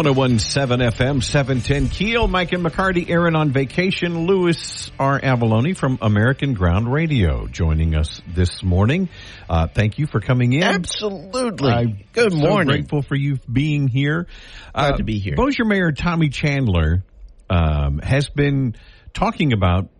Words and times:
One 0.00 0.06
zero 0.06 0.16
one 0.16 0.38
seven 0.38 0.80
FM 0.80 1.22
seven 1.22 1.60
ten 1.60 1.90
Keel. 1.90 2.26
Mike 2.26 2.52
and 2.52 2.64
McCarty. 2.64 3.10
Aaron 3.10 3.36
on 3.36 3.52
vacation. 3.52 4.26
Louis 4.26 4.90
R. 4.98 5.20
Avallone 5.20 5.76
from 5.76 5.98
American 6.00 6.54
Ground 6.54 6.90
Radio 6.90 7.46
joining 7.46 7.94
us 7.94 8.22
this 8.26 8.62
morning. 8.62 9.10
Uh, 9.46 9.66
thank 9.66 9.98
you 9.98 10.06
for 10.06 10.18
coming 10.20 10.54
in. 10.54 10.62
Absolutely. 10.62 11.70
I'm 11.70 11.98
Good 12.14 12.32
so 12.32 12.38
morning. 12.38 12.68
grateful 12.68 13.02
for 13.02 13.14
you 13.14 13.40
being 13.52 13.88
here. 13.88 14.26
Uh, 14.74 14.88
Glad 14.88 14.96
to 14.96 15.04
be 15.04 15.18
here. 15.18 15.34
Bossier 15.36 15.66
Mayor 15.66 15.92
Tommy 15.92 16.30
Chandler 16.30 17.04
um, 17.50 17.98
has 17.98 18.30
been 18.30 18.76
talking 19.12 19.52
about, 19.52 19.90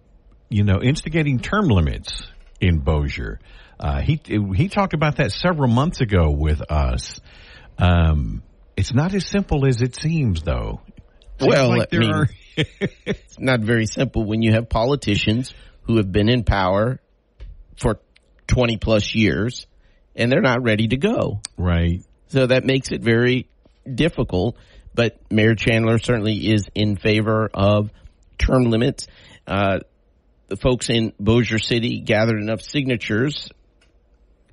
you 0.49 0.65
know, 0.65 0.81
instigating 0.81 1.41
term 1.41 1.67
limits 1.69 2.23
in 2.59 2.79
Bossier. 2.79 3.39
Uh, 3.79 4.01
he 4.01 4.19
he 4.25 4.71
talked 4.71 4.95
about 4.95 5.17
that 5.17 5.31
several 5.31 5.69
months 5.69 6.01
ago 6.01 6.31
with 6.31 6.63
us. 6.73 7.21
Um, 7.77 8.43
it's 8.81 8.95
not 8.95 9.15
as 9.15 9.27
simple 9.27 9.67
as 9.67 9.83
it 9.83 9.95
seems, 9.97 10.43
though. 10.43 10.81
Seems 11.39 11.49
Well, 11.55 11.69
like 11.71 11.95
I 11.95 11.99
mean- 11.99 12.11
are. 12.13 12.29
It's 13.07 13.39
not 13.39 13.61
very 13.61 13.87
simple 13.87 14.25
when 14.27 14.43
you 14.43 14.53
have 14.53 14.69
politicians 14.69 15.55
who 15.83 15.97
have 15.97 16.11
been 16.13 16.29
in 16.29 16.45
power 16.45 17.01
for 17.81 18.01
20 18.49 18.77
plus 18.77 19.15
years 19.15 19.67
and 20.15 20.31
they're 20.31 20.43
not 20.43 20.63
ready 20.63 20.89
to 20.89 20.97
go. 20.97 21.41
right. 21.57 22.03
So 22.29 22.47
that 22.47 22.65
makes 22.65 22.91
it 22.93 23.01
very 23.03 23.49
difficult. 23.93 24.57
But 24.95 25.19
Mayor 25.33 25.55
Chandler 25.55 25.99
certainly 25.99 26.35
is 26.53 26.69
in 26.75 26.97
favor 26.97 27.49
of 27.55 27.91
term 28.39 28.65
limits. 28.65 29.07
Uh, 29.47 29.79
the 30.49 30.57
folks 30.57 30.91
in 30.91 31.13
Bossier 31.19 31.59
City 31.59 32.01
gathered 32.01 32.41
enough 32.41 32.61
signatures 32.61 33.49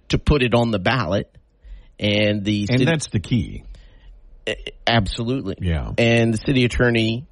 to 0.10 0.18
put 0.18 0.42
it 0.44 0.54
on 0.56 0.72
the 0.72 0.80
ballot. 0.80 1.36
And 2.00 2.46
the 2.46 2.62
And 2.70 2.80
city- 2.80 2.86
that's 2.86 3.10
the 3.10 3.20
key. 3.20 3.64
Absolutely. 4.86 5.56
Yeah. 5.62 5.92
And 5.98 6.34
the 6.34 6.38
city 6.38 6.66
attorney 6.66 7.26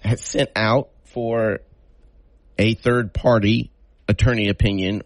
has 0.00 0.20
sent 0.20 0.50
out 0.54 0.90
for 1.04 1.60
a 2.58 2.74
third 2.74 3.12
party 3.12 3.70
attorney 4.08 4.48
opinion 4.48 5.02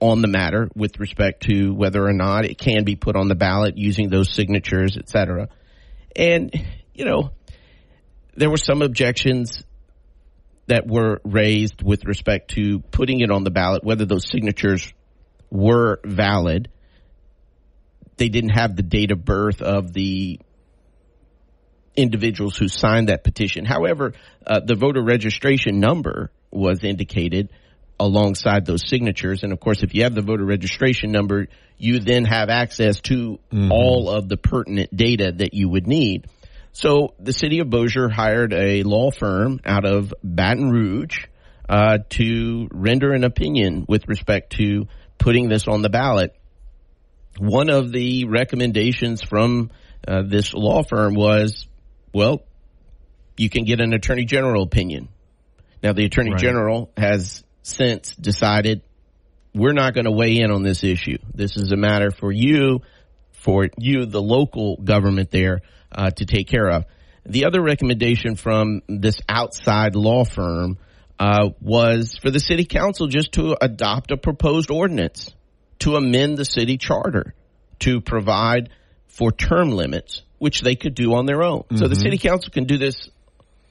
on 0.00 0.22
the 0.22 0.28
matter 0.28 0.68
with 0.76 1.00
respect 1.00 1.44
to 1.44 1.74
whether 1.74 2.04
or 2.04 2.12
not 2.12 2.44
it 2.44 2.58
can 2.58 2.84
be 2.84 2.94
put 2.94 3.16
on 3.16 3.28
the 3.28 3.34
ballot 3.34 3.76
using 3.76 4.10
those 4.10 4.32
signatures, 4.32 4.96
et 4.96 5.08
cetera. 5.08 5.48
And, 6.14 6.52
you 6.94 7.04
know, 7.04 7.30
there 8.36 8.50
were 8.50 8.56
some 8.56 8.82
objections 8.82 9.64
that 10.66 10.86
were 10.86 11.20
raised 11.24 11.82
with 11.82 12.04
respect 12.04 12.52
to 12.52 12.80
putting 12.80 13.20
it 13.20 13.30
on 13.30 13.42
the 13.42 13.50
ballot, 13.50 13.82
whether 13.82 14.04
those 14.04 14.28
signatures 14.30 14.92
were 15.50 15.98
valid. 16.04 16.68
They 18.18 18.28
didn't 18.28 18.50
have 18.50 18.76
the 18.76 18.82
date 18.82 19.10
of 19.10 19.24
birth 19.24 19.62
of 19.62 19.92
the 19.92 20.40
individuals 21.98 22.56
who 22.56 22.68
signed 22.68 23.08
that 23.08 23.24
petition. 23.24 23.64
However, 23.64 24.14
uh, 24.46 24.60
the 24.60 24.76
voter 24.76 25.02
registration 25.02 25.80
number 25.80 26.30
was 26.50 26.84
indicated 26.84 27.50
alongside 28.00 28.64
those 28.64 28.88
signatures. 28.88 29.42
And 29.42 29.52
of 29.52 29.58
course, 29.58 29.82
if 29.82 29.94
you 29.94 30.04
have 30.04 30.14
the 30.14 30.22
voter 30.22 30.44
registration 30.44 31.10
number, 31.10 31.48
you 31.76 31.98
then 31.98 32.24
have 32.24 32.48
access 32.48 33.00
to 33.02 33.38
all 33.70 34.08
of 34.08 34.28
the 34.28 34.36
pertinent 34.36 34.96
data 34.96 35.32
that 35.36 35.52
you 35.52 35.68
would 35.68 35.86
need. 35.86 36.28
So 36.72 37.14
the 37.18 37.32
city 37.32 37.58
of 37.58 37.70
Bossier 37.70 38.08
hired 38.08 38.52
a 38.52 38.84
law 38.84 39.10
firm 39.10 39.60
out 39.64 39.84
of 39.84 40.14
Baton 40.22 40.70
Rouge 40.70 41.26
uh, 41.68 41.98
to 42.10 42.68
render 42.70 43.12
an 43.12 43.24
opinion 43.24 43.84
with 43.88 44.06
respect 44.08 44.56
to 44.58 44.86
putting 45.18 45.48
this 45.48 45.66
on 45.66 45.82
the 45.82 45.88
ballot. 45.88 46.34
One 47.38 47.68
of 47.68 47.90
the 47.90 48.26
recommendations 48.26 49.22
from 49.22 49.70
uh, 50.06 50.22
this 50.26 50.54
law 50.54 50.82
firm 50.82 51.14
was, 51.14 51.66
well, 52.12 52.42
you 53.36 53.48
can 53.48 53.64
get 53.64 53.80
an 53.80 53.92
attorney 53.92 54.24
general 54.24 54.62
opinion. 54.62 55.08
Now, 55.82 55.92
the 55.92 56.04
attorney 56.04 56.32
Right. 56.32 56.40
general 56.40 56.90
has 56.96 57.44
since 57.62 58.14
decided 58.16 58.82
we're 59.54 59.72
not 59.72 59.94
going 59.94 60.04
to 60.04 60.10
weigh 60.10 60.38
in 60.38 60.50
on 60.50 60.62
this 60.62 60.84
issue. 60.84 61.18
This 61.34 61.56
is 61.56 61.72
a 61.72 61.76
matter 61.76 62.10
for 62.10 62.32
you, 62.32 62.80
for 63.32 63.68
you, 63.78 64.06
the 64.06 64.22
local 64.22 64.76
government 64.76 65.30
there, 65.30 65.60
uh, 65.92 66.10
to 66.10 66.24
take 66.26 66.48
care 66.48 66.68
of. 66.68 66.84
The 67.24 67.44
other 67.44 67.62
recommendation 67.62 68.36
from 68.36 68.82
this 68.88 69.18
outside 69.28 69.94
law 69.94 70.24
firm 70.24 70.78
uh, 71.18 71.50
was 71.60 72.16
for 72.20 72.30
the 72.30 72.40
city 72.40 72.64
council 72.64 73.06
just 73.06 73.32
to 73.32 73.56
adopt 73.60 74.10
a 74.10 74.16
proposed 74.16 74.70
ordinance 74.70 75.34
to 75.80 75.96
amend 75.96 76.38
the 76.38 76.44
city 76.44 76.78
charter 76.78 77.34
to 77.80 78.00
provide 78.00 78.70
for 79.06 79.32
term 79.32 79.70
limits, 79.70 80.22
which 80.38 80.60
they 80.60 80.74
could 80.74 80.94
do 80.94 81.14
on 81.14 81.26
their 81.26 81.42
own. 81.42 81.64
So 81.74 81.88
the 81.88 81.94
city 81.94 82.18
council 82.18 82.50
can 82.50 82.64
do 82.64 82.78
this 82.78 83.10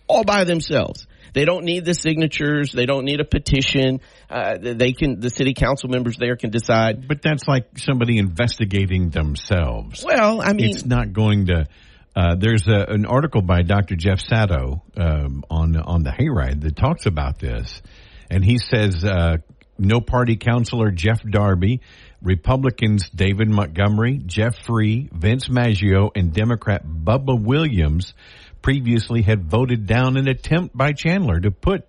all 0.08 0.24
by 0.24 0.44
themselves. 0.44 1.08
They 1.34 1.46
don't 1.46 1.66
need 1.66 1.86
the 1.86 1.94
signatures. 1.94 2.72
They 2.72 2.86
don't 2.86 3.06
need 3.06 3.20
a 3.20 3.26
petition. 3.26 4.02
Uh, 4.30 4.58
they 4.60 4.94
can, 4.94 5.20
the 5.20 5.30
city 5.30 5.54
council 5.54 5.90
members 5.90 6.18
there 6.18 6.36
can 6.36 6.50
decide. 6.50 7.08
But 7.08 7.22
that's 7.22 7.48
like 7.48 7.78
somebody 7.78 8.18
investigating 8.18 9.10
themselves. 9.10 10.04
Well, 10.04 10.42
I 10.42 10.54
mean, 10.54 10.72
it's 10.72 10.86
not 10.86 11.14
going 11.14 11.48
to. 11.48 11.68
Uh, 12.16 12.36
there's 12.36 12.68
a, 12.68 12.86
an 12.92 13.06
article 13.06 13.44
by 13.44 13.62
Dr. 13.62 13.96
Jeff 13.96 14.20
Sadow 14.20 14.82
um, 14.98 15.44
on 15.52 15.78
on 15.78 16.02
the 16.02 16.10
Hayride 16.10 16.62
that 16.62 16.76
talks 16.76 17.06
about 17.06 17.38
this, 17.38 17.84
and 18.32 18.44
he 18.44 18.58
says 18.58 19.06
uh, 19.06 19.38
no 19.78 20.02
party 20.02 20.38
councilor 20.38 20.90
Jeff 20.90 21.22
Darby, 21.22 21.82
Republicans 22.22 23.10
David 23.10 23.50
Montgomery, 23.50 24.20
Jeff 24.26 24.58
Free, 24.66 25.10
Vince 25.12 25.50
Maggio, 25.50 26.12
and 26.16 26.34
Democrat 26.34 26.86
Bubba 26.86 27.40
Williams 27.40 28.14
previously 28.62 29.22
had 29.22 29.50
voted 29.50 29.86
down 29.86 30.18
an 30.18 30.28
attempt 30.28 30.76
by 30.76 30.94
Chandler 30.94 31.40
to 31.40 31.52
put 31.52 31.86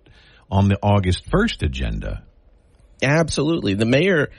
on 0.51 0.67
the 0.67 0.77
August 0.81 1.29
1st 1.29 1.63
agenda. 1.63 2.23
Absolutely. 3.01 3.73
The 3.73 3.85
mayor 3.85 4.29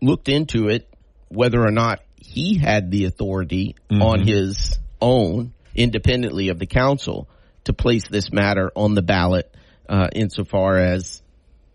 looked 0.00 0.28
into 0.28 0.68
it, 0.68 0.88
whether 1.28 1.62
or 1.62 1.70
not 1.70 2.00
he 2.16 2.58
had 2.58 2.90
the 2.90 3.04
authority 3.04 3.76
on 3.90 4.26
his 4.26 4.78
own, 5.00 5.52
independently 5.74 6.48
of 6.48 6.58
the 6.58 6.66
council, 6.66 7.28
to 7.64 7.72
place 7.72 8.04
this 8.08 8.32
matter 8.32 8.70
on 8.74 8.94
the 8.94 9.02
ballot, 9.02 9.54
uh, 9.88 10.08
insofar 10.12 10.76
as 10.76 11.22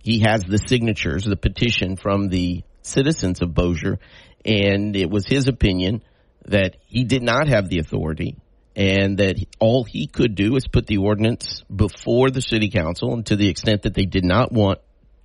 he 0.04 0.20
has 0.20 0.44
the 0.44 0.58
signatures, 0.58 1.24
the 1.24 1.36
petition 1.36 1.96
from 1.96 2.30
the 2.30 2.64
citizens 2.90 3.42
of 3.42 3.54
Bossier, 3.54 4.00
and 4.46 4.96
it 4.96 5.10
was 5.10 5.26
his 5.26 5.48
opinion 5.48 6.04
that 6.46 6.78
he 6.88 7.04
did 7.04 7.24
not 7.24 7.48
have 7.48 7.70
the 7.70 7.80
authority 7.80 8.36
and 8.76 9.18
that 9.18 9.38
all 9.60 9.84
he 9.84 10.08
could 10.08 10.36
do 10.36 10.56
is 10.56 10.68
put 10.68 10.88
the 10.88 10.98
ordinance 10.98 11.64
before 11.74 12.30
the 12.30 12.42
city 12.42 12.70
council 12.70 13.14
and 13.14 13.26
to 13.26 13.36
the 13.36 13.50
extent 13.50 13.84
that 13.84 13.94
they 13.94 14.06
did 14.06 14.24
not 14.24 14.52
want 14.52 14.80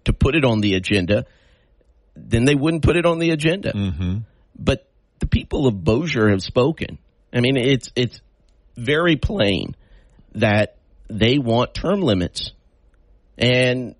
to 0.05 0.13
put 0.13 0.35
it 0.35 0.45
on 0.45 0.61
the 0.61 0.75
agenda, 0.75 1.25
then 2.17 2.45
they 2.45 2.55
wouldn't 2.55 2.83
put 2.83 2.97
it 2.97 3.07
on 3.07 3.19
the 3.19 3.31
agenda. 3.31 3.73
Mm-hmm. 3.73 4.19
But 4.59 4.89
the 5.21 5.27
people 5.27 5.67
of 5.67 5.85
Bossier 5.85 6.31
have 6.31 6.43
spoken. 6.43 6.99
I 7.33 7.41
mean, 7.41 7.57
it's 7.57 7.91
it's 7.97 8.21
very 8.77 9.17
plain 9.17 9.75
that 10.35 10.77
they 11.09 11.39
want 11.39 11.75
term 11.75 12.01
limits, 12.01 12.53
and 13.39 13.95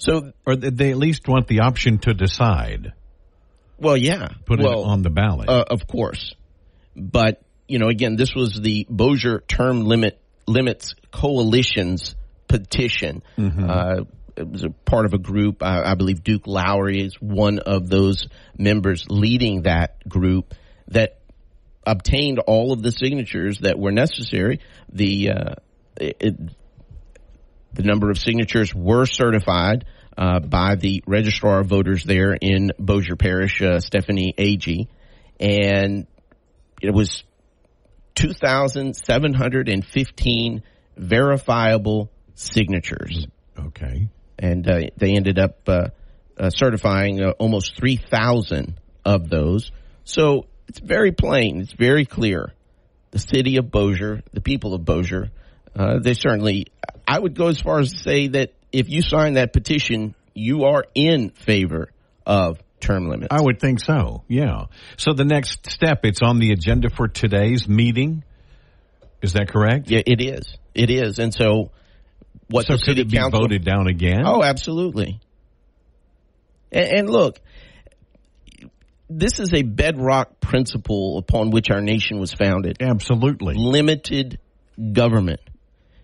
so 0.00 0.32
Or 0.46 0.56
they 0.56 0.90
at 0.90 0.96
least 0.96 1.28
want 1.28 1.46
the 1.46 1.60
option 1.60 1.98
to 2.00 2.14
decide, 2.14 2.92
well, 3.78 3.96
yeah, 3.96 4.28
put 4.46 4.60
well, 4.60 4.82
it 4.82 4.86
on 4.86 5.02
the 5.02 5.10
ballot. 5.10 5.48
Uh, 5.48 5.64
of 5.68 5.86
course, 5.86 6.34
but 6.96 7.42
you 7.68 7.78
know, 7.78 7.88
again, 7.88 8.16
this 8.16 8.34
was 8.34 8.58
the 8.60 8.86
Bossier 8.88 9.40
Term 9.46 9.84
Limit 9.84 10.18
Limits 10.46 10.94
Coalition's 11.12 12.16
petition. 12.48 13.22
Uh, 13.38 14.04
it 14.36 14.48
was 14.48 14.64
a 14.64 14.70
part 14.70 15.04
of 15.04 15.12
a 15.12 15.18
group. 15.18 15.62
I, 15.62 15.82
I 15.82 15.94
believe 15.94 16.24
Duke 16.24 16.46
Lowry 16.46 17.02
is 17.02 17.14
one 17.20 17.58
of 17.58 17.88
those 17.88 18.26
members 18.56 19.04
leading 19.08 19.62
that 19.62 20.08
group 20.08 20.54
that 20.88 21.20
obtained 21.86 22.38
all 22.38 22.72
of 22.72 22.82
the 22.82 22.90
signatures 22.90 23.58
that 23.60 23.78
were 23.78 23.92
necessary. 23.92 24.60
The 24.92 25.30
uh, 25.30 25.54
it, 25.96 26.34
the 27.72 27.82
number 27.82 28.10
of 28.10 28.18
signatures 28.18 28.74
were 28.74 29.06
certified 29.06 29.86
uh, 30.16 30.40
by 30.40 30.74
the 30.74 31.04
registrar 31.06 31.60
of 31.60 31.68
voters 31.68 32.02
there 32.04 32.34
in 32.34 32.72
Bossier 32.78 33.16
Parish, 33.16 33.62
uh, 33.62 33.80
Stephanie 33.80 34.34
Agee, 34.36 34.88
and 35.38 36.06
it 36.82 36.92
was 36.92 37.24
2,715 38.14 40.62
verifiable 40.96 42.10
signatures. 42.34 43.26
Okay. 43.58 44.08
And 44.38 44.66
uh, 44.68 44.80
they 44.96 45.16
ended 45.16 45.38
up 45.38 45.68
uh, 45.68 45.88
uh, 46.38 46.50
certifying 46.50 47.22
uh, 47.22 47.30
almost 47.38 47.76
3,000 47.76 48.78
of 49.04 49.28
those. 49.28 49.70
So 50.04 50.46
it's 50.68 50.80
very 50.80 51.12
plain, 51.12 51.60
it's 51.60 51.72
very 51.72 52.04
clear. 52.04 52.52
The 53.10 53.18
city 53.18 53.56
of 53.56 53.70
Bossier, 53.70 54.22
the 54.32 54.40
people 54.40 54.74
of 54.74 54.84
Bossier, 54.84 55.30
uh, 55.76 55.98
they 56.00 56.14
certainly, 56.14 56.66
I 57.06 57.18
would 57.18 57.34
go 57.34 57.48
as 57.48 57.60
far 57.60 57.80
as 57.80 57.92
to 57.92 57.98
say 57.98 58.28
that 58.28 58.52
if 58.72 58.88
you 58.88 59.02
sign 59.02 59.34
that 59.34 59.52
petition, 59.52 60.14
you 60.34 60.64
are 60.64 60.84
in 60.94 61.30
favor 61.30 61.90
of 62.26 62.58
term 62.80 63.08
limits. 63.08 63.28
I 63.30 63.40
would 63.40 63.60
think 63.60 63.80
so. 63.80 64.24
Yeah. 64.28 64.66
So 64.96 65.12
the 65.12 65.24
next 65.24 65.70
step, 65.70 66.04
it's 66.04 66.22
on 66.22 66.38
the 66.38 66.52
agenda 66.52 66.90
for 66.90 67.08
today's 67.08 67.68
meeting. 67.68 68.24
Is 69.22 69.34
that 69.34 69.48
correct? 69.48 69.90
Yeah, 69.90 70.02
it 70.06 70.20
is. 70.20 70.56
It 70.74 70.90
is. 70.90 71.18
And 71.18 71.34
so 71.34 71.70
what 72.48 72.66
so 72.66 72.74
the 72.74 72.78
city 72.78 73.02
could 73.02 73.06
it 73.06 73.10
be 73.10 73.16
council 73.18 73.40
voted 73.40 73.64
down 73.64 73.86
again? 73.86 74.22
Oh, 74.24 74.42
absolutely. 74.42 75.20
And, 76.72 76.88
and 76.88 77.10
look, 77.10 77.40
this 79.08 79.40
is 79.40 79.52
a 79.52 79.62
bedrock 79.62 80.40
principle 80.40 81.18
upon 81.18 81.50
which 81.50 81.70
our 81.70 81.80
nation 81.80 82.18
was 82.18 82.32
founded. 82.32 82.78
Absolutely. 82.80 83.54
Limited 83.56 84.38
government. 84.92 85.40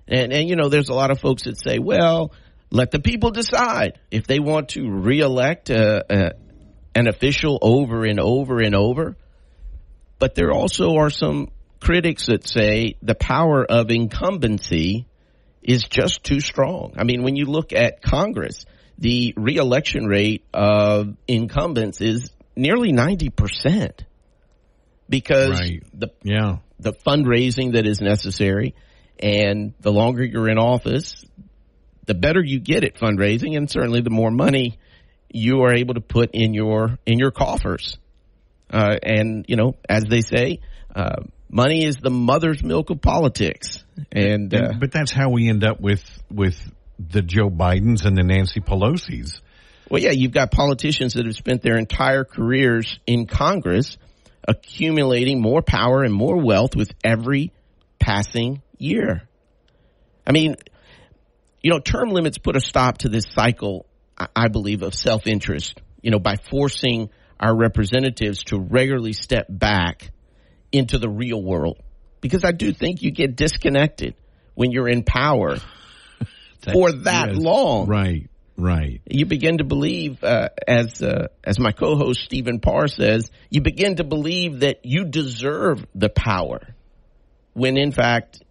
And, 0.08 0.32
and, 0.32 0.48
you 0.48 0.56
know, 0.56 0.68
there's 0.68 0.88
a 0.88 0.94
lot 0.94 1.10
of 1.10 1.20
folks 1.20 1.44
that 1.44 1.58
say, 1.58 1.78
well, 1.78 2.32
let 2.70 2.90
the 2.90 3.00
people 3.00 3.30
decide 3.30 3.98
if 4.10 4.26
they 4.26 4.38
want 4.38 4.70
to 4.70 4.88
reelect 4.88 5.70
a, 5.70 6.04
a, 6.08 6.32
an 6.94 7.08
official 7.08 7.58
over 7.60 8.04
and 8.04 8.20
over 8.20 8.60
and 8.60 8.74
over. 8.74 9.16
But 10.18 10.34
there 10.34 10.52
also 10.52 10.96
are 10.96 11.10
some 11.10 11.50
critics 11.80 12.26
that 12.26 12.46
say 12.46 12.96
the 13.02 13.14
power 13.14 13.64
of 13.64 13.90
incumbency 13.90 15.06
is 15.62 15.84
just 15.84 16.22
too 16.24 16.40
strong. 16.40 16.94
I 16.96 17.04
mean, 17.04 17.22
when 17.22 17.36
you 17.36 17.46
look 17.46 17.72
at 17.72 18.00
Congress, 18.02 18.64
the 18.98 19.34
reelection 19.36 20.06
rate 20.06 20.44
of 20.54 21.16
incumbents 21.28 22.00
is 22.00 22.30
nearly 22.54 22.92
90% 22.92 23.90
because 25.08 25.50
Right. 25.60 25.82
the 25.92 26.08
Yeah. 26.22 26.58
the 26.78 26.92
fundraising 26.92 27.72
that 27.72 27.86
is 27.86 28.00
necessary 28.00 28.74
and 29.18 29.74
the 29.80 29.92
longer 29.92 30.24
you're 30.24 30.48
in 30.48 30.58
office, 30.58 31.24
the 32.06 32.14
better 32.14 32.42
you 32.42 32.60
get 32.60 32.84
at 32.84 32.94
fundraising 32.94 33.56
and 33.56 33.70
certainly 33.70 34.00
the 34.00 34.10
more 34.10 34.30
money 34.30 34.78
you 35.30 35.62
are 35.62 35.74
able 35.74 35.94
to 35.94 36.00
put 36.00 36.30
in 36.34 36.54
your 36.54 36.98
in 37.06 37.18
your 37.18 37.30
coffers. 37.30 37.98
Uh, 38.70 38.96
and 39.02 39.44
you 39.48 39.56
know, 39.56 39.74
as 39.88 40.04
they 40.04 40.20
say, 40.20 40.60
uh, 40.94 41.16
money 41.50 41.84
is 41.84 41.96
the 41.96 42.10
mother's 42.10 42.62
milk 42.62 42.90
of 42.90 43.00
politics. 43.00 43.84
And 44.12 44.54
uh, 44.54 44.70
And- 44.70 44.80
but 44.80 44.92
that's 44.92 45.12
how 45.12 45.30
we 45.30 45.48
end 45.48 45.64
up 45.64 45.80
with 45.80 46.04
with 46.30 46.58
the 46.98 47.22
Joe 47.22 47.50
Bidens 47.50 48.04
and 48.06 48.16
the 48.16 48.22
Nancy 48.22 48.60
Pelosi's. 48.60 49.40
Well, 49.90 50.02
yeah, 50.02 50.10
you've 50.12 50.32
got 50.32 50.50
politicians 50.50 51.14
that 51.14 51.26
have 51.26 51.36
spent 51.36 51.62
their 51.62 51.76
entire 51.76 52.24
careers 52.24 52.98
in 53.06 53.26
Congress 53.26 53.98
accumulating 54.48 55.40
more 55.40 55.62
power 55.62 56.02
and 56.02 56.12
more 56.12 56.42
wealth 56.42 56.74
with 56.74 56.90
every 57.04 57.52
passing 57.98 58.62
year. 58.78 59.28
I 60.26 60.32
mean, 60.32 60.56
you 61.62 61.70
know, 61.70 61.78
term 61.78 62.10
limits 62.10 62.38
put 62.38 62.56
a 62.56 62.60
stop 62.60 62.98
to 62.98 63.08
this 63.08 63.24
cycle, 63.30 63.86
I- 64.16 64.48
believe, 64.48 64.82
of 64.82 64.94
self-interest, 64.94 65.80
you 66.02 66.10
know, 66.10 66.18
by 66.18 66.36
forcing 66.36 67.10
our 67.38 67.54
representatives 67.56 68.44
to 68.44 68.58
regularly 68.58 69.12
step 69.12 69.46
back 69.48 70.10
into 70.72 70.98
the 70.98 71.08
real 71.08 71.42
world. 71.42 71.78
Because 72.20 72.44
I 72.44 72.52
do 72.52 72.72
think 72.72 73.02
you 73.02 73.10
get 73.10 73.36
disconnected 73.36 74.14
when 74.54 74.70
you're 74.72 74.88
in 74.88 75.04
power 75.04 75.56
for 76.72 76.92
that 76.92 77.28
Yes. 77.34 77.36
long 77.36 77.86
Right. 77.86 78.28
Right. 78.58 79.02
you 79.08 79.26
begin 79.26 79.58
to 79.58 79.64
believe, 79.64 80.24
uh, 80.24 80.48
as 80.66 81.02
uh, 81.02 81.28
as 81.44 81.58
my 81.58 81.72
co-host 81.72 82.22
Stephen 82.22 82.58
Parr 82.58 82.88
says, 82.88 83.30
you 83.50 83.60
begin 83.60 83.96
to 83.96 84.04
believe 84.04 84.60
that 84.60 84.80
you 84.84 85.04
deserve 85.04 85.84
the 85.94 86.08
power, 86.08 86.60
when 87.52 87.76
in 87.76 87.92
fact, 87.92 88.42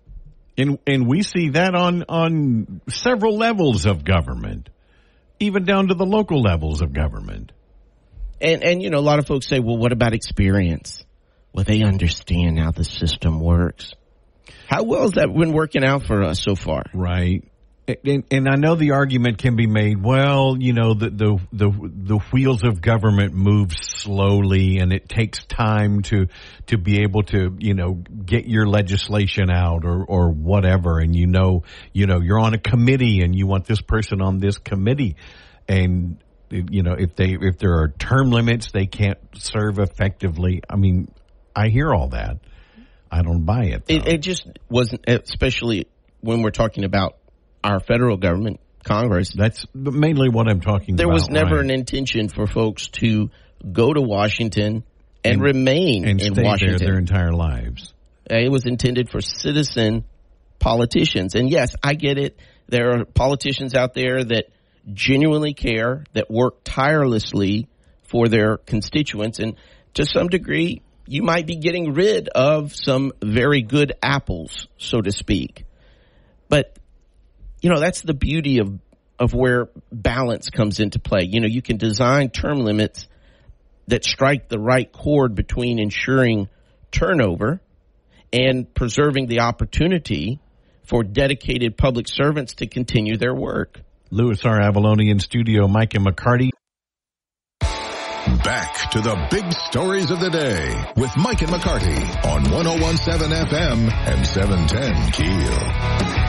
And 0.57 0.79
and 0.87 1.07
we 1.07 1.21
see 1.21 1.49
that 1.49 1.75
on 1.75 2.03
on 2.07 2.81
several 2.89 3.37
levels 3.37 3.85
of 3.85 4.05
government, 4.05 4.69
even 5.39 5.65
down 5.65 5.89
to 5.89 5.95
the 5.95 6.05
local 6.05 6.41
levels 6.41 6.81
of 6.81 6.93
government. 6.93 7.51
and 8.41 8.63
and 8.63 8.81
you 8.81 8.89
know, 8.89 8.99
a 8.99 9.01
lot 9.01 9.19
of 9.19 9.27
folks 9.27 9.47
say, 9.47 9.59
well, 9.59 9.77
what 9.77 9.91
about 9.91 10.13
experience? 10.13 11.03
Well, 11.53 11.65
they 11.65 11.83
understand 11.83 12.59
how 12.59 12.71
the 12.71 12.83
system 12.83 13.39
works. 13.39 13.93
How 14.67 14.83
well 14.83 15.03
has 15.03 15.11
that 15.11 15.33
been 15.33 15.53
working 15.53 15.83
out 15.83 16.05
for 16.05 16.23
us 16.23 16.39
so 16.41 16.55
far? 16.55 16.83
Right. 16.93 17.43
And, 17.87 18.23
and 18.31 18.49
I 18.49 18.55
know 18.55 18.73
the 18.73 18.91
argument 18.91 19.37
can 19.37 19.55
be 19.55 19.67
made. 19.67 20.03
Well, 20.03 20.57
you 20.59 20.73
know, 20.73 20.95
the, 20.95 21.11
the 21.11 21.39
the 21.53 21.69
the 21.69 22.17
wheels 22.31 22.63
of 22.63 22.81
government 22.81 23.35
move 23.35 23.73
slowly, 23.73 24.79
and 24.79 24.91
it 24.91 25.07
takes 25.07 25.45
time 25.45 26.01
to 26.03 26.25
to 26.67 26.79
be 26.79 27.03
able 27.03 27.21
to 27.23 27.55
you 27.59 27.75
know 27.75 27.93
get 27.93 28.47
your 28.47 28.65
legislation 28.65 29.51
out 29.51 29.85
or 29.85 30.03
or 30.03 30.31
whatever. 30.31 30.97
And 30.97 31.15
you 31.15 31.27
know, 31.27 31.63
you 31.93 32.07
know, 32.07 32.21
you're 32.21 32.39
on 32.39 32.55
a 32.55 32.59
committee, 32.59 33.21
and 33.21 33.37
you 33.37 33.45
want 33.45 33.65
this 33.65 33.81
person 33.81 34.19
on 34.19 34.39
this 34.39 34.57
committee, 34.57 35.15
and 35.67 36.17
you 36.49 36.81
know, 36.81 36.93
if 36.97 37.15
they 37.15 37.37
if 37.39 37.59
there 37.59 37.73
are 37.81 37.89
term 37.89 38.31
limits, 38.31 38.71
they 38.71 38.87
can't 38.87 39.19
serve 39.35 39.77
effectively. 39.77 40.61
I 40.67 40.75
mean, 40.75 41.11
I 41.55 41.69
hear 41.69 41.93
all 41.93 42.09
that. 42.09 42.39
I 43.11 43.21
don't 43.21 43.45
buy 43.45 43.65
it. 43.65 43.83
It, 43.87 44.07
it 44.07 44.17
just 44.21 44.47
wasn't, 44.69 45.07
especially 45.07 45.87
when 46.21 46.41
we're 46.41 46.49
talking 46.49 46.83
about 46.83 47.17
our 47.65 47.79
federal 47.79 48.17
government, 48.17 48.59
Congress. 48.83 49.33
That's 49.35 49.65
mainly 49.73 50.29
what 50.29 50.47
I'm 50.47 50.61
talking 50.61 50.95
there 50.95 51.07
about. 51.07 51.09
There 51.09 51.13
was 51.13 51.29
never 51.29 51.55
right. 51.55 51.65
an 51.65 51.71
intention 51.71 52.29
for 52.29 52.47
folks 52.47 52.89
to 52.99 53.31
go 53.71 53.91
to 53.91 54.01
Washington 54.01 54.83
and, 55.23 55.41
remain 55.41 56.07
and 56.07 56.21
in 56.21 56.33
stay 56.33 56.43
Washington. 56.43 56.77
there 56.77 56.87
their 56.89 56.99
entire 56.99 57.33
lives. 57.33 57.93
Uh, 58.29 58.35
it 58.35 58.51
was 58.51 58.65
intended 58.65 59.09
for 59.09 59.21
citizen 59.21 60.05
politicians. 60.59 61.35
And 61.35 61.49
yes, 61.49 61.75
I 61.83 61.95
get 61.95 62.17
it. 62.17 62.39
There 62.67 62.91
are 62.91 63.05
politicians 63.05 63.73
out 63.75 63.93
there 63.93 64.23
that 64.23 64.45
genuinely 64.93 65.53
care, 65.53 66.03
that 66.13 66.29
work 66.29 66.59
tirelessly 66.63 67.67
for 68.03 68.27
their 68.27 68.57
constituents. 68.57 69.39
And 69.39 69.55
to 69.95 70.05
some 70.05 70.27
degree, 70.27 70.81
you 71.07 71.23
might 71.23 71.47
be 71.47 71.57
getting 71.57 71.93
rid 71.93 72.29
of 72.29 72.75
some 72.75 73.11
very 73.23 73.61
good 73.61 73.93
apples, 74.01 74.67
so 74.77 75.01
to 75.01 75.11
speak. 75.11 75.65
But, 76.49 76.77
you 77.61 77.69
know, 77.69 77.79
that's 77.79 78.01
the 78.01 78.13
beauty 78.13 78.59
of, 78.59 78.79
of 79.19 79.33
where 79.33 79.69
balance 79.91 80.49
comes 80.49 80.79
into 80.79 80.99
play. 80.99 81.27
You 81.29 81.41
know, 81.41 81.47
you 81.47 81.61
can 81.61 81.77
design 81.77 82.29
term 82.29 82.59
limits 82.59 83.07
that 83.87 84.03
strike 84.03 84.49
the 84.49 84.59
right 84.59 84.91
chord 84.91 85.35
between 85.35 85.79
ensuring 85.79 86.49
turnover 86.91 87.61
and 88.33 88.71
preserving 88.73 89.27
the 89.27 89.41
opportunity 89.41 90.39
for 90.83 91.03
dedicated 91.03 91.77
public 91.77 92.07
servants 92.07 92.55
to 92.55 92.67
continue 92.67 93.17
their 93.17 93.33
work. 93.33 93.81
Louis 94.11 94.43
R. 94.45 94.59
Avallone 94.59 95.09
in 95.09 95.19
studio, 95.19 95.67
Mike 95.67 95.95
and 95.95 96.05
McCarty. 96.05 96.49
Back 98.43 98.91
to 98.91 99.01
the 99.01 99.27
big 99.29 99.51
stories 99.51 100.11
of 100.11 100.19
the 100.19 100.29
day 100.29 100.93
with 100.95 101.15
Mike 101.17 101.41
and 101.41 101.51
McCarty 101.51 102.25
on 102.25 102.43
1017 102.51 103.45
FM 103.47 103.91
and 103.91 104.25
710 104.25 105.11
Keel. 105.11 106.24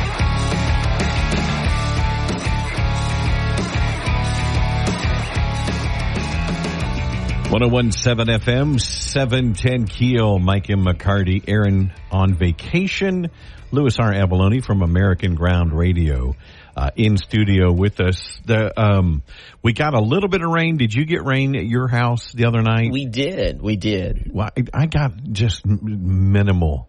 One 7.48 7.60
zero 7.62 7.68
one 7.72 7.92
seven 7.92 8.26
FM, 8.26 8.80
seven 8.80 9.54
ten 9.54 9.86
Keel. 9.86 10.38
Mike 10.38 10.68
and 10.68 10.84
McCarty. 10.84 11.44
Aaron 11.48 11.92
on 12.10 12.34
vacation. 12.34 13.30
Louis 13.70 13.96
R. 13.98 14.12
Avallone 14.12 14.62
from 14.64 14.82
American 14.82 15.34
Ground 15.36 15.72
Radio 15.72 16.34
uh, 16.76 16.90
in 16.96 17.16
studio 17.16 17.72
with 17.72 18.00
us. 18.00 18.38
The 18.44 18.78
um, 18.78 19.22
we 19.62 19.72
got 19.72 19.94
a 19.94 20.00
little 20.00 20.28
bit 20.28 20.42
of 20.42 20.50
rain. 20.50 20.76
Did 20.76 20.92
you 20.92 21.06
get 21.06 21.24
rain 21.24 21.56
at 21.56 21.64
your 21.64 21.88
house 21.88 22.32
the 22.32 22.46
other 22.46 22.62
night? 22.62 22.90
We 22.92 23.06
did, 23.06 23.62
we 23.62 23.76
did. 23.76 24.30
Well, 24.34 24.50
I- 24.56 24.82
I 24.82 24.86
got 24.86 25.12
just 25.32 25.64
minimal. 25.64 26.88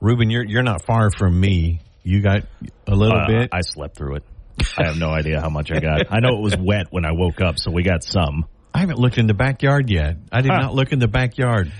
Ruben, 0.00 0.28
you're 0.28 0.44
you're 0.44 0.62
not 0.64 0.84
far 0.84 1.10
from 1.10 1.38
me. 1.40 1.80
You 2.02 2.20
got 2.20 2.40
a 2.88 2.94
little 2.94 3.16
Uh, 3.18 3.26
bit. 3.28 3.48
I 3.52 3.60
slept 3.62 3.96
through 3.96 4.16
it. 4.16 4.24
I 4.76 4.86
have 4.86 4.98
no 4.98 5.08
idea 5.10 5.40
how 5.40 5.48
much 5.50 5.70
I 5.72 5.80
got. 5.80 6.06
I 6.10 6.18
know 6.20 6.36
it 6.36 6.42
was 6.42 6.56
wet 6.56 6.88
when 6.90 7.04
I 7.06 7.12
woke 7.12 7.40
up, 7.40 7.58
so 7.58 7.70
we 7.70 7.82
got 7.82 8.02
some. 8.04 8.44
I 8.74 8.80
haven't 8.80 8.98
looked 8.98 9.18
in 9.18 9.26
the 9.26 9.34
backyard 9.34 9.88
yet. 9.88 10.16
I 10.32 10.40
did 10.42 10.50
Huh. 10.50 10.58
not 10.62 10.74
look 10.74 10.92
in 10.92 10.98
the 10.98 11.08
backyard. 11.08 11.72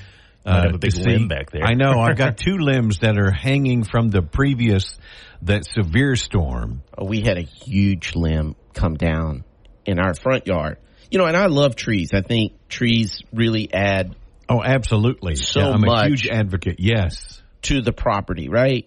uh, 0.46 0.62
have 0.64 0.74
a 0.74 0.78
big 0.78 0.92
see- 0.92 1.02
limb 1.04 1.26
back 1.26 1.50
there. 1.50 1.64
I 1.64 1.72
know. 1.72 2.00
I've 2.00 2.16
got 2.18 2.36
two 2.36 2.58
limbs 2.58 2.98
that 2.98 3.16
are 3.18 3.30
hanging 3.30 3.82
from 3.82 4.10
the 4.10 4.20
previous, 4.20 4.98
that 5.40 5.64
severe 5.64 6.16
storm. 6.16 6.82
Uh, 7.00 7.06
We 7.06 7.22
had 7.22 7.38
a 7.38 7.42
huge 7.42 8.14
limb 8.14 8.54
come 8.74 8.94
down 8.96 9.44
in 9.86 9.98
our 9.98 10.12
front 10.14 10.46
yard. 10.46 10.76
You 11.10 11.16
know, 11.18 11.24
and 11.24 11.34
I 11.36 11.46
love 11.46 11.76
trees. 11.76 12.10
I 12.12 12.20
think 12.20 12.52
trees 12.68 13.22
really 13.32 13.72
add 13.72 14.14
Oh, 14.46 14.62
absolutely. 14.62 15.36
So 15.36 15.60
Yeah, 15.60 15.70
I'm 15.70 15.84
a 15.84 16.06
huge 16.08 16.28
advocate. 16.28 16.76
Yes. 16.78 17.42
to 17.62 17.80
the 17.80 17.92
property, 17.94 18.50
right? 18.50 18.86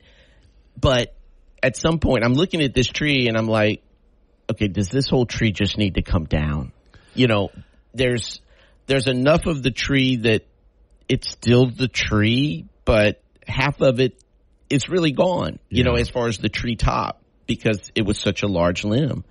But 0.80 1.16
at 1.64 1.76
some 1.76 1.98
point, 1.98 2.24
I'm 2.24 2.36
looking 2.36 2.62
at 2.62 2.76
this 2.76 2.88
tree 2.88 3.28
and 3.28 3.36
I'm 3.36 3.48
like, 3.48 3.82
okay, 4.52 4.68
does 4.68 4.90
this 4.90 5.10
whole 5.10 5.26
tree 5.26 5.52
just 5.52 5.80
need 5.80 5.96
to 5.96 6.04
come 6.04 6.26
down? 6.26 6.72
You 7.16 7.26
know, 7.26 7.50
there's 7.98 8.42
there's 8.86 9.08
enough 9.08 9.46
of 9.46 9.62
the 9.64 9.72
tree 9.72 10.18
that 10.18 10.46
it's 11.10 11.30
still 11.30 11.70
the 11.70 11.88
tree, 11.88 12.66
but 12.86 13.22
half 13.48 13.82
of 13.82 14.00
it 14.00 14.22
is 14.70 14.90
really 14.90 15.12
gone. 15.12 15.60
You 15.70 15.84
know, 15.84 15.96
as 15.96 16.10
far 16.10 16.28
as 16.28 16.38
the 16.38 16.50
tree 16.50 16.76
top 16.76 17.22
because 17.46 17.92
it 17.96 18.04
was 18.06 18.20
such 18.20 18.44
a 18.44 18.48
large 18.48 18.84
limb. 18.84 19.24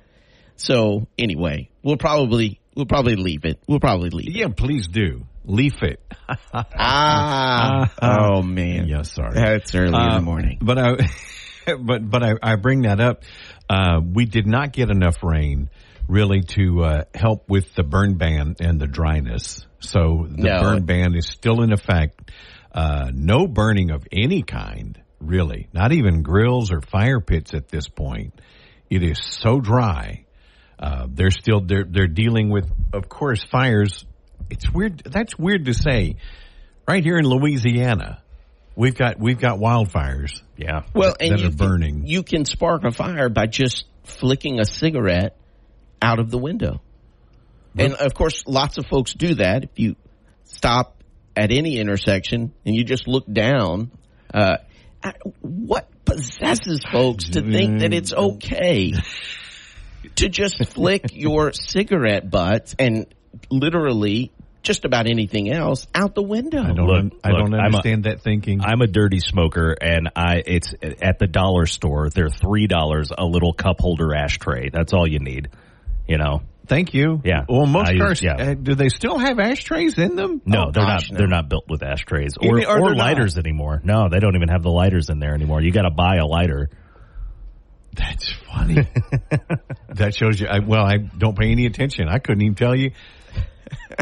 So 0.56 1.06
anyway, 1.18 1.68
we'll 1.82 1.96
probably 1.98 2.60
we'll 2.74 2.86
probably 2.86 3.16
leave 3.16 3.44
it. 3.44 3.58
We'll 3.66 3.80
probably 3.80 4.10
leave 4.10 4.28
it. 4.28 4.36
Yeah, 4.38 4.48
please 4.48 4.88
do. 4.88 5.26
Leaf 5.44 5.82
it. 5.82 6.00
Ah, 6.52 7.92
oh 8.02 8.42
man, 8.42 8.88
yeah, 8.88 9.02
sorry. 9.02 9.34
that's 9.34 9.74
early 9.74 9.86
in 9.88 9.92
the 9.92 9.98
Uh, 9.98 10.20
morning. 10.20 10.58
But 10.60 10.78
I, 10.78 10.96
but 11.78 12.08
but 12.10 12.22
I, 12.22 12.32
I 12.42 12.56
bring 12.56 12.82
that 12.82 13.00
up. 13.00 13.22
Uh, 13.68 14.00
we 14.02 14.24
did 14.24 14.46
not 14.46 14.72
get 14.72 14.90
enough 14.90 15.22
rain 15.22 15.70
really 16.08 16.42
to 16.42 16.82
uh, 16.84 17.04
help 17.14 17.48
with 17.48 17.74
the 17.74 17.82
burn 17.82 18.14
ban 18.16 18.56
and 18.60 18.80
the 18.80 18.86
dryness. 18.86 19.66
So 19.80 20.26
the 20.28 20.42
No. 20.42 20.60
burn 20.62 20.84
ban 20.84 21.14
is 21.14 21.26
still 21.26 21.62
in 21.62 21.72
effect. 21.72 22.30
Uh, 22.72 23.10
no 23.12 23.46
burning 23.46 23.90
of 23.90 24.06
any 24.12 24.42
kind, 24.42 25.00
really. 25.20 25.68
Not 25.72 25.92
even 25.92 26.22
grills 26.22 26.70
or 26.72 26.80
fire 26.80 27.20
pits 27.20 27.54
at 27.54 27.68
this 27.68 27.88
point. 27.88 28.40
It 28.90 29.02
is 29.02 29.18
so 29.22 29.60
dry. 29.60 30.24
Uh, 30.78 31.06
they're 31.10 31.30
still 31.30 31.60
they're 31.62 31.86
they're 31.88 32.06
dealing 32.06 32.50
with, 32.50 32.70
of 32.92 33.08
course, 33.08 33.42
fires. 33.44 34.04
It's 34.50 34.70
weird. 34.70 35.02
That's 35.04 35.38
weird 35.38 35.64
to 35.64 35.74
say. 35.74 36.16
Right 36.86 37.02
here 37.02 37.16
in 37.16 37.24
Louisiana, 37.24 38.22
we've 38.76 38.94
got 38.94 39.18
we've 39.18 39.38
got 39.40 39.58
wildfires. 39.58 40.40
Yeah. 40.56 40.82
Well, 40.94 41.16
and 41.18 41.32
that 41.32 41.40
you 41.40 41.48
are 41.48 41.50
burning. 41.50 42.00
Can, 42.00 42.06
you 42.06 42.22
can 42.22 42.44
spark 42.44 42.84
a 42.84 42.92
fire 42.92 43.28
by 43.28 43.46
just 43.46 43.86
flicking 44.04 44.60
a 44.60 44.64
cigarette 44.66 45.36
out 46.02 46.18
of 46.18 46.30
the 46.30 46.38
window. 46.38 46.80
And 47.78 47.92
of 47.94 48.14
course, 48.14 48.42
lots 48.46 48.78
of 48.78 48.86
folks 48.86 49.12
do 49.12 49.34
that. 49.34 49.64
If 49.64 49.70
you 49.78 49.96
stop 50.44 51.02
at 51.36 51.52
any 51.52 51.78
intersection 51.78 52.54
and 52.64 52.74
you 52.74 52.84
just 52.84 53.06
look 53.06 53.30
down, 53.30 53.90
uh, 54.32 54.56
what 55.40 55.88
possesses 56.06 56.80
folks 56.90 57.30
to 57.30 57.42
think 57.42 57.80
that 57.80 57.92
it's 57.92 58.12
okay 58.12 58.92
to 60.16 60.28
just 60.28 60.64
flick 60.66 61.06
your 61.12 61.52
cigarette 61.52 62.30
butts 62.30 62.74
and 62.78 63.06
literally 63.50 64.32
just 64.62 64.84
about 64.84 65.06
anything 65.06 65.50
else 65.50 65.86
out 65.94 66.14
the 66.14 66.22
window? 66.22 66.62
I 66.62 66.72
don't. 66.72 66.86
Look, 66.86 66.98
un- 66.98 67.12
I 67.22 67.30
look, 67.30 67.38
don't 67.40 67.54
I'm 67.54 67.60
a- 67.60 67.64
understand 67.66 68.04
that 68.04 68.22
thinking. 68.22 68.62
I'm 68.62 68.80
a 68.80 68.86
dirty 68.86 69.20
smoker, 69.20 69.76
and 69.78 70.08
I 70.16 70.42
it's 70.46 70.72
at 71.02 71.18
the 71.18 71.26
dollar 71.26 71.66
store. 71.66 72.08
They're 72.08 72.30
three 72.30 72.66
dollars 72.66 73.10
a 73.16 73.24
little 73.24 73.52
cup 73.52 73.80
holder 73.80 74.14
ashtray. 74.14 74.70
That's 74.70 74.92
all 74.92 75.06
you 75.06 75.18
need. 75.18 75.50
You 76.08 76.18
know. 76.18 76.42
Thank 76.68 76.94
you. 76.94 77.20
Yeah. 77.24 77.44
Well, 77.48 77.64
most 77.66 77.90
I 77.90 77.96
cars. 77.96 78.20
yeah. 78.20 78.34
Uh, 78.34 78.54
do 78.54 78.74
they 78.74 78.88
still 78.88 79.18
have 79.18 79.38
ashtrays 79.38 79.98
in 79.98 80.16
them? 80.16 80.42
No, 80.44 80.64
Oh, 80.66 80.70
they're 80.72 80.82
gosh, 80.84 81.10
not. 81.10 81.12
no. 81.12 81.18
They're 81.18 81.28
not 81.28 81.48
built 81.48 81.66
with 81.68 81.84
ashtrays 81.84 82.32
or, 82.40 82.56
or 82.56 82.58
or 82.58 82.64
they're 82.64 82.78
not. 82.80 82.96
lighters 82.96 83.38
anymore. 83.38 83.80
No, 83.84 84.08
they 84.10 84.18
don't 84.18 84.34
even 84.34 84.48
have 84.48 84.62
the 84.64 84.70
lighters 84.70 85.08
in 85.08 85.20
there 85.20 85.32
anymore. 85.34 85.60
You 85.62 85.70
got 85.70 85.82
to 85.82 85.90
buy 85.92 86.16
a 86.16 86.26
lighter. 86.26 86.68
That's 87.94 88.32
funny. 88.52 88.86
that 89.94 90.14
shows 90.14 90.40
you. 90.40 90.48
I, 90.48 90.58
well, 90.58 90.84
I 90.84 90.96
don't 90.98 91.38
pay 91.38 91.50
any 91.50 91.66
attention. 91.66 92.08
I 92.08 92.18
couldn't 92.18 92.42
even 92.42 92.54
tell 92.56 92.74
you. 92.76 92.90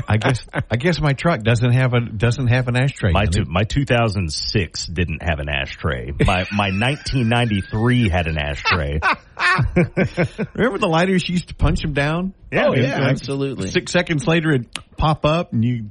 I 0.09 0.17
guess. 0.17 0.47
I 0.71 0.77
guess 0.77 1.01
my 1.01 1.13
truck 1.13 1.43
doesn't 1.43 1.73
have 1.73 1.95
a 1.95 2.01
doesn't 2.01 2.49
have 2.49 2.69
an 2.69 2.77
ashtray. 2.77 3.13
My 3.13 3.25
two, 3.27 3.45
my 3.47 3.65
2006 3.65 4.87
didn't 4.87 5.23
have 5.23 5.39
an 5.39 5.49
ashtray. 5.49 6.11
My 6.27 6.47
my 6.53 6.71
1993 6.71 8.09
had 8.09 8.27
an 8.27 8.39
ashtray. 8.39 9.01
Remember 10.55 10.79
the 10.79 10.89
lighters? 10.89 11.29
You 11.29 11.35
used 11.35 11.49
to 11.49 11.55
punch 11.55 11.81
them 11.83 11.93
down. 11.93 12.35
Yeah, 12.53 12.69
Oh, 12.69 12.75
yeah. 12.75 12.83
yeah, 12.83 13.09
absolutely. 13.09 13.71
Six 13.71 13.93
seconds 13.93 14.27
later, 14.27 14.53
it 14.53 14.67
pop 14.97 15.25
up, 15.25 15.53
and 15.53 15.65
you. 15.65 15.91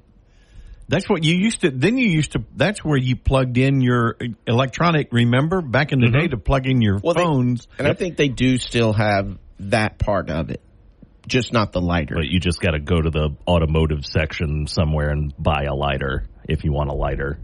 That's 0.90 1.10
what 1.10 1.24
you 1.24 1.34
used 1.36 1.62
to. 1.62 1.72
Then 1.72 1.98
you 1.98 2.08
used 2.08 2.34
to. 2.34 2.44
That's 2.56 2.84
where 2.84 2.98
you 2.98 3.16
plugged 3.16 3.58
in 3.58 3.82
your 3.82 4.18
electronic. 4.46 5.10
Remember 5.12 5.62
back 5.62 5.92
in 5.92 6.00
the 6.00 6.08
mm-hmm. 6.08 6.20
day 6.20 6.28
to 6.28 6.38
plug 6.38 6.68
in 6.68 6.82
your 6.82 7.00
Well, 7.02 7.14
they- 7.14 7.22
phones. 7.24 7.68
And 7.80 7.88
I 7.88 7.94
think 7.94 8.18
they 8.18 8.28
do 8.28 8.58
still 8.58 8.94
have 8.94 9.38
that 9.60 9.98
part 9.98 10.30
of 10.30 10.50
it, 10.50 10.62
just 11.28 11.54
not 11.54 11.72
the 11.72 11.82
lighter. 11.82 12.16
But 12.16 12.26
you 12.28 12.40
just 12.40 12.60
got 12.60 12.72
to 12.72 12.80
go 12.80 13.00
to 13.02 13.10
the 13.10 13.30
automotive 13.48 14.06
section 14.06 14.68
somewhere 14.68 15.10
and 15.10 15.34
buy 15.38 15.64
a 15.70 15.74
lighter 15.76 16.26
if 16.48 16.64
you 16.64 16.72
want 16.74 16.90
a 16.90 16.94
lighter. 16.94 17.40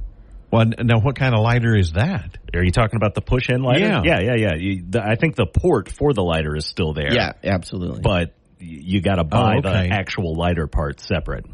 well, 0.52 0.66
now 0.80 1.00
what 1.00 1.16
kind 1.16 1.34
of 1.34 1.42
lighter 1.42 1.76
is 1.76 1.94
that? 1.94 2.38
Are 2.54 2.64
you 2.64 2.72
talking 2.72 2.98
about 2.98 3.14
the 3.16 3.22
push-in 3.22 3.62
lighter? 3.62 3.80
Yeah. 3.86 4.02
yeah, 4.04 4.20
yeah, 4.22 4.36
yeah. 4.36 4.56
You, 4.56 4.84
the, 4.90 5.02
I 5.04 5.16
think 5.16 5.36
the 5.36 5.46
port 5.46 5.90
for 5.90 6.14
the 6.14 6.24
lighter 6.24 6.56
is 6.56 6.66
still 6.66 6.94
there. 6.94 7.14
yeah, 7.14 7.34
absolutely. 7.44 8.02
but 8.02 8.34
you 8.60 9.02
got 9.02 9.16
to 9.16 9.24
buy 9.24 9.56
Oh, 9.56 9.60
okay. 9.60 9.88
the 9.88 9.94
actual 9.94 10.36
lighter 10.36 10.68
part 10.68 11.00
separate. 11.00 11.46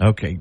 Okay, 0.00 0.38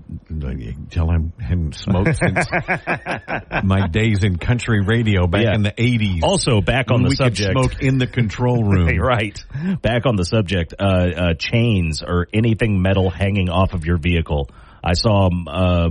tell 0.90 1.12
him 1.12 1.32
hadn't 1.40 1.76
smoked 1.76 2.18
since 2.18 2.48
my 3.64 3.88
days 3.88 4.24
in 4.24 4.38
country 4.38 4.82
radio 4.82 5.28
back 5.28 5.44
Yeah. 5.44 5.54
in 5.56 5.62
the 5.62 5.74
eighties. 5.78 6.22
Also, 6.24 6.60
back 6.62 6.90
on 6.92 7.04
the 7.04 7.10
we 7.10 7.16
subject. 7.16 7.52
smoke 7.52 7.82
in 7.82 7.98
the 8.00 8.08
control 8.08 8.64
room. 8.68 8.98
Right. 8.98 9.38
Back 9.82 10.06
on 10.06 10.16
the 10.16 10.26
subject, 10.26 10.74
uh, 10.80 10.84
uh, 10.84 11.34
chains 11.36 12.02
or 12.02 12.28
anything 12.34 12.82
metal 12.82 13.10
hanging 13.12 13.50
off 13.50 13.74
of 13.74 13.86
your 13.86 13.98
vehicle. 13.98 14.50
I 14.84 14.94
saw, 14.94 15.28
um, 15.28 15.48
uh, 15.48 15.90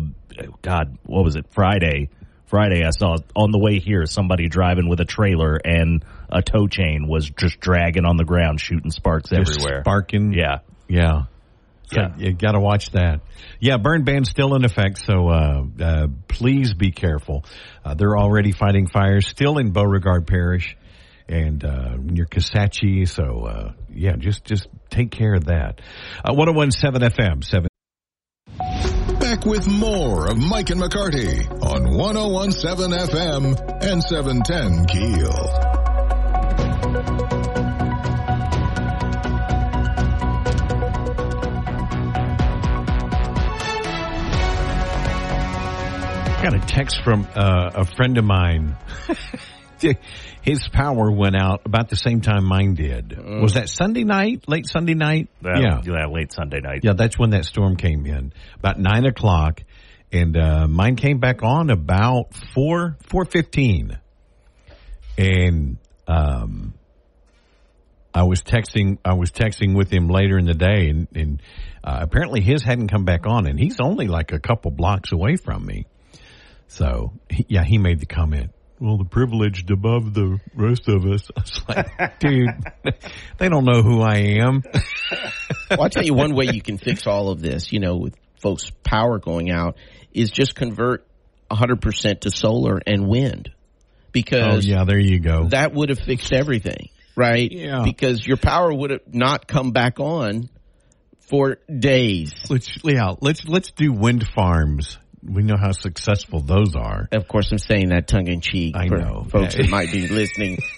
God, 0.60 0.98
what 1.04 1.24
was 1.24 1.36
it? 1.36 1.46
Friday. 1.52 2.10
Friday, 2.46 2.84
I 2.84 2.90
saw 2.90 3.16
on 3.34 3.50
the 3.52 3.58
way 3.58 3.78
here 3.78 4.04
somebody 4.06 4.48
driving 4.48 4.88
with 4.88 5.00
a 5.00 5.06
trailer 5.06 5.56
and 5.64 6.04
a 6.28 6.42
tow 6.42 6.66
chain 6.66 7.06
was 7.08 7.30
just 7.30 7.60
dragging 7.60 8.04
on 8.04 8.16
the 8.18 8.24
ground, 8.24 8.60
shooting 8.60 8.90
sparks 8.90 9.30
Just 9.30 9.52
everywhere. 9.56 9.82
sparking. 9.82 10.34
Yeah. 10.34 10.58
yeah. 10.88 11.22
So 11.90 12.00
Yeah. 12.00 12.16
you 12.16 12.32
got 12.32 12.52
to 12.52 12.60
watch 12.60 12.90
that. 12.92 13.20
Yeah, 13.60 13.76
burn 13.76 14.04
ban's 14.04 14.30
still 14.30 14.54
in 14.54 14.64
effect, 14.64 14.98
so 14.98 15.28
uh, 15.28 15.64
uh, 15.80 16.06
please 16.28 16.74
be 16.74 16.90
careful. 16.90 17.44
Uh, 17.84 17.94
they're 17.94 18.16
already 18.16 18.52
fighting 18.52 18.86
fires 18.86 19.26
still 19.26 19.58
in 19.58 19.72
Beauregard 19.72 20.26
Parish 20.26 20.76
and 21.28 21.62
uh, 21.64 21.96
near 21.98 22.26
Kisatchie. 22.26 23.08
So 23.08 23.44
uh, 23.44 23.72
yeah, 23.90 24.16
just 24.16 24.44
just 24.44 24.68
take 24.90 25.10
care 25.10 25.34
of 25.34 25.46
that. 25.46 25.80
Uh, 26.24 26.34
1017 26.34 27.10
FM 27.10 27.44
seven. 27.44 27.68
Back 29.20 29.44
with 29.46 29.66
more 29.68 30.28
of 30.30 30.36
Mike 30.36 30.70
and 30.70 30.80
McCarty 30.80 31.48
on 31.62 31.96
1017 31.96 32.98
FM 33.08 33.82
and 33.82 34.02
710 34.02 34.86
Keel. 34.86 37.21
Got 46.42 46.54
a 46.54 46.66
text 46.66 47.04
from 47.04 47.24
uh, 47.36 47.70
a 47.72 47.84
friend 47.84 48.18
of 48.18 48.24
mine. 48.24 48.76
His 50.42 50.66
power 50.66 51.08
went 51.08 51.36
out 51.36 51.62
about 51.66 51.88
the 51.88 51.94
same 51.94 52.20
time 52.20 52.44
mine 52.44 52.74
did. 52.74 53.16
Was 53.16 53.54
that 53.54 53.68
Sunday 53.68 54.02
night? 54.02 54.48
Late 54.48 54.66
Sunday 54.66 54.94
night? 54.94 55.28
Uh, 55.44 55.60
yeah, 55.60 56.06
late 56.06 56.32
Sunday 56.32 56.58
night. 56.60 56.80
Yeah, 56.82 56.94
that's 56.94 57.16
when 57.16 57.30
that 57.30 57.44
storm 57.44 57.76
came 57.76 58.06
in. 58.06 58.32
About 58.58 58.80
nine 58.80 59.06
o'clock, 59.06 59.62
and 60.10 60.36
uh, 60.36 60.66
mine 60.66 60.96
came 60.96 61.20
back 61.20 61.44
on 61.44 61.70
about 61.70 62.34
four 62.52 62.96
four 63.08 63.24
fifteen, 63.24 64.00
and 65.16 65.76
um, 66.08 66.74
I 68.12 68.24
was 68.24 68.42
texting. 68.42 68.98
I 69.04 69.14
was 69.14 69.30
texting 69.30 69.76
with 69.76 69.92
him 69.92 70.08
later 70.08 70.38
in 70.38 70.46
the 70.46 70.54
day, 70.54 70.88
and, 70.88 71.06
and 71.14 71.42
uh, 71.84 71.98
apparently 72.00 72.40
his 72.40 72.64
hadn't 72.64 72.88
come 72.88 73.04
back 73.04 73.28
on, 73.28 73.46
and 73.46 73.60
he's 73.60 73.78
only 73.80 74.08
like 74.08 74.32
a 74.32 74.40
couple 74.40 74.72
blocks 74.72 75.12
away 75.12 75.36
from 75.36 75.64
me. 75.64 75.86
So 76.72 77.12
yeah, 77.48 77.64
he 77.64 77.78
made 77.78 78.00
the 78.00 78.06
comment. 78.06 78.50
Well, 78.80 78.98
the 78.98 79.04
privileged 79.04 79.70
above 79.70 80.12
the 80.12 80.40
rest 80.56 80.88
of 80.88 81.04
us. 81.06 81.30
I 81.36 81.40
was 81.40 81.62
like, 81.68 82.18
dude, 82.18 82.48
they 83.38 83.48
don't 83.48 83.64
know 83.64 83.82
who 83.82 84.00
I 84.02 84.38
am. 84.42 84.62
well, 85.70 85.82
I'll 85.82 85.88
tell 85.90 86.04
you 86.04 86.14
one 86.14 86.34
way 86.34 86.46
you 86.46 86.60
can 86.62 86.78
fix 86.78 87.06
all 87.06 87.30
of 87.30 87.40
this, 87.40 87.72
you 87.72 87.78
know, 87.78 87.96
with 87.96 88.16
folks' 88.40 88.70
power 88.82 89.20
going 89.20 89.50
out, 89.52 89.76
is 90.12 90.32
just 90.32 90.56
convert 90.56 91.06
100% 91.48 92.20
to 92.22 92.30
solar 92.32 92.80
and 92.84 93.06
wind. 93.06 93.50
Oh 93.54 93.56
Because 94.10 94.66
yeah, 94.66 94.84
there 94.84 94.98
you 94.98 95.20
go. 95.20 95.48
that 95.50 95.72
would 95.72 95.88
have 95.90 96.00
fixed 96.00 96.32
everything, 96.32 96.88
right? 97.16 97.50
Yeah. 97.52 97.82
Because 97.84 98.26
your 98.26 98.36
power 98.36 98.72
would 98.74 98.90
have 98.90 99.14
not 99.14 99.46
come 99.46 99.70
back 99.70 100.00
on 100.00 100.48
for 101.20 101.58
days. 101.78 102.34
Let's 102.50 102.68
yeah, 102.82 103.14
let's 103.20 103.46
let's 103.46 103.70
do 103.70 103.92
wind 103.92 104.26
farms. 104.26 104.98
We 105.24 105.42
know 105.44 105.56
how 105.56 105.70
successful 105.72 106.40
those 106.40 106.74
are. 106.74 107.08
Of 107.12 107.28
course, 107.28 107.52
I'm 107.52 107.58
saying 107.58 107.90
that 107.90 108.08
tongue 108.08 108.26
in 108.26 108.40
cheek 108.40 108.74
I 108.76 108.86
know. 108.86 109.24
folks 109.30 109.54
Yeah. 109.54 109.62
that 109.62 109.70
might 109.70 109.92
be 109.92 110.08
listening. 110.08 110.58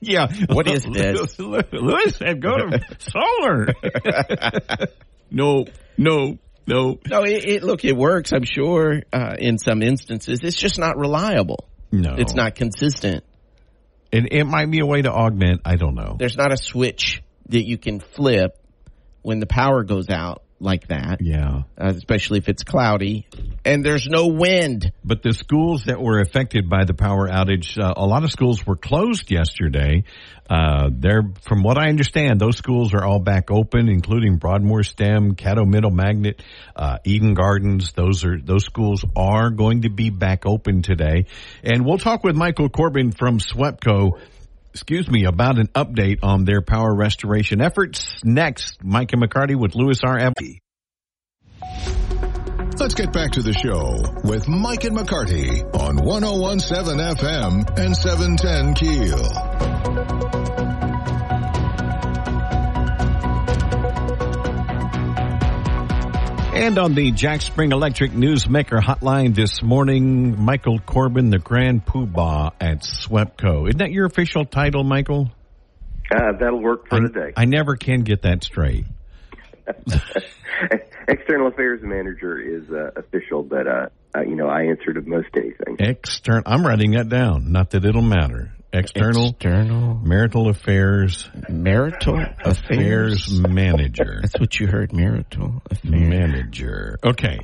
Yeah. 0.00 0.26
What 0.50 0.68
is 0.68 0.84
this? 0.84 1.38
Louis 1.38 2.18
go 2.40 2.56
to 2.58 2.80
solar. 2.98 3.68
no, 5.30 5.64
no, 5.96 6.38
no, 6.66 6.98
No, 7.08 7.22
it, 7.24 7.44
it 7.46 7.62
look, 7.62 7.84
it 7.84 7.96
works. 7.96 8.32
I'm 8.32 8.44
sure 8.44 9.02
uh, 9.12 9.36
in 9.38 9.58
some 9.58 9.82
instances, 9.82 10.40
it's 10.42 10.56
just 10.58 10.78
not 10.78 10.96
reliable. 10.98 11.68
no. 11.90 12.16
It's 12.18 12.34
not 12.34 12.54
consistent. 12.54 13.24
And 14.12 14.28
it 14.30 14.44
might 14.44 14.70
be 14.70 14.78
a 14.80 14.86
way 14.86 15.02
to 15.02 15.10
augment. 15.10 15.62
I 15.64 15.76
don't 15.76 15.94
know. 15.94 16.16
There's 16.18 16.36
not 16.36 16.52
a 16.52 16.56
switch 16.56 17.22
that 17.48 17.66
you 17.66 17.78
can 17.78 17.98
flip 18.00 18.56
when 19.22 19.40
the 19.40 19.46
power 19.46 19.82
goes 19.84 20.08
out 20.10 20.43
like 20.64 20.88
that. 20.88 21.20
Yeah. 21.20 21.62
Uh, 21.78 21.92
especially 21.96 22.38
if 22.38 22.48
it's 22.48 22.64
cloudy 22.64 23.28
and 23.64 23.84
there's 23.84 24.06
no 24.08 24.26
wind. 24.28 24.92
But 25.04 25.22
the 25.22 25.32
schools 25.32 25.84
that 25.84 26.00
were 26.00 26.20
affected 26.20 26.68
by 26.68 26.84
the 26.84 26.94
power 26.94 27.28
outage, 27.28 27.78
uh, 27.78 27.94
a 27.96 28.06
lot 28.06 28.24
of 28.24 28.32
schools 28.32 28.66
were 28.66 28.76
closed 28.76 29.30
yesterday. 29.30 30.04
Uh, 30.48 30.90
they're, 30.92 31.22
from 31.42 31.62
what 31.62 31.78
I 31.78 31.88
understand, 31.88 32.38
those 32.40 32.56
schools 32.56 32.92
are 32.92 33.02
all 33.02 33.18
back 33.18 33.50
open, 33.50 33.88
including 33.88 34.36
Broadmoor 34.36 34.82
STEM, 34.82 35.36
Caddo 35.36 35.66
Middle 35.66 35.90
Magnet, 35.90 36.42
uh, 36.76 36.98
Eden 37.04 37.34
Gardens. 37.34 37.92
Those 37.92 38.24
are, 38.24 38.38
those 38.38 38.64
schools 38.64 39.04
are 39.16 39.50
going 39.50 39.82
to 39.82 39.90
be 39.90 40.10
back 40.10 40.44
open 40.44 40.82
today. 40.82 41.26
And 41.62 41.86
we'll 41.86 41.98
talk 41.98 42.24
with 42.24 42.36
Michael 42.36 42.68
Corbin 42.68 43.12
from 43.12 43.38
SWEPCO 43.38 44.18
excuse 44.74 45.08
me, 45.08 45.24
about 45.24 45.58
an 45.58 45.68
update 45.68 46.18
on 46.24 46.44
their 46.44 46.60
power 46.60 46.92
restoration 46.92 47.60
efforts. 47.60 48.20
Next, 48.24 48.82
Mike 48.82 49.12
and 49.12 49.22
McCarty 49.22 49.54
with 49.54 49.76
Louis 49.76 50.00
R. 50.02 50.32
Let's 52.76 52.94
get 52.94 53.12
back 53.12 53.30
to 53.32 53.42
the 53.42 53.52
show 53.52 54.02
with 54.28 54.48
Mike 54.48 54.82
and 54.82 54.96
McCarty 54.96 55.62
on 55.78 55.96
1017 56.04 56.98
FM 56.98 57.78
and 57.78 57.96
710 57.96 58.74
Keel. 58.74 60.43
And 66.54 66.78
on 66.78 66.94
the 66.94 67.10
Jack 67.10 67.42
Spring 67.42 67.72
Electric 67.72 68.12
Newsmaker 68.12 68.80
hotline 68.80 69.34
this 69.34 69.60
morning, 69.60 70.40
Michael 70.40 70.78
Corbin, 70.78 71.30
the 71.30 71.40
Grand 71.40 71.84
Poobah 71.84 72.52
at 72.60 72.82
SWEPCO. 72.82 73.68
Isn't 73.68 73.78
that 73.78 73.90
your 73.90 74.06
official 74.06 74.44
title, 74.44 74.84
Michael? 74.84 75.32
Uh, 76.14 76.32
that'll 76.38 76.62
work 76.62 76.88
for 76.88 76.98
I, 76.98 77.00
today. 77.00 77.32
I 77.36 77.46
never 77.46 77.74
can 77.74 78.02
get 78.02 78.22
that 78.22 78.44
straight. 78.44 78.84
External 81.08 81.48
Affairs 81.48 81.80
Manager 81.82 82.38
is 82.38 82.70
uh, 82.70 83.00
official, 83.00 83.42
but 83.42 83.66
uh, 83.66 83.86
uh, 84.16 84.20
you 84.20 84.36
know 84.36 84.46
I 84.46 84.66
answer 84.66 84.92
to 84.92 85.00
most 85.00 85.30
anything. 85.34 85.76
External. 85.80 86.44
I'm 86.46 86.64
writing 86.64 86.92
that 86.92 87.08
down. 87.08 87.50
Not 87.50 87.70
that 87.70 87.84
it'll 87.84 88.00
matter. 88.00 88.52
External, 88.74 89.28
External 89.28 89.94
marital 90.02 90.48
affairs, 90.48 91.30
marital 91.48 92.18
affairs. 92.44 93.28
affairs 93.28 93.40
manager. 93.40 94.18
That's 94.20 94.40
what 94.40 94.58
you 94.58 94.66
heard, 94.66 94.92
marital 94.92 95.62
affairs. 95.70 95.94
manager. 95.94 96.98
Okay. 97.04 97.38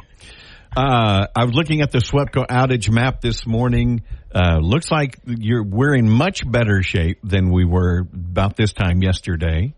Uh, 0.76 1.26
I 1.34 1.44
was 1.44 1.54
looking 1.54 1.82
at 1.82 1.92
the 1.92 1.99
SWEPCO 1.99 2.46
outage 2.49 2.90
map 2.90 3.20
this 3.20 3.46
morning. 3.46 4.02
Uh, 4.34 4.58
looks 4.58 4.90
like 4.90 5.18
you're 5.25 5.62
we're 5.62 5.94
in 5.94 6.10
much 6.10 6.49
better 6.49 6.82
shape 6.82 7.18
than 7.22 7.50
we 7.50 7.64
were 7.64 8.00
about 8.12 8.56
this 8.56 8.72
time 8.72 9.00
yesterday. 9.02 9.72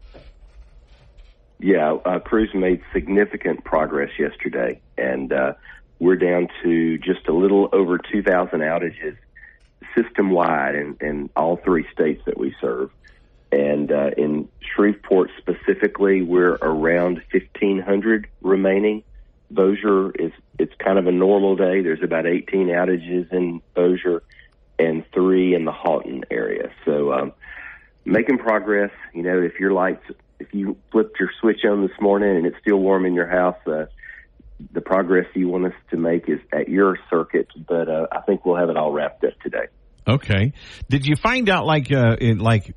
Yeah, 1.59 1.97
uh, 2.05 2.19
crews 2.19 2.51
made 2.55 2.81
significant 2.95 3.63
progress 3.63 4.11
yesterday, 4.19 4.81
and 4.99 5.33
uh, 5.33 5.53
we're 5.99 6.17
down 6.17 6.49
to 6.65 6.99
just 6.99 7.29
a 7.29 7.33
little 7.33 7.69
over 7.73 7.99
2,000 7.99 8.61
outages 8.61 9.17
system 9.95 10.31
wide 10.31 10.75
in, 10.75 10.97
in 11.01 11.31
all 11.37 11.57
three 11.57 11.87
states 11.93 12.23
that 12.27 12.39
we 12.39 12.55
serve. 12.61 12.91
And 13.51 13.93
uh, 13.93 14.11
in 14.17 14.49
Shreveport 14.75 15.31
specifically, 15.37 16.23
we're 16.23 16.55
around 16.55 17.23
1,500 17.33 18.27
remaining. 18.41 19.03
Bossier 19.51 20.11
is 20.13 20.33
it's 20.59 20.73
kind 20.79 20.99
of 20.99 21.07
a 21.07 21.13
normal 21.13 21.57
day. 21.57 21.83
There's 21.83 22.03
about 22.03 22.27
18 22.27 22.69
outages 22.69 23.31
in 23.31 23.61
Bossier 23.75 24.23
and 24.79 25.05
three 25.13 25.55
in 25.55 25.67
the 25.67 25.73
Haughton 25.73 26.25
area. 26.31 26.71
So 26.87 27.13
um, 27.13 27.33
making 28.05 28.39
progress. 28.39 28.91
You 29.13 29.23
know, 29.23 29.43
if 29.43 29.61
your 29.61 29.73
lights, 29.73 30.05
if 30.39 30.55
you 30.55 30.79
flipped 30.91 31.21
your 31.21 31.31
switch 31.41 31.65
on 31.65 31.83
this 31.83 32.01
morning 32.01 32.37
and 32.37 32.47
it's 32.47 32.57
still 32.61 32.79
warm 32.79 33.05
in 33.05 33.15
your 33.15 33.29
house, 33.29 33.59
uh, 33.67 33.87
the 34.73 34.81
progress 34.81 35.27
you 35.35 35.49
want 35.49 35.67
us 35.67 35.75
to 35.91 35.97
make 35.97 36.29
is 36.29 36.41
at 36.53 36.69
your 36.69 36.99
circuit. 37.11 37.49
But 37.57 37.89
uh, 37.89 38.07
I 38.13 38.21
think 38.23 38.47
we'll 38.47 38.57
have 38.57 38.71
it 38.71 38.77
all 38.77 38.93
wrapped 38.93 39.25
up 39.25 39.39
today. 39.41 39.67
Okay. 40.07 40.53
Did 40.89 41.07
you 41.07 41.17
find 41.17 41.49
out 41.49 41.67
like 41.67 41.93
uh, 41.93 42.17
in 42.21 42.39
like 42.39 42.75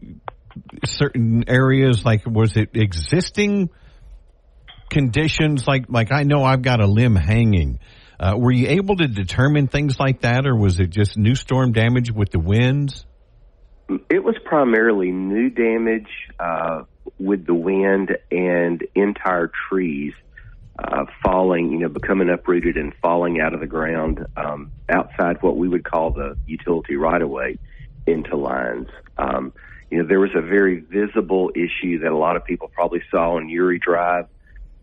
certain 0.86 1.46
areas 1.48 2.06
like 2.06 2.26
was 2.26 2.56
it 2.56 2.70
existing 2.74 3.70
conditions 4.90 5.68
like 5.68 5.86
like 5.90 6.12
I 6.12 6.24
know 6.24 6.44
I've 6.44 6.62
got 6.62 6.82
a 6.82 6.88
limb 6.88 7.16
hanging. 7.16 7.80
Uh, 8.18 8.36
were 8.38 8.52
you 8.52 8.68
able 8.70 8.96
to 8.96 9.08
determine 9.08 9.68
things 9.68 10.00
like 10.00 10.22
that, 10.22 10.48
or 10.48 10.56
was 10.56 10.80
it 10.80 10.90
just 10.90 11.18
new 11.18 11.36
storm 11.36 11.74
damage 11.74 12.12
with 12.12 12.32
the 12.32 12.40
winds? 12.40 13.06
It 14.10 14.24
was 14.24 14.36
primarily 14.46 15.12
new 15.12 15.50
damage 15.50 16.08
uh, 16.40 16.84
with 17.20 17.46
the 17.46 17.54
wind 17.54 18.18
and 18.32 18.82
entire 18.96 19.52
trees 19.70 20.14
uh, 20.78 21.06
falling, 21.24 21.72
you 21.72 21.80
know, 21.80 21.90
becoming 21.90 22.30
uprooted 22.30 22.78
and 22.78 22.94
falling 23.02 23.40
out 23.40 23.54
of 23.54 23.60
the 23.60 23.68
ground 23.68 24.26
um, 24.36 24.72
outside 24.90 25.42
what 25.42 25.58
we 25.58 25.68
would 25.68 25.84
call 25.84 26.12
the 26.12 26.38
utility 26.46 26.96
right 26.96 27.22
of 27.22 27.30
way 27.30 27.58
into 28.06 28.36
lines. 28.36 28.88
Um, 29.18 29.54
you 29.90 30.00
know, 30.00 30.08
there 30.08 30.20
was 30.20 30.32
a 30.36 30.42
very 30.42 30.80
visible 30.80 31.52
issue 31.56 32.00
that 32.00 32.12
a 32.12 32.18
lot 32.18 32.36
of 32.36 32.46
people 32.46 32.68
probably 32.68 33.02
saw 33.10 33.36
on 33.36 33.48
Youree 33.48 33.80
Drive 33.80 34.28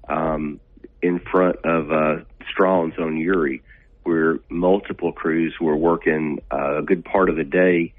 um, 0.08 0.60
in 1.02 1.18
front 1.18 1.56
of 1.64 1.92
uh, 1.92 2.24
Strong's 2.50 2.94
on 2.98 3.16
Youree, 3.16 3.60
where 4.04 4.38
multiple 4.48 5.12
crews 5.12 5.54
were 5.60 5.76
working 5.76 6.40
uh, 6.50 6.78
a 6.78 6.82
good 6.82 7.04
part 7.04 7.28
of 7.28 7.36
the 7.36 7.44
day, 7.44 7.92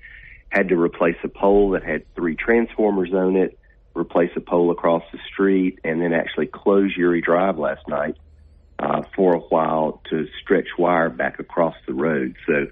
had 0.49 0.69
to 0.69 0.75
replace 0.75 1.15
a 1.23 1.27
pole 1.27 1.71
that 1.71 1.83
had 1.83 2.03
three 2.15 2.35
transformers 2.35 3.13
on 3.13 3.35
it, 3.35 3.57
replace 3.95 4.31
a 4.35 4.41
pole 4.41 4.71
across 4.71 5.03
the 5.11 5.19
street, 5.31 5.79
and 5.83 6.01
then 6.01 6.13
actually 6.13 6.47
close 6.47 6.95
Youree 6.97 7.23
Drive 7.23 7.57
last 7.57 7.87
night 7.87 8.17
uh, 8.79 9.03
for 9.15 9.35
a 9.35 9.39
while 9.39 10.01
to 10.09 10.27
stretch 10.41 10.67
wire 10.77 11.09
back 11.09 11.39
across 11.39 11.75
the 11.87 11.93
road. 11.93 12.35
So 12.47 12.67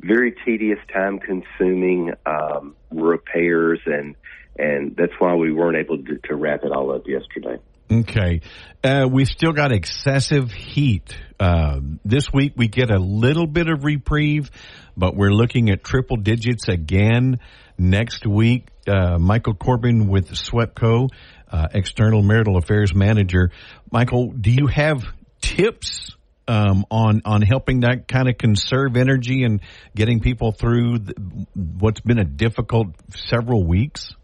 very 0.00 0.32
tedious, 0.44 0.78
time 0.92 1.18
consuming 1.18 2.12
um, 2.26 2.74
repairs, 2.90 3.80
and 3.86 4.16
and 4.58 4.94
that's 4.96 5.12
why 5.18 5.34
we 5.34 5.52
weren't 5.52 5.76
able 5.76 5.98
to, 5.98 6.18
to 6.28 6.34
wrap 6.34 6.64
it 6.64 6.72
all 6.72 6.90
up 6.92 7.06
yesterday. 7.06 7.58
Okay. 7.92 8.40
Uh, 8.82 9.06
we've 9.10 9.28
still 9.28 9.52
got 9.52 9.70
excessive 9.70 10.50
heat. 10.50 11.14
Uh, 11.38 11.80
this 12.06 12.32
week 12.32 12.54
we 12.56 12.66
get 12.66 12.90
a 12.90 12.98
little 12.98 13.46
bit 13.46 13.68
of 13.68 13.84
reprieve, 13.84 14.50
but 14.96 15.14
we're 15.14 15.32
looking 15.32 15.68
at 15.68 15.84
triple 15.84 16.16
digits 16.16 16.68
again 16.68 17.38
next 17.76 18.26
week. 18.26 18.68
Uh, 18.88 19.18
Michael 19.18 19.54
Corbin 19.54 20.08
with 20.08 20.30
SWEPCO, 20.30 21.10
uh, 21.50 21.68
External 21.74 22.22
Marital 22.22 22.56
Affairs 22.56 22.94
Manager. 22.94 23.50
Michael, 23.90 24.32
do 24.32 24.50
you 24.50 24.68
have 24.68 25.04
tips 25.42 26.16
um, 26.48 26.86
on 26.90 27.20
on 27.26 27.42
helping 27.42 27.80
that 27.80 28.08
kind 28.08 28.28
of 28.28 28.38
conserve 28.38 28.96
energy 28.96 29.44
and 29.44 29.60
getting 29.94 30.20
people 30.20 30.52
through 30.52 30.98
the, 31.00 31.46
what's 31.54 32.00
been 32.00 32.18
a 32.18 32.24
difficult 32.24 32.86
several 33.10 33.66
weeks? 33.66 34.14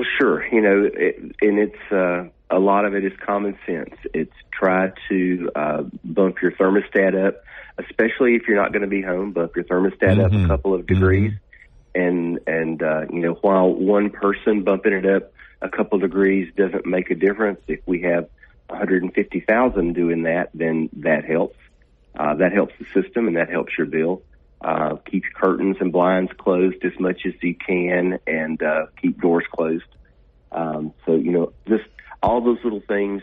Well, 0.00 0.08
sure. 0.18 0.46
You 0.50 0.62
know, 0.62 0.90
it, 0.94 1.16
and 1.42 1.58
it's 1.58 1.92
uh, 1.92 2.24
a 2.48 2.58
lot 2.58 2.86
of 2.86 2.94
it 2.94 3.04
is 3.04 3.12
common 3.20 3.58
sense. 3.66 3.94
It's 4.14 4.32
try 4.50 4.92
to 5.10 5.50
uh, 5.54 5.82
bump 6.02 6.40
your 6.40 6.52
thermostat 6.52 7.14
up, 7.26 7.44
especially 7.76 8.34
if 8.34 8.48
you're 8.48 8.56
not 8.56 8.72
going 8.72 8.80
to 8.80 8.88
be 8.88 9.02
home. 9.02 9.32
Bump 9.32 9.54
your 9.56 9.66
thermostat 9.66 10.16
Mhm. 10.16 10.24
up 10.24 10.32
a 10.32 10.48
couple 10.48 10.72
of 10.72 10.86
degrees, 10.86 11.32
and 11.94 12.40
and 12.46 12.82
uh, 12.82 13.08
you 13.12 13.20
know, 13.20 13.34
while 13.42 13.70
one 13.70 14.08
person 14.08 14.62
bumping 14.62 14.94
it 14.94 15.04
up 15.04 15.34
a 15.60 15.68
couple 15.68 15.98
degrees 15.98 16.50
doesn't 16.56 16.86
make 16.86 17.10
a 17.10 17.14
difference, 17.14 17.60
if 17.68 17.80
we 17.84 18.00
have 18.00 18.26
150,000 18.70 19.92
doing 19.92 20.22
that, 20.22 20.48
then 20.54 20.88
that 20.94 21.26
helps. 21.26 21.58
Uh, 22.18 22.36
that 22.36 22.54
helps 22.54 22.72
the 22.78 22.86
system, 23.02 23.28
and 23.28 23.36
that 23.36 23.50
helps 23.50 23.76
your 23.76 23.86
bill. 23.86 24.22
Uh, 24.62 24.96
keep 25.10 25.24
curtains 25.34 25.76
and 25.80 25.90
blinds 25.90 26.30
closed 26.38 26.84
as 26.84 26.92
much 27.00 27.22
as 27.26 27.32
you 27.42 27.54
can, 27.54 28.18
and 28.26 28.62
uh, 28.62 28.86
keep 29.00 29.20
doors 29.20 29.44
closed. 29.50 29.84
Um, 30.52 30.92
so 31.06 31.14
you 31.14 31.32
know, 31.32 31.52
just 31.66 31.88
all 32.22 32.42
those 32.42 32.58
little 32.62 32.82
things 32.86 33.22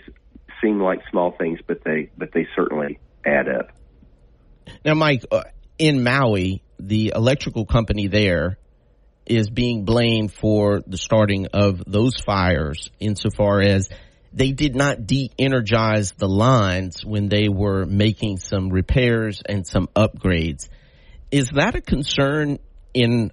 seem 0.62 0.82
like 0.82 1.00
small 1.12 1.32
things, 1.32 1.60
but 1.68 1.84
they 1.84 2.10
but 2.18 2.32
they 2.34 2.48
certainly 2.56 3.00
add 3.26 3.48
up. 3.48 3.72
Now, 4.84 4.96
Mike, 4.96 5.26
uh, 5.32 5.44
in 5.78 6.04
Maui, 6.04 6.64
the 6.80 7.14
electrical 7.16 7.66
company 7.66 8.08
there 8.08 8.58
is 9.26 9.50
being 9.50 9.84
blamed 9.84 10.34
for 10.34 10.82
the 10.88 10.98
starting 10.98 11.48
of 11.54 11.84
those 11.86 12.20
fires 12.20 12.90
insofar 13.00 13.62
as 13.62 13.90
they 14.34 14.52
did 14.52 14.76
not 14.76 15.06
de-energize 15.06 16.14
the 16.14 16.28
lines 16.28 17.06
when 17.06 17.28
they 17.28 17.50
were 17.50 17.86
making 17.86 18.38
some 18.38 18.70
repairs 18.70 19.42
and 19.48 19.66
some 19.66 19.88
upgrades. 19.96 20.70
Is 21.32 21.50
that 21.50 21.76
a 21.76 21.82
concern 21.82 22.60
in 22.94 23.32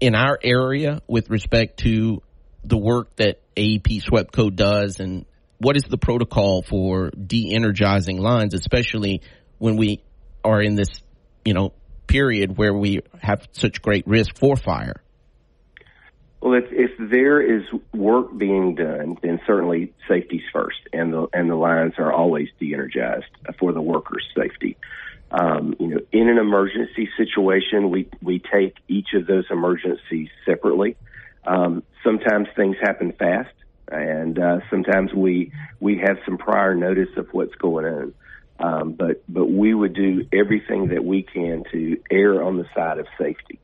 in 0.00 0.14
our 0.14 0.38
area 0.42 1.00
with 1.06 1.30
respect 1.30 1.80
to 1.80 2.22
the 2.64 2.76
work 2.76 3.16
that 3.16 3.40
AEP 3.56 4.02
SWEPCO 4.04 4.54
does 4.54 5.00
and 5.00 5.24
what 5.58 5.76
is 5.76 5.82
the 5.84 5.98
protocol 5.98 6.62
for 6.62 7.10
de-energizing 7.10 8.18
lines, 8.18 8.54
especially 8.54 9.22
when 9.58 9.76
we 9.76 10.02
are 10.44 10.62
in 10.62 10.76
this, 10.76 11.02
you 11.44 11.52
know, 11.52 11.72
period 12.06 12.56
where 12.56 12.72
we 12.72 13.00
have 13.20 13.46
such 13.52 13.82
great 13.82 14.06
risk 14.06 14.38
for 14.38 14.56
fire? 14.56 15.02
Well, 16.40 16.54
if, 16.54 16.66
if 16.70 17.10
there 17.10 17.40
is 17.40 17.64
work 17.92 18.36
being 18.36 18.76
done, 18.76 19.16
then 19.20 19.40
certainly 19.46 19.92
safety's 20.08 20.44
first, 20.52 20.78
and 20.92 21.12
the 21.12 21.26
and 21.32 21.50
the 21.50 21.56
lines 21.56 21.94
are 21.98 22.12
always 22.12 22.48
de-energized 22.60 23.26
for 23.58 23.72
the 23.72 23.82
workers' 23.82 24.24
safety. 24.36 24.76
Um, 25.30 25.74
you 25.78 25.88
know, 25.88 26.00
in 26.10 26.28
an 26.28 26.38
emergency 26.38 27.08
situation, 27.16 27.90
we 27.90 28.08
we 28.22 28.38
take 28.38 28.76
each 28.88 29.08
of 29.14 29.26
those 29.26 29.44
emergencies 29.50 30.28
separately. 30.46 30.96
Um, 31.46 31.82
sometimes 32.02 32.48
things 32.56 32.76
happen 32.80 33.12
fast, 33.12 33.52
and 33.90 34.38
uh, 34.38 34.60
sometimes 34.70 35.12
we 35.12 35.52
we 35.80 35.98
have 35.98 36.18
some 36.24 36.38
prior 36.38 36.74
notice 36.74 37.10
of 37.16 37.28
what's 37.32 37.54
going 37.56 37.84
on. 37.84 38.14
Um, 38.60 38.92
but 38.92 39.22
but 39.28 39.46
we 39.46 39.74
would 39.74 39.94
do 39.94 40.26
everything 40.32 40.88
that 40.88 41.04
we 41.04 41.22
can 41.22 41.64
to 41.72 41.98
err 42.10 42.42
on 42.42 42.56
the 42.56 42.64
side 42.74 42.98
of 42.98 43.06
safety. 43.18 43.60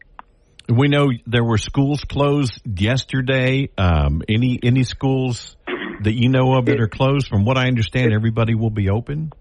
We 0.68 0.88
know 0.88 1.10
there 1.26 1.44
were 1.44 1.58
schools 1.58 2.04
closed 2.04 2.60
yesterday. 2.64 3.70
Um, 3.76 4.22
any 4.28 4.58
any 4.62 4.84
schools 4.84 5.56
that 6.02 6.12
you 6.12 6.28
know 6.28 6.54
of 6.54 6.66
that 6.66 6.80
are 6.80 6.88
closed? 6.88 7.28
From 7.28 7.44
what 7.44 7.58
I 7.58 7.66
understand, 7.66 8.12
everybody 8.12 8.54
will 8.54 8.70
be 8.70 8.88
open. 8.88 9.32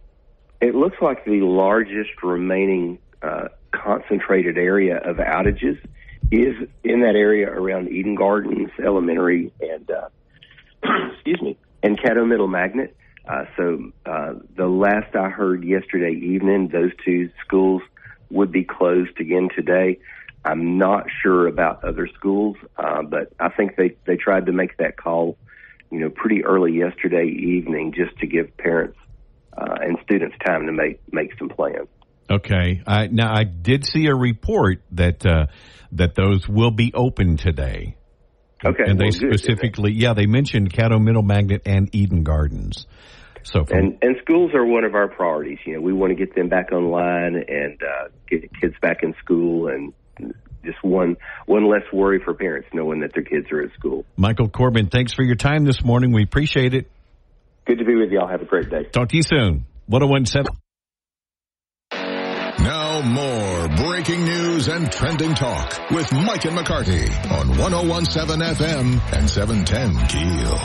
It 0.63 0.75
looks 0.75 0.95
like 1.01 1.25
the 1.25 1.41
largest 1.41 2.23
remaining 2.23 2.97
uh, 3.21 3.49
concentrated 3.71 4.57
area 4.57 4.95
of 4.95 5.17
outages 5.17 5.77
is 6.31 6.55
in 6.85 7.01
that 7.01 7.17
area 7.17 7.51
around 7.51 7.89
Eden 7.89 8.15
Gardens 8.15 8.71
Elementary 8.79 9.51
and 9.59 9.91
uh, 9.91 10.07
excuse 11.11 11.41
me 11.41 11.57
and 11.83 11.99
Caddo 11.99 12.25
Middle 12.25 12.47
Magnet. 12.47 12.95
Uh, 13.27 13.43
so 13.57 13.91
uh, 14.05 14.35
the 14.55 14.67
last 14.67 15.13
I 15.17 15.27
heard 15.27 15.65
yesterday 15.65 16.13
evening, 16.13 16.69
those 16.69 16.91
two 17.03 17.29
schools 17.45 17.81
would 18.29 18.53
be 18.53 18.63
closed 18.63 19.19
again 19.19 19.49
today. 19.53 19.99
I'm 20.45 20.77
not 20.77 21.07
sure 21.21 21.45
about 21.45 21.83
other 21.83 22.07
schools, 22.07 22.55
uh, 22.77 23.01
but 23.03 23.33
I 23.37 23.49
think 23.49 23.75
they 23.75 23.97
they 24.05 24.15
tried 24.15 24.45
to 24.45 24.53
make 24.53 24.77
that 24.77 24.95
call, 24.95 25.37
you 25.91 25.99
know, 25.99 26.09
pretty 26.09 26.45
early 26.45 26.71
yesterday 26.71 27.25
evening, 27.25 27.91
just 27.91 28.17
to 28.19 28.27
give 28.27 28.55
parents 28.55 28.97
uh, 29.57 29.75
and 29.81 29.97
students 30.03 30.35
time 30.45 30.65
to 30.65 30.71
make 30.71 30.99
make 31.11 31.37
some 31.37 31.49
plans. 31.49 31.87
Okay. 32.29 32.81
I, 32.87 33.07
now 33.07 33.33
I 33.33 33.43
did 33.43 33.85
see 33.85 34.07
a 34.07 34.15
report 34.15 34.81
that 34.91 35.25
uh, 35.25 35.47
that 35.93 36.15
those 36.15 36.47
will 36.47 36.71
be 36.71 36.91
open 36.93 37.37
today. 37.37 37.95
Okay, 38.65 38.83
and 38.87 38.97
they 38.97 39.05
well, 39.05 39.19
good. 39.19 39.39
specifically, 39.39 39.91
yeah, 39.91 40.13
they 40.13 40.25
mentioned 40.25 40.71
Caddo 40.71 41.01
Middle 41.01 41.21
Magnet 41.21 41.63
and 41.65 41.93
Eden 41.93 42.23
Gardens. 42.23 42.87
So, 43.43 43.65
from, 43.65 43.77
And 43.77 43.97
and 44.01 44.15
schools 44.21 44.51
are 44.53 44.65
one 44.65 44.85
of 44.85 44.95
our 44.95 45.09
priorities. 45.09 45.59
You 45.65 45.75
know, 45.75 45.81
we 45.81 45.91
want 45.91 46.11
to 46.11 46.15
get 46.15 46.33
them 46.33 46.47
back 46.47 46.71
online 46.71 47.35
and 47.35 47.81
uh, 47.83 48.07
get 48.29 48.49
kids 48.59 48.75
back 48.81 49.03
in 49.03 49.13
school, 49.21 49.67
and 49.67 49.93
just 50.63 50.81
one 50.81 51.17
one 51.45 51.69
less 51.69 51.83
worry 51.91 52.21
for 52.23 52.33
parents 52.33 52.69
knowing 52.73 53.01
that 53.01 53.11
their 53.13 53.23
kids 53.23 53.51
are 53.51 53.61
at 53.61 53.73
school. 53.73 54.05
Michael 54.15 54.47
Corbin, 54.47 54.87
thanks 54.87 55.13
for 55.13 55.23
your 55.23 55.35
time 55.35 55.65
this 55.65 55.83
morning. 55.83 56.13
We 56.13 56.23
appreciate 56.23 56.73
it. 56.73 56.89
Good 57.65 57.79
to 57.79 57.85
be 57.85 57.95
with 57.95 58.11
y'all. 58.11 58.27
Have 58.27 58.41
a 58.41 58.45
great 58.45 58.69
day. 58.69 58.83
Talk 58.91 59.09
to 59.09 59.15
you 59.15 59.23
soon. 59.23 59.65
1017. 59.87 60.45
Now 62.59 63.01
more 63.01 63.67
breaking 63.69 64.23
news 64.25 64.67
and 64.67 64.91
trending 64.91 65.33
talk 65.33 65.89
with 65.91 66.11
Mike 66.11 66.45
and 66.45 66.57
McCarty 66.57 67.09
on 67.31 67.57
1017 67.57 68.39
FM 68.39 69.13
and 69.13 69.29
710 69.29 70.07
Keel. 70.07 70.59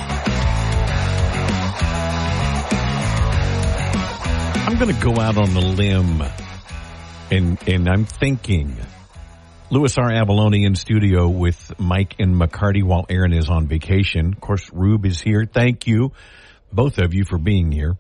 I'm 4.67 4.77
going 4.79 4.95
to 4.95 5.03
go 5.03 5.21
out 5.21 5.39
on 5.39 5.49
a 5.57 5.61
limb, 5.61 6.23
and 7.31 7.59
and 7.69 7.89
I'm 7.89 8.05
thinking 8.05 8.77
Louis 9.71 9.97
R. 9.99 10.11
Avallone 10.11 10.65
in 10.65 10.75
studio 10.75 11.29
with 11.29 11.73
Mike 11.79 12.17
and 12.19 12.35
McCarty 12.35 12.83
while 12.83 13.07
Aaron 13.09 13.33
is 13.33 13.49
on 13.49 13.67
vacation. 13.67 14.35
Of 14.35 14.41
course, 14.41 14.71
Rube 14.73 15.07
is 15.07 15.21
here. 15.21 15.47
Thank 15.47 15.87
you, 15.87 16.13
both 16.73 16.99
of 16.99 17.15
you, 17.15 17.25
for 17.25 17.39
being 17.39 17.71
here. 17.73 17.97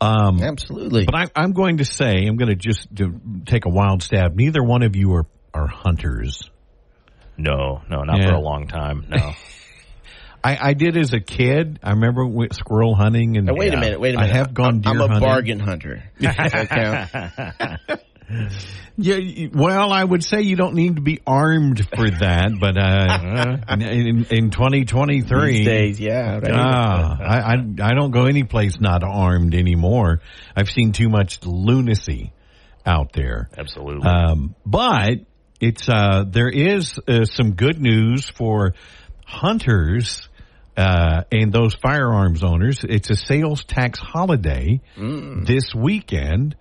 Um, 0.00 0.42
Absolutely. 0.42 1.04
but 1.04 1.14
I, 1.14 1.26
I'm 1.36 1.52
going 1.52 1.78
to 1.78 1.84
say, 1.84 2.26
I'm 2.26 2.36
going 2.36 2.48
to 2.48 2.56
just 2.56 2.92
do, 2.94 3.20
take 3.46 3.66
a 3.66 3.70
wild 3.70 4.02
stab. 4.02 4.34
Neither 4.36 4.62
one 4.62 4.82
of 4.82 4.96
you 4.96 5.12
are 5.14 5.26
are 5.52 5.66
hunters. 5.66 6.48
No, 7.36 7.82
no, 7.90 8.02
not 8.02 8.18
Yeah. 8.20 8.28
for 8.28 8.34
a 8.34 8.40
long 8.40 8.66
time. 8.68 9.06
No. 9.08 9.32
I, 10.44 10.70
I 10.70 10.72
did 10.74 10.96
as 10.96 11.12
a 11.12 11.20
kid. 11.20 11.78
I 11.82 11.90
remember 11.90 12.24
squirrel 12.52 12.94
hunting, 12.94 13.36
and 13.36 13.46
Now, 13.46 13.54
wait 13.54 13.74
a 13.74 13.76
minute. 13.76 14.00
Wait 14.00 14.14
a 14.14 14.18
I 14.18 14.22
minute. 14.22 14.34
I 14.34 14.38
have 14.38 14.54
gone 14.54 14.82
I'm, 14.86 14.92
I'm 14.92 15.00
a 15.02 15.08
hunting. 15.08 15.28
bargain 15.28 15.58
hunter. 15.60 16.02
Does 18.30 18.38
that 18.38 18.46
count? 18.46 18.52
Yeah, 18.96 19.48
well, 19.54 19.92
I 19.92 20.04
would 20.04 20.22
say 20.22 20.42
you 20.42 20.56
don't 20.56 20.74
need 20.74 20.96
to 20.96 21.02
be 21.02 21.20
armed 21.26 21.78
for 21.96 22.10
that, 22.10 22.52
but 22.60 22.76
uh, 22.76 23.56
in, 23.82 24.26
in 24.30 24.50
2023, 24.50 25.50
These 25.52 25.64
days, 25.64 26.00
yeah. 26.00 26.34
Right? 26.34 26.50
ah, 26.52 27.18
I, 27.18 27.38
I 27.38 27.90
I 27.90 27.94
don't 27.94 28.10
go 28.10 28.26
any 28.26 28.44
place 28.44 28.78
not 28.78 29.02
armed 29.02 29.54
anymore. 29.54 30.20
I've 30.54 30.68
seen 30.70 30.92
too 30.92 31.08
much 31.08 31.44
lunacy 31.46 32.32
out 32.84 33.12
there. 33.12 33.48
Absolutely. 33.56 34.06
Um, 34.06 34.54
but 34.66 35.20
it's 35.60 35.88
uh, 35.88 36.24
there 36.28 36.50
is 36.50 36.98
uh, 37.08 37.24
some 37.24 37.52
good 37.52 37.80
news 37.80 38.28
for 38.28 38.74
hunters 39.24 40.28
uh, 40.76 41.22
and 41.32 41.52
those 41.52 41.74
firearms 41.74 42.42
owners. 42.44 42.80
It's 42.82 43.10
a 43.10 43.16
sales 43.16 43.64
tax 43.64 43.98
holiday 43.98 44.80
this 44.96 45.74
weekend 45.74 46.56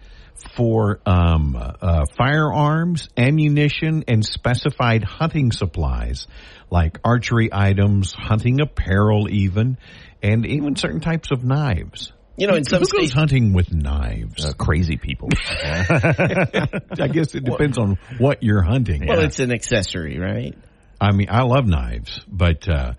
for 0.56 1.00
um, 1.06 1.56
uh, 1.56 2.06
firearms, 2.18 3.10
ammunition, 3.18 4.04
and 4.08 4.26
specified 4.26 5.04
hunting 5.04 5.52
supplies 5.52 6.28
like 6.72 7.00
archery 7.04 7.50
items, 7.52 8.14
hunting 8.14 8.62
apparel, 8.62 9.28
even, 9.30 9.78
and 10.22 10.46
even 10.46 10.76
certain 10.76 11.00
types 11.00 11.32
of 11.32 11.44
knives. 11.44 12.12
You 12.38 12.48
know, 12.48 12.56
in 12.56 12.64
some 12.64 12.80
Who 12.80 12.86
goes 12.86 13.10
states, 13.10 13.14
hunting 13.14 13.54
with 13.54 13.74
knives? 13.74 14.46
Uh, 14.46 14.54
crazy 14.54 14.96
people. 14.98 15.30
I 15.34 17.10
guess 17.12 17.36
it 17.36 17.44
depends 17.44 17.78
on 17.78 17.98
what 18.18 18.44
you're 18.44 18.62
hunting. 18.62 19.06
well, 19.06 19.20
it's 19.20 19.40
an 19.40 19.52
accessory, 19.52 20.20
right? 20.20 20.56
I 21.02 21.12
mean, 21.12 21.28
I 21.30 21.44
love 21.44 21.66
knives, 21.66 22.22
but 22.28 22.68
uh, 22.70 22.94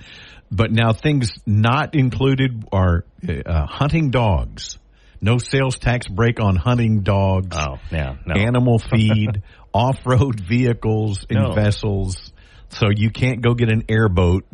but 0.50 0.72
now 0.72 0.92
things 0.92 1.32
not 1.46 1.94
included 1.94 2.64
are 2.72 3.04
uh, 3.26 3.66
hunting 3.66 4.10
dogs. 4.10 4.78
No 5.20 5.38
sales 5.38 5.78
tax 5.78 6.08
break 6.08 6.40
on 6.40 6.56
hunting 6.56 7.02
dogs. 7.02 7.56
oh, 7.58 7.78
yeah. 7.90 8.16
No. 8.26 8.34
Animal 8.34 8.78
feed, 8.90 9.42
off-road 9.72 10.40
vehicles 10.40 11.26
and 11.28 11.38
No. 11.38 11.52
vessels. 11.52 12.32
So 12.70 12.88
you 12.94 13.10
can't 13.10 13.40
go 13.42 13.54
get 13.54 13.70
an 13.70 13.84
airboat 13.88 14.44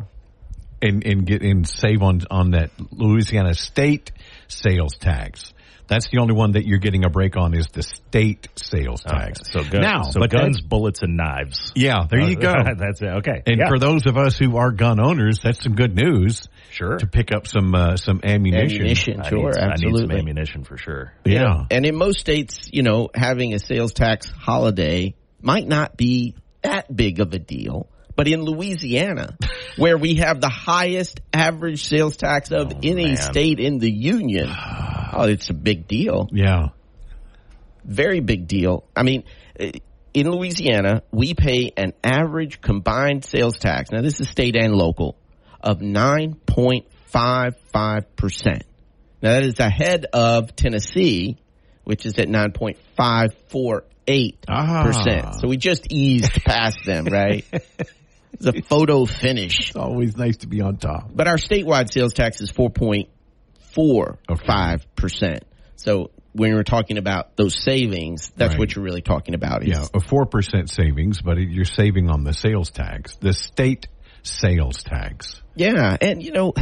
and 0.81 1.05
and 1.05 1.25
get 1.25 1.41
and 1.41 1.67
save 1.67 2.01
on 2.01 2.21
on 2.29 2.51
that 2.51 2.71
Louisiana 2.91 3.53
state 3.53 4.11
sales 4.47 4.95
tax. 4.99 5.53
That's 5.87 6.09
the 6.11 6.19
only 6.19 6.33
one 6.33 6.51
that 6.51 6.65
you're 6.65 6.79
getting 6.79 7.05
a 7.05 7.09
break 7.09 7.37
on 7.37 7.53
is 7.55 7.67
the 7.67 7.81
state 7.83 8.47
sales 8.55 9.01
tax. 9.03 9.39
so 9.51 9.63
gun, 9.63 9.81
now, 9.81 10.01
so 10.03 10.19
but 10.19 10.29
guns, 10.29 10.59
bullets, 10.61 11.01
and 11.01 11.15
knives. 11.15 11.71
Yeah, 11.75 12.05
there 12.09 12.19
you 12.21 12.35
go. 12.35 12.53
That's 12.77 13.01
it. 13.01 13.07
Okay. 13.19 13.41
And 13.45 13.59
Yeah. 13.59 13.69
for 13.69 13.79
those 13.79 14.05
of 14.05 14.17
us 14.17 14.37
who 14.37 14.57
are 14.57 14.71
gun 14.71 14.99
owners, 14.99 15.39
that's 15.41 15.63
some 15.63 15.75
good 15.75 15.95
news. 15.95 16.47
Sure. 16.71 16.97
To 16.97 17.07
pick 17.07 17.31
up 17.33 17.47
some 17.47 17.73
uh, 17.73 17.95
some 17.97 18.19
ammunition. 18.23 18.77
Ammunition, 18.81 19.21
I 19.21 19.29
sure, 19.29 19.37
need, 19.51 19.57
I 19.57 19.65
need 19.65 19.71
absolutely. 19.73 20.01
some 20.01 20.11
ammunition 20.19 20.63
for 20.63 20.77
sure. 20.77 21.13
Yeah. 21.25 21.65
And 21.71 21.85
in 21.85 21.95
most 21.95 22.19
states, 22.19 22.69
you 22.71 22.83
know, 22.83 23.09
having 23.15 23.53
a 23.53 23.59
sales 23.59 23.93
tax 23.93 24.27
holiday 24.29 25.15
might 25.41 25.67
not 25.67 25.95
be 25.97 26.35
that 26.61 26.93
big 26.93 27.19
of 27.19 27.33
a 27.33 27.39
deal. 27.39 27.87
But 28.17 28.27
in 28.27 28.41
Louisiana, 28.41 29.37
where 29.77 29.95
we 29.95 30.15
have 30.15 30.41
the 30.41 30.49
highest 30.49 31.21
average 31.31 31.85
sales 31.85 32.17
tax 32.17 32.51
of 32.51 32.73
any 32.81 33.05
man. 33.05 33.17
state 33.17 33.59
in 33.59 33.77
the 33.77 33.91
union, 33.91 34.49
oh, 34.49 35.27
it's 35.27 35.51
a 35.51 35.53
big 35.53 35.87
deal. 35.87 36.27
Yeah. 36.31 36.69
Very 37.85 38.19
big 38.19 38.47
deal. 38.47 38.85
I 38.95 39.03
mean, 39.03 39.23
eh, 39.59 39.73
in 40.15 40.31
Louisiana, 40.31 41.03
we 41.11 41.35
pay 41.35 41.71
an 41.77 41.93
average 42.03 42.59
combined 42.59 43.23
sales 43.23 43.59
tax. 43.59 43.91
Now, 43.91 44.01
this 44.01 44.19
is 44.19 44.27
state 44.29 44.55
and 44.55 44.73
local 44.73 45.15
of 45.61 45.81
9.55%. 45.81 48.63
Now, 49.21 49.33
that 49.33 49.43
is 49.43 49.59
ahead 49.59 50.07
of 50.11 50.55
Tennessee, 50.55 51.37
which 51.83 52.07
is 52.07 52.17
at 52.17 52.29
9.548%. 52.29 53.83
Ah. 54.49 55.33
So 55.39 55.47
we 55.47 55.57
just 55.57 55.91
eased 55.91 56.31
past 56.45 56.79
them, 56.83 57.05
right? 57.05 57.45
It's 58.39 58.45
a 58.45 58.61
photo 58.61 59.05
finish. 59.05 59.69
It's 59.69 59.75
always 59.75 60.15
nice 60.17 60.37
to 60.37 60.47
be 60.47 60.61
on 60.61 60.77
top. 60.77 61.09
But 61.13 61.27
our 61.27 61.37
statewide 61.37 61.91
sales 61.91 62.13
tax 62.13 62.41
is 62.41 62.51
4.45%. 62.51 65.39
So 65.75 66.11
when 66.33 66.53
we're 66.53 66.63
talking 66.63 66.97
about 66.97 67.35
those 67.35 67.61
savings, 67.63 68.31
that's 68.35 68.53
Right. 68.53 68.59
what 68.59 68.75
you're 68.75 68.85
really 68.85 69.01
talking 69.01 69.33
about. 69.35 69.63
Is, 69.63 69.69
Yeah, 69.69 69.85
a 69.93 69.99
four 69.99 70.25
percent 70.25 70.69
savings, 70.69 71.21
but 71.21 71.37
you're 71.37 71.65
saving 71.65 72.09
on 72.09 72.23
the 72.23 72.33
sales 72.33 72.69
tax, 72.71 73.15
the 73.17 73.33
state 73.33 73.87
sales 74.23 74.83
tax. 74.83 75.41
Yeah, 75.55 75.97
and 75.99 76.21
you 76.21 76.31
know, 76.31 76.53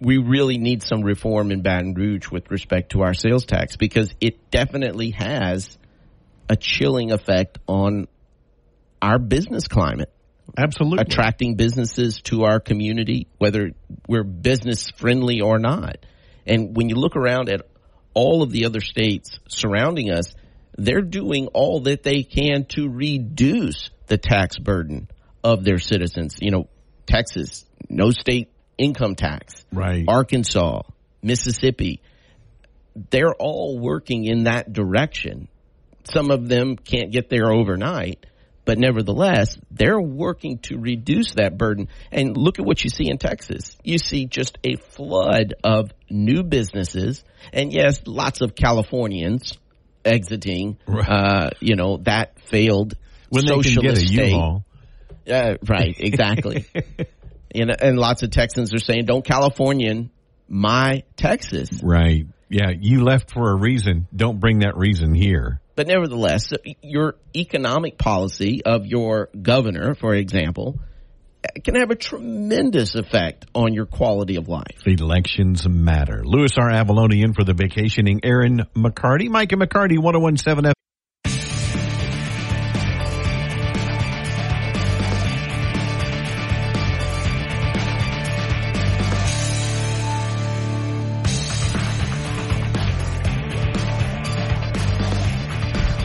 we 0.00 0.18
really 0.18 0.58
need 0.58 0.82
some 0.82 1.02
reform 1.02 1.50
in 1.50 1.62
Baton 1.62 1.94
Rouge 1.94 2.28
with 2.30 2.50
respect 2.50 2.92
to 2.92 3.02
our 3.02 3.14
sales 3.14 3.46
tax 3.46 3.76
because 3.76 4.12
it 4.20 4.50
definitely 4.50 5.10
has 5.12 5.78
a 6.50 6.56
chilling 6.56 7.10
effect 7.12 7.58
on 7.66 8.06
our 9.04 9.18
business 9.18 9.68
climate. 9.68 10.10
Absolutely. 10.56 11.00
attracting 11.00 11.56
businesses 11.56 12.20
to 12.22 12.44
our 12.44 12.60
community, 12.60 13.26
whether 13.38 13.72
we're 14.06 14.24
business 14.24 14.90
friendly 14.90 15.40
or 15.40 15.58
not. 15.58 15.96
And 16.46 16.76
when 16.76 16.88
you 16.88 16.94
look 16.94 17.16
around 17.16 17.48
at 17.48 17.62
all 18.12 18.42
of 18.42 18.50
the 18.50 18.66
other 18.66 18.80
states 18.80 19.38
surrounding 19.48 20.12
us, 20.12 20.34
they're 20.76 21.02
doing 21.02 21.48
all 21.48 21.80
that 21.82 22.02
they 22.02 22.22
can 22.22 22.66
to 22.66 22.88
reduce 22.88 23.90
the 24.06 24.18
tax 24.18 24.58
burden 24.58 25.08
of 25.42 25.64
their 25.64 25.78
citizens. 25.78 26.36
You 26.40 26.50
know, 26.50 26.68
Texas, 27.06 27.64
no 27.88 28.10
state 28.10 28.50
income 28.78 29.14
tax. 29.16 29.64
Right. 29.72 30.04
Arkansas, 30.06 30.82
Mississippi, 31.22 32.00
they're 33.10 33.34
all 33.34 33.78
working 33.78 34.24
in 34.24 34.44
that 34.44 34.72
direction. 34.72 35.48
Some 36.04 36.30
of 36.30 36.48
them 36.48 36.76
can't 36.76 37.10
get 37.10 37.28
there 37.28 37.50
overnight, 37.50 38.26
but 38.64 38.78
nevertheless, 38.78 39.58
they're 39.70 40.00
working 40.00 40.58
to 40.58 40.78
reduce 40.78 41.34
that 41.34 41.58
burden. 41.58 41.88
And 42.10 42.36
look 42.36 42.58
at 42.58 42.64
what 42.64 42.82
you 42.82 42.90
see 42.90 43.08
in 43.08 43.18
Texas. 43.18 43.76
You 43.82 43.98
see 43.98 44.26
just 44.26 44.58
a 44.64 44.76
flood 44.76 45.54
of 45.62 45.90
new 46.10 46.42
businesses, 46.42 47.24
and 47.52 47.72
yes, 47.72 48.02
lots 48.06 48.40
of 48.40 48.54
Californians 48.54 49.58
exiting. 50.04 50.78
Right. 50.86 51.08
Uh, 51.08 51.50
you 51.60 51.76
know 51.76 51.98
that 52.04 52.40
failed 52.48 52.94
when 53.28 53.44
they 53.44 53.52
can 53.52 53.62
socialist 53.62 53.96
get 53.96 54.04
a 54.04 54.06
state. 54.06 54.32
U-Haul. 54.32 54.64
Uh, 55.30 55.56
right, 55.66 55.94
exactly. 55.98 56.66
you 57.54 57.66
know, 57.66 57.74
and 57.80 57.98
lots 57.98 58.22
of 58.22 58.30
Texans 58.30 58.74
are 58.74 58.78
saying, 58.78 59.06
"Don't 59.06 59.24
Californian 59.24 60.10
my 60.48 61.04
Texas." 61.16 61.82
Right. 61.82 62.26
Yeah, 62.50 62.70
you 62.78 63.02
left 63.02 63.32
for 63.32 63.50
a 63.50 63.54
reason. 63.56 64.06
Don't 64.14 64.38
bring 64.38 64.60
that 64.60 64.76
reason 64.76 65.14
here. 65.14 65.60
But 65.76 65.88
nevertheless, 65.88 66.52
your 66.82 67.16
economic 67.34 67.98
policy 67.98 68.62
of 68.64 68.86
your 68.86 69.28
governor, 69.40 69.94
for 69.94 70.14
example, 70.14 70.78
eh, 71.42 71.60
can 71.64 71.74
have 71.74 71.90
a 71.90 71.96
tremendous 71.96 72.94
effect 72.94 73.46
on 73.54 73.74
your 73.74 73.86
quality 73.86 74.36
of 74.36 74.48
life. 74.48 74.86
Elections 74.86 75.68
matter. 75.68 76.22
Louis 76.24 76.56
R. 76.56 76.70
Avallone 76.70 77.22
in 77.22 77.34
for 77.34 77.44
the 77.44 77.54
vacationing 77.54 78.20
Aaron 78.22 78.62
McCarty. 78.74 79.28
Mike 79.28 79.52
and 79.52 79.62
McCarty, 79.62 79.98
1017 79.98 80.66
F. 80.66 80.74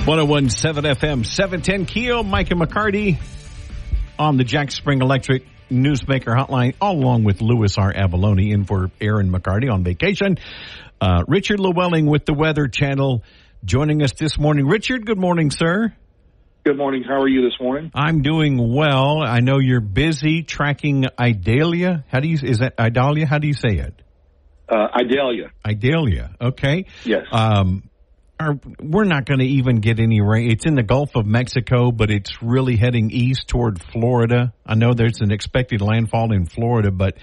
One 0.09 0.17
zero 0.17 0.25
one 0.25 0.49
seven 0.49 0.85
FM 0.85 1.23
seven 1.23 1.61
ten 1.61 1.85
Keel 1.85 2.23
Mike 2.23 2.49
and 2.49 2.59
McCarty 2.59 3.19
on 4.17 4.37
the 4.37 4.43
Jack 4.43 4.71
Spring 4.71 5.03
Electric 5.03 5.43
Newsmaker 5.69 6.35
Hotline, 6.35 6.73
all 6.81 6.95
along 6.95 7.25
with 7.25 7.41
Louis 7.41 7.77
R. 7.77 7.93
Avallone 7.93 8.51
in 8.51 8.65
for 8.65 8.89
Aaron 8.99 9.31
McCarty 9.31 9.71
on 9.71 9.83
vacation. 9.83 10.39
Uh, 10.99 11.25
Richard 11.27 11.59
Llewellyn 11.59 12.07
with 12.07 12.25
the 12.25 12.33
Weather 12.33 12.67
Channel 12.67 13.23
joining 13.63 14.01
us 14.01 14.13
this 14.13 14.39
morning. 14.39 14.65
Richard, 14.65 15.05
good 15.05 15.19
morning, 15.19 15.51
sir. 15.51 15.93
Good 16.63 16.75
morning. 16.75 17.03
How 17.07 17.21
are 17.21 17.29
you 17.29 17.43
this 17.43 17.61
morning? 17.61 17.91
I'm 17.93 18.23
doing 18.23 18.73
well. 18.73 19.21
I 19.21 19.41
know 19.41 19.59
you're 19.59 19.79
busy 19.79 20.41
tracking 20.41 21.05
Idalia. 21.19 22.03
How 22.07 22.19
do 22.19 22.27
you 22.27 22.39
is 22.41 22.57
that 22.61 22.79
Idalia? 22.79 23.27
How 23.27 23.37
do 23.37 23.45
you 23.45 23.53
say 23.53 23.75
it? 23.77 23.93
Uh, 24.67 24.87
Idalia. 24.91 25.51
Idalia. 25.63 26.35
Okay. 26.41 26.85
Yes. 27.05 27.25
Um, 27.31 27.88
are, 28.39 28.57
we're 28.81 29.03
not 29.03 29.25
going 29.25 29.39
to 29.39 29.45
even 29.45 29.81
get 29.81 29.99
any 29.99 30.21
rain. 30.21 30.49
It's 30.49 30.65
in 30.65 30.75
the 30.75 30.83
Gulf 30.83 31.15
of 31.15 31.25
Mexico, 31.25 31.91
but 31.91 32.09
it's 32.09 32.41
really 32.41 32.77
heading 32.77 33.11
east 33.11 33.47
toward 33.47 33.81
Florida. 33.81 34.53
I 34.65 34.75
know 34.75 34.93
there's 34.93 35.21
an 35.21 35.31
expected 35.31 35.81
landfall 35.81 36.31
in 36.31 36.45
Florida, 36.45 36.91
but 36.91 37.17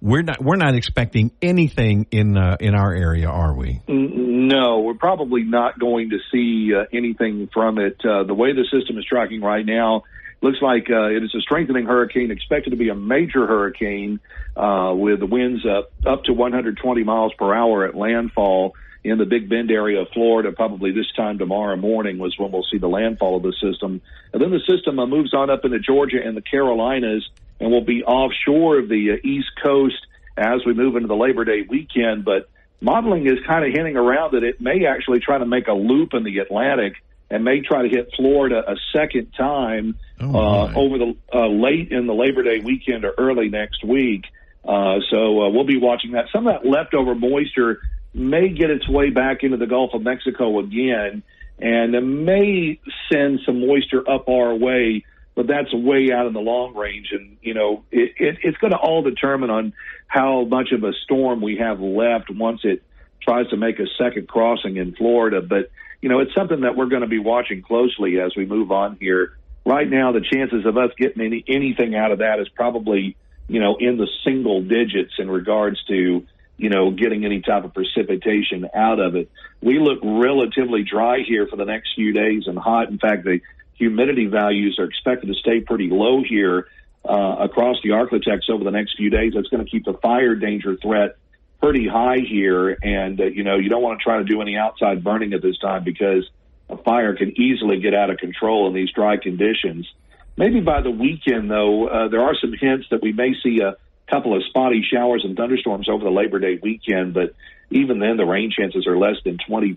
we're 0.00 0.22
not 0.22 0.42
we're 0.44 0.56
not 0.56 0.74
expecting 0.74 1.30
anything 1.40 2.06
in 2.10 2.36
uh, 2.36 2.56
in 2.60 2.74
our 2.74 2.92
area, 2.92 3.28
are 3.28 3.54
we? 3.54 3.80
No, 3.88 4.80
we're 4.80 4.94
probably 4.94 5.42
not 5.42 5.78
going 5.78 6.10
to 6.10 6.18
see 6.32 6.74
uh, 6.74 6.84
anything 6.92 7.48
from 7.52 7.78
it. 7.78 7.96
Uh, 8.04 8.24
the 8.24 8.34
way 8.34 8.52
the 8.52 8.66
system 8.70 8.98
is 8.98 9.04
tracking 9.04 9.40
right 9.40 9.64
now, 9.64 10.02
looks 10.42 10.58
like 10.60 10.90
uh, 10.90 11.06
it 11.06 11.22
is 11.22 11.34
a 11.34 11.40
strengthening 11.40 11.86
hurricane, 11.86 12.30
expected 12.30 12.70
to 12.70 12.76
be 12.76 12.88
a 12.88 12.94
major 12.94 13.46
hurricane 13.46 14.20
uh, 14.56 14.92
with 14.94 15.20
the 15.20 15.26
winds 15.26 15.64
up 15.64 15.92
up 16.04 16.24
to 16.24 16.32
120 16.32 17.04
miles 17.04 17.32
per 17.38 17.54
hour 17.54 17.86
at 17.86 17.94
landfall 17.94 18.74
in 19.10 19.18
the 19.18 19.24
Big 19.24 19.48
Bend 19.48 19.70
area 19.70 20.00
of 20.00 20.08
Florida. 20.12 20.52
Probably 20.52 20.92
this 20.92 21.10
time 21.16 21.38
tomorrow 21.38 21.76
morning 21.76 22.18
was 22.18 22.36
when 22.38 22.50
we'll 22.52 22.66
see 22.70 22.78
the 22.78 22.88
landfall 22.88 23.36
of 23.36 23.42
the 23.42 23.54
system, 23.60 24.00
and 24.32 24.42
then 24.42 24.50
the 24.50 24.60
system 24.60 24.98
uh, 24.98 25.06
moves 25.06 25.34
on 25.34 25.50
up 25.50 25.64
into 25.64 25.78
Georgia 25.78 26.18
and 26.24 26.36
the 26.36 26.42
Carolinas, 26.42 27.28
and 27.60 27.70
will 27.70 27.84
be 27.84 28.02
offshore 28.04 28.78
of 28.78 28.88
the 28.88 29.12
uh, 29.12 29.26
East 29.26 29.48
Coast 29.62 30.06
as 30.36 30.64
we 30.66 30.74
move 30.74 30.96
into 30.96 31.08
the 31.08 31.16
Labor 31.16 31.44
Day 31.44 31.64
weekend. 31.68 32.24
But 32.24 32.48
modeling 32.80 33.26
is 33.26 33.38
kind 33.46 33.64
of 33.64 33.72
hinting 33.72 33.96
around 33.96 34.32
that 34.32 34.44
it 34.44 34.60
may 34.60 34.86
actually 34.86 35.20
try 35.20 35.38
to 35.38 35.46
make 35.46 35.68
a 35.68 35.72
loop 35.72 36.12
in 36.12 36.24
the 36.24 36.38
Atlantic 36.38 36.94
and 37.30 37.44
may 37.44 37.60
try 37.60 37.82
to 37.82 37.88
hit 37.88 38.10
Florida 38.16 38.62
a 38.66 38.76
second 38.92 39.32
time 39.36 39.98
Oh, 40.18 40.34
uh, 40.34 40.72
over 40.74 40.96
the 40.96 41.16
uh, 41.30 41.46
late 41.46 41.92
in 41.92 42.06
the 42.06 42.14
Labor 42.14 42.42
Day 42.42 42.60
weekend 42.60 43.04
or 43.04 43.12
early 43.18 43.50
next 43.50 43.84
week. 43.84 44.24
Uh, 44.64 45.00
so 45.10 45.42
uh, 45.42 45.50
we'll 45.50 45.66
be 45.66 45.76
watching 45.76 46.12
that. 46.12 46.26
Some 46.32 46.46
of 46.46 46.54
that 46.54 46.68
leftover 46.68 47.14
moisture 47.14 47.80
may 48.16 48.48
get 48.48 48.70
its 48.70 48.88
way 48.88 49.10
back 49.10 49.42
into 49.42 49.58
the 49.58 49.66
Gulf 49.66 49.92
of 49.94 50.02
Mexico 50.02 50.58
again, 50.58 51.22
and 51.58 52.24
may 52.24 52.80
send 53.12 53.40
some 53.44 53.66
moisture 53.66 54.08
up 54.08 54.28
our 54.28 54.54
way. 54.54 55.04
But 55.34 55.46
that's 55.48 55.72
way 55.74 56.10
out 56.12 56.26
in 56.26 56.32
the 56.32 56.40
long 56.40 56.74
range, 56.74 57.08
and 57.12 57.36
you 57.42 57.52
know 57.52 57.84
it, 57.92 58.12
it, 58.16 58.38
it's 58.42 58.56
going 58.56 58.70
to 58.70 58.78
all 58.78 59.02
determine 59.02 59.50
on 59.50 59.74
how 60.06 60.44
much 60.44 60.72
of 60.72 60.82
a 60.82 60.92
storm 61.04 61.42
we 61.42 61.58
have 61.58 61.78
left 61.78 62.30
once 62.30 62.60
it 62.64 62.82
tries 63.20 63.46
to 63.48 63.58
make 63.58 63.78
a 63.78 63.86
second 63.98 64.28
crossing 64.28 64.78
in 64.78 64.94
Florida. 64.94 65.42
But 65.42 65.70
you 66.00 66.08
know 66.08 66.20
it's 66.20 66.34
something 66.34 66.62
that 66.62 66.74
we're 66.74 66.86
going 66.86 67.02
to 67.02 67.08
be 67.08 67.18
watching 67.18 67.60
closely 67.60 68.18
as 68.18 68.34
we 68.34 68.46
move 68.46 68.72
on 68.72 68.96
here. 68.98 69.36
Right 69.66 69.90
now, 69.90 70.12
the 70.12 70.22
chances 70.22 70.64
of 70.64 70.78
us 70.78 70.92
getting 70.96 71.22
any 71.22 71.44
anything 71.46 71.94
out 71.94 72.12
of 72.12 72.20
that 72.20 72.40
is 72.40 72.48
probably 72.48 73.14
you 73.46 73.60
know 73.60 73.76
in 73.78 73.98
the 73.98 74.08
single 74.24 74.62
digits 74.62 75.12
in 75.18 75.30
regards 75.30 75.84
to 75.84 76.26
you 76.56 76.70
know 76.70 76.90
getting 76.90 77.24
any 77.24 77.40
type 77.40 77.64
of 77.64 77.74
precipitation 77.74 78.68
out 78.74 78.98
of 78.98 79.16
it. 79.16 79.30
We 79.60 79.78
look 79.78 80.00
relatively 80.02 80.82
dry 80.82 81.20
here 81.26 81.46
for 81.46 81.56
the 81.56 81.64
next 81.64 81.94
few 81.94 82.12
days 82.12 82.44
and 82.46 82.58
hot. 82.58 82.88
In 82.88 82.98
fact, 82.98 83.24
the 83.24 83.40
humidity 83.74 84.26
values 84.26 84.78
are 84.78 84.84
expected 84.84 85.28
to 85.28 85.34
stay 85.34 85.60
pretty 85.60 85.88
low 85.90 86.22
here 86.22 86.68
uh, 87.04 87.36
across 87.40 87.76
the 87.82 87.90
Arklatex 87.90 88.50
over 88.50 88.64
the 88.64 88.70
next 88.70 88.96
few 88.96 89.10
days. 89.10 89.32
That's 89.34 89.48
going 89.48 89.64
to 89.64 89.70
keep 89.70 89.84
the 89.84 89.94
fire 89.94 90.34
danger 90.34 90.76
threat 90.76 91.16
pretty 91.60 91.86
high 91.86 92.18
here, 92.18 92.76
and 92.82 93.20
uh, 93.20 93.24
you 93.24 93.44
know 93.44 93.56
you 93.56 93.68
don't 93.68 93.82
want 93.82 94.00
to 94.00 94.04
try 94.04 94.18
to 94.18 94.24
do 94.24 94.40
any 94.40 94.56
outside 94.56 95.04
burning 95.04 95.32
at 95.32 95.42
this 95.42 95.58
time 95.58 95.84
because 95.84 96.28
a 96.68 96.76
fire 96.76 97.14
can 97.14 97.40
easily 97.40 97.80
get 97.80 97.94
out 97.94 98.10
of 98.10 98.18
control 98.18 98.66
in 98.66 98.74
these 98.74 98.90
dry 98.90 99.16
conditions. 99.16 99.90
Maybe 100.36 100.60
by 100.60 100.82
the 100.82 100.90
weekend, 100.90 101.50
though, 101.50 101.86
uh, 101.86 102.08
there 102.08 102.20
are 102.20 102.34
some 102.38 102.52
hints 102.52 102.86
that 102.90 103.02
we 103.02 103.12
may 103.12 103.34
see 103.42 103.60
a 103.60 103.76
couple 104.08 104.36
of 104.36 104.42
spotty 104.48 104.84
showers 104.90 105.22
and 105.24 105.36
thunderstorms 105.36 105.88
over 105.88 106.04
the 106.04 106.10
Labor 106.10 106.38
Day 106.38 106.58
weekend, 106.62 107.14
but 107.14 107.34
even 107.70 107.98
then, 107.98 108.16
the 108.16 108.24
rain 108.24 108.52
chances 108.56 108.86
are 108.86 108.96
less 108.96 109.16
than 109.24 109.38
20%. 109.48 109.76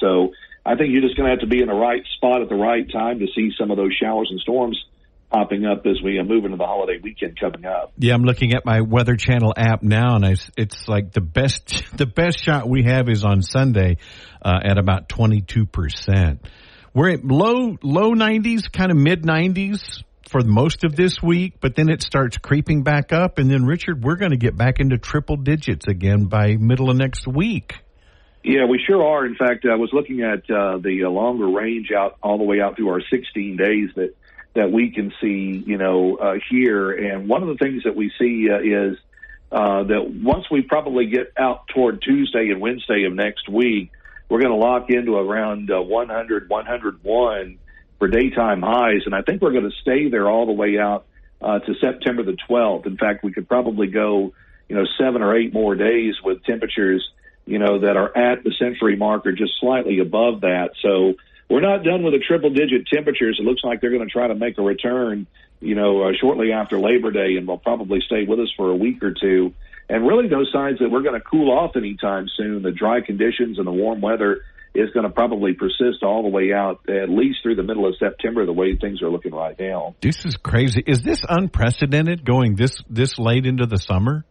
So 0.00 0.32
I 0.66 0.74
think 0.74 0.92
you're 0.92 1.02
just 1.02 1.16
going 1.16 1.26
to 1.26 1.30
have 1.30 1.40
to 1.40 1.46
be 1.46 1.60
in 1.60 1.68
the 1.68 1.74
right 1.74 2.02
spot 2.16 2.42
at 2.42 2.48
the 2.48 2.56
right 2.56 2.90
time 2.90 3.20
to 3.20 3.26
see 3.34 3.50
some 3.58 3.70
of 3.70 3.76
those 3.76 3.94
showers 3.94 4.28
and 4.30 4.40
storms 4.40 4.82
popping 5.30 5.64
up 5.64 5.86
as 5.86 6.02
we 6.02 6.18
uh, 6.18 6.24
move 6.24 6.44
into 6.44 6.56
the 6.56 6.66
holiday 6.66 6.98
weekend 7.00 7.38
coming 7.38 7.64
up. 7.64 7.92
Yeah, 7.96 8.14
I'm 8.14 8.24
looking 8.24 8.52
at 8.52 8.66
my 8.66 8.80
Weather 8.80 9.14
Channel 9.14 9.54
app 9.56 9.82
now, 9.82 10.16
and 10.16 10.26
I, 10.26 10.36
it's 10.56 10.88
like 10.88 11.12
the 11.12 11.20
best 11.20 11.84
the 11.96 12.06
best 12.06 12.42
shot 12.42 12.68
we 12.68 12.82
have 12.82 13.08
is 13.08 13.24
on 13.24 13.42
Sunday 13.42 13.98
uh, 14.42 14.58
at 14.64 14.76
about 14.76 15.08
22 15.08 15.66
percent. 15.66 16.44
We're 16.92 17.10
at 17.10 17.24
low 17.24 17.76
low 17.82 18.14
90s, 18.14 18.72
kind 18.72 18.90
of 18.90 18.96
mid 18.96 19.22
90s 19.22 20.02
for 20.30 20.42
most 20.42 20.84
of 20.84 20.94
this 20.94 21.20
week, 21.20 21.54
but 21.60 21.74
then 21.74 21.88
it 21.88 22.02
starts 22.02 22.38
creeping 22.38 22.84
back 22.84 23.12
up, 23.12 23.38
and 23.38 23.50
then 23.50 23.64
Richard, 23.64 24.04
we're 24.04 24.16
going 24.16 24.30
to 24.30 24.36
get 24.36 24.56
back 24.56 24.78
into 24.78 24.96
triple 24.96 25.36
digits 25.36 25.88
again 25.88 26.26
by 26.26 26.56
middle 26.56 26.88
of 26.88 26.96
next 26.96 27.26
week. 27.26 27.74
Yeah, 28.44 28.64
we 28.66 28.80
sure 28.86 29.04
are. 29.04 29.26
In 29.26 29.34
fact, 29.34 29.66
I 29.66 29.74
was 29.74 29.90
looking 29.92 30.22
at 30.22 30.48
uh, 30.50 30.78
the 30.78 31.04
uh, 31.04 31.10
longer 31.10 31.48
range 31.48 31.90
out 31.92 32.16
all 32.22 32.38
the 32.38 32.44
way 32.44 32.60
out 32.60 32.76
through 32.76 32.88
our 32.90 33.02
16 33.10 33.56
days 33.56 33.90
that 33.96 34.14
that 34.54 34.72
we 34.72 34.90
can 34.90 35.12
see, 35.20 35.62
you 35.64 35.78
know, 35.78 36.16
uh, 36.16 36.34
here. 36.50 36.90
And 36.90 37.28
one 37.28 37.42
of 37.42 37.48
the 37.48 37.54
things 37.54 37.84
that 37.84 37.94
we 37.94 38.10
see 38.18 38.48
uh, 38.50 38.58
is 38.58 38.98
uh, 39.52 39.84
that 39.84 40.10
once 40.12 40.46
we 40.50 40.62
probably 40.62 41.06
get 41.06 41.32
out 41.36 41.68
toward 41.68 42.02
Tuesday 42.02 42.48
and 42.50 42.60
Wednesday 42.60 43.04
of 43.04 43.12
next 43.12 43.48
week, 43.48 43.92
we're 44.28 44.40
going 44.40 44.52
to 44.52 44.56
lock 44.56 44.90
into 44.90 45.16
around 45.16 45.70
uh, 45.70 45.80
100, 45.80 46.48
101 46.48 47.58
for 48.00 48.08
daytime 48.08 48.62
highs, 48.62 49.02
and 49.04 49.14
I 49.14 49.20
think 49.20 49.42
we're 49.42 49.52
going 49.52 49.70
to 49.70 49.76
stay 49.82 50.08
there 50.08 50.28
all 50.28 50.46
the 50.46 50.52
way 50.52 50.78
out 50.78 51.04
uh, 51.40 51.60
to 51.60 51.74
September 51.74 52.24
the 52.24 52.36
12th. 52.48 52.86
In 52.86 52.96
fact, 52.96 53.22
we 53.22 53.30
could 53.30 53.46
probably 53.46 53.86
go, 53.88 54.32
you 54.68 54.74
know, 54.74 54.84
seven 54.98 55.22
or 55.22 55.36
eight 55.36 55.52
more 55.52 55.74
days 55.74 56.14
with 56.24 56.42
temperatures, 56.44 57.06
you 57.44 57.58
know, 57.58 57.80
that 57.80 57.98
are 57.98 58.16
at 58.16 58.42
the 58.42 58.52
century 58.58 58.96
mark 58.96 59.26
or 59.26 59.32
just 59.32 59.52
slightly 59.60 59.98
above 59.98 60.40
that. 60.40 60.70
So 60.82 61.14
we're 61.50 61.60
not 61.60 61.84
done 61.84 62.02
with 62.02 62.14
the 62.14 62.20
triple 62.20 62.50
digit 62.50 62.86
temperatures. 62.86 63.36
It 63.38 63.44
looks 63.44 63.62
like 63.62 63.82
they're 63.82 63.90
going 63.90 64.06
to 64.06 64.10
try 64.10 64.28
to 64.28 64.34
make 64.34 64.56
a 64.56 64.62
return, 64.62 65.26
you 65.60 65.74
know, 65.74 66.02
uh, 66.04 66.12
shortly 66.18 66.52
after 66.52 66.78
Labor 66.78 67.10
Day, 67.10 67.36
and 67.36 67.46
will 67.46 67.58
probably 67.58 68.00
stay 68.00 68.24
with 68.24 68.40
us 68.40 68.48
for 68.56 68.70
a 68.70 68.76
week 68.76 69.04
or 69.04 69.12
two. 69.12 69.52
And 69.90 70.06
really, 70.06 70.26
no 70.28 70.44
signs 70.50 70.78
that 70.78 70.90
we're 70.90 71.02
going 71.02 71.20
to 71.20 71.26
cool 71.26 71.50
off 71.50 71.76
anytime 71.76 72.28
soon. 72.34 72.62
The 72.62 72.70
dry 72.70 73.02
conditions 73.02 73.58
and 73.58 73.66
the 73.66 73.72
warm 73.72 74.00
weather 74.00 74.42
is 74.74 74.90
going 74.90 75.04
to 75.04 75.10
probably 75.10 75.54
persist 75.54 76.02
all 76.02 76.22
the 76.22 76.28
way 76.28 76.52
out, 76.52 76.88
at 76.88 77.08
least 77.08 77.38
through 77.42 77.56
the 77.56 77.62
middle 77.62 77.86
of 77.86 77.94
September, 77.98 78.46
the 78.46 78.52
way 78.52 78.76
things 78.76 79.02
are 79.02 79.10
looking 79.10 79.32
right 79.32 79.58
now. 79.58 79.94
This 80.00 80.24
is 80.24 80.36
crazy. 80.36 80.82
Is 80.86 81.02
this 81.02 81.22
unprecedented 81.28 82.24
going 82.24 82.54
this 82.54 82.82
this 82.88 83.18
late 83.18 83.46
into 83.46 83.66
the 83.66 83.78
summer? 83.78 84.24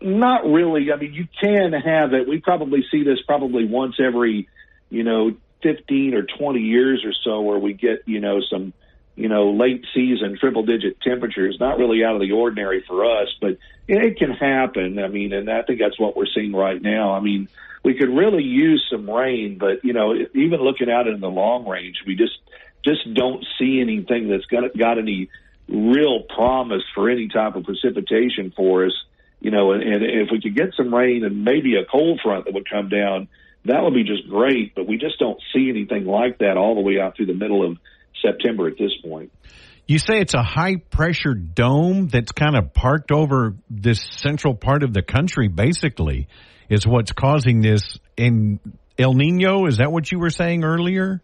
Not 0.00 0.44
really. 0.44 0.92
I 0.92 0.96
mean, 0.98 1.14
you 1.14 1.26
can 1.40 1.72
have 1.72 2.12
it. 2.12 2.28
We 2.28 2.40
probably 2.40 2.84
see 2.90 3.04
this 3.04 3.18
probably 3.26 3.64
once 3.64 3.94
every, 4.04 4.48
you 4.90 5.02
know, 5.02 5.30
15 5.62 6.14
or 6.14 6.26
20 6.38 6.60
years 6.60 7.02
or 7.06 7.12
so 7.24 7.40
where 7.40 7.58
we 7.58 7.72
get, 7.72 8.02
you 8.04 8.20
know, 8.20 8.40
some, 8.50 8.74
you 9.16 9.28
know, 9.28 9.52
late 9.52 9.82
season 9.94 10.36
triple 10.38 10.66
digit 10.66 11.00
temperatures. 11.00 11.56
Not 11.58 11.78
really 11.78 12.04
out 12.04 12.16
of 12.16 12.20
the 12.20 12.32
ordinary 12.32 12.84
for 12.86 13.04
us, 13.04 13.28
but 13.40 13.56
it 13.88 14.18
can 14.18 14.30
happen. 14.30 14.98
I 14.98 15.08
mean, 15.08 15.32
and 15.32 15.50
I 15.50 15.62
think 15.62 15.80
that's 15.80 15.98
what 15.98 16.16
we're 16.16 16.26
seeing 16.34 16.52
right 16.52 16.80
now. 16.80 17.14
I 17.14 17.20
mean, 17.20 17.48
we 17.82 17.94
could 17.94 18.08
really 18.08 18.42
use 18.42 18.86
some 18.90 19.08
rain, 19.08 19.58
but, 19.58 19.84
you 19.84 19.92
know, 19.92 20.14
even 20.14 20.60
looking 20.60 20.90
out 20.90 21.06
in 21.06 21.20
the 21.20 21.30
long 21.30 21.66
range, 21.66 22.02
we 22.06 22.16
just, 22.16 22.38
just 22.84 23.12
don't 23.12 23.44
see 23.58 23.80
anything 23.80 24.28
that's 24.28 24.46
got, 24.46 24.76
got 24.76 24.98
any 24.98 25.28
real 25.68 26.22
promise 26.22 26.82
for 26.94 27.10
any 27.10 27.28
type 27.28 27.56
of 27.56 27.64
precipitation 27.64 28.52
for 28.56 28.86
us 28.86 28.92
you 29.44 29.50
know, 29.50 29.72
and, 29.72 29.82
and 29.82 30.02
if 30.02 30.30
we 30.32 30.40
could 30.40 30.56
get 30.56 30.72
some 30.74 30.92
rain 30.92 31.22
and 31.22 31.44
maybe 31.44 31.76
a 31.76 31.84
cold 31.84 32.18
front 32.22 32.46
that 32.46 32.54
would 32.54 32.68
come 32.68 32.88
down, 32.88 33.28
that 33.66 33.82
would 33.82 33.92
be 33.92 34.02
just 34.02 34.26
great. 34.26 34.74
But 34.74 34.86
we 34.86 34.96
just 34.96 35.18
don't 35.18 35.38
see 35.52 35.68
anything 35.68 36.06
like 36.06 36.38
that 36.38 36.56
all 36.56 36.74
the 36.74 36.80
way 36.80 36.98
out 36.98 37.14
through 37.14 37.26
the 37.26 37.34
middle 37.34 37.62
of 37.62 37.76
September 38.22 38.66
at 38.68 38.78
this 38.78 38.94
point. 39.04 39.30
You 39.86 39.98
say 39.98 40.20
it's 40.20 40.32
a 40.32 40.42
high 40.42 40.76
pressure 40.76 41.34
dome 41.34 42.08
that's 42.08 42.32
kind 42.32 42.56
of 42.56 42.72
parked 42.72 43.12
over 43.12 43.54
this 43.68 44.00
central 44.00 44.54
part 44.54 44.82
of 44.82 44.94
the 44.94 45.02
country, 45.02 45.48
basically, 45.48 46.28
is 46.70 46.86
what's 46.86 47.12
causing 47.12 47.60
this 47.60 47.98
in 48.16 48.60
El 48.98 49.12
Nino. 49.12 49.66
Is 49.66 49.78
that 49.78 49.92
what 49.92 50.10
you 50.10 50.18
were 50.18 50.30
saying 50.30 50.64
earlier? 50.64 51.20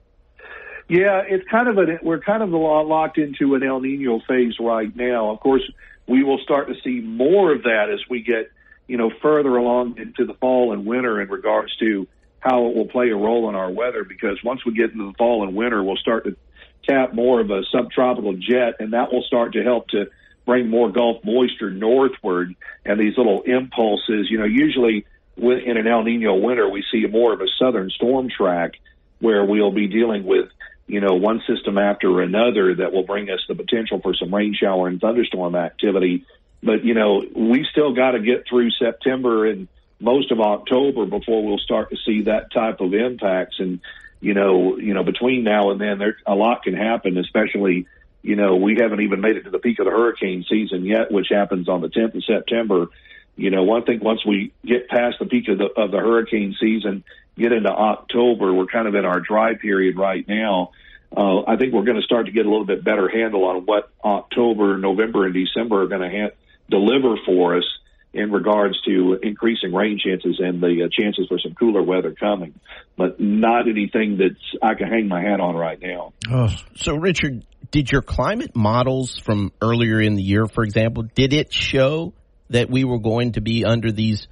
Yeah, 0.88 1.23
it's 1.27 1.49
kind 1.49 1.68
of 1.68 1.79
a 1.79 1.99
we're 2.03 2.20
kind 2.20 2.42
of 2.42 2.51
locked 2.51 3.16
into 3.16 3.55
an 3.55 3.62
El 3.62 3.81
Nino 3.81 4.20
phase 4.29 4.55
right 4.61 4.94
now. 4.94 5.31
Of 5.31 5.40
course, 5.40 5.62
we 6.07 6.23
will 6.23 6.38
start 6.42 6.68
to 6.68 6.75
see 6.85 7.01
more 7.01 7.55
of 7.55 7.62
that 7.62 7.87
as 7.90 8.01
we 8.11 8.23
get, 8.23 8.51
you 8.88 8.99
know, 8.99 9.11
further 9.23 9.57
along 9.57 9.99
into 9.99 10.27
the 10.27 10.35
fall 10.35 10.73
and 10.75 10.85
winter 10.85 11.23
in 11.23 11.31
regards 11.31 11.75
to 11.77 12.07
how 12.40 12.66
it 12.66 12.77
will 12.77 12.88
play 12.88 13.09
a 13.09 13.16
role 13.16 13.49
in 13.49 13.55
our 13.55 13.70
weather. 13.70 14.05
Because 14.05 14.38
once 14.44 14.66
we 14.66 14.75
get 14.75 14.90
into 14.90 15.07
the 15.07 15.14
fall 15.16 15.44
and 15.44 15.55
winter, 15.55 15.83
we'll 15.83 15.96
start 15.96 16.25
to 16.25 16.37
tap 16.85 17.14
more 17.14 17.40
of 17.40 17.51
a 17.51 17.62
subtropical 17.71 18.35
jet, 18.35 18.77
and 18.81 18.93
that 18.93 19.12
will 19.12 19.23
start 19.23 19.53
to 19.55 19.62
help 19.62 19.88
to 19.88 20.07
bring 20.47 20.69
more 20.69 20.90
Gulf 20.90 21.25
moisture 21.25 21.71
northward. 21.71 22.55
And 22.85 22.99
these 22.99 23.16
little 23.16 23.43
impulses, 23.43 24.31
you 24.31 24.38
know, 24.38 24.45
usually 24.45 25.07
in 25.37 25.77
an 25.77 25.87
El 25.87 26.03
Nino 26.03 26.35
winter, 26.37 26.69
we 26.69 26.85
see 26.93 27.07
more 27.07 27.33
of 27.33 27.40
a 27.40 27.47
southern 27.59 27.90
storm 27.90 28.29
track 28.29 28.73
where 29.21 29.45
we'll 29.45 29.73
be 29.73 29.87
dealing 29.87 30.25
with 30.25 30.49
you 30.90 31.01
know, 31.01 31.14
one 31.14 31.40
system 31.47 31.79
after 31.79 32.21
another 32.21 32.75
that 32.75 32.93
will 32.93 33.05
bring 33.05 33.31
us 33.31 33.38
the 33.47 33.55
potential 33.55 34.01
for 34.01 34.12
some 34.12 34.35
rain 34.35 34.57
shower 34.61 34.88
and 34.88 35.01
thunderstorm 35.01 35.55
activity. 35.55 36.25
But, 36.64 36.85
you 36.85 36.95
know, 36.95 37.23
we 37.33 37.64
still 37.71 37.95
got 37.95 38.11
to 38.11 38.19
get 38.19 38.49
through 38.49 38.73
September 38.73 39.47
and 39.47 39.69
most 40.01 40.33
of 40.33 40.40
October 40.40 41.07
before 41.07 41.47
we'll 41.47 41.59
start 41.59 41.90
to 41.90 41.97
see 42.05 42.23
that 42.23 42.53
type 42.53 42.81
of 42.81 42.93
impacts. 42.93 43.61
And, 43.61 43.79
you 44.20 44.35
know, 44.35 44.76
you 44.76 44.94
know, 44.94 45.02
between 45.02 45.44
now 45.44 45.70
and 45.70 45.80
then, 45.80 45.98
there 45.98 46.16
a 46.26 46.35
lot 46.35 46.62
can 46.62 46.74
happen, 46.74 47.16
especially, 47.16 47.87
you 48.22 48.37
know, 48.37 48.56
we 48.56 48.76
haven't 48.78 49.00
even 49.00 49.20
made 49.20 49.37
it 49.37 49.44
to 49.44 49.50
the 49.50 49.59
peak 49.59 49.78
of 49.78 49.87
the 49.87 49.90
hurricane 49.90 50.44
season 50.48 50.85
yet, 50.85 51.11
which 51.11 51.28
happens 51.30 51.68
on 51.68 51.80
the 51.80 51.88
10th 51.88 52.14
of 52.14 52.24
September. 52.24 52.88
You 53.37 53.50
know, 53.50 53.62
one 53.62 53.85
thing 53.85 54.00
once 54.00 54.24
we 54.26 54.52
get 54.64 54.88
past 54.88 55.18
the 55.18 55.24
peak 55.24 55.48
of 55.48 55.56
the 55.56 55.66
of 55.66 55.90
the 55.90 55.98
hurricane 55.98 56.54
season, 56.61 57.04
get 57.38 57.52
into 57.52 57.70
October, 57.70 58.52
we're 58.52 58.66
kind 58.66 58.87
of 58.87 58.94
in 58.94 59.06
our 59.06 59.20
dry 59.20 59.54
period 59.54 59.96
right 59.96 60.26
now. 60.28 60.72
Uh, 61.16 61.42
I 61.46 61.56
think 61.56 61.72
we're 61.72 61.85
going 61.85 61.96
to 61.96 62.04
start 62.04 62.26
to 62.26 62.33
get 62.33 62.46
a 62.46 62.50
little 62.50 62.66
bit 62.66 62.85
better 62.85 63.09
handle 63.09 63.44
on 63.44 63.64
what 63.66 63.90
October, 64.04 64.76
November, 64.78 65.24
and 65.24 65.35
December 65.35 65.83
are 65.83 65.87
going 65.88 66.09
to 66.09 66.20
ha- 66.20 66.35
deliver 66.68 67.16
for 67.24 67.56
us 67.56 67.64
in 68.12 68.33
regards 68.33 68.81
to 68.83 69.18
increasing 69.23 69.73
rain 69.73 69.99
chances 70.05 70.40
and 70.40 70.61
the 70.61 70.85
uh, 70.85 70.88
chances 70.90 71.27
for 71.29 71.38
some 71.38 71.55
cooler 71.55 71.83
weather 71.83 72.12
coming, 72.12 72.59
but 72.96 73.20
not 73.20 73.68
anything 73.68 74.18
that's 74.18 74.62
I 74.62 74.75
can 74.75 74.88
hang 74.88 75.07
my 75.07 75.20
hat 75.23 75.40
on 75.40 75.55
right 75.55 75.81
now. 75.81 76.12
Oh. 76.29 76.49
So, 76.77 76.96
Richard, 76.96 77.44
did 77.70 77.90
your 77.90 78.03
climate 78.03 78.57
models 78.57 79.18
from 79.18 79.53
earlier 79.62 80.01
in 80.01 80.16
the 80.16 80.23
year, 80.23 80.46
for 80.46 80.64
example, 80.64 81.05
did 81.14 81.33
it 81.33 81.53
show 81.53 82.12
that 82.51 82.68
we 82.68 82.85
were 82.85 82.99
going 82.99 83.33
to 83.33 83.40
be 83.40 83.64
under 83.64 83.92
these, 83.92 84.27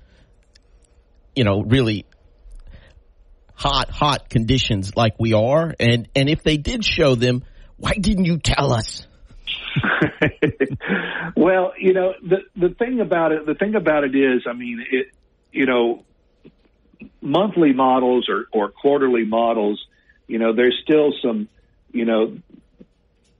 you 1.36 1.44
know, 1.44 1.62
really 1.62 2.04
hot, 3.54 3.90
hot 3.90 4.28
conditions 4.28 4.96
like 4.96 5.14
we 5.20 5.34
are? 5.34 5.72
And, 5.78 6.08
and 6.16 6.28
if 6.28 6.42
they 6.42 6.56
did 6.56 6.84
show 6.84 7.14
them, 7.14 7.44
why 7.76 7.92
didn't 7.92 8.24
you 8.24 8.38
tell 8.38 8.72
us? 8.72 9.06
well, 11.36 11.72
you 11.78 11.92
know, 11.92 12.14
the, 12.22 12.44
the 12.56 12.74
thing 12.74 13.00
about 13.00 13.32
it, 13.32 13.46
the 13.46 13.54
thing 13.54 13.74
about 13.74 14.04
it 14.04 14.14
is, 14.14 14.42
I 14.46 14.52
mean, 14.52 14.84
it, 14.90 15.08
you 15.52 15.66
know, 15.66 16.04
monthly 17.20 17.72
models 17.72 18.28
or, 18.28 18.46
or 18.52 18.70
quarterly 18.70 19.24
models, 19.24 19.84
you 20.26 20.38
know, 20.38 20.52
there's 20.52 20.78
still 20.82 21.12
some, 21.22 21.48
you 21.92 22.04
know, 22.04 22.38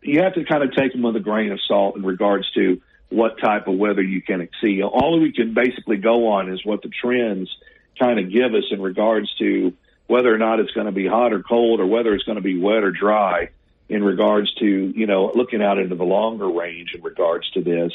you 0.02 0.22
have 0.22 0.34
to 0.34 0.44
kind 0.44 0.62
of 0.62 0.74
take 0.74 0.92
them 0.92 1.02
with 1.02 1.16
a 1.16 1.20
grain 1.20 1.52
of 1.52 1.60
salt 1.66 1.96
in 1.96 2.04
regards 2.04 2.50
to 2.52 2.80
what 3.10 3.40
type 3.40 3.66
of 3.66 3.76
weather 3.76 4.02
you 4.02 4.22
can 4.22 4.48
see. 4.60 4.82
All 4.82 5.20
we 5.20 5.32
can 5.32 5.54
basically 5.54 5.96
go 5.96 6.28
on 6.28 6.52
is 6.52 6.64
what 6.64 6.82
the 6.82 6.88
trends 6.88 7.54
kind 7.98 8.18
of 8.18 8.30
give 8.30 8.54
us 8.54 8.64
in 8.70 8.80
regards 8.80 9.32
to 9.36 9.72
whether 10.06 10.32
or 10.32 10.38
not 10.38 10.60
it's 10.60 10.70
going 10.72 10.86
to 10.86 10.92
be 10.92 11.06
hot 11.06 11.32
or 11.32 11.42
cold 11.42 11.80
or 11.80 11.86
whether 11.86 12.14
it's 12.14 12.24
going 12.24 12.36
to 12.36 12.42
be 12.42 12.58
wet 12.58 12.84
or 12.84 12.90
dry 12.90 13.50
in 13.88 14.04
regards 14.04 14.52
to, 14.54 14.66
you 14.66 15.06
know, 15.06 15.32
looking 15.34 15.62
out 15.62 15.78
into 15.78 15.94
the 15.94 16.04
longer 16.04 16.48
range 16.48 16.92
in 16.94 17.02
regards 17.02 17.50
to 17.52 17.62
this. 17.62 17.92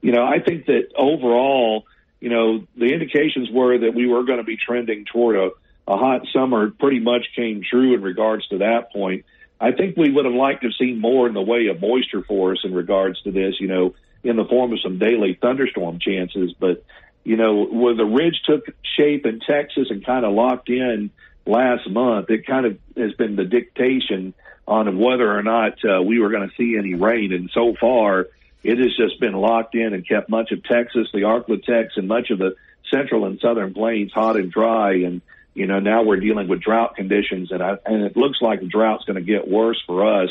You 0.00 0.12
know, 0.12 0.24
I 0.24 0.40
think 0.40 0.66
that 0.66 0.88
overall, 0.96 1.84
you 2.20 2.30
know, 2.30 2.66
the 2.76 2.86
indications 2.86 3.48
were 3.50 3.78
that 3.78 3.94
we 3.94 4.06
were 4.06 4.24
going 4.24 4.38
to 4.38 4.44
be 4.44 4.56
trending 4.56 5.04
toward 5.04 5.36
a, 5.36 5.50
a 5.86 5.96
hot 5.96 6.22
summer 6.32 6.70
pretty 6.70 7.00
much 7.00 7.26
came 7.36 7.62
true 7.62 7.94
in 7.94 8.02
regards 8.02 8.46
to 8.48 8.58
that 8.58 8.92
point. 8.92 9.24
I 9.60 9.72
think 9.72 9.96
we 9.96 10.10
would 10.10 10.24
have 10.24 10.34
liked 10.34 10.62
to 10.62 10.68
have 10.68 10.74
seen 10.78 11.00
more 11.00 11.26
in 11.26 11.34
the 11.34 11.42
way 11.42 11.68
of 11.68 11.80
moisture 11.80 12.22
for 12.22 12.52
us 12.52 12.58
in 12.64 12.74
regards 12.74 13.22
to 13.22 13.30
this, 13.30 13.54
you 13.60 13.68
know, 13.68 13.94
in 14.22 14.36
the 14.36 14.44
form 14.44 14.72
of 14.72 14.80
some 14.82 14.98
daily 14.98 15.38
thunderstorm 15.40 15.98
chances. 16.00 16.52
But, 16.58 16.84
you 17.24 17.36
know, 17.36 17.64
where 17.64 17.94
the 17.94 18.04
ridge 18.04 18.42
took 18.44 18.66
shape 18.96 19.24
in 19.24 19.40
Texas 19.40 19.88
and 19.90 20.04
kind 20.04 20.26
of 20.26 20.34
locked 20.34 20.68
in 20.68 21.10
last 21.46 21.88
month, 21.88 22.30
it 22.30 22.46
kind 22.46 22.66
of 22.66 22.78
has 22.96 23.12
been 23.14 23.36
the 23.36 23.44
dictation 23.44 24.34
on 24.66 24.98
whether 24.98 25.30
or 25.30 25.42
not 25.42 25.74
uh, 25.84 26.02
we 26.02 26.18
were 26.18 26.30
going 26.30 26.48
to 26.48 26.54
see 26.56 26.76
any 26.78 26.94
rain. 26.94 27.32
And 27.32 27.50
so 27.52 27.74
far, 27.80 28.26
it 28.62 28.78
has 28.78 28.96
just 28.96 29.20
been 29.20 29.34
locked 29.34 29.74
in 29.74 29.94
and 29.94 30.06
kept 30.06 30.28
much 30.28 30.50
of 30.50 30.64
Texas, 30.64 31.08
the 31.12 31.20
Arklatex, 31.20 31.90
and 31.96 32.08
much 32.08 32.30
of 32.30 32.38
the 32.38 32.56
central 32.92 33.24
and 33.26 33.38
southern 33.40 33.74
plains 33.74 34.12
hot 34.12 34.36
and 34.36 34.50
dry. 34.50 34.94
And 34.94 35.22
you 35.54 35.66
know 35.66 35.78
now 35.78 36.02
we're 36.02 36.20
dealing 36.20 36.48
with 36.48 36.60
drought 36.60 36.96
conditions, 36.96 37.52
and 37.52 37.62
I, 37.62 37.76
and 37.84 38.02
it 38.02 38.16
looks 38.16 38.38
like 38.40 38.60
the 38.60 38.66
drought's 38.66 39.04
going 39.04 39.16
to 39.16 39.22
get 39.22 39.48
worse 39.48 39.80
for 39.86 40.22
us 40.22 40.30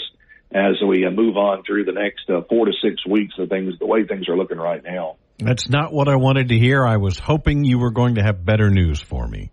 as 0.51 0.75
we 0.85 1.05
uh, 1.05 1.11
move 1.11 1.37
on 1.37 1.63
through 1.63 1.85
the 1.85 1.91
next 1.93 2.29
uh, 2.29 2.41
four 2.49 2.65
to 2.65 2.73
six 2.81 3.05
weeks. 3.05 3.35
The 3.37 3.47
things, 3.47 3.79
the 3.79 3.87
way 3.87 4.05
things 4.05 4.29
are 4.29 4.37
looking 4.37 4.57
right 4.57 4.83
now. 4.83 5.15
That's 5.37 5.69
not 5.69 5.91
what 5.91 6.07
I 6.07 6.15
wanted 6.15 6.49
to 6.49 6.57
hear. 6.57 6.85
I 6.85 6.97
was 6.97 7.19
hoping 7.19 7.65
you 7.65 7.79
were 7.79 7.91
going 7.91 8.15
to 8.15 8.23
have 8.23 8.45
better 8.45 8.69
news 8.69 9.01
for 9.01 9.27
me. 9.27 9.51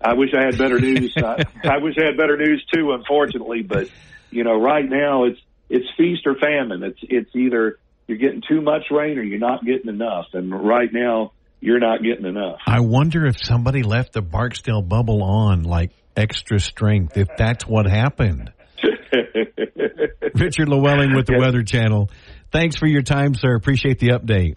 I 0.00 0.14
wish 0.14 0.30
I 0.36 0.44
had 0.44 0.56
better 0.58 0.78
news. 0.78 1.12
I, 1.16 1.44
I 1.64 1.78
wish 1.78 1.94
I 2.00 2.06
had 2.06 2.16
better 2.16 2.36
news 2.36 2.64
too, 2.72 2.92
unfortunately. 2.92 3.62
But 3.62 3.88
you 4.30 4.44
know, 4.44 4.60
right 4.60 4.88
now 4.88 5.24
it's 5.24 5.40
it's 5.68 5.86
feast 5.96 6.26
or 6.26 6.34
famine. 6.36 6.82
It's 6.82 6.98
it's 7.02 7.34
either 7.34 7.78
you're 8.06 8.18
getting 8.18 8.42
too 8.48 8.60
much 8.60 8.84
rain 8.90 9.18
or 9.18 9.22
you're 9.22 9.38
not 9.38 9.64
getting 9.64 9.88
enough. 9.88 10.26
And 10.32 10.52
right 10.52 10.88
now, 10.92 11.32
you're 11.60 11.78
not 11.78 12.02
getting 12.02 12.26
enough. 12.26 12.58
I 12.66 12.80
wonder 12.80 13.26
if 13.26 13.38
somebody 13.38 13.82
left 13.82 14.14
the 14.14 14.22
Barksdale 14.22 14.82
bubble 14.82 15.22
on 15.22 15.62
like 15.62 15.92
extra 16.16 16.58
strength. 16.58 17.16
If 17.16 17.28
that's 17.36 17.66
what 17.66 17.86
happened. 17.86 18.52
Richard 20.34 20.68
Llewellyn 20.68 21.14
with 21.14 21.26
the 21.26 21.34
yes. 21.34 21.40
Weather 21.40 21.62
Channel. 21.62 22.10
Thanks 22.50 22.76
for 22.76 22.86
your 22.86 23.02
time, 23.02 23.34
sir. 23.34 23.54
Appreciate 23.54 23.98
the 23.98 24.08
update. 24.08 24.56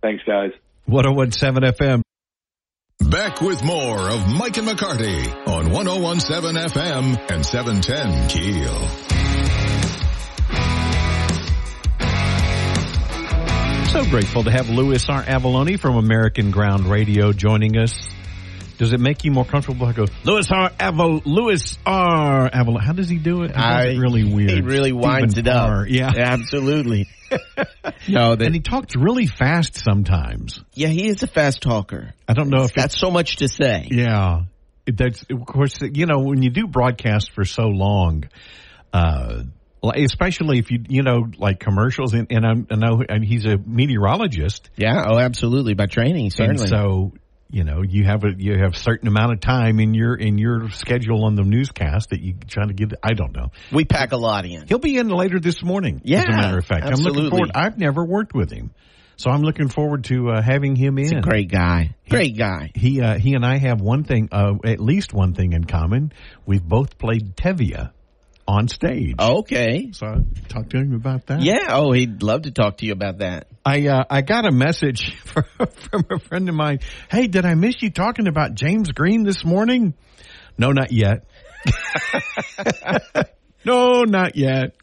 Thanks, 0.00 0.24
guys. 0.24 0.50
1017 0.86 1.72
FM. 1.72 2.02
Back 3.10 3.40
with 3.40 3.62
more 3.62 3.98
of 4.10 4.26
Mike 4.28 4.56
and 4.56 4.66
McCarty 4.66 5.46
on 5.46 5.70
1017 5.70 6.62
FM 6.62 7.30
and 7.30 7.44
710 7.44 8.28
Keel. 8.28 8.88
So 13.88 14.04
grateful 14.08 14.44
to 14.44 14.50
have 14.50 14.70
Louis 14.70 15.06
R. 15.10 15.22
Avallone 15.22 15.78
from 15.78 15.96
American 15.96 16.50
Ground 16.50 16.86
Radio 16.86 17.32
joining 17.32 17.76
us 17.76 18.08
Does 18.82 18.92
it 18.92 18.98
make 18.98 19.22
you 19.24 19.30
more 19.30 19.44
comfortable? 19.44 19.86
I 19.86 19.92
go, 19.92 20.06
Louis 20.24 20.50
R. 20.50 20.68
Aval, 20.70 21.22
Louis 21.24 21.78
R. 21.86 22.50
Aval. 22.50 22.80
How 22.82 22.92
does 22.92 23.08
he 23.08 23.16
do 23.16 23.44
it? 23.44 23.56
I- 23.56 23.92
really 23.94 24.24
weird. 24.24 24.50
He 24.50 24.60
really 24.60 24.90
winds 24.90 25.34
Stephen 25.34 25.52
it 25.52 25.56
up. 25.56 25.84
Yeah. 25.88 26.10
absolutely. 26.18 27.06
no, 28.08 28.34
that 28.34 28.42
And 28.44 28.52
he 28.56 28.60
talks 28.60 28.96
really 28.96 29.28
fast 29.28 29.76
sometimes. 29.76 30.64
yeah, 30.74 30.88
he 30.88 31.06
is 31.06 31.22
a 31.22 31.28
fast 31.28 31.62
talker. 31.62 32.12
I 32.26 32.32
don't 32.34 32.48
know 32.50 32.62
He's 32.62 32.70
if 32.70 32.74
got 32.74 32.90
so 32.90 33.12
much 33.12 33.36
to 33.36 33.46
say. 33.48 33.86
Yeah, 33.88 34.40
that's 34.92 35.24
of 35.30 35.46
course. 35.46 35.78
You 35.80 36.06
know, 36.06 36.18
when 36.18 36.42
you 36.42 36.50
do 36.50 36.66
broadcast 36.66 37.30
for 37.36 37.44
so 37.44 37.68
long, 37.68 38.24
uh, 38.92 39.44
especially 39.94 40.58
if 40.58 40.72
you 40.72 40.80
you 40.88 41.02
know 41.02 41.22
like 41.38 41.60
commercials, 41.60 42.14
and, 42.14 42.26
and 42.32 42.44
I 42.68 42.74
know 42.74 43.00
and 43.08 43.24
he's 43.24 43.44
a 43.46 43.56
meteorologist, 43.58 44.70
Yeah, 44.76 45.04
oh, 45.08 45.18
absolutely. 45.20 45.74
By 45.74 45.86
training, 45.86 46.30
certainly. 46.30 46.62
and 46.62 46.68
so 46.68 47.12
you 47.52 47.64
know 47.64 47.82
you 47.82 48.04
have 48.04 48.24
a 48.24 48.32
you 48.36 48.58
have 48.58 48.72
a 48.72 48.76
certain 48.76 49.06
amount 49.06 49.32
of 49.32 49.40
time 49.40 49.78
in 49.78 49.94
your 49.94 50.14
in 50.16 50.38
your 50.38 50.70
schedule 50.70 51.24
on 51.24 51.36
the 51.36 51.42
newscast 51.42 52.10
that 52.10 52.20
you 52.20 52.34
trying 52.48 52.68
to 52.68 52.74
get. 52.74 52.94
I 53.02 53.12
don't 53.12 53.32
know. 53.32 53.52
we 53.70 53.84
pack 53.84 54.12
a 54.12 54.16
lot 54.16 54.46
in. 54.46 54.66
He'll 54.66 54.78
be 54.78 54.96
in 54.96 55.08
later 55.08 55.38
this 55.38 55.62
morning. 55.62 56.00
yeah 56.04 56.20
as 56.20 56.24
a 56.24 56.32
matter 56.32 56.58
of 56.58 56.64
fact, 56.64 56.86
i'm 56.86 56.94
looking 56.94 57.30
forward 57.30 57.50
i've 57.54 57.78
never 57.78 58.04
worked 58.04 58.34
with 58.34 58.50
him, 58.50 58.72
so 59.16 59.30
I'm 59.30 59.42
looking 59.42 59.68
forward 59.68 60.04
to 60.04 60.30
uh, 60.30 60.42
having 60.42 60.74
him 60.74 60.98
in. 60.98 61.04
He's 61.04 61.12
a 61.12 61.20
great 61.20 61.50
guy. 61.50 61.94
Great 62.08 62.36
guy. 62.36 62.70
he 62.74 63.00
uh, 63.00 63.18
he 63.18 63.34
and 63.34 63.44
I 63.44 63.58
have 63.58 63.80
one 63.80 64.04
thing, 64.04 64.30
uh, 64.32 64.54
at 64.64 64.80
least 64.80 65.12
one 65.12 65.34
thing 65.34 65.52
in 65.52 65.64
common. 65.64 66.12
We've 66.46 66.62
both 66.64 66.98
played 66.98 67.36
Tevye 67.36 67.90
on 68.46 68.68
stage. 68.68 69.14
Okay. 69.18 69.90
So 69.92 70.06
I 70.06 70.48
talked 70.48 70.70
to 70.70 70.78
him 70.78 70.94
about 70.94 71.26
that. 71.26 71.42
Yeah. 71.42 71.68
Oh, 71.70 71.92
he'd 71.92 72.22
love 72.22 72.42
to 72.42 72.50
talk 72.50 72.78
to 72.78 72.86
you 72.86 72.92
about 72.92 73.18
that. 73.18 73.46
I 73.64 73.86
uh, 73.86 74.04
I 74.10 74.22
got 74.22 74.46
a 74.46 74.52
message 74.52 75.14
from, 75.24 75.44
from 75.90 76.04
a 76.10 76.18
friend 76.18 76.48
of 76.48 76.54
mine. 76.54 76.80
Hey, 77.10 77.26
did 77.26 77.44
I 77.44 77.54
miss 77.54 77.82
you 77.82 77.90
talking 77.90 78.26
about 78.26 78.54
James 78.54 78.90
Green 78.90 79.22
this 79.22 79.44
morning? 79.44 79.94
No, 80.58 80.72
not 80.72 80.92
yet. 80.92 81.26
no, 83.64 84.02
not 84.02 84.36
yet. 84.36 84.74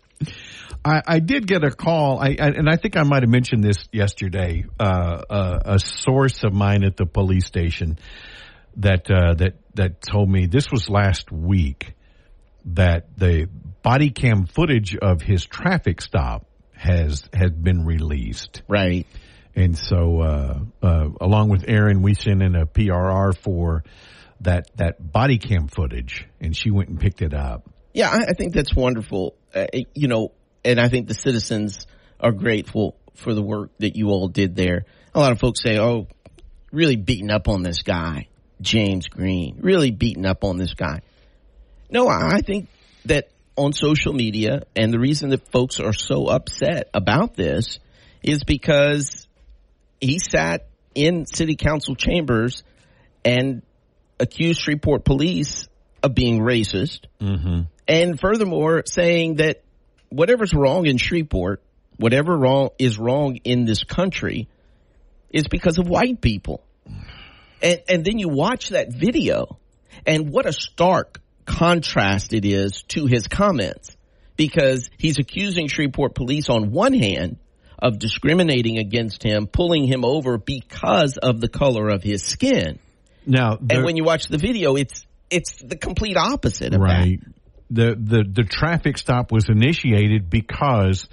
I, 0.83 1.01
I 1.05 1.19
did 1.19 1.45
get 1.45 1.63
a 1.63 1.71
call, 1.71 2.19
I, 2.19 2.37
I, 2.39 2.47
and 2.47 2.69
I 2.69 2.77
think 2.77 2.95
I 2.95 3.03
might 3.03 3.23
have 3.23 3.29
mentioned 3.29 3.63
this 3.63 3.77
yesterday. 3.91 4.65
Uh, 4.79 5.21
uh, 5.29 5.59
a 5.65 5.79
source 5.79 6.43
of 6.43 6.53
mine 6.53 6.83
at 6.83 6.95
the 6.95 7.05
police 7.05 7.45
station 7.45 7.99
that 8.77 9.11
uh, 9.11 9.33
that 9.35 9.55
that 9.75 10.01
told 10.01 10.29
me 10.29 10.45
this 10.45 10.67
was 10.71 10.89
last 10.89 11.31
week 11.31 11.93
that 12.73 13.17
the 13.17 13.47
body 13.81 14.09
cam 14.09 14.45
footage 14.45 14.95
of 14.95 15.21
his 15.21 15.45
traffic 15.45 16.01
stop 16.01 16.45
has 16.73 17.27
has 17.33 17.51
been 17.51 17.85
released. 17.85 18.61
Right. 18.67 19.05
And 19.55 19.77
so, 19.77 20.21
uh, 20.21 20.59
uh, 20.81 21.09
along 21.19 21.49
with 21.49 21.65
Erin, 21.67 22.01
we 22.01 22.13
sent 22.13 22.41
in 22.41 22.55
a 22.55 22.65
PRR 22.65 23.33
for 23.37 23.83
that 24.41 24.69
that 24.77 25.11
body 25.11 25.37
cam 25.37 25.67
footage, 25.67 26.27
and 26.39 26.55
she 26.55 26.71
went 26.71 26.89
and 26.89 26.99
picked 26.99 27.21
it 27.21 27.33
up. 27.33 27.69
Yeah, 27.93 28.09
I, 28.09 28.29
I 28.29 28.33
think 28.33 28.53
that's 28.53 28.73
wonderful. 28.73 29.35
Uh, 29.53 29.65
you 29.93 30.07
know, 30.07 30.31
and 30.63 30.79
I 30.79 30.87
think 30.87 31.07
the 31.07 31.13
citizens 31.13 31.87
are 32.19 32.31
grateful 32.31 32.95
for 33.15 33.33
the 33.33 33.41
work 33.41 33.71
that 33.79 33.95
you 33.95 34.09
all 34.09 34.27
did 34.27 34.55
there. 34.55 34.85
A 35.13 35.19
lot 35.19 35.31
of 35.31 35.39
folks 35.39 35.61
say, 35.61 35.77
"Oh, 35.79 36.07
really 36.71 36.95
beating 36.95 37.31
up 37.31 37.49
on 37.49 37.63
this 37.63 37.81
guy, 37.81 38.27
James 38.61 39.07
Green. 39.07 39.57
Really 39.61 39.91
beating 39.91 40.25
up 40.25 40.43
on 40.43 40.57
this 40.57 40.73
guy." 40.73 41.01
No, 41.89 42.07
I 42.07 42.41
think 42.41 42.67
that 43.05 43.29
on 43.55 43.73
social 43.73 44.13
media, 44.13 44.63
and 44.75 44.93
the 44.93 44.99
reason 44.99 45.29
that 45.29 45.51
folks 45.51 45.79
are 45.79 45.93
so 45.93 46.27
upset 46.27 46.89
about 46.93 47.35
this 47.35 47.79
is 48.21 48.43
because 48.43 49.27
he 49.99 50.19
sat 50.19 50.67
in 50.95 51.25
city 51.25 51.55
council 51.55 51.95
chambers 51.95 52.63
and 53.25 53.61
accused 54.19 54.61
Shreveport 54.61 55.03
police 55.03 55.67
of 56.03 56.15
being 56.15 56.39
racist. 56.39 57.05
Mm-hmm. 57.19 57.61
And 57.87 58.19
furthermore, 58.19 58.83
saying 58.85 59.35
that 59.35 59.63
whatever's 60.09 60.53
wrong 60.53 60.85
in 60.85 60.97
Shreveport, 60.97 61.61
whatever 61.97 62.37
wrong 62.37 62.69
is 62.77 62.97
wrong 62.97 63.37
in 63.43 63.65
this 63.65 63.83
country 63.83 64.47
is 65.29 65.47
because 65.47 65.77
of 65.77 65.87
white 65.87 66.21
people. 66.21 66.63
And, 67.61 67.81
and 67.89 68.05
then 68.05 68.19
you 68.19 68.29
watch 68.29 68.69
that 68.69 68.93
video 68.93 69.59
and 70.05 70.29
what 70.29 70.45
a 70.45 70.53
stark 70.53 71.19
contrast 71.49 72.33
it 72.33 72.45
is 72.45 72.83
to 72.89 73.07
his 73.07 73.27
comments 73.27 73.97
because 74.37 74.89
he's 74.97 75.17
accusing 75.17 75.67
Shreveport 75.67 76.13
police 76.13 76.47
on 76.47 76.71
one 76.71 76.93
hand 76.93 77.37
of 77.77 77.97
discriminating 77.97 78.77
against 78.77 79.23
him, 79.23 79.47
pulling 79.47 79.85
him 79.85 80.05
over 80.05 80.37
because 80.37 81.17
of 81.17 81.41
the 81.41 81.49
color 81.49 81.89
of 81.89 82.03
his 82.03 82.23
skin. 82.23 82.79
Now, 83.25 83.57
And 83.69 83.83
when 83.83 83.97
you 83.97 84.03
watch 84.03 84.27
the 84.27 84.37
video, 84.37 84.75
it's, 84.75 85.05
it's 85.29 85.61
the 85.61 85.75
complete 85.75 86.17
opposite 86.17 86.73
of 86.73 86.81
that. 86.81 86.85
right, 86.85 87.19
the 87.69 87.95
the 87.95 88.23
the 88.27 88.43
traffic 88.43 88.97
stop 88.97 89.31
was 89.31 89.47
initiated 89.47 90.29
because 90.29 91.07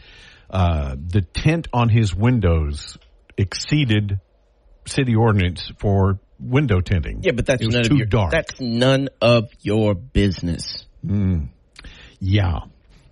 uh, 0.49 0.97
the 0.97 1.21
tint 1.21 1.69
on 1.73 1.89
his 1.89 2.15
windows 2.15 2.97
exceeded 3.37 4.21
city 4.87 5.15
ordinance 5.15 5.71
for 5.79 6.19
window 6.41 6.81
tinting. 6.81 7.21
Yeah, 7.23 7.33
but 7.33 7.47
that's 7.47 7.63
it 7.63 7.67
was 7.67 7.75
none 7.75 7.85
too 7.85 7.95
of 7.95 7.99
your 7.99 8.07
dark. 8.07 8.31
that's 8.33 8.61
none 8.61 9.09
of 9.21 9.49
your 9.63 9.95
business. 9.95 10.85
yeah, 12.21 12.61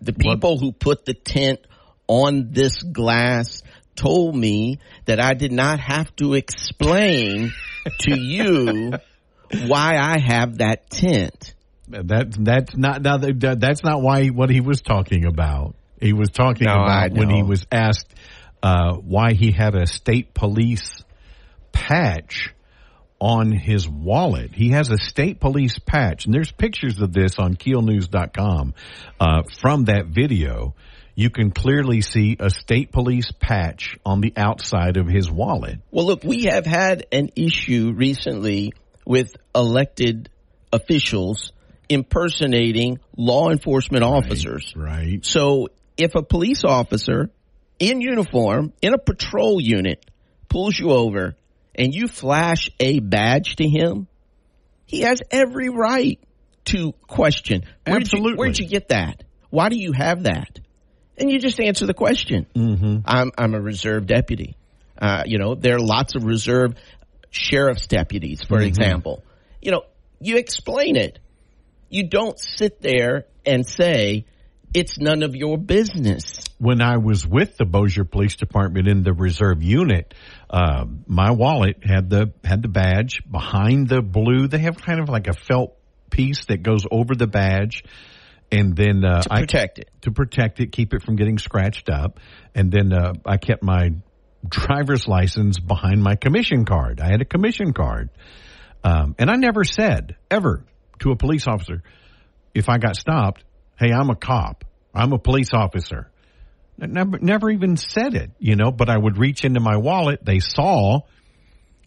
The 0.00 0.12
people 0.12 0.58
who 0.58 0.72
put 0.72 1.04
the 1.04 1.14
tint 1.14 1.60
on 2.06 2.48
this 2.50 2.82
glass 2.82 3.62
told 3.96 4.34
me 4.36 4.78
that 5.06 5.20
I 5.20 5.34
did 5.34 5.52
not 5.52 5.78
have 5.80 6.14
to 6.16 6.34
explain 6.34 7.52
to 8.00 8.18
you 8.18 8.92
why 9.66 9.96
I 9.98 10.18
have 10.18 10.58
that 10.58 10.90
tint. 10.90 11.54
That 11.88 12.32
that's 12.38 12.76
not 12.76 13.02
now 13.02 13.18
that, 13.18 13.56
that's 13.60 13.84
not 13.84 14.00
why 14.02 14.28
what 14.28 14.48
he 14.50 14.60
was 14.60 14.80
talking 14.82 15.26
about. 15.26 15.74
He 16.00 16.12
was 16.12 16.30
talking 16.30 16.66
No, 16.66 16.72
about 16.74 17.12
when 17.12 17.30
he 17.30 17.42
was 17.42 17.66
asked 17.70 18.12
uh, 18.62 18.94
why 18.94 19.34
he 19.34 19.52
had 19.52 19.74
a 19.74 19.86
state 19.86 20.34
police 20.34 21.02
patch 21.72 22.52
on 23.24 23.50
his 23.50 23.88
wallet. 23.88 24.54
He 24.54 24.72
has 24.72 24.90
a 24.90 24.98
state 24.98 25.40
police 25.40 25.78
patch, 25.78 26.26
and 26.26 26.34
there's 26.34 26.52
pictures 26.52 27.00
of 27.00 27.14
this 27.14 27.38
on 27.38 27.54
KeelNews.com 27.54 28.74
uh, 29.18 29.42
from 29.62 29.86
that 29.86 30.08
video. 30.08 30.74
You 31.14 31.30
can 31.30 31.50
clearly 31.50 32.02
see 32.02 32.36
a 32.38 32.50
state 32.50 32.92
police 32.92 33.32
patch 33.32 33.96
on 34.04 34.20
the 34.20 34.34
outside 34.36 34.98
of 34.98 35.08
his 35.08 35.30
wallet. 35.30 35.78
Well, 35.90 36.04
look, 36.04 36.22
we 36.22 36.44
have 36.44 36.66
had 36.66 37.06
an 37.12 37.30
issue 37.34 37.94
recently 37.96 38.74
with 39.06 39.34
elected 39.54 40.28
officials 40.70 41.50
impersonating 41.88 42.98
law 43.16 43.48
enforcement 43.48 44.04
officers. 44.04 44.74
Right. 44.76 45.24
So 45.24 45.68
if 45.96 46.14
a 46.14 46.22
police 46.22 46.62
officer 46.62 47.30
in 47.78 48.02
uniform 48.02 48.74
in 48.82 48.92
a 48.92 48.98
patrol 48.98 49.62
unit 49.62 50.04
pulls 50.50 50.78
you 50.78 50.90
over 50.90 51.36
and 51.74 51.94
you 51.94 52.08
flash 52.08 52.70
a 52.80 53.00
badge 53.00 53.56
to 53.56 53.68
him, 53.68 54.06
he 54.86 55.00
has 55.00 55.20
every 55.30 55.68
right 55.68 56.20
to 56.66 56.92
question. 57.06 57.62
Where'd 57.86 58.02
Absolutely. 58.02 58.32
You, 58.32 58.36
where'd 58.36 58.58
you 58.58 58.68
get 58.68 58.88
that? 58.88 59.24
Why 59.50 59.68
do 59.68 59.76
you 59.76 59.92
have 59.92 60.24
that? 60.24 60.60
And 61.16 61.30
you 61.30 61.38
just 61.38 61.60
answer 61.60 61.86
the 61.86 61.94
question. 61.94 62.46
Mm-hmm. 62.54 62.98
I'm, 63.04 63.30
I'm 63.38 63.54
a 63.54 63.60
reserve 63.60 64.06
deputy. 64.06 64.56
Uh, 64.98 65.22
you 65.26 65.38
know, 65.38 65.54
there 65.54 65.76
are 65.76 65.80
lots 65.80 66.14
of 66.14 66.24
reserve 66.24 66.74
sheriff's 67.30 67.86
deputies, 67.86 68.42
for 68.42 68.60
example. 68.60 69.22
You 69.60 69.72
know, 69.72 69.82
you 70.20 70.36
explain 70.36 70.96
it. 70.96 71.18
You 71.88 72.08
don't 72.08 72.38
sit 72.38 72.80
there 72.80 73.26
and 73.44 73.66
say, 73.66 74.26
it's 74.74 74.98
none 74.98 75.22
of 75.22 75.34
your 75.34 75.56
business. 75.56 76.44
when 76.58 76.82
I 76.82 76.96
was 76.98 77.26
with 77.26 77.56
the 77.56 77.64
Bossier 77.64 78.04
Police 78.04 78.36
Department 78.36 78.88
in 78.88 79.02
the 79.02 79.12
reserve 79.12 79.62
unit, 79.62 80.14
uh, 80.50 80.84
my 81.06 81.30
wallet 81.30 81.78
had 81.84 82.10
the 82.10 82.32
had 82.44 82.62
the 82.62 82.68
badge 82.68 83.22
behind 83.30 83.88
the 83.88 84.02
blue. 84.02 84.48
They 84.48 84.58
have 84.58 84.76
kind 84.82 85.00
of 85.00 85.08
like 85.08 85.28
a 85.28 85.32
felt 85.32 85.76
piece 86.10 86.44
that 86.46 86.62
goes 86.62 86.84
over 86.90 87.14
the 87.14 87.26
badge, 87.26 87.84
and 88.52 88.76
then 88.76 89.04
uh, 89.04 89.22
To 89.22 89.32
I 89.32 89.40
protect 89.40 89.78
it. 89.78 89.90
to 90.02 90.10
protect 90.12 90.60
it, 90.60 90.70
keep 90.72 90.92
it 90.94 91.02
from 91.02 91.16
getting 91.16 91.38
scratched 91.38 91.88
up, 91.88 92.20
and 92.54 92.70
then 92.70 92.92
uh, 92.92 93.14
I 93.24 93.36
kept 93.36 93.62
my 93.62 93.90
driver's 94.46 95.06
license 95.08 95.58
behind 95.58 96.02
my 96.02 96.16
commission 96.16 96.64
card. 96.64 97.00
I 97.00 97.06
had 97.10 97.20
a 97.20 97.24
commission 97.24 97.72
card, 97.72 98.10
um, 98.84 99.14
and 99.18 99.30
I 99.30 99.36
never 99.36 99.64
said 99.64 100.16
ever 100.30 100.64
to 101.00 101.10
a 101.10 101.16
police 101.16 101.46
officer 101.46 101.82
if 102.54 102.68
I 102.68 102.78
got 102.78 102.96
stopped, 102.96 103.42
"Hey, 103.78 103.92
I'm 103.92 104.10
a 104.10 104.16
cop. 104.16 104.64
I'm 104.94 105.12
a 105.12 105.18
police 105.18 105.52
officer." 105.52 106.10
Never, 106.76 107.18
never 107.18 107.50
even 107.50 107.76
said 107.76 108.14
it, 108.14 108.32
you 108.38 108.56
know. 108.56 108.72
But 108.72 108.88
I 108.88 108.98
would 108.98 109.16
reach 109.16 109.44
into 109.44 109.60
my 109.60 109.76
wallet. 109.76 110.24
They 110.24 110.40
saw 110.40 111.00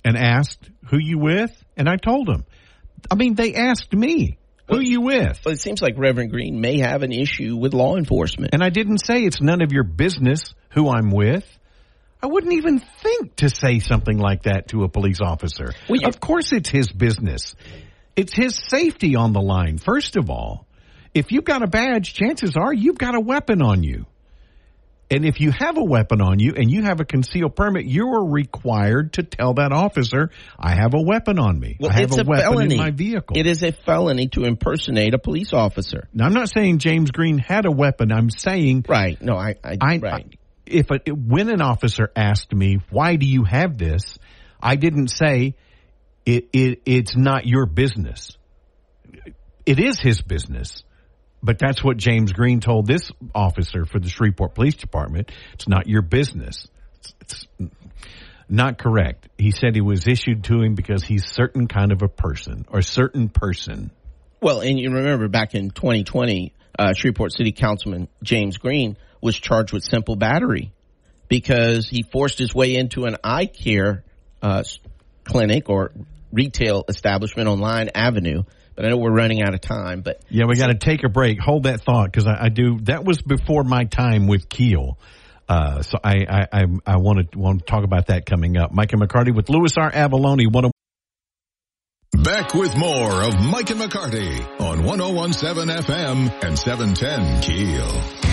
and 0.06 0.18
asked, 0.18 0.70
"Who 0.90 0.98
you 0.98 1.20
with?" 1.20 1.52
And 1.76 1.90
I 1.90 1.98
told 1.98 2.28
them. 2.28 2.46
I 3.12 3.16
mean, 3.16 3.36
they 3.36 3.54
asked 3.56 3.94
me, 3.94 4.38
"Who 4.70 4.80
you 4.80 5.02
with?" 5.02 5.42
But 5.44 5.54
it 5.54 5.62
seems 5.62 5.82
like 5.82 5.98
Reverend 5.98 6.32
Green 6.32 6.62
may 6.62 6.80
have 6.80 7.04
an 7.04 7.12
issue 7.12 7.58
with 7.58 7.74
law 7.74 7.96
enforcement. 7.96 8.54
And 8.54 8.64
I 8.64 8.70
didn't 8.70 9.00
say 9.00 9.24
it's 9.24 9.42
none 9.42 9.62
of 9.62 9.72
your 9.72 9.84
business 9.84 10.56
who 10.70 10.90
I'm 10.90 11.12
with. 11.12 11.46
I 12.22 12.28
wouldn't 12.28 12.54
even 12.54 12.80
think 12.80 13.36
to 13.38 13.50
say 13.50 13.80
something 13.80 14.18
like 14.18 14.44
that 14.44 14.70
to 14.70 14.84
a 14.84 14.90
police 14.90 15.20
officer. 15.22 15.74
Well, 15.88 16.06
of 16.06 16.20
course, 16.20 16.52
it's 16.52 16.70
his 16.70 16.92
business. 16.92 17.56
It's 18.16 18.34
his 18.34 18.56
safety 18.56 19.16
on 19.16 19.34
the 19.34 19.42
line. 19.42 19.78
First 19.78 20.18
of 20.18 20.30
all, 20.30 20.66
if 21.18 21.32
you've 21.32 21.45
got 21.45 21.63
a 21.63 21.68
badge, 21.68 22.13
chances 22.13 22.55
are 22.55 22.72
you've 22.72 22.97
got 22.97 23.15
a 23.15 23.20
weapon 23.20 23.61
on 23.61 23.84
you. 23.84 24.05
And 25.09 25.26
if 25.26 25.39
you 25.39 25.51
have 25.57 25.78
a 25.78 25.84
weapon 25.84 26.22
on 26.22 26.39
you 26.39 26.53
and 26.57 26.70
you 26.70 26.84
have 26.84 26.99
a 26.99 27.05
concealed 27.05 27.55
permit, 27.55 27.86
you 27.86 28.07
are 28.09 28.26
required 28.26 29.13
to 29.13 29.24
tell 29.24 29.53
that 29.53 29.72
officer, 29.72 30.32
I 30.59 30.76
have 30.76 30.93
a 30.93 31.01
weapon 31.01 31.39
on 31.39 31.57
me. 31.57 31.78
Well, 31.80 31.91
I 31.91 32.01
have 32.01 32.11
a, 32.11 32.22
a, 32.22 32.24
weapon 32.26 32.43
felony. 32.43 32.76
in 32.76 32.82
my 32.82 32.91
vehicle. 32.91 33.38
It 33.38 33.47
is 33.47 33.63
a 33.63 33.72
felony 33.72 34.28
to 34.30 34.43
impersonate 34.43 35.13
a 35.13 35.18
police 35.18 35.53
officer. 35.53 36.09
Now, 36.13 36.26
I'm 36.26 36.34
not 36.34 36.49
saying 36.49 36.80
James 36.80 37.11
Green 37.11 37.38
had 37.38 37.65
a 37.65 37.72
weapon. 37.72 38.11
I'm 38.11 38.30
saying 38.30 38.86
Right. 38.88 39.22
No, 39.22 39.38
I, 39.38 39.55
I, 39.63 39.78
I, 39.80 39.97
right. 39.97 40.39
if 40.65 40.91
a, 40.91 40.99
when 41.11 41.49
an 41.49 41.61
officer 41.61 42.11
asked 42.13 42.53
me, 42.53 42.80
"Why 42.89 43.15
do 43.15 43.26
you 43.26 43.45
have 43.45 43.78
this?" 43.78 44.20
I 44.61 44.76
didn't 44.76 45.07
say 45.07 45.55
it, 46.26 46.49
it 46.51 46.82
it's 46.86 47.15
not 47.15 47.45
your 47.45 47.65
business. 47.65 48.38
It 49.65 49.80
is 49.80 49.99
his 49.99 50.22
business. 50.22 50.84
But 51.42 51.60
that's 51.60 51.84
what 51.84 51.98
James 51.98 52.34
Green 52.34 52.60
told 52.60 52.88
this 52.88 53.12
officer 53.34 53.86
for 53.86 54.00
the 54.00 54.10
Shreveport 54.10 54.56
Police 54.56 54.76
Department. 54.76 55.32
It's 55.54 55.68
not 55.68 55.88
your 55.88 56.02
business. 56.02 56.68
It's, 57.00 57.14
it's 57.22 57.48
not 58.50 58.78
correct. 58.78 59.30
He 59.38 59.52
said 59.52 59.76
he 59.76 59.82
was 59.82 60.08
issued 60.08 60.46
to 60.46 60.62
him 60.62 60.76
because 60.76 61.04
he's 61.04 61.30
certain 61.30 61.68
kind 61.68 61.92
of 61.92 62.02
a 62.02 62.08
person 62.08 62.66
or 62.70 62.82
certain 62.82 63.30
person. 63.30 63.92
Well, 64.42 64.62
and 64.62 64.80
you 64.80 64.92
remember 64.92 65.28
back 65.28 65.56
in 65.56 65.70
2020, 65.72 66.54
uh, 66.78 66.94
Shreveport 66.94 67.34
City 67.34 67.52
Councilman 67.52 68.08
James 68.24 68.58
Green 68.58 68.98
was 69.22 69.38
charged 69.38 69.74
with 69.74 69.84
simple 69.84 70.16
battery 70.16 70.72
because 71.28 71.90
he 71.90 72.04
forced 72.04 72.40
his 72.40 72.54
way 72.54 72.76
into 72.76 73.06
an 73.06 73.18
eye 73.24 73.48
care 73.48 74.04
uh, 74.42 74.64
clinic 75.24 75.70
or 75.70 75.92
retail 76.32 76.86
establishment 76.88 77.50
on 77.50 77.60
Line 77.60 77.90
Avenue. 77.96 78.44
But 78.78 78.86
I 78.86 78.90
know 78.90 78.98
we're 78.98 79.12
running 79.12 79.42
out 79.42 79.56
of 79.56 79.60
time. 79.60 80.02
But 80.02 80.22
Yeah, 80.30 80.46
we 80.48 80.56
got 80.56 80.68
to 80.68 80.76
take 80.76 81.04
a 81.04 81.10
break. 81.10 81.40
Hold 81.40 81.64
that 81.64 81.82
thought 81.82 82.06
because 82.06 82.28
I, 82.28 82.46
I 82.46 82.50
do. 82.50 82.80
That 82.84 83.04
was 83.04 83.22
before 83.22 83.64
my 83.64 83.86
time 83.86 84.28
with 84.28 84.48
Keel. 84.48 85.00
Uh, 85.50 85.82
so 85.82 85.98
I 86.04 86.26
I 86.30 86.48
I, 86.54 86.64
I 86.86 86.98
want 86.98 87.32
to 87.32 87.38
want 87.38 87.60
to 87.60 87.66
talk 87.66 87.84
about 87.84 88.08
that 88.08 88.28
coming 88.28 88.56
up. 88.56 88.72
Mike 88.72 88.94
and 88.94 89.02
McCarty 89.02 89.36
with 89.36 89.50
Louis 89.50 89.76
R. 89.78 89.92
Avallone. 89.92 90.54
One 90.54 90.72
Back 92.24 92.54
with 92.54 92.76
more 92.78 93.24
of 93.24 93.40
Mike 93.44 93.70
and 93.70 93.82
McCarty 93.82 94.62
on 94.62 94.84
1017 94.84 95.76
FM 95.76 96.44
and 96.44 96.58
710 96.58 97.42
Keel. 97.42 98.27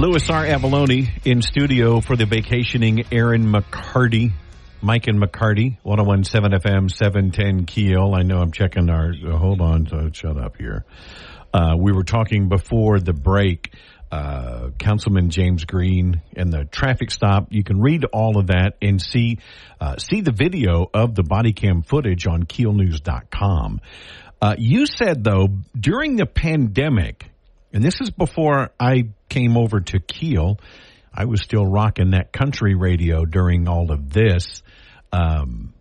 Louis 0.00 0.30
R. 0.30 0.46
Avallone 0.46 1.10
in 1.26 1.42
studio 1.42 2.00
for 2.00 2.16
the 2.16 2.24
vacationing 2.24 3.04
Aaron 3.12 3.44
McCarty. 3.44 4.32
Mike 4.80 5.08
and 5.08 5.20
McCarty, 5.20 5.76
1017 5.82 6.58
FM, 6.58 6.90
710 6.90 7.66
Keel. 7.66 8.14
I 8.14 8.22
know 8.22 8.38
I'm 8.38 8.50
checking 8.50 8.88
our, 8.88 9.12
hold 9.12 9.60
on, 9.60 9.86
so 9.88 10.08
shut 10.10 10.38
up 10.38 10.56
here. 10.56 10.86
Uh, 11.52 11.74
we 11.78 11.92
were 11.92 12.04
talking 12.04 12.48
before 12.48 12.98
the 12.98 13.12
break, 13.12 13.74
uh, 14.10 14.70
Councilman 14.78 15.28
James 15.28 15.66
Green 15.66 16.22
and 16.34 16.50
the 16.50 16.64
traffic 16.64 17.10
stop. 17.10 17.48
You 17.50 17.62
can 17.62 17.78
read 17.78 18.06
all 18.06 18.38
of 18.38 18.46
that 18.46 18.78
and 18.80 19.02
see, 19.02 19.36
uh, 19.82 19.98
see 19.98 20.22
the 20.22 20.32
video 20.32 20.88
of 20.94 21.14
the 21.14 21.24
body 21.24 21.52
cam 21.52 21.82
footage 21.82 22.26
on 22.26 22.44
keelnews.com. 22.44 23.82
Uh, 24.40 24.54
you 24.56 24.86
said 24.86 25.22
though, 25.22 25.48
during 25.78 26.16
the 26.16 26.24
pandemic, 26.24 27.29
and 27.72 27.82
this 27.82 28.00
is 28.00 28.10
before 28.10 28.70
I 28.78 29.10
came 29.28 29.56
over 29.56 29.80
to 29.80 30.00
Keel. 30.00 30.58
I 31.12 31.24
was 31.24 31.42
still 31.42 31.66
rocking 31.66 32.10
that 32.10 32.32
country 32.32 32.74
radio 32.74 33.24
during 33.24 33.68
all 33.68 33.90
of 33.90 34.12
this. 34.12 34.62
Um, 35.12 35.74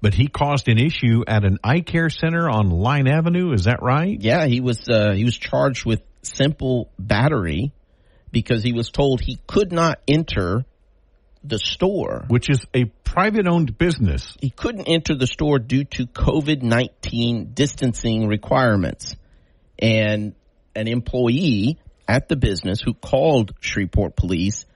but 0.00 0.14
he 0.14 0.26
caused 0.26 0.68
an 0.68 0.78
issue 0.78 1.24
at 1.26 1.44
an 1.44 1.58
eye 1.64 1.80
care 1.80 2.10
center 2.10 2.48
on 2.48 2.70
Line 2.70 3.08
Avenue. 3.08 3.52
Is 3.52 3.64
that 3.64 3.82
right? 3.82 4.20
yeah, 4.20 4.46
he 4.46 4.60
was 4.60 4.88
uh, 4.88 5.12
he 5.12 5.24
was 5.24 5.36
charged 5.36 5.84
with 5.84 6.02
simple 6.22 6.90
battery 6.98 7.72
because 8.30 8.62
he 8.62 8.72
was 8.72 8.90
told 8.90 9.20
he 9.20 9.38
could 9.46 9.72
not 9.72 10.00
enter 10.06 10.64
the 11.42 11.58
store. 11.58 12.24
Which 12.28 12.50
is 12.50 12.64
a 12.74 12.84
private 12.84 13.46
owned 13.46 13.78
business. 13.78 14.36
He 14.40 14.50
couldn't 14.50 14.88
enter 14.88 15.14
the 15.14 15.26
store 15.26 15.58
due 15.58 15.84
to 15.84 16.06
COVID 16.06 16.62
nineteen 16.62 17.52
distancing 17.54 18.28
requirements, 18.28 19.16
and 19.78 20.34
an 20.74 20.88
employee 20.88 21.78
at 22.06 22.28
the 22.28 22.36
business 22.36 22.80
who 22.80 22.94
called 22.94 23.54
Shreveport 23.60 24.16
police 24.16 24.66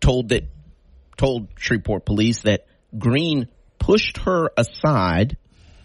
told 0.00 0.30
that 0.30 0.44
told 1.16 1.48
Shreveport 1.56 2.04
police 2.06 2.42
that 2.42 2.66
Green 2.96 3.48
pushed 3.78 4.18
her 4.18 4.50
aside 4.56 5.36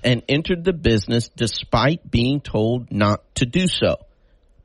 and 0.04 0.24
entered 0.30 0.64
the 0.64 0.74
business 0.74 1.30
despite 1.36 2.10
being 2.10 2.40
told 2.40 2.92
not 2.92 3.24
to 3.36 3.46
do 3.46 3.68
so. 3.68 3.98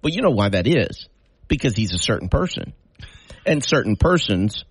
But 0.02 0.12
you 0.12 0.22
know 0.22 0.30
why 0.30 0.50
that 0.50 0.66
is? 0.66 1.08
Because 1.48 1.74
he's 1.74 1.94
a 1.94 1.98
certain 1.98 2.28
person. 2.28 2.72
And 3.44 3.64
certain 3.64 3.96
persons 3.96 4.64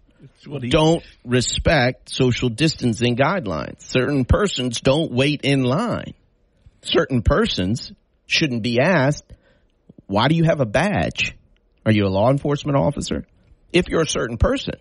don't 0.44 1.04
respect 1.26 2.10
social 2.10 2.50
distancing 2.50 3.16
guidelines. 3.16 3.82
Certain 3.82 4.26
persons 4.26 4.80
don't 4.82 5.12
wait 5.12 5.42
in 5.44 5.64
line. 5.64 6.14
Certain 6.82 7.24
persons 7.24 7.92
shouldn't 8.26 8.64
be 8.64 8.80
asked, 8.80 9.26
why 10.10 10.28
do 10.28 10.36
you 10.36 10.44
have 10.46 10.60
a 10.60 10.66
badge? 10.66 11.36
Are 11.86 11.92
you 11.92 12.08
a 12.08 12.10
law 12.10 12.32
enforcement 12.32 12.76
officer? 12.78 13.26
If 13.72 13.88
you're 13.90 14.02
a 14.02 14.08
certain 14.08 14.38
person, 14.38 14.74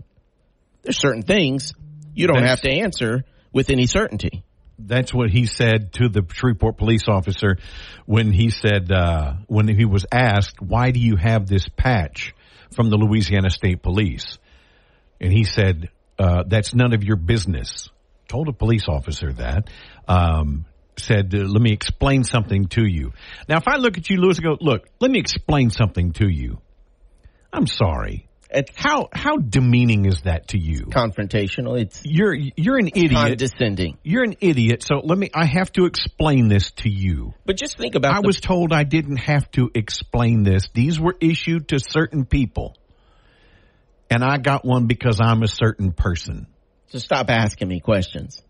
there's 0.82 0.98
certain 0.98 1.22
things 1.22 1.74
you 2.14 2.26
don't 2.26 2.36
That's- 2.36 2.50
have 2.50 2.60
to 2.62 2.70
answer 2.70 3.24
with 3.52 3.68
any 3.68 3.86
certainty. 3.86 4.42
That's 4.78 5.12
what 5.12 5.28
he 5.30 5.44
said 5.44 5.92
to 5.94 6.08
the 6.08 6.24
Shreveport 6.32 6.78
police 6.78 7.08
officer 7.08 7.58
when 8.06 8.32
he 8.32 8.48
said, 8.48 8.90
uh, 8.90 9.34
when 9.48 9.68
he 9.68 9.84
was 9.84 10.06
asked, 10.10 10.62
why 10.62 10.92
do 10.92 11.00
you 11.00 11.16
have 11.16 11.46
this 11.46 11.68
patch 11.68 12.32
from 12.70 12.88
the 12.88 12.96
Louisiana 12.96 13.50
State 13.50 13.82
Police? 13.82 14.38
And 15.20 15.30
he 15.30 15.44
said, 15.44 15.90
uh, 16.18 16.44
that's 16.46 16.74
none 16.74 16.94
of 16.94 17.04
your 17.04 17.16
business. 17.16 17.90
Told 18.28 18.48
a 18.48 18.52
police 18.52 18.88
officer 18.88 19.32
that. 19.34 19.68
Um, 20.06 20.64
said, 20.98 21.34
uh, 21.34 21.38
let 21.38 21.60
me 21.62 21.72
explain 21.72 22.24
something 22.24 22.66
to 22.68 22.84
you. 22.86 23.12
Now, 23.48 23.56
if 23.58 23.68
I 23.68 23.76
look 23.76 23.98
at 23.98 24.08
you, 24.10 24.16
Louis, 24.18 24.38
and 24.38 24.44
go, 24.44 24.56
look, 24.60 24.88
let 25.00 25.10
me 25.10 25.18
explain 25.18 25.70
something 25.70 26.12
to 26.14 26.28
you. 26.28 26.60
I'm 27.52 27.66
sorry. 27.66 28.24
It's 28.50 28.72
How, 28.74 29.08
how 29.12 29.36
demeaning 29.36 30.06
is 30.06 30.22
that 30.22 30.48
to 30.48 30.58
you? 30.58 30.86
confrontational. 30.86 31.78
It's 31.78 32.00
You're, 32.04 32.34
you're 32.34 32.78
an 32.78 32.88
idiot. 32.88 33.12
condescending. 33.12 33.98
You're 34.02 34.24
an 34.24 34.36
idiot. 34.40 34.82
So 34.82 35.00
let 35.04 35.18
me, 35.18 35.28
I 35.34 35.44
have 35.44 35.70
to 35.72 35.84
explain 35.84 36.48
this 36.48 36.70
to 36.76 36.88
you. 36.88 37.34
But 37.44 37.58
just 37.58 37.76
think 37.76 37.94
about 37.94 38.14
I 38.14 38.20
the- 38.22 38.26
was 38.26 38.40
told 38.40 38.72
I 38.72 38.84
didn't 38.84 39.18
have 39.18 39.50
to 39.52 39.70
explain 39.74 40.44
this. 40.44 40.68
These 40.72 40.98
were 40.98 41.14
issued 41.20 41.68
to 41.68 41.78
certain 41.78 42.24
people. 42.24 42.74
And 44.10 44.24
I 44.24 44.38
got 44.38 44.64
one 44.64 44.86
because 44.86 45.20
I'm 45.22 45.42
a 45.42 45.48
certain 45.48 45.92
person. 45.92 46.46
so 46.86 46.98
stop 46.98 47.28
asking 47.28 47.68
me 47.68 47.80
questions. 47.80 48.42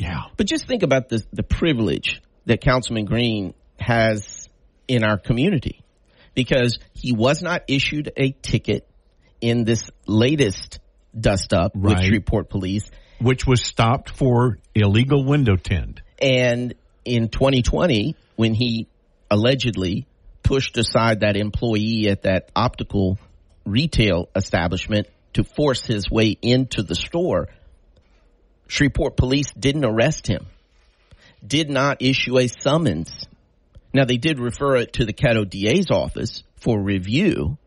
Yeah. 0.00 0.22
But 0.36 0.46
just 0.46 0.66
think 0.66 0.82
about 0.82 1.08
the 1.10 1.22
the 1.32 1.42
privilege 1.42 2.20
that 2.46 2.60
Councilman 2.62 3.04
Green 3.04 3.54
has 3.78 4.48
in 4.88 5.04
our 5.04 5.18
community, 5.18 5.82
because 6.34 6.78
he 6.94 7.12
was 7.12 7.42
not 7.42 7.62
issued 7.68 8.10
a 8.16 8.32
ticket 8.32 8.88
in 9.40 9.64
this 9.64 9.90
latest 10.06 10.80
dust 11.18 11.52
up 11.52 11.74
with 11.76 11.92
Right. 11.94 12.04
Shreveport 12.06 12.48
Police, 12.48 12.90
Which 13.20 13.46
was 13.46 13.62
stopped 13.64 14.10
for 14.10 14.58
illegal 14.74 15.24
window 15.24 15.56
tint. 15.56 16.00
and 16.20 16.74
in 17.04 17.28
2020 17.28 18.14
when 18.36 18.52
he 18.54 18.86
allegedly 19.30 20.06
pushed 20.42 20.76
aside 20.76 21.20
that 21.20 21.36
employee 21.36 22.08
at 22.08 22.22
that 22.22 22.50
optical 22.56 23.18
retail 23.64 24.28
establishment 24.36 25.06
to 25.34 25.44
force 25.44 25.84
his 25.86 26.10
way 26.10 26.36
into 26.42 26.82
the 26.82 26.94
store, 26.94 27.48
Shreveport 28.70 29.16
police 29.16 29.52
didn't 29.58 29.84
arrest 29.84 30.28
him, 30.28 30.46
did 31.44 31.68
not 31.68 32.02
issue 32.02 32.38
a 32.38 32.46
summons. 32.46 33.26
Now 33.92 34.04
they 34.04 34.16
did 34.16 34.38
refer 34.38 34.76
it 34.76 34.92
to 34.94 35.04
the 35.04 35.12
Caddo 35.12 35.48
DA's 35.48 35.90
office 35.90 36.44
for 36.56 36.80
review. 36.80 37.58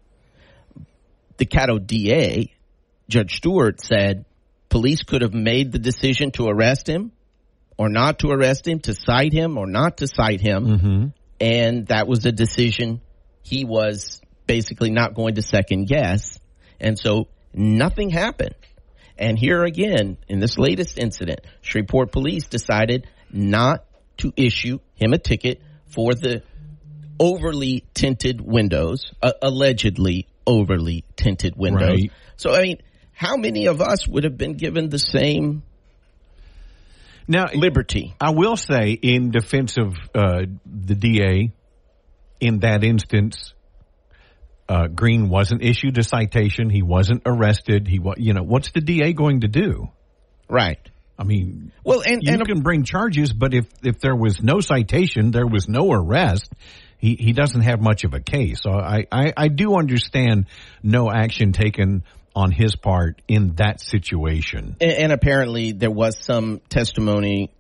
The 1.36 1.46
Caddo 1.46 1.86
DA, 1.86 2.54
Judge 3.10 3.36
Stewart 3.36 3.82
said 3.82 4.24
police 4.70 5.04
could 5.04 5.24
have 5.24 5.34
made 5.34 5.74
the 5.74 5.80
decision 5.80 6.32
to 6.32 6.48
arrest 6.48 6.88
him 6.88 7.12
or 7.78 7.90
not 7.90 8.20
to 8.20 8.30
arrest 8.30 8.66
him, 8.66 8.80
to 8.80 8.94
cite 8.94 9.34
him 9.34 9.58
or 9.58 9.68
not 9.68 9.98
to 9.98 10.08
cite 10.08 10.40
him. 10.40 10.66
Mm-hmm. 10.66 11.08
And 11.42 11.88
that 11.88 12.08
was 12.08 12.26
a 12.26 12.32
decision 12.32 13.02
he 13.42 13.66
was 13.66 14.22
basically 14.48 14.90
not 14.90 15.16
going 15.16 15.36
to 15.36 15.42
second 15.42 15.90
guess. 15.90 16.40
And 16.80 16.98
so 16.98 17.28
nothing 17.54 18.10
happened. 18.10 18.56
And 19.18 19.38
here 19.38 19.64
again, 19.64 20.18
in 20.28 20.40
this 20.40 20.58
latest 20.58 20.98
incident, 20.98 21.42
Shreveport 21.62 22.12
police 22.12 22.48
decided 22.48 23.08
not 23.32 23.86
to 24.18 24.34
issue 24.36 24.80
him 24.96 25.14
a 25.14 25.18
ticket 25.18 25.62
for 25.88 26.14
the 26.14 26.44
overly 27.20 27.86
tinted 27.94 28.42
windows, 28.42 29.12
uh, 29.22 29.34
allegedly 29.42 30.28
overly 30.46 31.04
tinted 31.16 31.56
windows. 31.56 31.90
Right. 31.90 32.12
So, 32.36 32.54
I 32.54 32.62
mean, 32.62 32.78
how 33.14 33.38
many 33.38 33.68
of 33.68 33.82
us 33.82 34.08
would 34.08 34.24
have 34.24 34.38
been 34.38 34.54
given 34.54 34.90
the 34.90 35.00
same 35.00 35.64
Now, 37.28 37.46
liberty? 37.54 38.14
I 38.20 38.32
will 38.32 38.58
say, 38.58 38.92
in 38.92 39.32
defense 39.32 39.78
of 39.78 39.96
uh, 40.14 40.46
the 40.66 40.96
DA, 40.96 41.52
in 42.40 42.60
that 42.60 42.84
instance, 42.84 43.54
uh, 44.70 44.88
Green 44.88 45.30
wasn't 45.30 45.62
issued 45.62 45.98
a 45.98 46.04
citation. 46.04 46.70
He 46.70 46.82
wasn't 46.82 47.24
arrested. 47.26 47.88
He, 47.88 48.00
wa- 48.00 48.16
you 48.18 48.34
know, 48.34 48.44
what's 48.44 48.72
the 48.72 48.82
DA 48.82 49.14
going 49.14 49.42
to 49.42 49.48
do? 49.48 49.90
Right. 50.50 50.80
I 51.18 51.24
mean, 51.24 51.72
Well, 51.84 52.02
and, 52.06 52.24
you 52.24 52.34
and 52.34 52.46
can 52.46 52.62
bring 52.62 52.84
charges, 52.84 53.34
but 53.34 53.54
if 53.54 53.68
if 53.84 54.00
there 54.00 54.16
was 54.16 54.42
no 54.42 54.62
citation, 54.62 55.32
there 55.32 55.46
was 55.46 55.68
no 55.70 55.92
arrest. 55.92 56.52
He 56.98 57.16
he 57.16 57.34
doesn't 57.34 57.62
have 57.62 57.82
much 57.82 58.04
of 58.04 58.14
a 58.14 58.20
case. 58.20 58.62
So 58.62 58.72
I 58.72 59.06
I, 59.12 59.34
I 59.38 59.48
do 59.48 59.76
understand 59.76 60.48
no 60.82 61.12
action 61.12 61.52
taken 61.52 62.04
on 62.36 62.52
his 62.52 62.76
part 62.76 63.22
in 63.28 63.56
that 63.56 63.80
situation. 63.80 64.76
And, 64.82 64.92
and 64.92 65.12
apparently, 65.12 65.72
there 65.72 65.92
was 65.92 66.18
some 66.18 66.62
testimony 66.68 67.52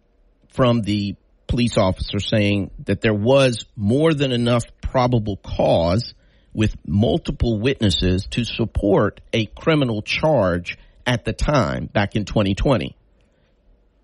from 0.49 0.81
the 0.81 1.15
police 1.47 1.77
officer 1.77 2.19
saying 2.19 2.71
that 2.85 3.01
there 3.01 3.13
was 3.13 3.65
more 3.75 4.13
than 4.13 4.31
enough 4.31 4.63
probable 4.81 5.37
cause 5.37 6.15
with 6.53 6.75
multiple 6.87 7.59
witnesses 7.59 8.27
to 8.31 8.43
support 8.43 9.21
a 9.31 9.45
criminal 9.45 10.01
charge 10.01 10.77
at 11.05 11.25
the 11.25 11.33
time 11.33 11.87
back 11.87 12.15
in 12.15 12.25
2020. 12.25 12.95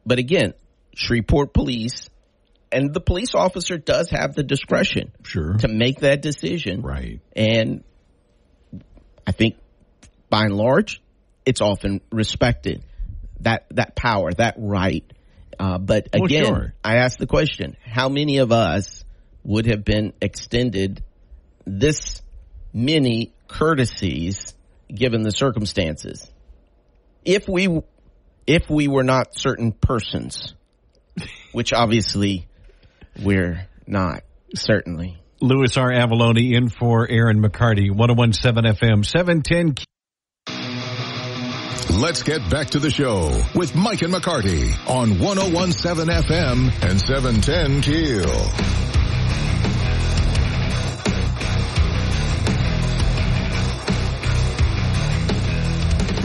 But 0.06 0.20
again, 0.20 0.54
Shreveport 0.95 1.54
police 1.54 2.10
and 2.72 2.93
the 2.93 3.02
police 3.02 3.34
officer 3.36 3.78
does 3.78 4.10
have 4.12 4.36
the 4.36 4.43
discretion 4.43 5.12
Sure. 5.24 5.56
to 5.60 5.68
make 5.68 6.00
that 6.02 6.22
decision. 6.22 6.82
Right. 6.82 7.20
And 7.36 7.84
I 9.26 9.32
think 9.32 9.58
by 10.30 10.45
and 10.45 10.56
large, 10.56 11.02
it's 11.45 11.62
often 11.62 12.02
respected 12.12 12.84
that, 13.41 13.66
that 13.72 13.95
power, 13.95 14.32
that 14.34 14.56
right. 14.58 15.04
Uh, 15.60 15.78
but 15.78 16.10
Well, 16.14 16.26
again, 16.26 16.45
sure. 16.45 16.74
I 16.84 16.97
ask 16.97 17.18
the 17.18 17.28
question, 17.28 17.76
how 17.84 18.10
many 18.10 18.38
of 18.38 18.52
us 18.52 19.04
would 19.43 19.66
have 19.66 19.84
been 19.84 20.14
extended 20.22 21.04
this 21.66 22.22
many 22.74 23.34
courtesies 23.47 24.53
given 24.93 25.24
the 25.24 25.32
circumstances? 25.32 26.30
If 27.26 27.47
we, 27.47 27.82
if 28.47 28.70
we 28.70 28.88
were 28.88 29.03
not 29.03 29.38
certain 29.38 29.72
persons, 29.72 30.53
which 31.51 31.74
obviously 31.74 32.47
we're 33.22 33.67
not, 33.86 34.24
certainly. 34.55 35.17
Louis 35.41 35.76
R. 35.78 35.89
Avallone 35.89 36.53
in 36.53 36.70
for 36.70 37.09
Aaron 37.09 37.41
McCarty, 37.41 37.89
1017 37.95 38.74
FM, 38.74 39.05
710. 39.05 39.76
Let's 41.99 42.24
get 42.24 42.49
back 42.49 42.70
to 42.72 42.80
the 42.80 42.89
show 42.89 43.41
with 43.55 43.76
Mike 43.76 44.01
and 44.03 44.13
McCarty 44.13 44.72
on 44.88 45.20
1017 45.20 46.07
FM 46.07 46.72
and 46.84 47.01
710 47.01 47.82
Keel. 47.82 48.88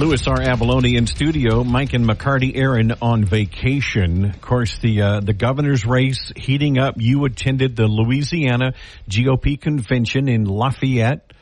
Louis 0.04 0.26
R. 0.26 0.36
Avallone 0.36 0.98
in 0.98 1.06
studio. 1.06 1.64
Mike 1.64 1.94
and 1.94 2.06
McCarty, 2.06 2.54
Aaron 2.54 2.92
on 3.00 3.24
vacation. 3.24 4.26
Of 4.26 4.40
course, 4.42 4.76
the 4.76 5.00
uh, 5.00 5.20
the 5.20 5.32
governor's 5.32 5.86
race 5.86 6.30
heating 6.36 6.76
up. 6.76 6.96
You 6.98 7.24
attended 7.24 7.74
the 7.74 7.86
Louisiana 7.86 8.74
GOP 9.08 9.58
convention 9.58 10.28
in 10.28 10.44
Lafayette, 10.44 11.32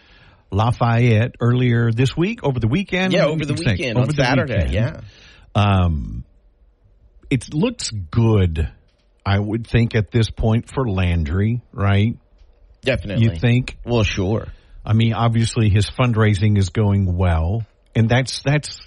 Lafayette 0.53 1.35
earlier 1.41 1.91
this 1.91 2.17
week, 2.17 2.45
over 2.45 2.61
the 2.61 2.69
weekend. 2.69 3.13
Yeah, 3.13 3.25
over 3.25 3.45
the 3.45 3.55
weekend 3.55 3.99
over 3.99 4.03
on 4.03 4.09
the 4.09 4.15
Saturday. 4.15 4.67
weekend. 4.67 4.73
Yeah. 4.73 5.01
Um, 5.57 6.25
it 7.31 7.53
looks 7.53 7.91
good. 7.91 8.71
I 9.27 9.41
would 9.41 9.67
think 9.67 9.97
at 9.97 10.13
this 10.13 10.31
point 10.31 10.71
for 10.73 10.89
Landry, 10.89 11.63
right? 11.73 12.17
Definitely. 12.83 13.25
You 13.25 13.35
think? 13.35 13.77
Well, 13.85 14.05
sure. 14.05 14.47
I 14.87 14.93
mean, 14.93 15.15
obviously 15.15 15.69
his 15.69 15.91
fundraising 15.91 16.59
is 16.59 16.69
going 16.69 17.17
well, 17.17 17.67
and 17.95 18.09
that's 18.09 18.43
that's 18.43 18.79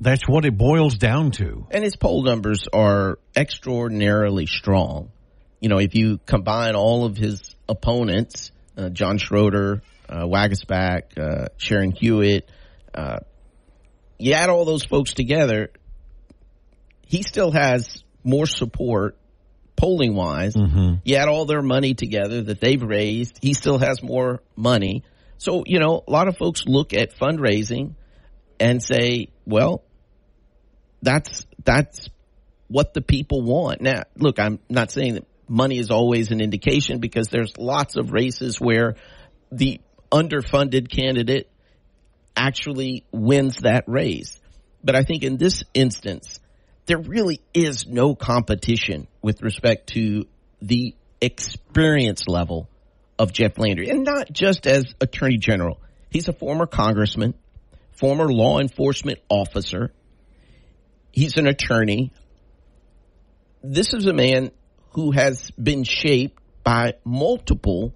that's 0.00 0.28
what 0.28 0.44
it 0.44 0.56
boils 0.56 0.96
down 0.96 1.30
to. 1.32 1.66
And 1.70 1.84
his 1.84 1.96
poll 1.96 2.22
numbers 2.24 2.66
are 2.72 3.18
extraordinarily 3.36 4.46
strong. 4.46 5.10
You 5.60 5.68
know, 5.68 5.78
if 5.78 5.94
you 5.94 6.18
combine 6.26 6.74
all 6.74 7.04
of 7.04 7.16
his 7.16 7.54
opponents, 7.68 8.50
uh, 8.76 8.88
John 8.88 9.18
Schroeder, 9.18 9.82
uh, 10.08 10.24
Waguespack, 10.24 11.18
uh, 11.18 11.46
Sharon 11.56 11.92
Hewitt, 11.92 12.50
uh, 12.94 13.18
you 14.18 14.32
add 14.32 14.50
all 14.50 14.64
those 14.64 14.84
folks 14.84 15.14
together, 15.14 15.70
he 17.06 17.22
still 17.22 17.52
has 17.52 18.02
more 18.24 18.46
support 18.46 19.16
polling 19.76 20.14
wise. 20.14 20.54
You 21.04 21.16
add 21.16 21.28
all 21.28 21.44
their 21.44 21.62
money 21.62 21.94
together 21.94 22.42
that 22.42 22.60
they've 22.60 22.82
raised, 22.82 23.38
he 23.40 23.54
still 23.54 23.78
has 23.78 24.02
more 24.02 24.42
money. 24.56 25.04
So, 25.38 25.64
you 25.66 25.80
know, 25.80 26.02
a 26.06 26.10
lot 26.10 26.28
of 26.28 26.36
folks 26.36 26.64
look 26.66 26.92
at 26.92 27.16
fundraising 27.16 27.94
and 28.62 28.80
say, 28.80 29.26
well, 29.44 29.82
that's 31.02 31.44
that's 31.64 32.08
what 32.68 32.94
the 32.94 33.02
people 33.02 33.42
want. 33.42 33.80
Now, 33.80 34.04
look, 34.16 34.38
I'm 34.38 34.60
not 34.70 34.92
saying 34.92 35.14
that 35.14 35.26
money 35.48 35.78
is 35.78 35.90
always 35.90 36.30
an 36.30 36.40
indication 36.40 37.00
because 37.00 37.26
there's 37.26 37.58
lots 37.58 37.96
of 37.96 38.12
races 38.12 38.60
where 38.60 38.94
the 39.50 39.80
underfunded 40.12 40.88
candidate 40.88 41.50
actually 42.36 43.04
wins 43.10 43.58
that 43.62 43.82
race. 43.88 44.40
But 44.84 44.94
I 44.94 45.02
think 45.02 45.24
in 45.24 45.38
this 45.38 45.64
instance, 45.74 46.38
there 46.86 46.98
really 46.98 47.40
is 47.52 47.86
no 47.88 48.14
competition 48.14 49.08
with 49.22 49.42
respect 49.42 49.88
to 49.94 50.26
the 50.60 50.94
experience 51.20 52.28
level 52.28 52.68
of 53.18 53.32
Jeff 53.32 53.58
Landry. 53.58 53.90
And 53.90 54.04
not 54.04 54.32
just 54.32 54.68
as 54.68 54.84
Attorney 55.00 55.38
General. 55.38 55.80
He's 56.10 56.28
a 56.28 56.32
former 56.32 56.66
congressman, 56.66 57.34
former 57.92 58.32
law 58.32 58.58
enforcement 58.58 59.18
officer. 59.28 59.92
He's 61.10 61.36
an 61.36 61.46
attorney. 61.46 62.12
This 63.62 63.92
is 63.94 64.06
a 64.06 64.12
man 64.12 64.50
who 64.90 65.12
has 65.12 65.50
been 65.52 65.84
shaped 65.84 66.40
by 66.64 66.94
multiple, 67.04 67.94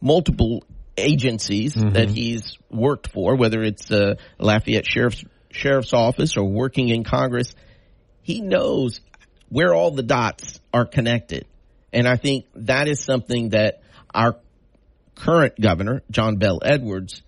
multiple 0.00 0.64
agencies 0.96 1.74
that 1.74 2.08
he's 2.08 2.56
worked 2.70 3.10
for, 3.10 3.36
whether 3.36 3.62
it's 3.62 3.90
uh, 3.90 4.14
Lafayette 4.38 4.86
Sheriff's 4.86 5.24
Sheriff's 5.50 5.92
Office 5.92 6.36
or 6.36 6.44
working 6.44 6.88
in 6.88 7.04
Congress. 7.04 7.54
He 8.22 8.40
knows 8.40 9.00
where 9.48 9.74
all 9.74 9.90
the 9.90 10.02
dots 10.02 10.60
are 10.72 10.84
connected, 10.84 11.46
and 11.92 12.06
I 12.06 12.16
think 12.16 12.46
that 12.54 12.86
is 12.86 13.02
something 13.02 13.50
that 13.50 13.82
our 14.14 14.36
current 15.14 15.60
governor, 15.60 16.02
John 16.10 16.36
Bell 16.36 16.60
Edwards, 16.62 17.22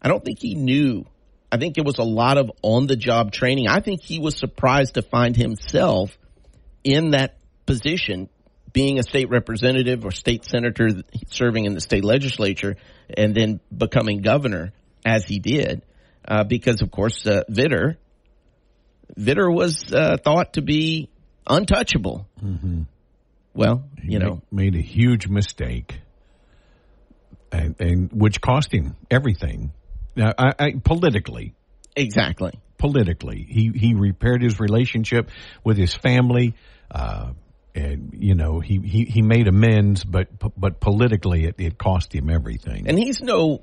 I 0.00 0.08
don't 0.08 0.24
think 0.24 0.38
he 0.38 0.54
knew. 0.54 1.04
I 1.50 1.58
think 1.58 1.78
it 1.78 1.84
was 1.84 1.98
a 1.98 2.04
lot 2.04 2.38
of 2.38 2.50
on 2.62 2.86
the 2.86 2.96
job 2.96 3.32
training. 3.32 3.68
I 3.68 3.80
think 3.80 4.02
he 4.02 4.18
was 4.18 4.36
surprised 4.38 4.94
to 4.94 5.02
find 5.02 5.36
himself 5.36 6.16
in 6.84 7.10
that 7.10 7.36
position, 7.66 8.28
being 8.72 8.98
a 8.98 9.02
state 9.02 9.30
representative 9.30 10.04
or 10.04 10.10
state 10.10 10.44
senator 10.44 10.88
serving 11.28 11.64
in 11.64 11.74
the 11.74 11.80
state 11.80 12.04
legislature 12.04 12.76
and 13.16 13.34
then 13.34 13.60
becoming 13.76 14.22
governor 14.22 14.72
as 15.04 15.24
he 15.24 15.38
did. 15.38 15.82
Uh, 16.26 16.44
because 16.44 16.82
of 16.82 16.90
course, 16.90 17.26
uh, 17.26 17.42
Vitter, 17.50 17.96
Vitter 19.16 19.52
was 19.52 19.92
uh, 19.92 20.16
thought 20.22 20.54
to 20.54 20.62
be 20.62 21.08
untouchable. 21.46 22.26
Well, 23.54 23.84
you 24.02 24.18
know, 24.18 24.42
made 24.52 24.74
a 24.74 24.82
huge 24.82 25.28
mistake, 25.28 26.00
and, 27.50 27.80
and 27.80 28.10
which 28.12 28.40
cost 28.40 28.72
him 28.72 28.96
everything. 29.10 29.72
Now, 30.16 30.32
I, 30.36 30.52
I, 30.58 30.72
politically, 30.82 31.54
exactly. 31.94 32.52
politically, 32.78 33.46
he 33.48 33.70
he 33.74 33.94
repaired 33.94 34.42
his 34.42 34.58
relationship 34.58 35.30
with 35.62 35.76
his 35.76 35.94
family. 35.94 36.54
Uh, 36.90 37.32
and 37.74 38.14
you 38.18 38.34
know 38.34 38.58
he, 38.58 38.78
he, 38.78 39.04
he 39.04 39.20
made 39.20 39.48
amends, 39.48 40.02
but 40.02 40.28
but 40.58 40.80
politically 40.80 41.44
it, 41.44 41.56
it 41.58 41.76
cost 41.76 42.14
him 42.14 42.30
everything. 42.30 42.88
And 42.88 42.98
he's 42.98 43.20
no 43.20 43.62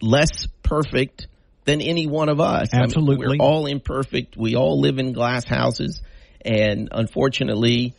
less 0.00 0.46
perfect 0.62 1.28
than 1.66 1.82
any 1.82 2.06
one 2.06 2.28
of 2.28 2.40
us. 2.40 2.70
I 2.72 2.76
mean, 2.76 2.84
Absolutely. 2.84 3.38
we're 3.38 3.44
all 3.44 3.66
imperfect. 3.66 4.36
We 4.36 4.54
all 4.54 4.80
live 4.80 4.98
in 4.98 5.12
glass 5.12 5.44
houses. 5.44 6.00
And 6.40 6.88
unfortunately, 6.92 7.94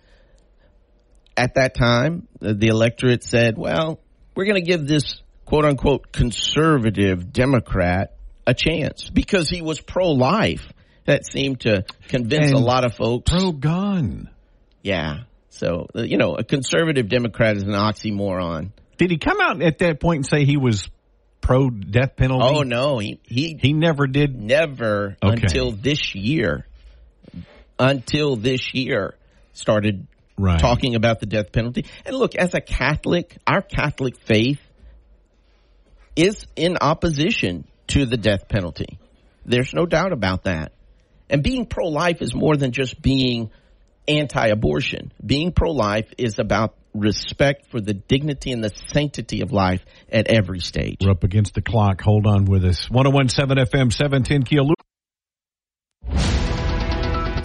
at 1.36 1.56
that 1.56 1.76
time, 1.76 2.28
the, 2.40 2.54
the 2.54 2.68
electorate 2.68 3.24
said, 3.24 3.58
well, 3.58 4.00
we're 4.36 4.46
going 4.46 4.64
to 4.64 4.68
give 4.68 4.88
this 4.88 5.22
quote 5.48 5.66
unquote 5.66 6.12
conservative 6.12 7.32
Democrat 7.34 8.14
a 8.46 8.54
chance 8.54 9.10
because 9.10 9.50
he 9.50 9.62
was 9.62 9.82
pro 9.82 10.12
life. 10.12 10.72
That 11.06 11.26
seemed 11.26 11.62
to 11.62 11.86
convince 12.10 12.52
a 12.52 12.58
lot 12.58 12.86
of 12.86 12.94
folks. 12.94 13.32
Pro 13.32 13.52
gun. 13.54 14.30
yeah. 14.84 15.22
So, 15.50 15.88
uh, 15.96 16.04
you 16.04 16.18
know, 16.18 16.36
a 16.36 16.44
conservative 16.44 17.10
Democrat 17.10 17.56
is 17.58 17.64
an 17.64 17.72
oxymoron. 17.72 18.72
Did 18.98 19.10
he 19.10 19.18
come 19.18 19.42
out 19.42 19.62
at 19.64 19.80
that 19.80 20.00
point 20.00 20.18
and 20.18 20.26
say 20.28 20.46
he 20.46 20.58
was 20.58 20.88
pro 21.42 21.70
death 21.72 22.16
penalty? 22.18 22.46
Oh 22.46 22.62
no, 22.64 23.00
he 23.00 23.20
he, 23.24 23.58
he 23.60 23.74
never 23.74 24.06
did. 24.06 24.40
never 24.40 25.16
Okay. 25.24 25.42
until 25.42 25.72
this 25.72 26.14
year, 26.14 26.68
until 27.80 28.36
this 28.36 28.74
year, 28.74 29.16
started 29.54 30.08
Right. 30.40 30.60
talking 30.60 30.94
about 30.94 31.20
the 31.20 31.26
death 31.26 31.52
penalty. 31.52 31.86
And 32.06 32.16
look, 32.16 32.36
as 32.36 32.54
a 32.54 32.62
Catholic, 32.62 33.36
our 33.48 33.64
Catholic 33.64 34.20
faith 34.20 34.60
is 36.18 36.46
in 36.56 36.78
opposition 36.82 37.66
to 37.88 38.06
the 38.06 38.18
death 38.18 38.50
penalty. 38.50 39.00
There's 39.46 39.74
no 39.74 39.86
doubt 39.86 40.12
about 40.12 40.44
that. 40.44 40.74
And 41.30 41.44
being 41.44 41.66
pro-life 41.66 42.22
is 42.22 42.34
more 42.34 42.58
than 42.58 42.72
just 42.72 43.02
being 43.02 43.52
anti-abortion. 44.08 45.14
Being 45.26 45.52
pro-life 45.52 46.12
is 46.18 46.40
about 46.40 46.76
respect 46.94 47.70
for 47.70 47.80
the 47.80 47.94
dignity 47.94 48.52
and 48.52 48.64
the 48.64 48.72
sanctity 48.88 49.42
of 49.42 49.52
life 49.52 49.86
at 50.12 50.28
every 50.28 50.60
stage. 50.60 50.98
We're 51.02 51.12
up 51.12 51.24
against 51.24 51.54
the 51.54 51.62
clock. 51.62 52.02
Hold 52.02 52.26
on 52.26 52.46
with 52.46 52.66
us. 52.66 52.90
1017 52.90 53.66
FM 53.66 53.94
710 53.94 54.44
Keel. 54.44 54.74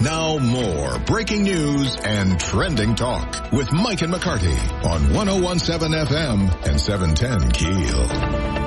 Now 0.00 0.38
more 0.38 0.98
breaking 1.00 1.44
news 1.44 1.96
and 1.96 2.40
trending 2.40 2.96
talk 2.96 3.52
with 3.52 3.70
Mike 3.72 4.02
and 4.02 4.12
McCarty 4.12 4.56
on 4.84 5.14
1017 5.14 5.92
FM 5.92 6.66
and 6.66 6.80
710 6.80 7.50
Keel. 7.52 8.61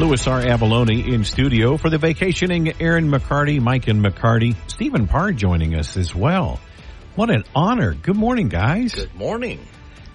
Louis 0.00 0.26
R. 0.26 0.40
Avallone 0.40 1.12
in 1.12 1.24
studio 1.24 1.76
for 1.76 1.90
the 1.90 1.98
vacationing 1.98 2.72
Aaron 2.80 3.10
McCarty, 3.10 3.60
Mike 3.60 3.86
and 3.86 4.02
McCarty. 4.02 4.56
Stephen 4.66 5.06
Parr 5.06 5.32
joining 5.32 5.74
us 5.74 5.98
as 5.98 6.14
well. 6.14 6.58
What 7.16 7.28
an 7.28 7.44
honor. 7.54 7.92
Good 7.92 8.16
morning, 8.16 8.48
guys. 8.48 8.94
Good 8.94 9.14
morning. 9.14 9.60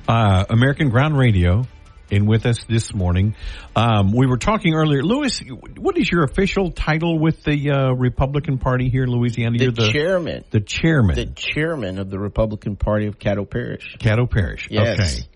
Uh, 0.07 0.43
American 0.49 0.89
Ground 0.89 1.15
Radio 1.15 1.67
in 2.09 2.25
with 2.25 2.47
us 2.47 2.63
this 2.67 2.95
morning. 2.95 3.35
Um, 3.75 4.11
we 4.11 4.25
were 4.25 4.37
talking 4.37 4.73
earlier. 4.73 5.03
Louis, 5.03 5.39
what 5.77 5.99
is 5.99 6.11
your 6.11 6.23
official 6.23 6.71
title 6.71 7.19
with 7.19 7.43
the 7.43 7.69
uh, 7.69 7.91
Republican 7.91 8.57
Party 8.57 8.89
here 8.89 9.03
in 9.03 9.11
Louisiana? 9.11 9.59
The, 9.59 9.65
You're 9.65 9.71
the 9.71 9.91
chairman, 9.91 10.45
the 10.49 10.61
chairman. 10.61 11.15
the 11.15 11.27
chairman 11.27 11.99
of 11.99 12.09
the 12.09 12.17
Republican 12.17 12.75
Party 12.75 13.05
of 13.05 13.19
Caddo 13.19 13.47
Parish. 13.47 13.97
Caddo 13.99 14.27
Parish. 14.27 14.67
Yes. 14.71 14.99
Okay. 14.99 15.29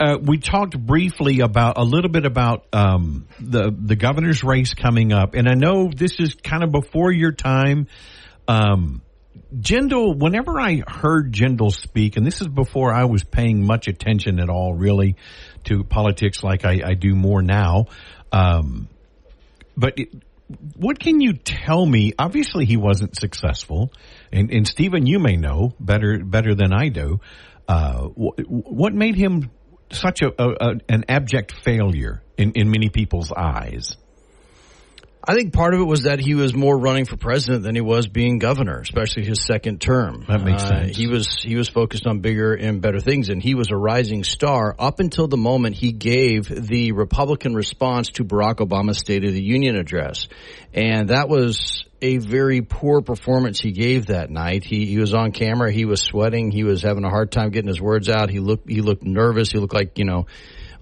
Uh, 0.00 0.16
we 0.22 0.38
talked 0.38 0.78
briefly 0.78 1.40
about 1.40 1.76
a 1.76 1.82
little 1.82 2.10
bit 2.10 2.24
about 2.24 2.66
um, 2.72 3.26
the 3.40 3.74
the 3.76 3.96
governor's 3.96 4.44
race 4.44 4.74
coming 4.74 5.12
up, 5.12 5.34
and 5.34 5.48
I 5.48 5.54
know 5.54 5.90
this 5.94 6.20
is 6.20 6.34
kind 6.34 6.62
of 6.62 6.70
before 6.70 7.10
your 7.10 7.32
time. 7.32 7.88
Um, 8.46 9.02
Jindal, 9.54 10.16
whenever 10.16 10.60
I 10.60 10.82
heard 10.86 11.32
Jindal 11.32 11.72
speak, 11.72 12.16
and 12.16 12.24
this 12.24 12.40
is 12.40 12.46
before 12.46 12.94
I 12.94 13.06
was 13.06 13.24
paying 13.24 13.66
much 13.66 13.88
attention 13.88 14.38
at 14.38 14.48
all, 14.48 14.72
really, 14.72 15.16
to 15.64 15.82
politics 15.82 16.44
like 16.44 16.64
I, 16.64 16.80
I 16.84 16.94
do 16.94 17.14
more 17.14 17.42
now. 17.42 17.86
Um, 18.30 18.88
but 19.76 19.98
it, 19.98 20.10
what 20.76 21.00
can 21.00 21.20
you 21.20 21.32
tell 21.32 21.84
me? 21.84 22.12
Obviously, 22.18 22.66
he 22.66 22.76
wasn't 22.76 23.16
successful, 23.16 23.92
and, 24.32 24.52
and 24.52 24.66
Stephen, 24.66 25.06
you 25.06 25.18
may 25.18 25.36
know 25.36 25.74
better 25.80 26.22
better 26.22 26.54
than 26.54 26.72
I 26.72 26.88
do. 26.88 27.20
Uh, 27.66 28.04
what 28.06 28.94
made 28.94 29.14
him 29.14 29.50
such 29.90 30.22
a, 30.22 30.28
a, 30.42 30.48
a 30.60 30.74
an 30.88 31.04
abject 31.08 31.52
failure 31.64 32.22
in, 32.36 32.52
in 32.52 32.70
many 32.70 32.88
people's 32.88 33.32
eyes? 33.32 33.96
I 35.30 35.34
think 35.34 35.52
part 35.52 35.74
of 35.74 35.80
it 35.80 35.84
was 35.84 36.04
that 36.04 36.20
he 36.20 36.34
was 36.34 36.54
more 36.54 36.78
running 36.78 37.04
for 37.04 37.18
president 37.18 37.62
than 37.62 37.74
he 37.74 37.82
was 37.82 38.06
being 38.06 38.38
governor, 38.38 38.80
especially 38.80 39.26
his 39.26 39.44
second 39.44 39.78
term. 39.78 40.24
That 40.26 40.42
makes 40.42 40.62
Uh, 40.62 40.68
sense. 40.68 40.96
He 40.96 41.06
was 41.06 41.28
he 41.42 41.54
was 41.54 41.68
focused 41.68 42.06
on 42.06 42.20
bigger 42.20 42.54
and 42.54 42.80
better 42.80 42.98
things, 42.98 43.28
and 43.28 43.42
he 43.42 43.54
was 43.54 43.70
a 43.70 43.76
rising 43.76 44.24
star 44.24 44.74
up 44.78 45.00
until 45.00 45.28
the 45.28 45.36
moment 45.36 45.76
he 45.76 45.92
gave 45.92 46.48
the 46.48 46.92
Republican 46.92 47.54
response 47.54 48.08
to 48.12 48.24
Barack 48.24 48.66
Obama's 48.66 48.98
State 48.98 49.24
of 49.26 49.34
the 49.34 49.42
Union 49.42 49.76
address, 49.76 50.28
and 50.72 51.10
that 51.10 51.28
was 51.28 51.84
a 52.00 52.16
very 52.16 52.62
poor 52.62 53.02
performance 53.02 53.60
he 53.60 53.72
gave 53.72 54.06
that 54.06 54.30
night. 54.30 54.64
He 54.64 54.86
he 54.86 54.96
was 54.98 55.12
on 55.12 55.32
camera, 55.32 55.70
he 55.70 55.84
was 55.84 56.00
sweating, 56.00 56.50
he 56.50 56.64
was 56.64 56.80
having 56.80 57.04
a 57.04 57.10
hard 57.10 57.30
time 57.30 57.50
getting 57.50 57.68
his 57.68 57.82
words 57.82 58.08
out. 58.08 58.30
He 58.30 58.40
looked 58.40 58.66
he 58.70 58.80
looked 58.80 59.02
nervous. 59.02 59.52
He 59.52 59.58
looked 59.58 59.74
like 59.74 59.98
you 59.98 60.06
know 60.06 60.26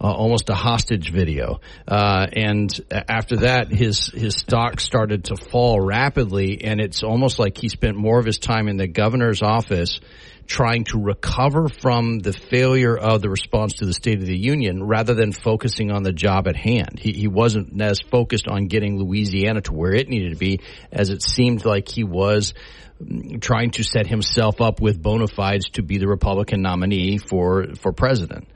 uh, 0.00 0.10
almost 0.10 0.48
a 0.50 0.54
hostage 0.54 1.10
video. 1.10 1.60
Uh, 1.86 2.26
and 2.32 2.72
after 2.90 3.36
that, 3.38 3.70
his 3.70 4.06
his 4.08 4.34
stock 4.34 4.80
started 4.80 5.24
to 5.24 5.36
fall 5.36 5.80
rapidly, 5.80 6.62
and 6.64 6.80
it's 6.80 7.02
almost 7.02 7.38
like 7.38 7.56
he 7.56 7.68
spent 7.68 7.96
more 7.96 8.18
of 8.18 8.26
his 8.26 8.38
time 8.38 8.68
in 8.68 8.76
the 8.76 8.86
governor's 8.86 9.42
office 9.42 10.00
trying 10.46 10.84
to 10.84 10.98
recover 10.98 11.68
from 11.68 12.20
the 12.20 12.32
failure 12.32 12.96
of 12.96 13.20
the 13.20 13.28
response 13.28 13.74
to 13.74 13.86
the 13.86 13.92
State 13.92 14.20
of 14.20 14.26
the 14.26 14.38
Union 14.38 14.84
rather 14.84 15.14
than 15.14 15.32
focusing 15.32 15.90
on 15.90 16.02
the 16.02 16.12
job 16.12 16.46
at 16.48 16.56
hand. 16.56 16.98
He, 16.98 17.12
he 17.12 17.28
wasn't 17.28 17.80
as 17.80 18.00
focused 18.00 18.46
on 18.48 18.68
getting 18.68 18.98
Louisiana 18.98 19.60
to 19.62 19.72
where 19.72 19.92
it 19.92 20.08
needed 20.08 20.32
to 20.32 20.38
be 20.38 20.60
as 20.92 21.10
it 21.10 21.22
seemed 21.22 21.64
like 21.64 21.88
he 21.88 22.04
was 22.04 22.54
mm, 23.02 23.40
trying 23.40 23.70
to 23.72 23.82
set 23.82 24.06
himself 24.06 24.60
up 24.60 24.80
with 24.80 25.02
bona 25.02 25.26
fides 25.26 25.70
to 25.70 25.82
be 25.82 25.98
the 25.98 26.08
Republican 26.08 26.62
nominee 26.62 27.18
for, 27.18 27.74
for 27.74 27.92
president. 27.92 28.46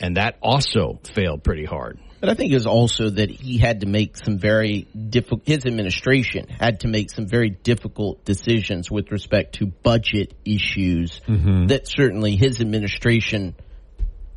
And 0.00 0.16
that 0.16 0.36
also 0.42 0.98
failed 1.04 1.44
pretty 1.44 1.66
hard. 1.66 2.00
But 2.20 2.28
I 2.28 2.34
think 2.34 2.52
it 2.52 2.54
was 2.54 2.66
also 2.66 3.08
that 3.08 3.30
he 3.30 3.56
had 3.56 3.80
to 3.80 3.86
make 3.86 4.16
some 4.16 4.38
very 4.38 4.82
difficult, 4.82 5.42
his 5.46 5.64
administration 5.64 6.48
had 6.48 6.80
to 6.80 6.88
make 6.88 7.10
some 7.10 7.26
very 7.26 7.50
difficult 7.50 8.24
decisions 8.24 8.90
with 8.90 9.10
respect 9.10 9.54
to 9.56 9.66
budget 9.66 10.34
issues 10.44 11.20
mm-hmm. 11.26 11.66
that 11.68 11.86
certainly 11.86 12.36
his 12.36 12.60
administration 12.60 13.54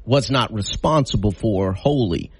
was 0.05 0.29
not 0.29 0.53
responsible 0.53 1.31
for 1.31 1.73
wholly. 1.73 2.31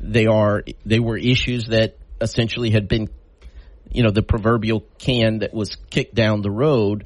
They 0.00 0.26
are, 0.26 0.64
they 0.84 0.98
were 0.98 1.16
issues 1.16 1.68
that 1.68 1.96
essentially 2.20 2.70
had 2.70 2.88
been, 2.88 3.08
you 3.90 4.02
know, 4.02 4.10
the 4.10 4.22
proverbial 4.22 4.84
can 4.98 5.40
that 5.40 5.54
was 5.54 5.76
kicked 5.90 6.14
down 6.14 6.42
the 6.42 6.50
road 6.50 7.04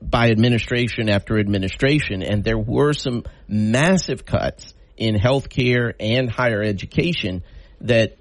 by 0.00 0.30
administration 0.30 1.08
after 1.08 1.38
administration, 1.38 2.22
and 2.22 2.42
there 2.42 2.58
were 2.58 2.92
some 2.92 3.24
massive 3.46 4.24
cuts 4.24 4.74
in 4.96 5.14
healthcare 5.16 5.94
and 5.98 6.30
higher 6.30 6.62
education 6.62 7.42
that 7.80 8.16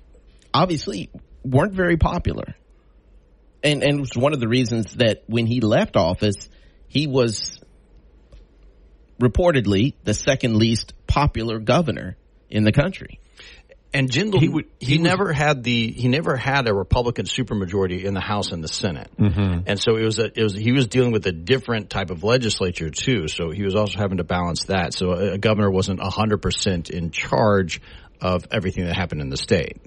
obviously 0.53 1.09
weren't 1.43 1.73
very 1.73 1.97
popular. 1.97 2.55
And 3.63 3.83
and 3.83 3.97
it 3.97 3.99
was 3.99 4.15
one 4.15 4.33
of 4.33 4.39
the 4.39 4.47
reasons 4.47 4.95
that 4.95 5.23
when 5.27 5.45
he 5.45 5.61
left 5.61 5.95
office, 5.95 6.49
he 6.87 7.07
was 7.07 7.59
reportedly 9.19 9.93
the 10.03 10.13
second 10.13 10.55
least 10.57 10.93
popular 11.05 11.59
governor 11.59 12.17
in 12.49 12.63
the 12.63 12.71
country. 12.71 13.19
And 13.93 14.09
Jindal, 14.09 14.35
He 14.39 14.45
he, 14.45 14.49
would- 14.49 14.65
he 14.79 14.97
was- 14.97 15.03
never 15.03 15.33
had 15.33 15.63
the 15.63 15.91
he 15.91 16.07
never 16.07 16.37
had 16.37 16.67
a 16.69 16.73
Republican 16.73 17.25
supermajority 17.25 18.03
in 18.05 18.13
the 18.13 18.21
House 18.21 18.51
and 18.53 18.63
the 18.63 18.69
Senate, 18.69 19.09
mm-hmm. 19.19 19.63
and 19.67 19.77
so 19.79 19.97
it 19.97 20.03
was 20.05 20.17
a, 20.19 20.25
it 20.33 20.41
was 20.43 20.53
he 20.55 20.71
was 20.71 20.87
dealing 20.87 21.11
with 21.11 21.25
a 21.27 21.31
different 21.33 21.89
type 21.89 22.09
of 22.09 22.23
legislature 22.23 22.89
too. 22.89 23.27
So 23.27 23.49
he 23.51 23.63
was 23.63 23.75
also 23.75 23.99
having 23.99 24.17
to 24.17 24.23
balance 24.23 24.63
that. 24.65 24.93
So 24.93 25.11
a, 25.11 25.33
a 25.33 25.37
governor 25.37 25.69
wasn't 25.69 25.99
hundred 26.01 26.41
percent 26.41 26.89
in 26.89 27.11
charge 27.11 27.81
of 28.21 28.45
everything 28.51 28.85
that 28.85 28.95
happened 28.95 29.19
in 29.21 29.29
the 29.29 29.37
state. 29.37 29.77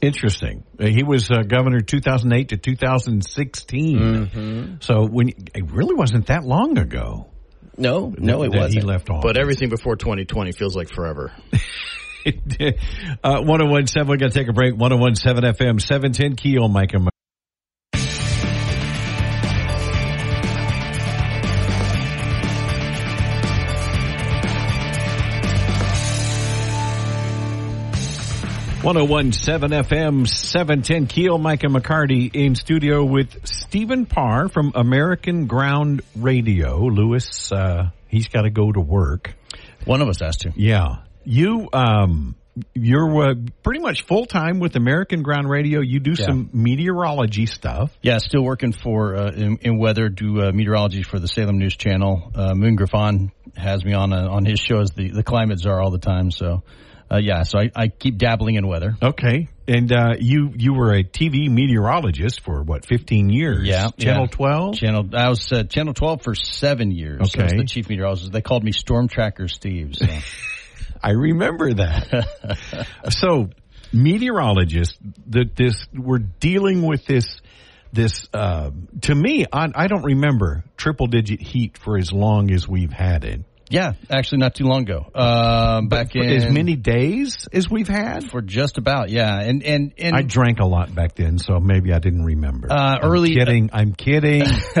Interesting. 0.00 0.64
Uh, 0.80 0.86
He 0.86 1.02
was 1.04 1.30
uh, 1.30 1.42
governor 1.42 1.80
2008 1.80 2.48
to 2.50 2.56
2016. 2.56 4.78
So 4.80 5.06
when 5.06 5.28
it 5.28 5.70
really 5.70 5.94
wasn't 5.94 6.26
that 6.26 6.44
long 6.44 6.76
ago. 6.78 7.28
No, 7.78 8.12
no, 8.18 8.42
it 8.42 8.50
wasn't. 8.52 8.74
He 8.74 8.80
left 8.82 9.08
off. 9.10 9.22
But 9.22 9.38
everything 9.38 9.68
before 9.70 9.96
2020 9.96 10.52
feels 10.52 10.76
like 10.76 10.88
forever. 10.94 11.32
uh, 12.26 13.40
1017, 13.42 14.06
we're 14.06 14.16
going 14.16 14.30
to 14.30 14.38
take 14.38 14.48
a 14.48 14.52
break. 14.52 14.76
1017 14.76 15.52
FM, 15.52 15.80
710 15.80 16.36
Keel, 16.36 16.68
Mike 16.68 16.94
and 16.94 17.04
Mike. 17.04 17.12
One 28.82 28.96
zero 28.96 29.04
one 29.04 29.30
seven 29.30 29.70
FM 29.70 30.26
seven 30.26 30.82
ten 30.82 31.06
Keel 31.06 31.38
and 31.62 31.72
McCarty 31.72 32.34
in 32.34 32.56
studio 32.56 33.04
with 33.04 33.46
Stephen 33.46 34.06
Parr 34.06 34.48
from 34.48 34.72
American 34.74 35.46
Ground 35.46 36.02
Radio. 36.16 36.78
Louis, 36.78 37.52
uh, 37.52 37.90
he's 38.08 38.26
got 38.26 38.42
to 38.42 38.50
go 38.50 38.72
to 38.72 38.80
work. 38.80 39.36
One 39.84 40.02
of 40.02 40.08
us 40.08 40.18
has 40.20 40.38
to. 40.38 40.52
Yeah. 40.56 40.96
You, 41.24 41.68
um, 41.72 42.36
you're 42.74 43.30
uh, 43.30 43.34
pretty 43.62 43.80
much 43.80 44.04
full 44.06 44.26
time 44.26 44.58
with 44.58 44.76
American 44.76 45.22
Ground 45.22 45.48
Radio. 45.48 45.80
You 45.80 46.00
do 46.00 46.10
Yeah. 46.18 46.26
some 46.26 46.50
meteorology 46.52 47.46
stuff. 47.46 47.96
Yeah, 48.02 48.18
still 48.18 48.42
working 48.42 48.72
for 48.72 49.16
uh, 49.16 49.30
in, 49.32 49.56
in 49.62 49.78
weather, 49.78 50.08
do 50.08 50.42
uh, 50.42 50.52
meteorology 50.52 51.02
for 51.02 51.18
the 51.18 51.28
Salem 51.28 51.58
News 51.58 51.76
Channel. 51.76 52.30
Uh, 52.34 52.54
Moon 52.54 52.76
Griffon 52.76 53.32
has 53.56 53.84
me 53.84 53.92
on 53.94 54.12
uh, 54.12 54.28
on 54.28 54.44
his 54.44 54.60
show 54.60 54.80
as 54.80 54.90
the 54.90 55.10
the 55.10 55.22
climate 55.22 55.60
czar 55.60 55.80
all 55.80 55.90
the 55.90 55.98
time. 55.98 56.30
So, 56.30 56.62
uh, 57.10 57.18
yeah, 57.18 57.42
so 57.44 57.58
I, 57.58 57.70
I 57.74 57.88
keep 57.88 58.18
dabbling 58.18 58.56
in 58.56 58.66
weather. 58.66 58.96
Okay. 59.02 59.48
And 59.68 59.92
uh, 59.92 60.14
you 60.18 60.52
you 60.56 60.74
were 60.74 60.92
a 60.92 61.04
TV 61.04 61.48
meteorologist 61.48 62.40
for 62.42 62.62
what, 62.62 62.84
15 62.84 63.30
years? 63.30 63.66
Yeah, 63.66 63.88
Channel 63.98 64.24
yeah. 64.24 64.36
12? 64.36 64.74
Channel. 64.76 65.10
I 65.14 65.28
was 65.30 65.50
uh, 65.52 65.62
Channel 65.62 65.94
12 65.94 66.22
for 66.22 66.34
seven 66.34 66.90
years. 66.90 67.18
I 67.20 67.22
was 67.22 67.34
Okay. 67.36 67.56
the 67.56 67.64
chief 67.64 67.88
meteorologist. 67.88 68.32
They 68.32 68.42
called 68.42 68.64
me 68.64 68.72
Storm 68.72 69.08
Tracker 69.08 69.48
Steve. 69.48 69.94
So. 69.94 70.06
I 71.02 71.10
remember 71.10 71.74
that. 71.74 72.86
so, 73.10 73.50
meteorologists, 73.92 74.98
that 75.28 75.56
this 75.56 75.86
we're 75.94 76.18
dealing 76.18 76.82
with 76.82 77.04
this. 77.06 77.40
This 77.94 78.26
uh, 78.32 78.70
to 79.02 79.14
me, 79.14 79.44
I, 79.52 79.68
I 79.74 79.86
don't 79.86 80.04
remember 80.04 80.64
triple 80.78 81.08
digit 81.08 81.42
heat 81.42 81.76
for 81.76 81.98
as 81.98 82.10
long 82.10 82.50
as 82.50 82.66
we've 82.66 82.92
had 82.92 83.24
it. 83.24 83.44
Yeah, 83.72 83.92
actually, 84.10 84.38
not 84.38 84.54
too 84.54 84.64
long 84.64 84.82
ago. 84.82 85.06
Um, 85.14 85.88
back 85.88 86.14
in 86.14 86.22
as 86.28 86.50
many 86.52 86.76
days 86.76 87.48
as 87.52 87.68
we've 87.70 87.88
had. 87.88 88.30
for 88.30 88.42
just 88.42 88.78
about 88.78 89.08
yeah, 89.10 89.40
and 89.40 89.62
and 89.62 89.92
and 89.98 90.14
I 90.14 90.22
drank 90.22 90.60
a 90.60 90.66
lot 90.66 90.94
back 90.94 91.14
then, 91.14 91.38
so 91.38 91.58
maybe 91.58 91.92
I 91.92 91.98
didn't 91.98 92.24
remember. 92.24 92.70
Uh, 92.70 92.98
I'm 93.02 93.10
early- 93.10 93.34
kidding. 93.34 93.70
I'm 93.72 93.94
kidding. 93.94 94.42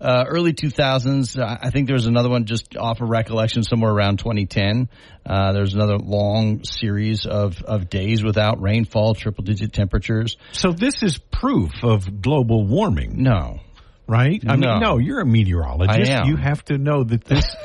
uh, 0.00 0.24
early 0.28 0.52
2000s. 0.52 1.38
uh, 1.38 1.56
I 1.60 1.70
think 1.70 1.86
there 1.86 1.94
was 1.94 2.06
another 2.06 2.28
one 2.28 2.44
just 2.44 2.76
off 2.76 3.00
of 3.00 3.08
recollection 3.08 3.62
somewhere 3.62 3.90
around 3.92 4.18
2010. 4.18 4.88
Uh, 5.26 5.52
there's 5.52 5.74
another 5.74 5.98
long 5.98 6.64
series 6.64 7.26
of, 7.26 7.62
of 7.62 7.90
days 7.90 8.22
without 8.24 8.60
rainfall, 8.62 9.14
triple 9.14 9.44
digit 9.44 9.72
temperatures. 9.72 10.36
so 10.52 10.72
this 10.72 11.02
is 11.02 11.18
proof 11.18 11.72
of 11.82 12.22
global 12.22 12.66
warming, 12.66 13.22
No. 13.22 13.60
right? 14.06 14.42
I 14.46 14.56
No. 14.56 14.70
mean, 14.72 14.80
no, 14.80 14.98
you're 14.98 15.20
a 15.20 15.26
meteorologist. 15.26 16.26
You 16.26 16.36
have 16.36 16.64
to 16.66 16.78
know 16.78 17.04
that 17.04 17.24
this 17.24 17.44
this 17.44 17.44
is. 17.54 17.56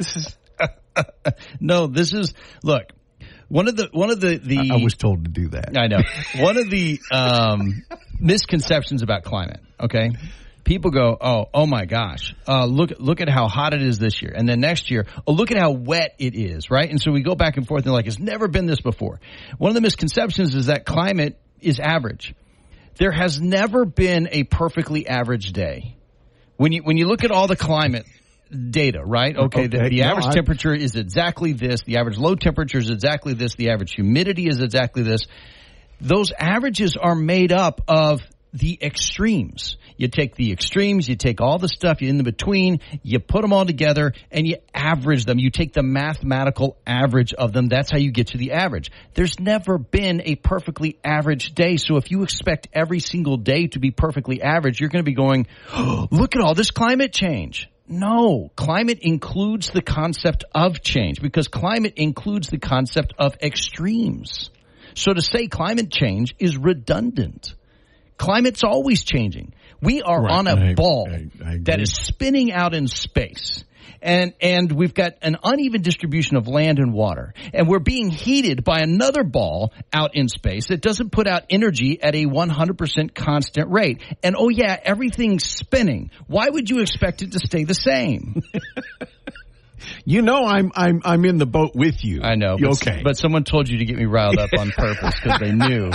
No, 1.60 1.86
this 1.86 2.12
is, 2.12 2.34
look, 2.62 2.84
one 3.48 3.68
of 3.68 3.76
the, 3.76 3.88
one 3.92 4.10
of 4.10 4.20
the, 4.20 4.36
the, 4.36 4.70
I 4.72 4.82
was 4.82 4.94
told 4.94 5.24
to 5.24 5.30
do 5.30 5.48
that. 5.50 5.76
I 5.78 5.86
know. 5.86 6.02
One 6.36 6.56
of 6.56 6.70
the 6.70 7.00
um, 7.10 7.82
misconceptions 8.18 9.02
about 9.02 9.24
climate. 9.24 9.60
Okay, 9.80 10.10
people 10.64 10.90
go, 10.90 11.16
"Oh, 11.20 11.46
oh 11.52 11.66
my 11.66 11.84
gosh, 11.84 12.34
uh, 12.46 12.66
look 12.66 12.92
look 12.98 13.20
at 13.20 13.28
how 13.28 13.48
hot 13.48 13.74
it 13.74 13.82
is 13.82 13.98
this 13.98 14.22
year," 14.22 14.32
and 14.34 14.48
then 14.48 14.60
next 14.60 14.90
year, 14.90 15.06
"Oh, 15.26 15.32
look 15.32 15.50
at 15.50 15.58
how 15.58 15.72
wet 15.72 16.14
it 16.18 16.34
is." 16.36 16.70
Right, 16.70 16.88
and 16.88 17.00
so 17.00 17.10
we 17.10 17.22
go 17.22 17.34
back 17.34 17.56
and 17.56 17.66
forth, 17.66 17.84
and 17.84 17.92
like 17.92 18.06
it's 18.06 18.18
never 18.18 18.46
been 18.46 18.66
this 18.66 18.80
before. 18.80 19.20
One 19.58 19.70
of 19.70 19.74
the 19.74 19.80
misconceptions 19.80 20.54
is 20.54 20.66
that 20.66 20.84
climate 20.84 21.38
is 21.60 21.80
average. 21.80 22.34
There 22.96 23.12
has 23.12 23.40
never 23.40 23.84
been 23.84 24.28
a 24.30 24.44
perfectly 24.44 25.08
average 25.08 25.52
day. 25.52 25.96
When 26.56 26.72
you 26.72 26.82
when 26.82 26.96
you 26.96 27.06
look 27.06 27.24
at 27.24 27.30
all 27.30 27.46
the 27.46 27.56
climate 27.56 28.04
data, 28.50 29.02
right? 29.04 29.36
Okay, 29.36 29.66
the, 29.66 29.78
Okay, 29.78 29.88
the 29.88 30.00
no, 30.02 30.08
average 30.08 30.34
temperature 30.34 30.74
is 30.74 30.96
exactly 30.96 31.52
this. 31.52 31.82
The 31.82 31.98
average 31.98 32.18
low 32.18 32.34
temperature 32.34 32.78
is 32.78 32.90
exactly 32.90 33.34
this. 33.34 33.54
The 33.54 33.70
average 33.70 33.94
humidity 33.94 34.48
is 34.48 34.60
exactly 34.60 35.02
this 35.02 35.26
those 36.00 36.32
averages 36.38 36.96
are 36.96 37.14
made 37.14 37.52
up 37.52 37.82
of 37.88 38.20
the 38.52 38.78
extremes. 38.82 39.76
You 39.96 40.08
take 40.08 40.34
the 40.34 40.50
extremes, 40.50 41.08
you 41.08 41.14
take 41.14 41.40
all 41.40 41.58
the 41.58 41.68
stuff 41.68 42.02
in 42.02 42.16
the 42.16 42.24
between, 42.24 42.80
you 43.02 43.20
put 43.20 43.42
them 43.42 43.52
all 43.52 43.64
together, 43.64 44.12
and 44.30 44.46
you 44.46 44.56
average 44.74 45.24
them. 45.24 45.38
You 45.38 45.50
take 45.50 45.72
the 45.72 45.82
mathematical 45.82 46.76
average 46.86 47.32
of 47.32 47.52
them. 47.52 47.68
That's 47.68 47.90
how 47.90 47.98
you 47.98 48.10
get 48.10 48.28
to 48.28 48.38
the 48.38 48.52
average. 48.52 48.90
There's 49.14 49.38
never 49.38 49.78
been 49.78 50.22
a 50.24 50.34
perfectly 50.34 50.98
average 51.04 51.54
day. 51.54 51.76
So 51.76 51.96
if 51.96 52.10
you 52.10 52.22
expect 52.22 52.68
every 52.72 52.98
single 52.98 53.36
day 53.36 53.68
to 53.68 53.78
be 53.78 53.92
perfectly 53.92 54.42
average, 54.42 54.80
you're 54.80 54.90
going 54.90 55.04
to 55.04 55.08
be 55.08 55.14
going, 55.14 55.46
oh, 55.72 56.08
look 56.10 56.34
at 56.34 56.42
all 56.42 56.54
this 56.54 56.70
climate 56.70 57.12
change. 57.12 57.68
No, 57.90 58.52
climate 58.54 59.00
includes 59.02 59.70
the 59.70 59.82
concept 59.82 60.44
of 60.54 60.80
change 60.80 61.20
because 61.20 61.48
climate 61.48 61.94
includes 61.96 62.48
the 62.48 62.58
concept 62.58 63.14
of 63.18 63.36
extremes. 63.42 64.50
So 64.94 65.12
to 65.12 65.20
say 65.20 65.48
climate 65.48 65.90
change 65.90 66.34
is 66.38 66.56
redundant. 66.56 67.54
Climate's 68.16 68.62
always 68.62 69.02
changing. 69.02 69.54
We 69.82 70.02
are 70.02 70.22
Right. 70.22 70.32
on 70.32 70.46
a 70.46 70.54
I- 70.70 70.74
ball 70.74 71.08
I- 71.10 71.52
I 71.52 71.58
that 71.62 71.80
is 71.80 71.90
spinning 71.92 72.52
out 72.52 72.74
in 72.74 72.86
space. 72.86 73.64
And, 74.02 74.34
and 74.40 74.72
we've 74.72 74.94
got 74.94 75.14
an 75.22 75.36
uneven 75.42 75.82
distribution 75.82 76.36
of 76.36 76.48
land 76.48 76.78
and 76.78 76.92
water. 76.92 77.34
And 77.52 77.68
we're 77.68 77.78
being 77.78 78.10
heated 78.10 78.64
by 78.64 78.80
another 78.80 79.24
ball 79.24 79.72
out 79.92 80.14
in 80.14 80.28
space 80.28 80.68
that 80.68 80.80
doesn't 80.80 81.10
put 81.10 81.26
out 81.26 81.44
energy 81.50 82.02
at 82.02 82.14
a 82.14 82.26
100% 82.26 83.14
constant 83.14 83.70
rate. 83.70 84.02
And 84.22 84.36
oh 84.38 84.48
yeah, 84.48 84.78
everything's 84.82 85.44
spinning. 85.44 86.10
Why 86.26 86.48
would 86.48 86.70
you 86.70 86.80
expect 86.80 87.22
it 87.22 87.32
to 87.32 87.38
stay 87.38 87.64
the 87.64 87.74
same? 87.74 88.42
You 90.04 90.22
know, 90.22 90.44
I'm 90.44 90.70
I'm 90.74 91.00
I'm 91.04 91.24
in 91.24 91.38
the 91.38 91.46
boat 91.46 91.72
with 91.74 92.04
you. 92.04 92.20
I 92.22 92.34
know. 92.34 92.56
But, 92.58 92.82
okay, 92.82 93.02
But 93.04 93.16
someone 93.16 93.44
told 93.44 93.68
you 93.68 93.78
to 93.78 93.84
get 93.84 93.96
me 93.96 94.06
riled 94.06 94.38
up 94.38 94.50
on 94.58 94.70
purpose 94.70 95.14
because 95.22 95.40
they 95.40 95.52
knew 95.52 95.90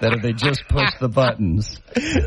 that 0.00 0.12
if 0.12 0.22
they 0.22 0.32
just 0.32 0.66
push 0.68 0.90
the 1.00 1.08
buttons, 1.08 1.80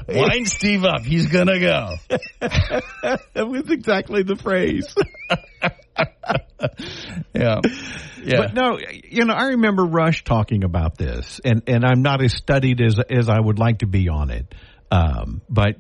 wind 0.08 0.48
Steve 0.48 0.84
up, 0.84 1.02
he's 1.02 1.28
gonna 1.28 1.60
go. 1.60 1.96
that 2.40 3.48
was 3.48 3.70
exactly 3.70 4.24
the 4.24 4.36
phrase. 4.36 4.94
Yeah. 7.34 7.62
Yeah. 8.24 8.38
But 8.38 8.54
no, 8.54 8.78
you 9.04 9.26
know, 9.26 9.34
I 9.34 9.48
remember 9.50 9.84
Rush 9.84 10.24
talking 10.24 10.64
about 10.64 10.98
this, 10.98 11.42
and 11.44 11.64
and 11.68 11.84
I'm 11.84 12.04
not 12.04 12.24
as 12.24 12.34
studied 12.34 12.80
as 12.82 13.00
as 13.00 13.30
I 13.30 13.40
would 13.40 13.58
like 13.58 13.80
to 13.80 13.88
be 13.88 14.10
on 14.10 14.30
it. 14.30 14.54
Um, 14.92 15.42
but 15.50 15.78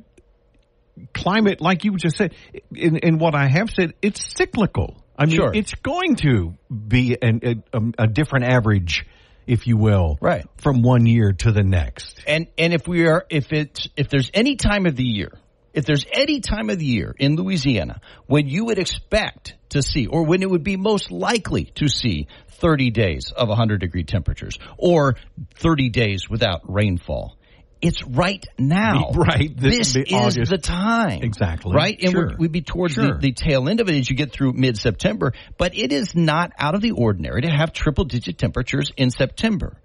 climate, 1.13 1.61
like 1.61 1.84
you 1.84 1.95
just 1.97 2.17
said, 2.17 2.34
in, 2.74 2.97
in 2.97 3.17
what 3.17 3.36
I 3.36 3.47
have 3.47 3.69
said, 3.69 3.93
it's 4.01 4.36
cyclical. 4.36 5.01
I 5.22 5.26
mean, 5.28 5.36
Sure. 5.36 5.51
it's 5.53 5.74
going 5.76 6.15
to 6.17 6.55
be 6.69 7.17
an, 7.22 7.63
a, 7.74 8.03
a 8.03 8.07
different 8.07 8.45
average, 8.45 9.05
if 9.47 9.67
you 9.67 9.78
will, 9.78 10.17
Right. 10.22 10.45
from 10.57 10.82
one 10.82 11.05
year 11.05 11.34
to 11.34 11.51
the 11.51 11.63
next. 11.63 12.22
And 12.28 12.47
and 12.57 12.74
if 12.74 12.88
we 12.88 13.07
are 13.07 13.26
if 13.30 13.51
it's 13.53 13.88
if 13.95 14.09
there's 14.09 14.32
any 14.34 14.55
time 14.55 14.86
of 14.86 14.95
the 14.95 15.03
year, 15.03 15.32
if 15.74 15.86
there's 15.86 16.05
any 16.11 16.39
time 16.41 16.69
of 16.69 16.80
the 16.80 16.86
year 16.86 17.13
in 17.17 17.36
Louisiana 17.36 18.01
when 18.26 18.47
you 18.49 18.65
would 18.65 18.80
expect 18.80 19.55
to 19.69 19.82
see 19.82 20.07
or 20.07 20.26
when 20.26 20.41
it 20.41 20.49
would 20.49 20.63
be 20.63 20.76
most 20.76 21.11
likely 21.11 21.65
to 21.76 21.88
see 21.88 22.28
30 22.59 22.91
days 22.91 23.32
of 23.36 23.47
100 23.47 23.80
degree 23.80 24.03
temperatures 24.03 24.57
or 24.78 25.15
30 25.55 25.89
days 25.89 26.30
without 26.30 26.61
rainfall, 26.65 27.38
it's 27.82 28.03
right 28.05 28.45
now. 28.57 29.11
Right. 29.15 29.55
This, 29.55 29.93
This 29.93 30.11
is 30.11 30.49
the 30.49 30.57
time. 30.57 31.21
Exactly. 31.23 31.73
Right? 31.75 31.97
And 32.01 32.11
Sure. 32.11 32.32
we'd 32.38 32.51
be 32.51 32.61
towards 32.61 32.93
Sure. 32.95 33.13
the, 33.13 33.17
the 33.19 33.32
tail 33.34 33.67
end 33.69 33.79
of 33.79 33.89
it 33.89 33.95
as 33.95 34.09
you 34.09 34.15
get 34.15 34.32
through 34.32 34.53
mid 34.53 34.77
September. 34.77 35.34
But 35.57 35.75
it 35.75 35.91
is 35.91 36.15
not 36.15 36.51
out 36.57 36.75
of 36.75 36.82
the 36.82 36.91
ordinary 36.91 37.41
to 37.41 37.49
have 37.49 37.73
triple 37.73 38.05
digit 38.05 38.38
temperatures 38.38 38.91
in 38.97 39.09
September. 39.11 39.77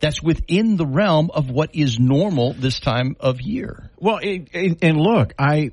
That's 0.00 0.22
within 0.22 0.76
the 0.76 0.86
realm 0.86 1.30
of 1.32 1.48
what 1.48 1.74
is 1.74 1.98
normal 2.00 2.54
this 2.54 2.80
time 2.80 3.16
of 3.20 3.40
year. 3.40 3.90
Well, 3.98 4.18
and 4.22 4.96
look, 5.00 5.32
I 5.38 5.70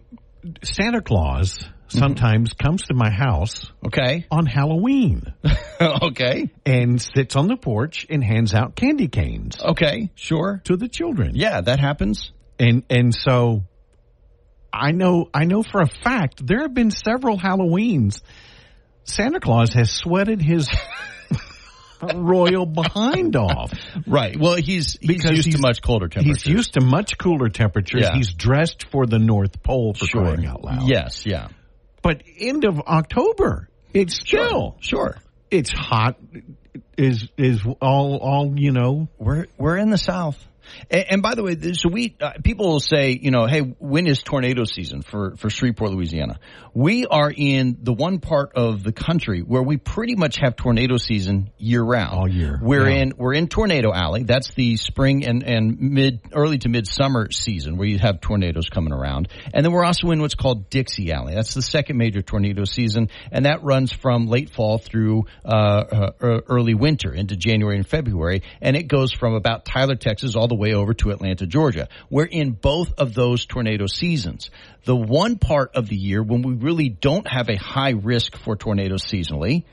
Santa 0.63 1.01
Claus 1.01 1.57
Mm-hmm. 1.89 1.99
sometimes 1.99 2.53
comes 2.53 2.83
to 2.83 2.93
my 2.93 3.09
house 3.09 3.71
Okay. 3.85 4.25
on 4.31 4.45
Halloween 4.45 5.23
okay. 5.81 6.49
and 6.65 7.01
sits 7.01 7.35
on 7.35 7.47
the 7.47 7.57
porch 7.57 8.05
and 8.09 8.23
hands 8.23 8.53
out 8.53 8.75
candy 8.75 9.07
canes 9.07 9.59
Okay. 9.59 10.09
Sure. 10.15 10.61
to 10.65 10.77
the 10.77 10.87
children. 10.87 11.31
Yeah, 11.35 11.61
that 11.61 11.79
happens. 11.79 12.31
And 12.59 12.83
and 12.89 13.13
so 13.15 13.63
I 14.71 14.91
know 14.91 15.29
I 15.33 15.45
know 15.45 15.63
for 15.63 15.81
a 15.81 15.87
fact 15.87 16.45
there 16.45 16.61
have 16.61 16.73
been 16.73 16.91
several 16.91 17.37
Halloweens 17.39 18.21
Santa 19.03 19.39
Claus 19.39 19.73
has 19.73 19.89
sweated 19.89 20.41
his 20.41 20.69
royal 22.15 22.65
behind 22.65 23.35
off. 23.35 23.73
Right. 24.07 24.39
Well, 24.39 24.55
he's 24.55 24.97
he's 25.01 25.07
Because 25.07 25.31
used 25.31 25.43
to 25.45 25.49
he's- 25.57 25.61
much 25.61 25.81
colder 25.81 26.07
temperatures. 26.07 26.43
He's 26.43 26.53
used 26.53 26.73
to 26.75 26.81
much 26.81 27.17
cooler 27.17 27.49
temperatures. 27.49 28.01
Yeah. 28.03 28.13
He's 28.15 28.31
dressed 28.33 28.85
for 28.91 29.05
the 29.05 29.19
North 29.19 29.61
Pole 29.63 29.93
for 29.93 30.05
sure. 30.05 30.21
crying 30.23 30.45
out 30.45 30.63
loud. 30.63 30.87
Yes. 30.87 31.25
Yeah. 31.25 31.47
But 32.02 32.24
end 32.38 32.66
of 32.66 32.80
October, 32.80 33.70
it's 33.93 34.24
chill. 34.24 34.78
Sure. 34.80 35.18
It's 35.52 35.72
hot. 35.72 36.18
Is 36.97 37.28
is 37.38 37.62
all 37.82 38.18
all 38.18 38.54
you 38.58 38.72
know? 38.72 39.10
We're 39.18 39.47
we're 39.58 39.78
in 39.78 39.89
the 39.89 39.97
South. 39.97 40.38
And, 40.89 41.05
and 41.09 41.22
by 41.22 41.36
the 41.36 41.43
way, 41.43 41.55
so 41.74 41.89
we 41.89 42.15
uh, 42.22 42.34
people 42.43 42.67
will 42.67 42.80
say, 42.80 43.17
you 43.22 43.32
know, 43.32 43.45
hey, 43.45 43.61
when 43.61 44.07
is 44.07 44.22
tornado 44.22 44.63
season 44.63 45.01
for 45.01 45.36
for 45.38 45.49
Shreveport, 45.49 45.91
Louisiana? 45.91 46.39
We 46.74 47.05
are 47.05 47.32
in 47.36 47.80
the 47.82 47.93
one 47.93 48.20
part 48.20 48.53
of 48.55 48.84
the 48.84 48.91
country 48.91 49.41
where 49.41 49.63
we 49.63 49.78
pretty 49.78 50.15
much 50.15 50.38
have 50.41 50.55
tornado 50.55 50.97
season 50.97 51.51
year 51.57 51.82
round. 51.84 52.13
All 52.13 52.30
year, 52.30 52.59
We're 52.61 52.89
yeah. 52.89 53.01
in 53.01 53.13
we're 53.17 53.34
in 53.34 53.47
Tornado 53.47 53.91
Alley. 53.93 54.24
That's 54.24 54.53
the 54.53 54.78
spring 54.78 55.26
and 55.26 55.43
and 55.43 55.80
mid 55.80 56.22
early 56.34 56.57
to 56.59 56.70
mid 56.70 56.88
summer 56.88 57.32
season 57.32 57.78
where 57.78 57.88
you 57.88 57.99
have 57.99 58.22
tornadoes 58.22 58.70
coming 58.70 58.93
around. 58.93 59.30
And 59.53 59.65
then 59.65 59.72
we're 59.72 59.84
also 59.84 60.11
in 60.11 60.22
what's 60.22 60.36
called 60.36 60.70
Dixie 60.70 61.11
Alley. 61.11 61.34
That's 61.34 61.53
the 61.53 61.61
second 61.61 61.97
major 61.97 62.22
tornado 62.22 62.63
season, 62.65 63.09
and 63.32 63.45
that 63.45 63.63
runs 63.63 63.91
from 63.91 64.28
late 64.28 64.51
fall 64.51 64.78
through 64.78 65.26
uh, 65.45 65.49
uh, 65.49 66.11
early 66.22 66.74
winter 66.74 67.13
into 67.13 67.36
January 67.36 67.78
and 67.78 67.88
February, 67.88 68.43
and 68.61 68.76
it 68.76 68.84
goes 68.84 69.11
from 69.11 69.34
about 69.34 69.65
Tyler, 69.65 69.95
Texas, 69.95 70.36
all 70.36 70.47
the 70.47 70.55
way 70.60 70.74
over 70.74 70.93
to 70.95 71.10
Atlanta, 71.10 71.47
Georgia. 71.47 71.88
We're 72.10 72.26
in 72.26 72.51
both 72.51 72.93
of 72.99 73.16
those 73.16 73.45
tornado 73.45 73.88
seasons. 73.88 74.51
The 74.86 74.95
one 74.95 75.38
part 75.38 75.72
of 75.76 75.88
the 75.88 75.95
year 75.95 76.22
when 76.22 76.43
we 76.43 76.53
really 76.53 76.89
don't 76.89 77.28
have 77.28 77.49
a 77.49 77.55
high 77.55 77.91
risk 77.91 78.38
for 78.38 78.55
tornadoes 78.55 79.03
seasonally 79.03 79.64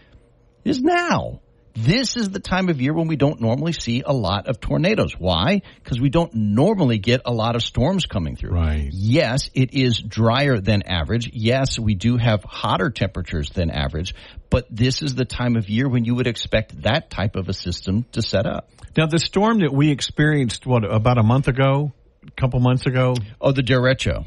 is 0.65 0.81
now. 0.81 1.41
This 1.79 2.17
is 2.17 2.31
the 2.31 2.41
time 2.41 2.71
of 2.71 2.81
year 2.81 2.95
when 2.95 3.07
we 3.07 3.17
don't 3.17 3.39
normally 3.39 3.73
see 3.73 4.03
a 4.05 4.13
lot 4.13 4.47
of 4.47 4.61
tornadoes. 4.61 5.13
Why? 5.19 5.61
Because 5.85 6.01
we 6.01 6.09
don't 6.09 6.33
normally 6.33 6.97
get 6.97 7.21
a 7.27 7.33
lot 7.33 7.55
of 7.55 7.63
storms 7.63 8.07
coming 8.07 8.35
through. 8.35 8.53
Right. 8.53 8.89
Yes, 8.91 9.51
it 9.53 9.75
is 9.75 9.99
drier 9.99 10.59
than 10.59 10.85
average. 10.85 11.31
Yes, 11.35 11.79
we 11.79 11.95
do 11.95 12.17
have 12.17 12.43
hotter 12.45 12.89
temperatures 12.89 13.51
than 13.51 13.71
average, 13.71 14.15
but 14.51 14.67
this 14.71 15.03
is 15.03 15.15
the 15.15 15.25
time 15.25 15.57
of 15.57 15.69
year 15.69 15.89
when 15.89 16.05
you 16.05 16.15
would 16.15 16.27
expect 16.27 16.83
that 16.83 17.11
type 17.11 17.37
of 17.37 17.49
a 17.49 17.53
system 17.53 18.07
to 18.13 18.23
set 18.23 18.47
up. 18.47 18.71
Now, 18.97 19.07
the 19.07 19.19
storm 19.19 19.61
that 19.61 19.73
we 19.73 19.91
experienced, 19.91 20.67
what, 20.67 20.85
about 20.85 21.19
a 21.19 21.23
month 21.23 21.49
ago, 21.49 21.93
a 22.27 22.31
couple 22.41 22.61
months 22.61 22.87
ago? 22.87 23.15
Oh, 23.41 23.53
the 23.53 23.63
derecho. 23.63 24.27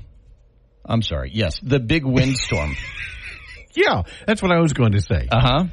I'm 0.85 1.01
sorry. 1.01 1.31
Yes, 1.33 1.59
the 1.61 1.79
big 1.79 2.05
windstorm. 2.05 2.75
Yeah, 3.75 4.01
that's 4.25 4.41
what 4.41 4.51
I 4.51 4.59
was 4.59 4.73
going 4.73 4.93
to 4.93 5.01
say. 5.01 5.27
uh 5.31 5.39
huh. 5.39 5.65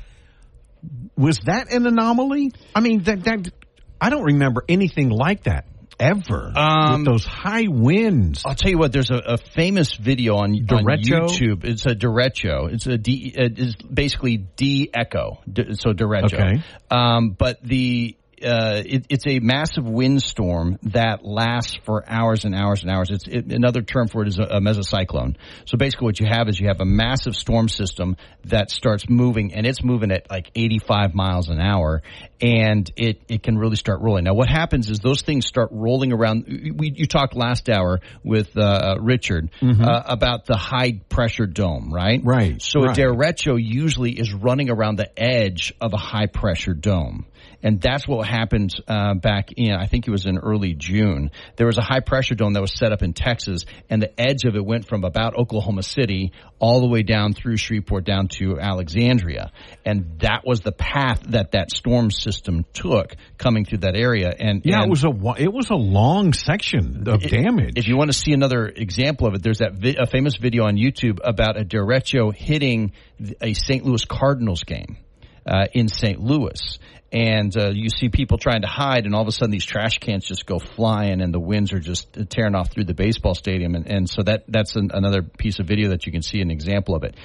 was 1.17 1.39
that 1.47 1.73
an 1.73 1.87
anomaly? 1.87 2.53
I 2.75 2.81
mean, 2.81 3.03
that, 3.05 3.25
that 3.25 3.51
I 3.99 4.11
don't 4.11 4.25
remember 4.25 4.65
anything 4.69 5.09
like 5.09 5.45
that 5.45 5.65
ever 5.99 6.53
Um, 6.57 6.99
with 7.01 7.05
those 7.07 7.25
high 7.25 7.67
winds. 7.69 8.43
I'll 8.45 8.55
tell 8.55 8.71
you 8.71 8.79
what. 8.79 8.93
There's 8.93 9.11
a, 9.11 9.17
a 9.17 9.37
famous 9.39 9.95
video 9.95 10.37
on, 10.37 10.51
on 10.53 10.85
YouTube. 10.85 11.65
It's 11.65 11.87
a 11.87 11.95
derecho. 11.95 12.73
It's 12.73 12.87
a 12.87 12.99
D. 12.99 13.33
It's 13.35 13.75
basically 13.83 14.37
D 14.57 14.91
echo. 14.93 15.39
D, 15.51 15.75
so 15.75 15.93
derecho. 15.93 16.35
Okay. 16.35 16.63
Um, 16.91 17.31
but 17.31 17.63
the 17.63 18.17
uh, 18.43 18.83
it, 18.85 19.07
it's 19.09 19.27
a 19.27 19.39
massive 19.41 19.89
windstorm 19.89 20.79
that 20.83 21.25
lasts 21.25 21.77
for 21.85 22.05
hours 22.09 22.45
and 22.45 22.55
hours 22.55 22.83
and 22.83 22.91
hours. 22.91 23.11
It's 23.11 23.25
it, 23.27 23.53
another 23.53 23.83
term 23.83 24.09
for 24.09 24.23
it 24.23 24.29
is 24.29 24.39
a, 24.39 24.43
a 24.43 24.61
mesocyclone. 24.61 25.37
So 25.65 25.77
basically, 25.79 26.07
what 26.07 26.21
you 26.21 26.27
have 26.29 26.49
is 26.49 26.61
you 26.61 26.69
have 26.69 26.81
a 26.81 26.85
massive 26.85 27.35
storm 27.35 27.69
system 27.69 28.17
that 28.45 28.71
starts 28.71 29.09
moving, 29.09 29.55
and 29.55 29.67
it's 29.67 29.83
moving 29.83 30.11
at 30.11 30.31
like 30.31 30.51
85 30.55 31.15
miles 31.15 31.49
an 31.49 31.61
hour, 31.61 32.03
and 32.41 32.91
it 32.97 33.23
it 33.29 33.43
can 33.43 33.57
really 33.57 33.77
start 33.77 34.01
rolling. 34.03 34.25
Now, 34.25 34.35
what 34.35 34.49
happens 34.49 34.91
is 34.91 34.99
those 34.99 35.23
things 35.23 35.47
start 35.47 35.71
rolling 35.73 36.13
around. 36.13 36.45
We 36.47 36.93
you 36.95 37.07
talked 37.07 37.35
last 37.35 37.69
hour 37.69 38.01
with 38.23 38.57
uh, 38.57 38.97
Richard 39.01 39.51
uh, 39.63 40.03
about 40.05 40.47
the 40.47 40.57
high 40.57 41.01
pressure 41.09 41.47
dome, 41.47 41.93
right? 41.93 42.21
Right, 42.23 42.61
So 42.61 42.81
right. 42.81 42.97
a 42.97 43.01
derecho 43.01 43.57
usually 43.59 44.13
is 44.13 44.33
running 44.33 44.71
around 44.71 44.97
the 44.97 45.11
edge 45.19 45.73
of 45.81 45.93
a 45.95 45.99
high 45.99 46.27
pressure 46.27 46.75
dome. 46.75 47.27
And 47.63 47.81
that's 47.81 48.07
what 48.07 48.27
happened 48.27 48.73
uh, 48.87 49.15
back 49.15 49.51
in, 49.57 49.73
I 49.73 49.87
think 49.87 50.07
it 50.07 50.11
was 50.11 50.27
in 50.27 50.39
early 50.39 50.75
June. 50.75 51.31
There 51.57 51.67
was 51.67 51.79
a 51.79 51.83
high 51.83 52.01
pressure 52.01 52.35
dome 52.35 52.53
that 52.53 52.61
was 52.61 52.77
set 52.77 52.93
up 52.93 53.03
in 53.03 53.13
Texas, 53.13 53.65
and 53.89 54.01
the 54.01 54.21
edge 54.21 54.45
of 54.45 54.57
it 54.57 54.65
went 54.65 54.87
from 54.87 55.05
about 55.05 55.37
Oklahoma 55.37 55.83
City 55.83 56.33
all 56.59 56.81
the 56.81 56.87
way 56.87 57.03
down 57.03 57.33
through 57.33 57.57
Shreveport 57.57 58.05
down 58.05 58.29
to 58.39 58.59
Alexandria. 58.59 59.53
And 59.85 60.19
that 60.21 60.43
was 60.45 60.61
the 60.61 60.73
path 60.73 61.23
that 61.29 61.53
that 61.53 61.71
storm 61.71 62.11
system 62.11 62.65
took 62.73 63.17
coming 63.39 63.65
through 63.65 63.79
that 63.79 63.97
area. 63.97 64.33
And 64.39 64.63
yeah, 64.65 64.83
and 64.83 64.87
it 64.87 64.91
was 64.91 65.05
a 65.05 65.43
it 65.43 65.53
was 65.53 65.71
a 65.71 65.77
long 65.77 66.33
section 66.33 67.05
of 67.09 67.23
damage. 67.23 67.75
if 67.77 67.89
you 67.89 67.97
want 67.97 68.11
to 68.11 68.17
see 68.17 68.33
another 68.33 68.67
example 68.67 69.27
of 69.27 69.35
it, 69.35 69.43
there's 69.43 69.59
that 69.59 69.75
vi- 69.75 69.97
a 69.99 70.07
famous 70.07 70.37
video 70.37 70.65
on 70.65 70.77
YouTube 70.77 71.19
about 71.23 71.59
a 71.61 71.65
derecho 71.65 72.35
hitting 72.35 72.93
a 73.41 73.55
St. 73.55 73.85
Louis 73.85 74.05
Cardinals 74.05 74.65
game 74.65 74.99
uh, 75.47 75.67
in 75.73 75.89
St. 75.89 76.21
Louis. 76.21 76.79
And 77.17 77.57
uh, 77.57 77.71
you 77.71 77.89
see 77.89 78.11
people 78.11 78.37
trying 78.37 78.61
to 78.61 78.67
hide, 78.67 79.07
and 79.07 79.15
all 79.15 79.23
of 79.23 79.29
a 79.29 79.33
sudden 79.33 79.51
these 79.51 79.65
trash 79.65 79.97
cans 80.01 80.27
just 80.27 80.45
go 80.45 80.59
flying, 80.59 81.23
and 81.23 81.33
the 81.33 81.41
winds 81.41 81.73
are 81.73 81.81
just 81.81 82.13
tearing 82.29 82.55
off 82.55 82.71
through 82.71 82.85
the 82.85 82.93
baseball 82.93 83.35
stadium. 83.35 83.75
And, 83.75 83.87
and 83.91 84.11
so 84.11 84.23
that 84.25 84.45
that's 84.49 84.77
an, 84.77 84.91
another 84.93 85.23
piece 85.23 85.59
of 85.59 85.67
video 85.67 85.89
that 85.91 86.05
you 86.05 86.13
can 86.13 86.21
see 86.21 86.43
an 86.43 86.51
example 86.51 86.95
of 86.95 87.05
it. 87.05 87.17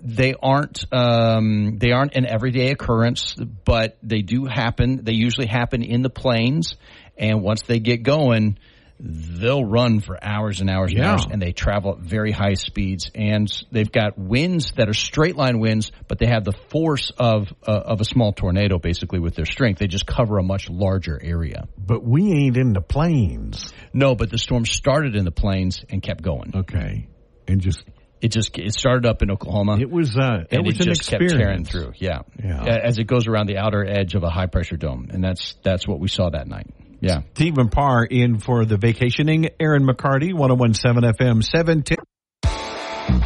They 0.00 0.34
aren't 0.40 0.84
um, 0.92 1.78
they 1.78 1.90
aren't 1.90 2.14
an 2.14 2.24
everyday 2.24 2.70
occurrence, 2.70 3.34
but 3.64 3.98
they 4.00 4.22
do 4.22 4.44
happen. 4.44 5.00
They 5.02 5.14
usually 5.14 5.48
happen 5.48 5.82
in 5.82 6.02
the 6.02 6.10
plains, 6.10 6.76
and 7.18 7.42
once 7.42 7.62
they 7.62 7.80
get 7.80 8.04
going, 8.04 8.58
they'll 9.04 9.64
run 9.64 9.98
for 10.00 10.16
hours 10.22 10.60
and 10.60 10.70
hours 10.70 10.92
and 10.92 10.98
Yeah. 11.00 11.10
hours, 11.12 11.26
and 11.28 11.42
they 11.42 11.50
travel 11.52 11.92
at 11.94 11.98
very 11.98 12.30
high 12.30 12.54
speeds. 12.54 13.10
And 13.14 13.50
they've 13.72 13.90
got 13.90 14.16
winds 14.16 14.72
that 14.76 14.88
are 14.88 14.94
straight 14.94 15.34
line 15.36 15.58
winds, 15.58 15.90
but 16.06 16.18
they 16.20 16.26
have 16.26 16.44
the 16.44 16.52
force 16.68 17.10
of 17.18 17.52
uh, 17.66 17.72
of 17.72 18.00
a 18.00 18.04
small 18.04 18.32
tornado, 18.32 18.78
basically 18.78 19.18
with 19.18 19.34
their 19.34 19.44
strength. 19.46 19.78
They 19.80 19.88
just 19.88 20.06
cover 20.06 20.38
a 20.38 20.42
much 20.44 20.70
larger 20.70 21.20
area. 21.22 21.66
but 21.76 22.04
we 22.04 22.32
ain't 22.32 22.56
in 22.56 22.72
the 22.72 22.80
plains. 22.80 23.72
No, 23.92 24.14
but 24.14 24.30
the 24.30 24.38
storm 24.38 24.64
started 24.64 25.16
in 25.16 25.24
the 25.24 25.32
plains 25.32 25.84
and 25.90 26.00
kept 26.02 26.22
going. 26.22 26.52
Okay, 26.54 27.08
and 27.48 27.60
just 27.60 27.82
It 28.20 28.28
just 28.30 28.56
it 28.56 28.72
started 28.72 29.04
up 29.04 29.20
in 29.22 29.32
Oklahoma. 29.32 29.78
it 29.80 29.90
was 29.90 30.16
uh, 30.16 30.44
it 30.48 30.56
and 30.58 30.64
was 30.64 30.76
it 30.76 30.82
an 30.82 30.86
just 30.94 31.00
experience. 31.00 31.32
kept 31.32 31.42
tearing 31.42 31.64
through. 31.64 31.92
Yeah. 31.98 32.20
Yeah. 32.42 32.78
As 32.84 32.98
it 32.98 33.04
goes 33.08 33.26
around 33.26 33.48
the 33.48 33.56
outer 33.58 33.84
edge 33.84 34.14
of 34.14 34.22
a 34.22 34.30
high 34.30 34.46
pressure 34.46 34.76
dome, 34.76 35.08
and 35.10 35.24
that's 35.24 35.56
that's 35.64 35.88
what 35.88 35.98
we 35.98 36.06
saw 36.06 36.30
that 36.30 36.46
night. 36.46 36.68
Yeah. 37.02 37.22
Stephen 37.34 37.68
Parr 37.68 38.04
in 38.04 38.38
for 38.38 38.64
the 38.64 38.76
vacationing. 38.76 39.48
Aaron 39.58 39.84
McCarty, 39.84 40.32
1017 40.32 41.12
FM, 41.12 41.42
710. 41.42 41.98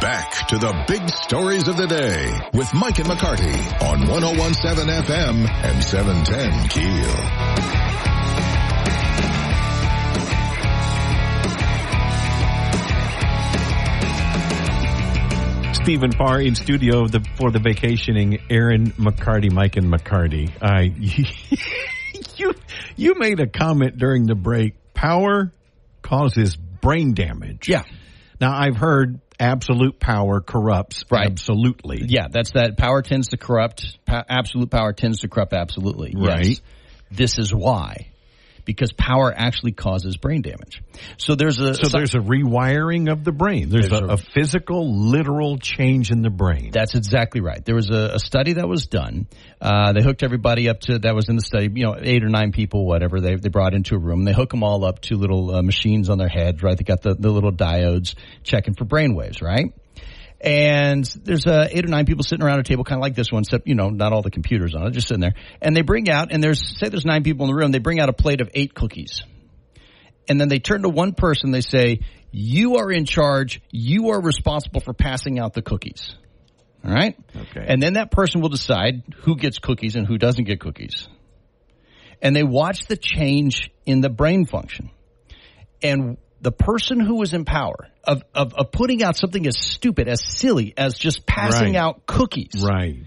Back 0.01 0.47
to 0.47 0.57
the 0.57 0.83
big 0.87 1.07
stories 1.09 1.67
of 1.67 1.77
the 1.77 1.85
day 1.85 2.39
with 2.53 2.73
Mike 2.73 2.97
and 2.97 3.07
McCarty 3.07 3.53
on 3.83 4.07
1017 4.09 4.87
FM 4.87 5.47
and 5.47 5.83
710 5.83 6.69
Keel. 6.69 7.67
Stephen 15.73 16.11
Parr 16.11 16.41
in 16.41 16.55
studio 16.55 17.07
the, 17.07 17.23
for 17.35 17.51
the 17.51 17.59
vacationing. 17.59 18.39
Aaron 18.49 18.87
McCarty, 18.93 19.51
Mike 19.51 19.77
and 19.77 19.85
McCarty. 19.85 20.49
Uh, 20.59 20.65
I 20.65 20.91
you 22.37 22.53
you 22.95 23.15
made 23.17 23.39
a 23.39 23.47
comment 23.47 23.97
during 23.97 24.25
the 24.25 24.35
break. 24.35 24.75
Power 24.93 25.51
causes 26.01 26.55
brain 26.55 27.13
damage. 27.13 27.67
Yeah. 27.69 27.83
Now 28.39 28.57
I've 28.57 28.77
heard 28.77 29.19
absolute 29.39 29.99
power 29.99 30.41
corrupts 30.41 31.03
Right. 31.11 31.27
absolutely. 31.27 32.03
Yeah, 32.07 32.27
that's 32.31 32.51
that. 32.51 32.77
Power 32.77 33.01
tends 33.01 33.29
to 33.29 33.37
corrupt. 33.37 33.97
Pa- 34.05 34.23
absolute 34.27 34.69
power 34.71 34.93
tends 34.93 35.19
to 35.19 35.27
corrupt 35.27 35.53
absolutely. 35.53 36.13
Right. 36.15 36.47
Yes. 36.47 36.61
This 37.11 37.37
is 37.39 37.53
why. 37.53 38.07
Because 38.67 38.91
power 38.91 39.33
actually 39.35 39.71
causes 39.71 40.17
brain 40.17 40.41
damage. 40.41 40.83
So 41.17 41.35
there's 41.35 41.59
a 41.59 41.73
So 41.73 41.87
there's 41.87 42.13
a 42.15 42.19
rewiring 42.19 43.09
of 43.09 43.23
the 43.23 43.31
brain. 43.31 43.69
There's, 43.69 43.89
There's 43.89 44.01
a, 44.01 44.05
a- 44.13 44.17
physical, 44.17 45.09
literal 45.09 45.57
change 45.57 46.11
in 46.11 46.21
the 46.21 46.29
brain. 46.29 46.71
That's 46.71 46.93
exactly 46.93 47.39
right. 47.41 47.63
There 47.63 47.75
was 47.75 47.89
a, 47.89 48.15
a 48.15 48.19
study 48.19 48.53
that 48.53 48.67
was 48.67 48.87
done. 48.87 49.25
Uh, 49.61 49.93
they 49.93 50.03
hooked 50.03 50.21
everybody 50.21 50.67
up 50.69 50.81
to 50.81 50.99
that 50.99 51.15
was 51.15 51.29
in 51.29 51.37
the 51.37 51.41
study. 51.41 51.69
You 51.73 51.85
know, 51.85 51.95
eight 51.97 52.23
or 52.23 52.29
nine 52.29 52.51
people, 52.51 52.85
whatever. 52.85 53.21
They 53.21 53.35
they 53.35 53.49
brought 53.49 53.73
into 53.73 53.95
a 53.95 53.99
room. 53.99 54.25
They 54.25 54.33
hook 54.33 54.51
them 54.51 54.63
all 54.63 54.83
up 54.83 54.99
to 55.03 55.15
little 55.15 55.55
uh, 55.55 55.61
machines 55.61 56.09
on 56.09 56.17
their 56.17 56.27
head. 56.27 56.61
Right. 56.61 56.77
They 56.77 56.83
got 56.83 57.01
the, 57.01 57.15
the 57.15 57.31
little 57.31 57.53
diodes 57.53 58.15
checking 58.43 58.73
for 58.73 58.83
brain 58.85 59.15
waves. 59.15 59.41
Right. 59.41 59.73
And 60.39 61.03
there's 61.23 61.47
uh, 61.47 61.67
eight 61.71 61.83
or 61.83 61.87
nine 61.87 62.05
people 62.05 62.23
sitting 62.23 62.45
around 62.45 62.59
a 62.59 62.63
table, 62.63 62.83
kind 62.83 62.99
of 62.99 63.01
like 63.01 63.15
this 63.15 63.31
one, 63.31 63.41
except 63.41 63.67
you 63.67 63.75
know, 63.75 63.89
not 63.89 64.13
all 64.13 64.21
the 64.21 64.29
computers 64.29 64.75
on 64.75 64.85
it, 64.85 64.91
just 64.91 65.07
sitting 65.07 65.21
there. 65.21 65.33
And 65.61 65.75
they 65.75 65.81
bring 65.81 66.09
out, 66.09 66.31
and 66.31 66.43
there's 66.43 66.77
say 66.79 66.89
there's 66.89 67.05
nine 67.05 67.23
people 67.23 67.45
in 67.45 67.51
the 67.51 67.59
room. 67.59 67.71
They 67.71 67.79
bring 67.79 67.99
out 67.99 68.09
a 68.09 68.13
plate 68.13 68.41
of 68.41 68.49
eight 68.53 68.75
cookies 68.75 69.23
and 70.27 70.39
then 70.39 70.49
they 70.49 70.59
turn 70.59 70.81
to 70.83 70.89
one 70.89 71.13
person. 71.13 71.51
They 71.51 71.61
say, 71.61 72.01
"You 72.31 72.77
are 72.77 72.91
in 72.91 73.05
charge. 73.05 73.61
You 73.71 74.09
are 74.09 74.21
responsible 74.21 74.81
for 74.81 74.93
passing 74.93 75.39
out 75.39 75.53
the 75.53 75.61
cookies." 75.61 76.15
All 76.83 76.91
right. 76.91 77.17
Okay. 77.35 77.65
And 77.67 77.81
then 77.81 77.93
that 77.93 78.11
person 78.11 78.41
will 78.41 78.49
decide 78.49 79.03
who 79.23 79.35
gets 79.35 79.59
cookies 79.59 79.95
and 79.95 80.05
who 80.05 80.17
doesn't 80.17 80.45
get 80.45 80.59
cookies. 80.59 81.07
And 82.21 82.35
they 82.35 82.43
watch 82.43 82.85
the 82.85 82.97
change 82.97 83.71
in 83.85 84.01
the 84.01 84.09
brain 84.09 84.45
function. 84.45 84.91
And 85.81 86.17
the 86.41 86.51
person 86.51 86.99
who 86.99 87.15
was 87.15 87.33
in 87.33 87.45
power 87.45 87.89
of, 88.03 88.23
of, 88.33 88.53
of 88.53 88.71
putting 88.71 89.03
out 89.03 89.17
something 89.17 89.45
as 89.47 89.57
stupid, 89.57 90.07
as 90.07 90.23
silly 90.23 90.73
as 90.77 90.97
just 90.97 91.25
passing 91.25 91.73
Right. 91.73 91.75
out 91.75 92.05
cookies 92.05 92.63
right. 92.63 93.03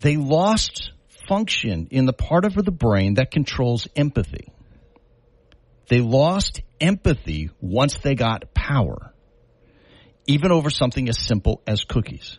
they 0.00 0.16
lost 0.16 0.90
function 1.28 1.88
in 1.90 2.04
the 2.04 2.12
part 2.12 2.44
of 2.44 2.54
the 2.54 2.70
brain 2.72 3.14
that 3.14 3.30
controls 3.30 3.88
empathy. 3.96 4.48
They 5.88 6.00
lost 6.00 6.60
empathy 6.80 7.50
once 7.60 7.98
they 7.98 8.14
got 8.14 8.54
power, 8.54 9.12
even 10.26 10.50
over 10.50 10.70
something 10.70 11.08
as 11.08 11.18
simple 11.18 11.62
as 11.66 11.84
cookies. 11.84 12.38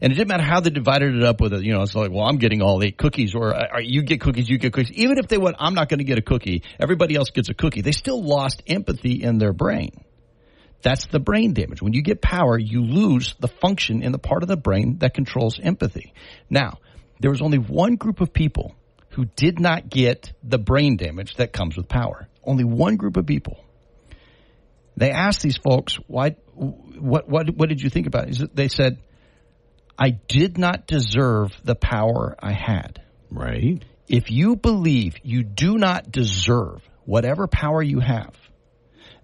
And 0.00 0.12
it 0.12 0.16
didn't 0.16 0.28
matter 0.28 0.44
how 0.44 0.60
they 0.60 0.70
divided 0.70 1.16
it 1.16 1.22
up 1.24 1.40
with 1.40 1.52
it. 1.52 1.64
You 1.64 1.72
know, 1.72 1.82
it's 1.82 1.94
like, 1.94 2.10
well, 2.10 2.24
I'm 2.24 2.36
getting 2.36 2.62
all 2.62 2.82
eight 2.82 2.96
cookies, 2.96 3.34
or 3.34 3.54
uh, 3.54 3.80
you 3.80 4.02
get 4.02 4.20
cookies, 4.20 4.48
you 4.48 4.58
get 4.58 4.72
cookies. 4.72 4.92
Even 4.92 5.18
if 5.18 5.28
they 5.28 5.38
went, 5.38 5.56
I'm 5.58 5.74
not 5.74 5.88
going 5.88 5.98
to 5.98 6.04
get 6.04 6.18
a 6.18 6.22
cookie. 6.22 6.62
Everybody 6.78 7.16
else 7.16 7.30
gets 7.30 7.48
a 7.48 7.54
cookie. 7.54 7.80
They 7.80 7.92
still 7.92 8.22
lost 8.22 8.62
empathy 8.66 9.22
in 9.22 9.38
their 9.38 9.52
brain. 9.52 10.04
That's 10.82 11.06
the 11.06 11.18
brain 11.18 11.54
damage. 11.54 11.82
When 11.82 11.92
you 11.92 12.02
get 12.02 12.22
power, 12.22 12.56
you 12.56 12.84
lose 12.84 13.34
the 13.40 13.48
function 13.48 14.02
in 14.02 14.12
the 14.12 14.18
part 14.18 14.42
of 14.44 14.48
the 14.48 14.56
brain 14.56 14.98
that 14.98 15.14
controls 15.14 15.58
empathy. 15.60 16.12
Now, 16.48 16.78
there 17.18 17.30
was 17.32 17.42
only 17.42 17.58
one 17.58 17.96
group 17.96 18.20
of 18.20 18.32
people 18.32 18.76
who 19.10 19.24
did 19.24 19.58
not 19.58 19.88
get 19.88 20.32
the 20.44 20.58
brain 20.58 20.96
damage 20.96 21.34
that 21.36 21.52
comes 21.52 21.76
with 21.76 21.88
power. 21.88 22.28
Only 22.44 22.62
one 22.62 22.96
group 22.96 23.16
of 23.16 23.26
people. 23.26 23.58
They 24.96 25.10
asked 25.10 25.42
these 25.42 25.56
folks, 25.56 25.96
"Why? 26.06 26.30
What? 26.54 27.28
What? 27.28 27.50
What 27.50 27.68
did 27.68 27.82
you 27.82 27.90
think 27.90 28.06
about 28.06 28.28
it?" 28.28 28.54
They 28.54 28.68
said, 28.68 28.98
"I 29.98 30.10
did 30.10 30.58
not 30.58 30.86
deserve 30.86 31.52
the 31.64 31.74
power 31.74 32.36
I 32.38 32.52
had." 32.52 33.02
Right. 33.30 33.84
If 34.06 34.30
you 34.30 34.56
believe 34.56 35.16
you 35.22 35.42
do 35.42 35.76
not 35.76 36.10
deserve 36.10 36.82
whatever 37.04 37.46
power 37.46 37.82
you 37.82 38.00
have, 38.00 38.34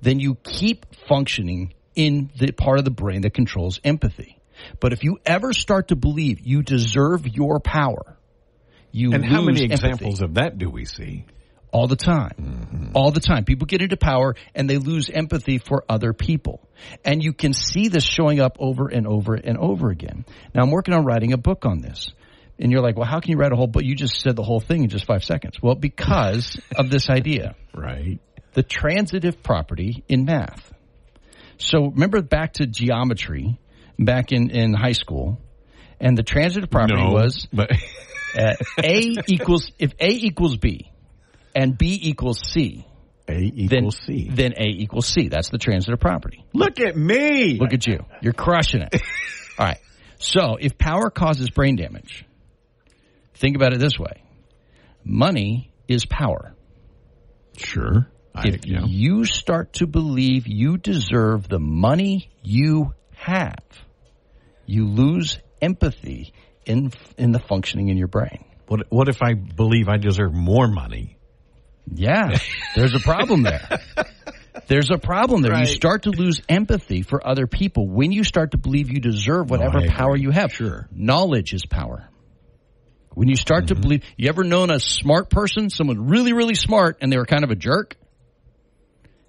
then 0.03 0.21
you 0.21 0.35
keep 0.35 0.87
functioning 1.09 1.73
in 1.95 2.31
the 2.39 2.53
part 2.53 2.79
of 2.79 2.85
the 2.85 2.91
brain 2.91 3.23
that 3.23 3.35
controls 3.35 3.81
empathy. 3.85 4.39
But 4.81 4.93
if 4.93 5.05
you 5.05 5.19
ever 5.25 5.53
start 5.53 5.89
to 5.89 5.97
believe 5.97 6.41
you 6.41 6.63
deserve 6.63 7.27
your 7.27 7.61
power, 7.61 8.19
you 8.93 9.09
lose 9.09 9.15
empathy. 9.15 9.27
And 9.27 9.35
how 9.35 9.43
many 9.43 9.63
empathy. 9.65 9.75
examples 9.75 10.23
of 10.23 10.35
that 10.35 10.59
do 10.59 10.71
we 10.71 10.85
see? 10.85 11.25
All 11.75 11.89
the 11.89 11.97
time. 11.97 12.93
All 12.95 13.11
the 13.11 13.21
time. 13.21 13.45
People 13.45 13.67
get 13.67 13.83
into 13.83 13.97
power 13.97 14.37
and 14.55 14.71
they 14.71 14.79
lose 14.79 15.11
empathy 15.11 15.59
for 15.59 15.85
other 15.89 16.13
people. 16.13 16.61
And 17.05 17.23
you 17.23 17.33
can 17.33 17.53
see 17.53 17.89
this 17.89 18.05
showing 18.05 18.41
up 18.41 18.57
over 18.61 18.87
and 18.87 19.09
over 19.09 19.35
and 19.35 19.59
over 19.59 19.91
again. 19.91 20.25
Now 20.55 20.63
I'm 20.63 20.71
working 20.71 20.95
on 20.95 21.05
writing 21.05 21.33
a 21.33 21.37
book 21.37 21.67
on 21.67 21.81
this. 21.81 22.13
And 22.61 22.71
you're 22.71 22.81
like, 22.81 22.97
well, 22.97 23.09
how 23.09 23.19
can 23.19 23.33
you 23.33 23.37
write 23.37 23.53
a 23.53 23.57
whole 23.57 23.67
book? 23.67 23.83
You 23.83 23.97
just 23.97 24.21
said 24.21 24.37
the 24.37 24.45
whole 24.45 24.61
thing 24.61 24.85
in 24.85 24.89
just 24.89 25.05
five 25.05 25.25
seconds. 25.25 25.61
Well, 25.61 25.75
because 25.75 26.57
of 26.77 26.91
this 26.91 27.11
idea. 27.11 27.57
Right. 27.75 28.21
The 28.53 28.63
transitive 28.63 29.43
property 29.43 30.05
in 30.09 30.25
math. 30.25 30.73
So 31.59 31.87
remember 31.87 32.23
back 32.23 32.55
to 32.55 32.67
geometry 32.69 33.59
back 33.99 34.31
in, 34.31 34.51
in 34.51 34.75
high 34.75 34.93
school. 34.93 35.41
And 35.99 36.17
the 36.17 36.23
transitive 36.23 36.71
property 36.71 37.03
no, 37.03 37.13
was 37.13 37.49
but 37.53 37.73
uh, 38.39 38.55
A 38.79 39.15
equals, 39.27 39.73
if 39.81 39.93
A 39.99 40.11
equals 40.11 40.57
B 40.57 40.93
and 41.55 41.77
B 41.77 41.99
equals 42.03 42.41
C, 42.41 42.87
A 43.29 43.51
then, 43.69 43.91
C. 43.91 44.29
then 44.31 44.53
A 44.57 44.65
equals 44.65 45.07
C. 45.07 45.29
That's 45.29 45.51
the 45.51 45.59
transitive 45.59 46.01
property. 46.01 46.45
Look 46.53 46.81
at 46.81 46.97
me. 46.97 47.59
Look 47.59 47.73
at 47.73 47.87
you. 47.87 48.05
You're 48.21 48.33
crushing 48.33 48.83
it. 48.83 48.95
All 49.59 49.67
right. 49.67 49.79
So 50.19 50.57
if 50.61 50.79
power 50.79 51.11
causes 51.11 51.51
brain 51.51 51.77
damage, 51.77 52.25
think 53.35 53.57
about 53.57 53.73
it 53.73 53.81
this 53.81 53.99
way. 53.99 54.23
Money 55.05 55.73
is 55.87 56.07
power. 56.07 56.55
Sure. 57.57 58.09
I, 58.35 58.49
If 58.49 58.67
yeah. 58.67 58.85
you 58.85 59.25
start 59.25 59.75
to 59.75 59.87
believe 59.87 60.49
you 60.49 60.77
deserve 60.77 61.49
the 61.49 61.61
money 61.61 62.31
you 62.43 62.95
have, 63.15 63.63
you 64.67 64.87
lose 64.89 65.39
empathy 65.63 66.33
in 66.67 66.91
in 67.17 67.33
the 67.33 67.39
functioning 67.39 67.91
in 67.91 67.97
your 67.97 68.09
brain. 68.09 68.45
What 68.67 68.87
What 68.89 69.09
if 69.09 69.23
I 69.23 69.35
believe 69.35 69.89
I 69.89 69.99
deserve 69.99 70.33
more 70.35 70.67
money? 70.67 71.17
Yeah, 71.93 72.39
there's 72.75 72.95
a 72.95 73.01
problem 73.01 73.43
there. 73.43 73.81
There's 74.67 74.91
a 74.91 74.99
problem 74.99 75.43
there. 75.43 75.59
You 75.59 75.67
start 75.67 76.05
to 76.05 76.11
lose 76.11 76.41
empathy 76.49 77.03
for 77.03 77.27
other 77.27 77.47
people 77.47 77.89
when 77.89 78.13
you 78.13 78.25
start 78.25 78.53
to 78.53 78.57
believe 78.57 78.91
you 78.91 79.01
deserve 79.01 79.51
whatever 79.51 79.87
power 79.89 80.17
you 80.17 80.31
have. 80.31 80.53
Sure. 80.53 80.89
Knowledge 80.91 81.53
is 81.53 81.67
power. 81.67 82.09
When 83.15 83.29
you 83.29 83.37
start 83.37 83.69
to 83.69 83.75
mm-hmm. 83.75 83.83
believe, 83.83 84.05
you 84.17 84.29
ever 84.29 84.43
known 84.45 84.71
a 84.71 84.81
smart 84.81 85.29
person, 85.29 85.71
someone 85.71 86.09
really, 86.09 86.33
really 86.33 86.55
smart, 86.55 86.99
and 87.01 87.13
they 87.13 87.17
were 87.17 87.27
kind 87.27 87.45
of 87.45 87.51
a 87.51 87.57
jerk? 87.57 87.97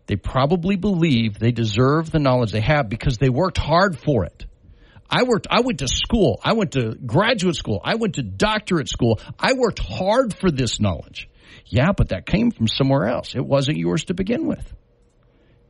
They 0.08 0.16
probably 0.16 0.76
believe 0.76 1.40
they 1.40 1.52
deserve 1.52 2.12
the 2.12 2.20
knowledge 2.20 2.52
they 2.52 2.62
have 2.62 2.90
because 2.90 3.18
they 3.18 3.30
worked 3.30 3.58
hard 3.58 3.98
for 3.98 4.26
it. 4.26 4.46
I 5.10 5.24
worked, 5.24 5.48
I 5.50 5.62
went 5.62 5.80
to 5.80 5.88
school. 5.88 6.40
I 6.44 6.54
went 6.54 6.72
to 6.74 6.96
graduate 6.96 7.56
school. 7.56 7.80
I 7.84 7.96
went 7.96 8.16
to 8.16 8.24
doctorate 8.24 8.90
school. 8.90 9.20
I 9.40 9.54
worked 9.54 9.80
hard 9.80 10.36
for 10.36 10.50
this 10.50 10.80
knowledge. 10.80 11.30
Yeah, 11.66 11.92
but 11.92 12.10
that 12.10 12.26
came 12.26 12.52
from 12.52 12.68
somewhere 12.68 13.08
else. 13.08 13.36
It 13.36 13.46
wasn't 13.46 13.78
yours 13.78 14.06
to 14.06 14.14
begin 14.14 14.48
with. 14.48 14.74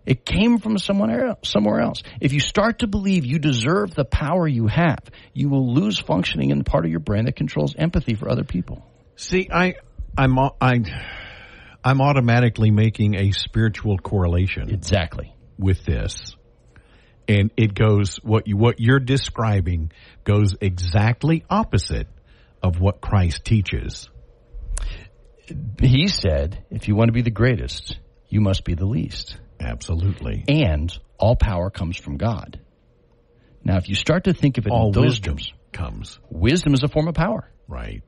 It 0.06 0.24
came 0.26 0.60
from 0.60 0.78
someone 0.78 1.10
else, 1.10 1.40
somewhere 1.50 1.80
else. 1.80 2.04
If 2.22 2.32
you 2.32 2.40
start 2.40 2.80
to 2.80 2.88
believe 2.88 3.26
you 3.26 3.40
deserve 3.40 3.96
the 3.96 4.06
power 4.06 4.48
you 4.48 4.68
have, 4.68 5.00
you 5.34 5.50
will 5.50 5.74
lose 5.74 6.00
functioning 6.00 6.52
in 6.52 6.60
the 6.60 6.64
part 6.64 6.86
of 6.86 6.92
your 6.92 7.00
brain 7.00 7.26
that 7.26 7.36
controls 7.36 7.74
empathy 7.76 8.14
for 8.14 8.30
other 8.30 8.44
people. 8.44 8.86
See, 9.16 9.50
I, 9.52 9.76
I'm, 10.16 10.38
I, 10.38 10.84
I'm 11.84 12.02
automatically 12.02 12.70
making 12.70 13.16
a 13.16 13.32
spiritual 13.32 13.98
correlation 13.98 14.70
Exactly. 14.70 15.34
with 15.58 15.86
this, 15.86 16.36
and 17.28 17.50
it 17.58 17.74
goes 17.74 18.18
what 18.18 18.48
you 18.48 18.58
what 18.58 18.80
you're 18.80 19.00
describing 19.00 19.92
goes 20.24 20.56
exactly 20.62 21.44
opposite 21.50 22.08
of 22.62 22.80
what 22.80 23.02
Christ 23.02 23.44
teaches. 23.46 24.10
He 25.80 26.08
said, 26.08 26.64
if 26.72 26.88
you 26.88 26.96
want 26.96 27.10
to 27.10 27.14
be 27.14 27.22
the 27.22 27.32
greatest, 27.32 27.98
you 28.30 28.42
must 28.42 28.64
be 28.64 28.74
the 28.74 28.86
least. 28.86 29.38
Absolutely. 29.60 30.44
And 30.48 30.96
all 31.18 31.36
power 31.36 31.70
comes 31.70 31.98
from 31.98 32.18
God. 32.18 32.60
Now, 33.64 33.78
if 33.78 33.90
you 33.90 33.96
start 33.96 34.26
to 34.26 34.34
think 34.34 34.58
of 34.58 34.66
it 34.68 34.72
All 34.72 34.88
in 34.88 34.92
those 34.92 35.04
wisdom 35.06 35.38
terms, 35.38 35.54
comes 35.72 36.20
wisdom 36.30 36.74
is 36.74 36.84
a 36.84 36.88
form 36.88 37.08
of 37.08 37.16
power. 37.16 37.50
right. 37.68 38.02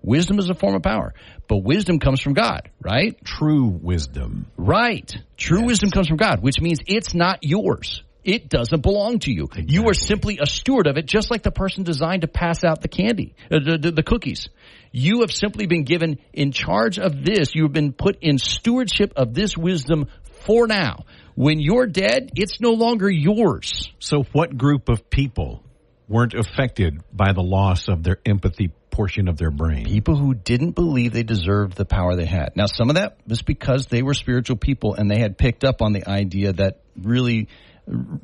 Wisdom 0.00 0.38
is 0.38 0.48
a 0.48 0.54
form 0.54 0.76
of 0.76 0.82
power, 0.82 1.12
but 1.48 1.56
wisdom 1.64 1.98
comes 1.98 2.20
from 2.20 2.32
God, 2.32 2.70
right? 2.80 3.16
True 3.24 3.66
wisdom. 3.66 4.46
Right. 4.56 5.12
True 5.36 5.58
Yes. 5.62 5.66
wisdom 5.66 5.90
comes 5.90 6.06
from 6.06 6.18
God, 6.18 6.40
which 6.40 6.60
means 6.60 6.78
it's 6.86 7.14
not 7.14 7.40
yours. 7.42 8.04
It 8.28 8.50
doesn't 8.50 8.82
belong 8.82 9.20
to 9.20 9.32
you. 9.32 9.48
You 9.56 9.88
are 9.88 9.94
simply 9.94 10.38
a 10.38 10.44
steward 10.44 10.86
of 10.86 10.98
it, 10.98 11.06
just 11.06 11.30
like 11.30 11.42
the 11.42 11.50
person 11.50 11.82
designed 11.82 12.20
to 12.20 12.28
pass 12.28 12.62
out 12.62 12.82
the 12.82 12.88
candy, 12.88 13.34
uh, 13.50 13.58
the, 13.64 13.78
the, 13.78 13.90
the 13.90 14.02
cookies. 14.02 14.50
You 14.92 15.22
have 15.22 15.32
simply 15.32 15.66
been 15.66 15.84
given 15.84 16.18
in 16.34 16.52
charge 16.52 16.98
of 16.98 17.24
this. 17.24 17.54
You 17.54 17.62
have 17.62 17.72
been 17.72 17.94
put 17.94 18.18
in 18.20 18.36
stewardship 18.36 19.14
of 19.16 19.32
this 19.32 19.56
wisdom 19.56 20.08
for 20.44 20.66
now. 20.66 21.06
When 21.36 21.58
you're 21.58 21.86
dead, 21.86 22.32
it's 22.36 22.60
no 22.60 22.72
longer 22.72 23.08
yours. 23.10 23.90
So, 23.98 24.24
what 24.32 24.58
group 24.58 24.90
of 24.90 25.08
people 25.08 25.62
weren't 26.06 26.34
affected 26.34 27.00
by 27.10 27.32
the 27.32 27.42
loss 27.42 27.88
of 27.88 28.02
their 28.02 28.18
empathy 28.26 28.72
portion 28.90 29.28
of 29.28 29.38
their 29.38 29.50
brain? 29.50 29.86
People 29.86 30.16
who 30.16 30.34
didn't 30.34 30.72
believe 30.72 31.14
they 31.14 31.22
deserved 31.22 31.78
the 31.78 31.86
power 31.86 32.14
they 32.14 32.26
had. 32.26 32.56
Now, 32.56 32.66
some 32.66 32.90
of 32.90 32.96
that 32.96 33.16
was 33.26 33.40
because 33.40 33.86
they 33.86 34.02
were 34.02 34.12
spiritual 34.12 34.56
people 34.56 34.92
and 34.92 35.10
they 35.10 35.18
had 35.18 35.38
picked 35.38 35.64
up 35.64 35.80
on 35.80 35.94
the 35.94 36.06
idea 36.06 36.52
that 36.52 36.82
really 36.94 37.48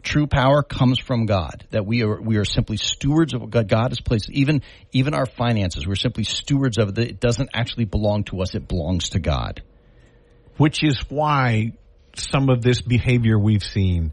true 0.03 0.27
power 0.27 0.63
comes 0.63 0.99
from 0.99 1.27
God. 1.27 1.67
That 1.71 1.87
we 1.87 2.03
are 2.03 2.21
we 2.21 2.37
are 2.37 2.45
simply 2.45 2.77
stewards 2.77 3.35
of 3.35 3.41
what 3.41 3.51
God, 3.51 3.69
God 3.69 3.91
has 3.91 4.01
placed. 4.01 4.31
Even 4.31 4.63
even 4.93 5.15
our 5.15 5.27
finances, 5.27 5.87
we're 5.87 5.95
simply 5.95 6.25
stewards 6.25 6.79
of 6.79 6.91
it. 6.91 6.99
It 6.99 7.21
doesn't 7.21 7.51
actually 7.55 7.87
belong 7.87 8.25
to 8.25 8.43
us; 8.43 8.55
it 8.55 8.69
belongs 8.69 9.11
to 9.11 9.21
God. 9.21 9.63
Which 10.57 10.85
is 10.85 11.01
why 11.09 11.73
some 12.17 12.49
of 12.49 12.63
this 12.63 12.81
behavior 12.81 13.39
we've 13.39 13.65
seen 13.65 14.13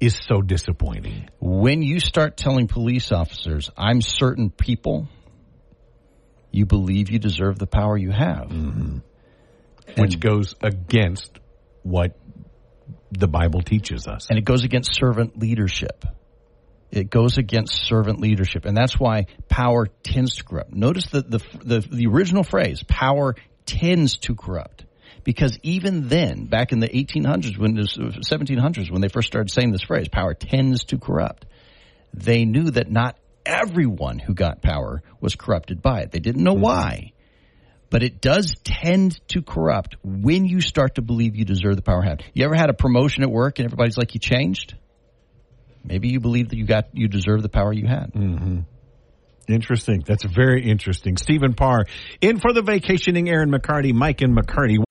is 0.00 0.18
so 0.28 0.40
disappointing. 0.40 1.28
When 1.40 1.82
you 1.82 2.00
start 2.00 2.36
telling 2.36 2.68
police 2.68 3.12
officers, 3.12 3.70
"I'm 3.76 4.00
certain 4.00 4.50
people," 4.50 5.08
you 6.52 6.66
believe 6.66 7.10
you 7.10 7.18
deserve 7.18 7.58
the 7.58 7.66
power 7.66 7.96
you 7.96 8.10
have. 8.10 8.48
Mm-hmm. 8.48 8.98
which 9.96 10.20
goes 10.20 10.54
against 10.60 11.30
what 11.82 12.14
the 13.10 13.28
Bible 13.28 13.62
teaches 13.62 14.06
us. 14.06 14.28
and 14.28 14.38
it 14.38 14.44
goes 14.44 14.64
against 14.64 14.94
servant 14.94 15.38
leadership. 15.38 16.04
It 16.90 17.10
goes 17.10 17.36
against 17.36 17.86
servant 17.86 18.20
leadership, 18.20 18.64
and 18.64 18.76
that's 18.76 18.98
why 18.98 19.26
power 19.48 19.88
tends 20.02 20.36
to 20.36 20.44
corrupt. 20.44 20.72
Notice 20.72 21.06
the 21.08 21.20
the 21.20 21.38
the, 21.62 21.80
the 21.80 22.06
original 22.06 22.42
phrase: 22.42 22.82
"Power 22.82 23.34
tends 23.66 24.16
to 24.20 24.34
corrupt," 24.34 24.86
because 25.22 25.58
even 25.62 26.08
then, 26.08 26.46
back 26.46 26.72
in 26.72 26.80
the 26.80 26.88
1800s, 26.88 27.58
when 27.58 27.74
this 27.74 27.96
1700s, 27.96 28.90
when 28.90 29.02
they 29.02 29.08
first 29.08 29.28
started 29.28 29.50
saying 29.50 29.70
this 29.70 29.82
phrase, 29.82 30.08
"Power 30.08 30.32
tends 30.32 30.84
to 30.84 30.98
corrupt," 30.98 31.44
they 32.14 32.46
knew 32.46 32.70
that 32.70 32.90
not 32.90 33.18
everyone 33.44 34.18
who 34.18 34.32
got 34.34 34.62
power 34.62 35.02
was 35.20 35.34
corrupted 35.34 35.82
by 35.82 36.00
it. 36.00 36.10
They 36.10 36.20
didn't 36.20 36.42
know 36.42 36.54
mm-hmm. 36.54 36.62
why. 36.62 37.12
But 37.90 38.02
it 38.02 38.20
does 38.20 38.54
tend 38.64 39.18
to 39.28 39.42
corrupt 39.42 39.96
when 40.02 40.44
you 40.44 40.60
start 40.60 40.96
to 40.96 41.02
believe 41.02 41.36
you 41.36 41.44
deserve 41.44 41.76
the 41.76 41.82
power 41.82 42.02
you 42.02 42.10
have. 42.10 42.20
You 42.34 42.44
ever 42.44 42.54
had 42.54 42.68
a 42.68 42.74
promotion 42.74 43.22
at 43.22 43.30
work 43.30 43.58
and 43.58 43.66
everybody's 43.66 43.96
like, 43.96 44.14
you 44.14 44.20
changed? 44.20 44.76
Maybe 45.84 46.08
you 46.08 46.20
believe 46.20 46.50
that 46.50 46.56
you 46.56 46.66
got, 46.66 46.88
you 46.92 47.08
deserve 47.08 47.42
the 47.42 47.48
power 47.48 47.72
you 47.72 47.86
had. 47.86 48.12
Mm-hmm. 48.12 48.60
Interesting. 49.48 50.04
That's 50.06 50.24
very 50.24 50.68
interesting. 50.68 51.16
Stephen 51.16 51.54
Parr 51.54 51.86
in 52.20 52.38
for 52.38 52.52
the 52.52 52.60
vacationing 52.60 53.30
Aaron 53.30 53.50
McCarty, 53.50 53.94
Mike 53.94 54.20
and 54.20 54.36
McCarty. 54.36 54.84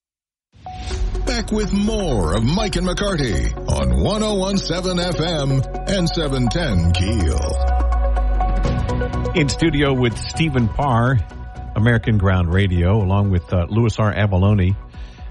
Back 1.25 1.51
with 1.51 1.71
more 1.71 2.35
of 2.35 2.43
Mike 2.43 2.77
and 2.77 2.87
McCarty 2.87 3.55
on 3.55 4.01
1017 4.01 4.97
FM 4.97 5.61
and 5.87 6.09
710 6.09 6.93
Keel. 6.93 7.37
In 9.35 9.49
studio 9.49 9.93
with 9.93 10.17
Stephen 10.17 10.67
Parr, 10.67 11.19
American 11.77 12.17
Ground 12.17 12.51
Radio, 12.51 12.97
along 12.97 13.29
with 13.29 13.53
uh, 13.53 13.67
Louis 13.69 13.97
R. 13.99 14.11
Avallone. 14.13 14.75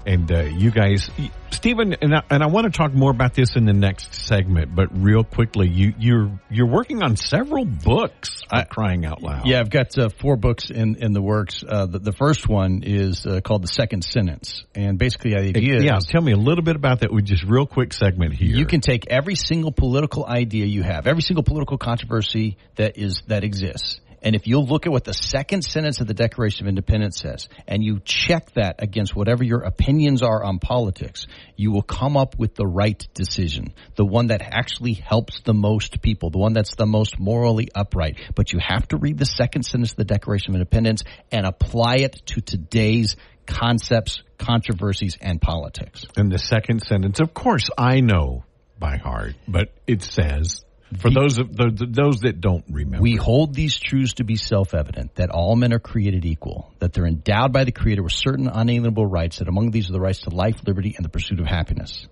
And 0.05 0.31
uh, 0.31 0.43
you 0.43 0.71
guys, 0.71 1.11
Stephen, 1.51 1.93
and 2.01 2.15
I, 2.15 2.21
and 2.29 2.41
I 2.41 2.47
want 2.47 2.63
to 2.63 2.71
talk 2.71 2.93
more 2.93 3.11
about 3.11 3.33
this 3.33 3.57
in 3.57 3.65
the 3.65 3.73
next 3.73 4.13
segment, 4.13 4.73
but 4.73 4.87
real 4.97 5.25
quickly, 5.25 5.67
you, 5.67 5.93
you're 5.99 6.39
you're 6.49 6.69
working 6.69 7.03
on 7.03 7.17
several 7.17 7.65
books. 7.65 8.41
For 8.49 8.63
crying 8.63 9.05
out 9.05 9.21
loud! 9.21 9.45
Yeah, 9.45 9.59
I've 9.59 9.69
got 9.69 9.97
uh, 9.97 10.07
four 10.07 10.37
books 10.37 10.69
in, 10.69 10.95
in 11.03 11.11
the 11.11 11.21
works. 11.21 11.61
Uh, 11.67 11.87
the, 11.87 11.99
the 11.99 12.13
first 12.13 12.47
one 12.47 12.83
is 12.85 13.25
uh, 13.25 13.41
called 13.41 13.63
The 13.63 13.67
Second 13.67 14.05
Sentence. 14.05 14.63
And 14.73 14.97
basically 14.97 15.31
the 15.31 15.39
idea 15.39 15.81
yeah. 15.81 15.97
is 15.97 16.05
Tell 16.05 16.21
me 16.21 16.31
a 16.31 16.37
little 16.37 16.63
bit 16.63 16.77
about 16.77 17.01
that 17.01 17.11
with 17.11 17.25
just 17.25 17.43
real 17.43 17.65
quick 17.65 17.91
segment 17.91 18.33
here. 18.33 18.55
You 18.55 18.65
can 18.65 18.79
take 18.79 19.07
every 19.07 19.35
single 19.35 19.73
political 19.73 20.25
idea 20.25 20.65
you 20.67 20.83
have, 20.83 21.05
every 21.07 21.21
single 21.21 21.43
political 21.43 21.77
controversy 21.77 22.55
that 22.77 22.97
is 22.97 23.23
that 23.27 23.43
exists, 23.43 23.99
And 24.27 24.35
if 24.35 24.45
you 24.45 24.59
look 24.59 24.85
at 24.85 24.91
what 24.91 25.05
the 25.05 25.13
second 25.13 25.61
sentence 25.61 26.01
of 26.01 26.07
the 26.07 26.13
Declaration 26.13 26.65
of 26.65 26.67
Independence 26.67 27.17
says, 27.17 27.47
and 27.65 27.81
you 27.81 28.01
check 28.03 28.51
that 28.55 28.83
against 28.83 29.15
whatever 29.15 29.41
your 29.41 29.61
opinions 29.61 30.21
are 30.21 30.43
on 30.43 30.59
politics, 30.59 31.27
you 31.55 31.71
will 31.71 31.81
come 31.81 32.17
up 32.17 32.37
with 32.37 32.53
the 32.53 32.67
right 32.67 33.01
decision, 33.13 33.73
the 33.95 34.03
one 34.03 34.27
that 34.27 34.41
actually 34.41 34.95
helps 34.95 35.39
the 35.45 35.53
most 35.53 36.01
people, 36.01 36.29
the 36.29 36.39
one 36.39 36.51
that's 36.51 36.75
the 36.75 36.85
most 36.85 37.17
morally 37.17 37.69
upright. 37.73 38.17
But 38.35 38.51
you 38.51 38.59
have 38.59 38.85
to 38.89 38.97
read 38.97 39.17
the 39.17 39.25
second 39.25 39.63
sentence 39.63 39.91
of 39.91 39.95
the 39.95 40.03
Declaration 40.03 40.51
of 40.51 40.55
Independence 40.55 41.03
and 41.31 41.45
apply 41.45 41.99
it 41.99 42.21
to 42.25 42.41
today's 42.41 43.15
concepts, 43.45 44.23
controversies, 44.37 45.17
and 45.21 45.39
politics. 45.41 46.03
And 46.17 46.29
the 46.29 46.37
second 46.37 46.81
sentence, 46.81 47.21
of 47.21 47.33
course, 47.33 47.69
I 47.77 48.01
know 48.01 48.43
by 48.77 48.97
heart, 48.97 49.35
but 49.47 49.69
it 49.87 50.03
says 50.03 50.65
for 50.95 51.09
those 51.09 51.37
of 51.37 51.55
the, 51.55 51.87
those 51.89 52.21
that 52.21 52.39
don't 52.39 52.63
remember, 52.69 53.01
We 53.01 53.15
hold 53.15 53.53
these 53.53 53.77
truths 53.77 54.13
to 54.15 54.23
be 54.23 54.37
self-evident 54.37 55.15
that 55.15 55.29
all 55.29 55.55
men 55.55 55.73
are 55.73 55.79
created 55.79 56.25
equal, 56.25 56.73
that 56.79 56.93
they're 56.93 57.05
endowed 57.05 57.51
by 57.51 57.65
the 57.65 57.73
Creator 57.73 58.03
with 58.03 58.13
certain 58.13 58.47
unalienable 58.47 59.05
rights, 59.05 59.39
that 59.39 59.49
among 59.49 59.71
these 59.71 59.89
are 59.89 59.93
the 59.93 59.99
rights 59.99 60.21
to 60.21 60.29
life, 60.29 60.55
liberty, 60.65 60.93
and 60.95 61.03
the 61.03 61.09
pursuit 61.09 61.39
of 61.39 61.45
happiness. 61.45 62.07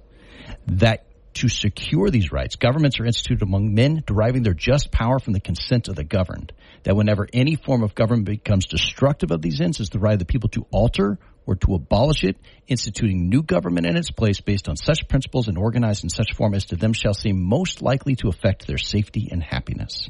That 0.68 1.06
to 1.36 1.48
secure 1.48 2.10
these 2.10 2.32
rights, 2.32 2.56
governments 2.56 3.00
are 3.00 3.06
instituted 3.06 3.44
among 3.44 3.74
men, 3.74 4.04
deriving 4.06 4.44
their 4.44 4.54
just 4.54 4.92
power 4.92 5.20
from 5.20 5.34
the 5.34 5.40
consent 5.40 5.88
of 5.88 5.96
the 5.96 6.04
governed. 6.04 6.52
That 6.84 6.96
whenever 6.96 7.28
any 7.32 7.56
form 7.56 7.84
of 7.84 7.96
government 7.96 8.26
becomes 8.26 8.66
destructive 8.66 9.32
of 9.32 9.42
these 9.42 9.62
ends, 9.62 9.80
is 9.80 9.90
the 9.90 10.00
right 10.00 10.14
of 10.14 10.20
the 10.20 10.26
people 10.26 10.50
to 10.50 10.66
alter 10.72 11.18
or 11.46 11.56
to 11.56 11.76
abolish 11.76 12.24
it, 12.24 12.38
instituting 12.68 13.30
new 13.30 13.44
government 13.44 13.86
in 13.86 13.96
its 13.98 14.12
place 14.12 14.42
based 14.42 14.68
on 14.70 14.76
such 14.76 15.08
principles 15.08 15.48
and 15.48 15.58
organized 15.58 16.04
in 16.04 16.10
such 16.10 16.34
form 16.34 16.54
as 16.54 16.66
to 16.66 16.76
them 16.76 16.94
shall 16.94 17.14
seem 17.14 17.44
most 17.44 17.82
likely 17.82 18.16
to 18.16 18.28
affect 18.30 18.68
their 18.68 18.78
safety 18.78 19.30
and 19.32 19.44
happiness. 19.44 20.10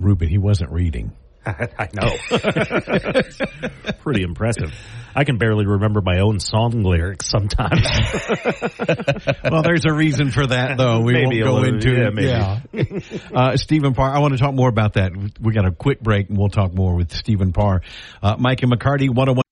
Ruben, 0.00 0.28
he 0.28 0.38
wasn't 0.38 0.70
reading. 0.72 1.12
I 1.46 1.88
know. 1.92 2.16
Pretty 4.00 4.22
impressive. 4.22 4.72
I 5.14 5.24
can 5.24 5.38
barely 5.38 5.66
remember 5.66 6.00
my 6.00 6.20
own 6.20 6.38
song 6.38 6.84
lyrics 6.84 7.28
sometimes. 7.28 7.84
well, 9.50 9.62
there's 9.62 9.84
a 9.84 9.92
reason 9.92 10.30
for 10.30 10.46
that, 10.46 10.78
though. 10.78 11.00
We 11.00 11.12
Maybe 11.14 11.42
won't 11.42 11.44
go 11.44 11.54
little- 11.54 11.74
into 11.74 11.92
yeah, 11.92 12.06
it. 12.06 12.14
maybe. 12.14 13.02
Yeah. 13.10 13.18
uh, 13.34 13.56
Stephen 13.56 13.92
Parr, 13.92 14.14
I 14.14 14.20
want 14.20 14.34
to 14.34 14.38
talk 14.38 14.54
more 14.54 14.68
about 14.68 14.94
that. 14.94 15.10
We 15.40 15.52
got 15.52 15.66
a 15.66 15.72
quick 15.72 16.00
break, 16.00 16.28
and 16.28 16.38
we'll 16.38 16.48
talk 16.48 16.72
more 16.72 16.94
with 16.94 17.12
Stephen 17.12 17.52
Parr. 17.52 17.82
Uh, 18.22 18.36
Mike 18.38 18.62
and 18.62 18.72
McCarty, 18.72 19.08
101. 19.08 19.42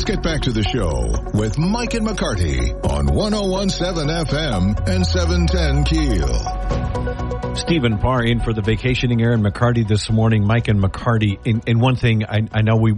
Let's 0.00 0.12
get 0.12 0.22
back 0.22 0.40
to 0.42 0.50
the 0.50 0.62
show 0.62 1.12
with 1.38 1.58
Mike 1.58 1.92
and 1.92 2.06
McCarty 2.06 2.72
on 2.88 3.04
1017 3.04 4.08
FM 4.08 4.88
and 4.88 5.06
710 5.06 5.84
Keel. 5.84 7.54
Stephen 7.54 7.98
Parr 7.98 8.24
in 8.24 8.40
for 8.40 8.54
the 8.54 8.62
vacationing 8.62 9.20
Aaron 9.20 9.42
McCarty 9.42 9.86
this 9.86 10.08
morning. 10.08 10.46
Mike 10.46 10.68
and 10.68 10.82
McCarty. 10.82 11.38
And, 11.44 11.62
and 11.68 11.82
one 11.82 11.96
thing 11.96 12.24
I, 12.24 12.48
I 12.50 12.62
know 12.62 12.76
we 12.76 12.94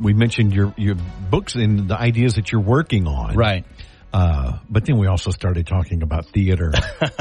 we 0.00 0.12
mentioned 0.12 0.52
your 0.54 0.72
your 0.76 0.94
books 1.28 1.56
and 1.56 1.88
the 1.88 1.98
ideas 1.98 2.34
that 2.34 2.52
you're 2.52 2.60
working 2.62 3.08
on. 3.08 3.34
Right. 3.34 3.64
Uh, 4.12 4.58
but 4.70 4.84
then 4.84 4.96
we 4.96 5.08
also 5.08 5.32
started 5.32 5.66
talking 5.66 6.04
about 6.04 6.26
theater. 6.26 6.72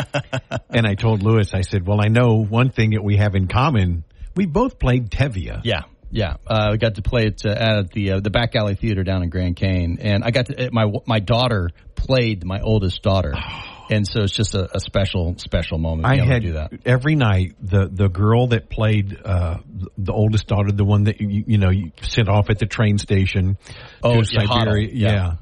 and 0.69 0.85
I 0.85 0.93
told 0.93 1.23
Louis, 1.23 1.51
I 1.55 1.61
said, 1.61 1.87
well, 1.87 1.99
I 1.99 2.07
know 2.09 2.35
one 2.35 2.69
thing 2.69 2.91
that 2.91 3.03
we 3.03 3.17
have 3.17 3.33
in 3.33 3.47
common. 3.47 4.03
We 4.35 4.45
both 4.45 4.77
played 4.77 5.09
Tevye. 5.09 5.61
Yeah, 5.63 5.85
yeah. 6.13 6.35
Uh, 6.47 6.69
I 6.73 6.77
got 6.77 6.95
to 6.95 7.01
play 7.01 7.23
it 7.25 7.41
uh, 7.45 7.49
at 7.49 7.91
the 7.91 8.11
uh, 8.13 8.19
the 8.19 8.29
back 8.29 8.55
alley 8.55 8.75
theater 8.75 9.03
down 9.03 9.23
in 9.23 9.29
Grand 9.29 9.55
Cane, 9.55 9.97
and 10.01 10.23
I 10.23 10.31
got 10.31 10.45
to 10.47 10.69
my 10.71 10.85
my 11.05 11.19
daughter 11.19 11.71
played 11.95 12.45
my 12.45 12.59
oldest 12.61 13.01
daughter, 13.01 13.33
and 13.89 14.07
so 14.07 14.21
it's 14.21 14.33
just 14.33 14.53
a, 14.55 14.69
a 14.75 14.79
special 14.79 15.35
special 15.37 15.77
moment. 15.77 16.05
I 16.07 16.23
had 16.25 16.41
to 16.41 16.47
do 16.47 16.53
that. 16.53 16.71
every 16.85 17.15
night 17.15 17.55
the 17.61 17.89
the 17.91 18.07
girl 18.09 18.47
that 18.47 18.69
played 18.69 19.17
uh, 19.25 19.57
the 19.97 20.13
oldest 20.13 20.47
daughter, 20.47 20.71
the 20.71 20.85
one 20.85 21.05
that 21.05 21.19
you, 21.19 21.43
you 21.47 21.57
know 21.57 21.69
you 21.69 21.91
sent 22.01 22.29
off 22.29 22.49
at 22.49 22.59
the 22.59 22.65
train 22.67 22.97
station 22.97 23.57
Oh, 24.03 24.21
to 24.21 24.25
Siberia, 24.25 24.89
yeah. 24.93 25.11
yeah. 25.11 25.33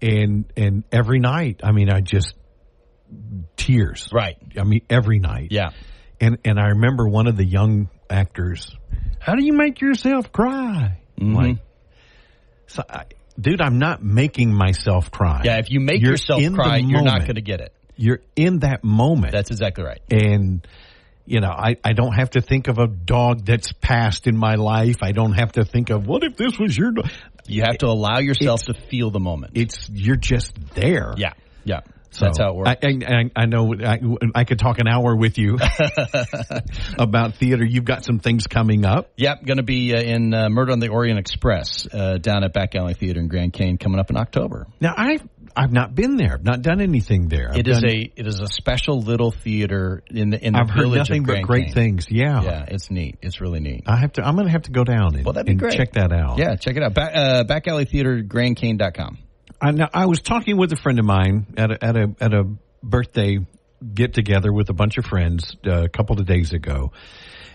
And 0.00 0.44
and 0.56 0.84
every 0.92 1.18
night, 1.18 1.60
I 1.64 1.72
mean, 1.72 1.90
I 1.90 2.00
just 2.02 2.34
tears. 3.56 4.08
Right. 4.12 4.36
I 4.58 4.64
mean, 4.64 4.82
every 4.90 5.18
night. 5.18 5.48
Yeah. 5.50 5.70
And 6.20 6.38
and 6.44 6.58
I 6.58 6.68
remember 6.68 7.08
one 7.08 7.26
of 7.26 7.36
the 7.36 7.44
young 7.44 7.88
actors. 8.10 8.74
How 9.20 9.34
do 9.34 9.44
you 9.44 9.52
make 9.52 9.80
yourself 9.80 10.32
cry? 10.32 11.00
Mm-hmm. 11.20 11.34
Like, 11.34 11.56
so 12.66 12.82
I, 12.88 13.04
dude, 13.38 13.60
I'm 13.60 13.78
not 13.78 14.02
making 14.02 14.52
myself 14.52 15.10
cry. 15.10 15.42
Yeah, 15.44 15.58
if 15.58 15.70
you 15.70 15.80
make 15.80 16.00
You're 16.00 16.12
yourself 16.12 16.42
cry, 16.54 16.78
you're 16.78 17.02
not 17.02 17.20
going 17.22 17.34
to 17.36 17.42
get 17.42 17.60
it. 17.60 17.72
You're 17.96 18.20
in 18.36 18.60
that 18.60 18.84
moment. 18.84 19.32
That's 19.32 19.50
exactly 19.50 19.84
right. 19.84 20.00
and 20.10 20.66
you 21.26 21.40
know 21.40 21.50
I, 21.50 21.76
I 21.84 21.92
don't 21.92 22.14
have 22.14 22.30
to 22.30 22.40
think 22.40 22.68
of 22.68 22.78
a 22.78 22.86
dog 22.86 23.44
that's 23.44 23.70
passed 23.72 24.26
in 24.26 24.34
my 24.34 24.54
life 24.54 25.02
i 25.02 25.12
don't 25.12 25.34
have 25.34 25.52
to 25.52 25.64
think 25.64 25.90
of 25.90 26.06
what 26.06 26.24
if 26.24 26.38
this 26.38 26.58
was 26.58 26.74
your 26.74 26.92
dog 26.92 27.10
You 27.46 27.64
have 27.66 27.76
to 27.78 27.86
allow 27.86 28.18
yourself 28.18 28.62
to 28.62 28.72
feel 28.88 29.10
the 29.10 29.20
moment. 29.20 29.52
it's 29.54 29.90
you're 29.90 30.16
just 30.16 30.54
there 30.74 31.12
Yeah, 31.18 31.34
yeah. 31.64 31.80
So 32.10 32.24
That's 32.24 32.38
how 32.38 32.50
it 32.50 32.56
works. 32.56 32.70
I, 32.82 32.88
I, 33.06 33.30
I 33.42 33.46
know 33.46 33.74
I, 33.74 33.98
I 34.34 34.44
could 34.44 34.58
talk 34.58 34.78
an 34.78 34.88
hour 34.88 35.14
with 35.14 35.36
you 35.38 35.58
about 36.98 37.34
theater. 37.36 37.64
You've 37.64 37.84
got 37.84 38.04
some 38.04 38.18
things 38.18 38.46
coming 38.46 38.84
up. 38.84 39.10
Yep, 39.16 39.44
going 39.44 39.56
to 39.58 39.62
be 39.62 39.94
uh, 39.94 40.00
in 40.00 40.32
uh, 40.34 40.48
Murder 40.48 40.72
on 40.72 40.80
the 40.80 40.88
Orient 40.88 41.18
Express 41.18 41.86
uh, 41.92 42.18
down 42.18 42.44
at 42.44 42.52
Back 42.52 42.74
Alley 42.74 42.94
Theater 42.94 43.20
in 43.20 43.28
Grand 43.28 43.52
Cane 43.52 43.78
coming 43.78 43.98
up 44.00 44.10
in 44.10 44.16
October. 44.16 44.66
Now 44.80 44.94
I've 44.96 45.22
I've 45.56 45.72
not 45.72 45.94
been 45.94 46.16
there. 46.16 46.34
I've 46.34 46.44
not 46.44 46.62
done 46.62 46.80
anything 46.80 47.28
there. 47.28 47.50
I've 47.50 47.58
It 47.58 47.68
is 47.68 47.80
done- 47.80 47.90
a 47.90 48.12
it 48.16 48.26
is 48.26 48.40
a 48.40 48.46
special 48.46 49.00
little 49.00 49.30
theater 49.30 50.02
in 50.08 50.30
the 50.30 50.44
in 50.44 50.52
the 50.52 50.60
I've 50.60 50.70
heard 50.70 50.88
nothing 50.90 51.24
but 51.24 51.42
great 51.42 51.66
Cane. 51.66 51.74
things. 51.74 52.06
Yeah. 52.10 52.42
Yeah, 52.42 52.64
it's 52.68 52.90
neat. 52.90 53.18
It's 53.22 53.40
really 53.40 53.60
neat. 53.60 53.84
I 53.86 53.96
have 53.96 54.12
to. 54.14 54.22
I'm 54.26 54.34
going 54.34 54.46
to 54.46 54.52
have 54.52 54.62
to 54.62 54.70
go 54.70 54.84
down 54.84 55.14
and, 55.14 55.24
Well, 55.24 55.32
that'd 55.34 55.46
be 55.46 55.54
great. 55.54 55.76
check 55.76 55.92
that 55.92 56.12
out. 56.12 56.38
Yeah, 56.38 56.56
check 56.56 56.76
it 56.76 56.82
out. 56.82 56.94
Back, 56.94 57.12
uh, 57.14 57.44
Back 57.44 57.66
Alley 57.68 57.84
Theater, 57.86 58.22
GrandCane.com. 58.22 59.18
I, 59.60 59.72
now, 59.72 59.88
I 59.92 60.06
was 60.06 60.20
talking 60.20 60.56
with 60.56 60.72
a 60.72 60.76
friend 60.76 60.98
of 60.98 61.04
mine 61.04 61.54
at 61.56 61.70
a, 61.70 61.84
at 61.84 61.96
a 61.96 62.14
at 62.20 62.34
a 62.34 62.44
birthday 62.82 63.38
get 63.94 64.14
together 64.14 64.52
with 64.52 64.70
a 64.70 64.72
bunch 64.72 64.98
of 64.98 65.04
friends 65.04 65.56
uh, 65.66 65.84
a 65.84 65.88
couple 65.88 66.20
of 66.20 66.26
days 66.26 66.52
ago, 66.52 66.92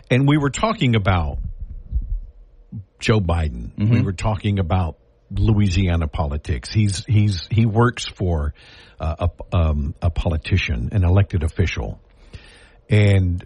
and 0.09 0.27
we 0.27 0.37
were 0.37 0.49
talking 0.49 0.95
about 0.95 1.37
Joe 2.99 3.19
Biden. 3.19 3.71
We 3.89 4.01
were 4.01 4.13
talking 4.13 4.59
about 4.59 4.97
Louisiana 5.31 6.07
politics. 6.07 6.73
He's 6.73 7.05
he's 7.05 7.47
he 7.49 7.65
works 7.65 8.05
for 8.05 8.53
uh, 8.99 9.27
a 9.27 9.55
um, 9.55 9.95
a 10.01 10.09
politician, 10.09 10.89
an 10.91 11.03
elected 11.03 11.43
official, 11.43 11.99
and. 12.89 13.45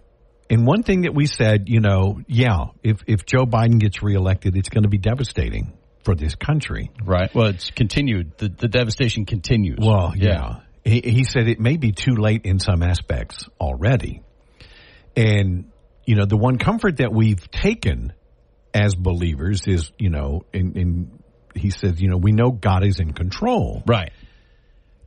And 0.50 0.66
one 0.66 0.82
thing 0.82 1.02
that 1.02 1.14
we 1.14 1.26
said, 1.26 1.68
you 1.68 1.80
know, 1.80 2.22
yeah, 2.26 2.68
if, 2.82 3.02
if 3.06 3.26
Joe 3.26 3.44
Biden 3.44 3.78
gets 3.78 4.02
reelected, 4.02 4.56
it's 4.56 4.70
going 4.70 4.84
to 4.84 4.88
be 4.88 4.96
devastating 4.96 5.74
for 6.08 6.14
this 6.14 6.36
country. 6.36 6.90
Right. 7.04 7.34
Well, 7.34 7.48
it's 7.48 7.70
continued. 7.70 8.38
The, 8.38 8.48
the 8.48 8.66
devastation 8.66 9.26
continues. 9.26 9.76
Well, 9.78 10.14
yeah. 10.16 10.60
He, 10.82 11.02
he 11.02 11.24
said 11.24 11.48
it 11.48 11.60
may 11.60 11.76
be 11.76 11.92
too 11.92 12.14
late 12.14 12.46
in 12.46 12.60
some 12.60 12.82
aspects 12.82 13.46
already. 13.60 14.22
And, 15.14 15.70
you 16.06 16.16
know, 16.16 16.24
the 16.24 16.38
one 16.38 16.56
comfort 16.56 16.96
that 16.96 17.12
we've 17.12 17.50
taken 17.50 18.14
as 18.72 18.94
believers 18.94 19.66
is, 19.66 19.92
you 19.98 20.08
know, 20.08 20.46
in, 20.54 20.78
in 20.78 21.22
he 21.54 21.68
says, 21.68 22.00
you 22.00 22.08
know, 22.08 22.16
we 22.16 22.32
know 22.32 22.52
God 22.52 22.84
is 22.84 23.00
in 23.00 23.12
control. 23.12 23.82
Right. 23.86 24.12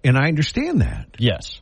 And 0.03 0.15
I 0.15 0.27
understand 0.27 0.81
that. 0.81 1.15
Yes. 1.17 1.61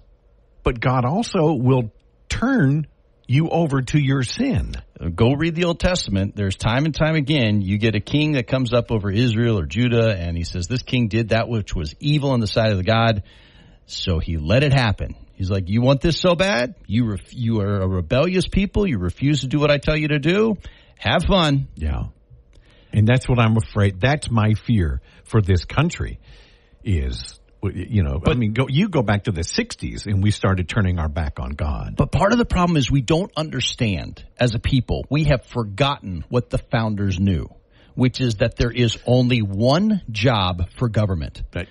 But 0.63 0.81
God 0.81 1.05
also 1.05 1.53
will 1.53 1.93
turn 2.27 2.87
you 3.29 3.49
over 3.49 3.83
to 3.83 3.99
your 3.99 4.23
sin. 4.23 4.73
Go 5.15 5.33
read 5.33 5.53
the 5.53 5.65
Old 5.65 5.79
Testament. 5.79 6.35
There's 6.35 6.55
time 6.55 6.85
and 6.85 6.95
time 6.95 7.15
again, 7.15 7.61
you 7.61 7.77
get 7.77 7.93
a 7.93 7.99
king 7.99 8.31
that 8.31 8.47
comes 8.47 8.73
up 8.73 8.91
over 8.91 9.11
Israel 9.11 9.59
or 9.59 9.67
Judah, 9.67 10.15
and 10.17 10.35
he 10.35 10.43
says, 10.43 10.67
This 10.67 10.81
king 10.81 11.09
did 11.09 11.29
that 11.29 11.47
which 11.47 11.75
was 11.75 11.93
evil 11.99 12.33
in 12.33 12.39
the 12.39 12.47
sight 12.47 12.71
of 12.71 12.77
the 12.77 12.83
God, 12.83 13.23
so 13.85 14.17
he 14.17 14.37
let 14.37 14.63
it 14.63 14.73
happen. 14.73 15.15
He's 15.35 15.51
like, 15.51 15.69
You 15.69 15.81
want 15.81 16.01
this 16.01 16.19
so 16.19 16.33
bad? 16.33 16.73
You, 16.87 17.11
ref- 17.11 17.33
you 17.33 17.61
are 17.61 17.81
a 17.81 17.87
rebellious 17.87 18.47
people. 18.47 18.87
You 18.87 18.97
refuse 18.97 19.41
to 19.41 19.47
do 19.47 19.59
what 19.59 19.69
I 19.69 19.77
tell 19.77 19.95
you 19.95 20.07
to 20.07 20.19
do. 20.19 20.55
Have 20.97 21.23
fun. 21.27 21.67
Yeah. 21.75 22.05
And 22.91 23.07
that's 23.07 23.29
what 23.29 23.39
I'm 23.39 23.57
afraid. 23.57 24.01
That's 24.01 24.31
my 24.31 24.55
fear 24.55 25.01
for 25.23 25.39
this 25.39 25.65
country 25.65 26.19
is, 26.83 27.38
you 27.63 28.03
know, 28.03 28.21
I 28.25 28.35
mean, 28.35 28.53
go, 28.53 28.67
you 28.69 28.89
go 28.89 29.01
back 29.01 29.25
to 29.25 29.31
the 29.31 29.41
60s 29.41 30.05
and 30.05 30.23
we 30.23 30.31
started 30.31 30.69
turning 30.69 30.97
our 30.99 31.09
back 31.09 31.39
on 31.39 31.51
God. 31.51 31.95
But 31.97 32.11
part 32.11 32.31
of 32.31 32.37
the 32.37 32.45
problem 32.45 32.77
is 32.77 32.89
we 32.89 33.01
don't 33.01 33.31
understand 33.35 34.23
as 34.39 34.55
a 34.55 34.59
people. 34.59 35.05
We 35.09 35.25
have 35.25 35.45
forgotten 35.45 36.23
what 36.29 36.49
the 36.49 36.57
founders 36.57 37.19
knew, 37.19 37.49
which 37.95 38.21
is 38.21 38.35
that 38.35 38.55
there 38.55 38.71
is 38.71 38.97
only 39.05 39.41
one 39.41 40.01
job 40.09 40.69
for 40.77 40.87
government. 40.89 41.43
But 41.51 41.67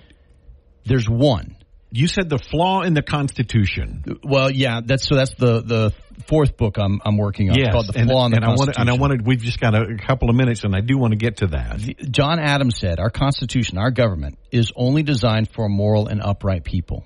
There's 0.85 1.09
one. 1.09 1.55
you 1.91 2.07
said 2.07 2.29
the 2.29 2.37
flaw 2.39 2.81
in 2.83 2.93
the 2.93 3.01
Constitution. 3.01 4.19
Well, 4.23 4.51
yeah, 4.51 4.81
that's 4.85 5.07
so. 5.07 5.15
That's 5.15 5.33
the 5.33 5.61
the 5.61 5.93
fourth 6.27 6.57
book 6.57 6.77
I'm 6.77 6.99
I'm 7.03 7.17
working 7.17 7.49
on. 7.49 7.59
It's 7.59 7.69
called 7.69 7.87
the 7.87 7.97
and, 7.99 8.09
flaw 8.09 8.25
in 8.25 8.31
the 8.31 8.37
and 8.37 8.45
I 8.45 8.49
wanted, 8.49 8.75
Constitution. 8.75 8.81
and 8.81 8.89
I 8.89 9.01
wanted, 9.01 9.25
we've 9.25 9.41
just 9.41 9.59
got 9.59 9.73
a, 9.75 9.81
a 9.93 9.97
couple 9.97 10.29
of 10.29 10.35
minutes 10.35 10.63
and 10.63 10.75
I 10.75 10.81
do 10.81 10.97
want 10.97 11.11
to 11.11 11.17
get 11.17 11.37
to 11.37 11.47
that. 11.47 11.79
John 12.11 12.39
Adams 12.39 12.77
said, 12.79 12.99
"Our 12.99 13.09
Constitution, 13.09 13.77
our 13.77 13.91
government, 13.91 14.37
is 14.51 14.71
only 14.75 15.03
designed 15.03 15.49
for 15.49 15.67
moral 15.69 16.07
and 16.07 16.21
upright 16.21 16.63
people. 16.63 17.05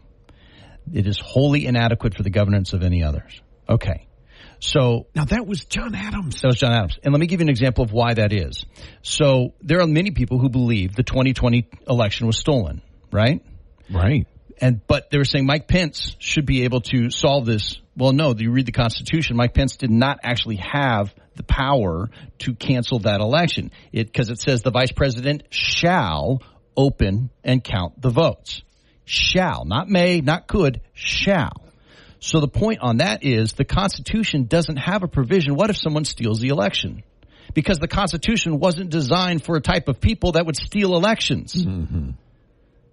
It 0.91 1.07
is 1.07 1.19
wholly 1.19 1.65
inadequate 1.65 2.15
for 2.15 2.23
the 2.23 2.29
governance 2.29 2.73
of 2.73 2.83
any 2.83 3.03
others." 3.03 3.41
Okay, 3.69 4.07
So 4.59 5.07
Now 5.15 5.25
that 5.25 5.47
was 5.47 5.63
John 5.65 5.95
Adams. 5.95 6.41
that 6.41 6.47
was 6.47 6.57
John 6.57 6.73
Adams. 6.73 6.97
And 7.03 7.13
let 7.13 7.19
me 7.19 7.27
give 7.27 7.39
you 7.39 7.45
an 7.45 7.49
example 7.49 7.83
of 7.85 7.91
why 7.93 8.13
that 8.15 8.33
is. 8.33 8.65
So 9.01 9.53
there 9.61 9.79
are 9.79 9.87
many 9.87 10.11
people 10.11 10.37
who 10.39 10.49
believe 10.49 10.95
the 10.95 11.03
2020 11.03 11.69
election 11.87 12.27
was 12.27 12.37
stolen, 12.37 12.81
right? 13.11 13.41
Right. 13.89 14.27
And 14.59 14.85
but 14.87 15.09
they 15.09 15.17
were 15.17 15.25
saying 15.25 15.45
Mike 15.45 15.67
Pence 15.67 16.15
should 16.19 16.45
be 16.45 16.63
able 16.63 16.81
to 16.81 17.09
solve 17.09 17.45
this. 17.45 17.77
Well, 17.95 18.13
no, 18.13 18.33
you 18.35 18.51
read 18.51 18.65
the 18.65 18.71
Constitution. 18.71 19.37
Mike 19.37 19.53
Pence 19.53 19.77
did 19.77 19.91
not 19.91 20.19
actually 20.23 20.57
have 20.57 21.13
the 21.35 21.43
power 21.43 22.09
to 22.39 22.53
cancel 22.53 22.99
that 22.99 23.21
election. 23.21 23.71
It 23.91 24.07
because 24.07 24.29
it 24.29 24.39
says 24.39 24.61
the 24.61 24.71
vice 24.71 24.91
president 24.91 25.43
shall 25.49 26.41
open 26.75 27.29
and 27.43 27.63
count 27.63 28.01
the 28.01 28.09
votes. 28.09 28.63
Shall, 29.05 29.65
not 29.65 29.89
may, 29.89 30.21
not 30.21 30.47
could, 30.47 30.81
shall. 30.93 31.63
So 32.19 32.39
the 32.39 32.47
point 32.47 32.79
on 32.81 32.97
that 32.97 33.23
is 33.23 33.51
the 33.53 33.65
Constitution 33.65 34.45
doesn't 34.45 34.77
have 34.77 35.03
a 35.03 35.07
provision. 35.07 35.55
What 35.55 35.69
if 35.69 35.77
someone 35.77 36.05
steals 36.05 36.39
the 36.39 36.49
election? 36.49 37.03
Because 37.53 37.79
the 37.79 37.87
Constitution 37.89 38.59
wasn't 38.59 38.89
designed 38.89 39.43
for 39.43 39.57
a 39.57 39.61
type 39.61 39.89
of 39.89 39.99
people 39.99 40.31
that 40.33 40.45
would 40.45 40.55
steal 40.55 40.95
elections. 40.95 41.53
Mm-hmm. 41.53 42.11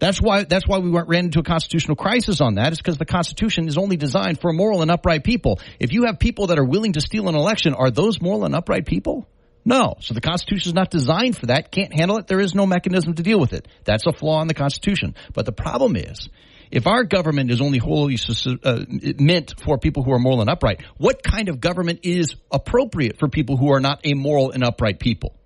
That's 0.01 0.21
why 0.21 0.45
that's 0.45 0.67
why 0.67 0.79
we 0.79 0.91
ran 0.91 1.27
into 1.27 1.41
a 1.41 1.45
constitutional 1.45 1.95
crisis 1.95 2.41
on 2.41 2.55
that. 2.55 2.73
Is 2.73 2.79
because 2.79 2.97
the 2.97 3.05
Constitution 3.05 3.69
is 3.69 3.77
only 3.77 3.97
designed 3.97 4.41
for 4.41 4.53
moral 4.53 4.83
and 4.83 4.91
upright 4.91 5.23
people. 5.23 5.61
If 5.79 5.93
you 5.93 6.07
have 6.07 6.19
people 6.19 6.49
that 6.49 6.59
are 6.59 6.65
willing 6.65 6.95
to 6.95 7.01
steal 7.01 7.29
an 7.29 7.35
election, 7.35 7.75
are 7.75 7.91
those 7.91 8.21
moral 8.21 8.45
and 8.45 8.55
upright 8.55 8.87
people? 8.87 9.29
No. 9.63 9.97
So 10.01 10.15
the 10.15 10.23
Constitution 10.23 10.71
is 10.71 10.75
not 10.75 10.91
designed 10.91 11.37
for 11.37 11.47
that. 11.47 11.71
Can't 11.71 11.93
handle 11.93 12.17
it. 12.17 12.27
There 12.27 12.41
is 12.41 12.55
no 12.55 12.67
mechanism 12.67 13.15
to 13.15 13.23
deal 13.23 13.39
with 13.39 13.53
it. 13.53 13.69
That's 13.85 14.07
a 14.07 14.13
flaw 14.13 14.41
in 14.41 14.49
the 14.49 14.55
Constitution. 14.55 15.15
But 15.35 15.45
the 15.45 15.53
problem 15.53 15.97
is, 15.97 16.31
if 16.71 16.87
our 16.87 17.05
government 17.05 17.51
is 17.51 17.61
only 17.61 17.79
wholly 17.79 18.17
uh, 18.65 18.85
meant 19.19 19.55
for 19.63 19.77
people 19.77 20.03
who 20.03 20.13
are 20.13 20.19
moral 20.19 20.41
and 20.41 20.49
upright, 20.49 20.83
what 20.97 21.23
kind 21.23 21.51
of 21.51 21.61
government 21.61 22.01
is 22.05 22.37
appropriate 22.51 23.19
for 23.19 23.29
people 23.29 23.59
who 23.59 23.73
are 23.73 23.81
not 23.81 24.01
a 24.05 24.15
moral 24.15 24.51
and 24.51 24.65
upright 24.65 24.99
people? 24.99 25.37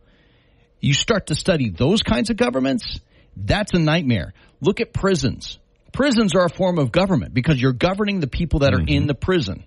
You 0.80 0.94
start 0.94 1.28
to 1.28 1.34
study 1.34 1.70
those 1.70 2.02
kinds 2.02 2.30
of 2.30 2.36
governments, 2.36 3.00
that's 3.36 3.72
a 3.74 3.78
nightmare. 3.78 4.34
Look 4.60 4.80
at 4.80 4.92
prisons. 4.92 5.58
Prisons 5.92 6.34
are 6.34 6.44
a 6.44 6.50
form 6.50 6.78
of 6.78 6.90
government 6.90 7.34
because 7.34 7.60
you're 7.60 7.72
governing 7.72 8.20
the 8.20 8.26
people 8.26 8.60
that 8.60 8.74
are 8.74 8.80
in 8.80 8.86
mm-hmm. 8.86 9.06
the 9.06 9.14
prison. 9.14 9.64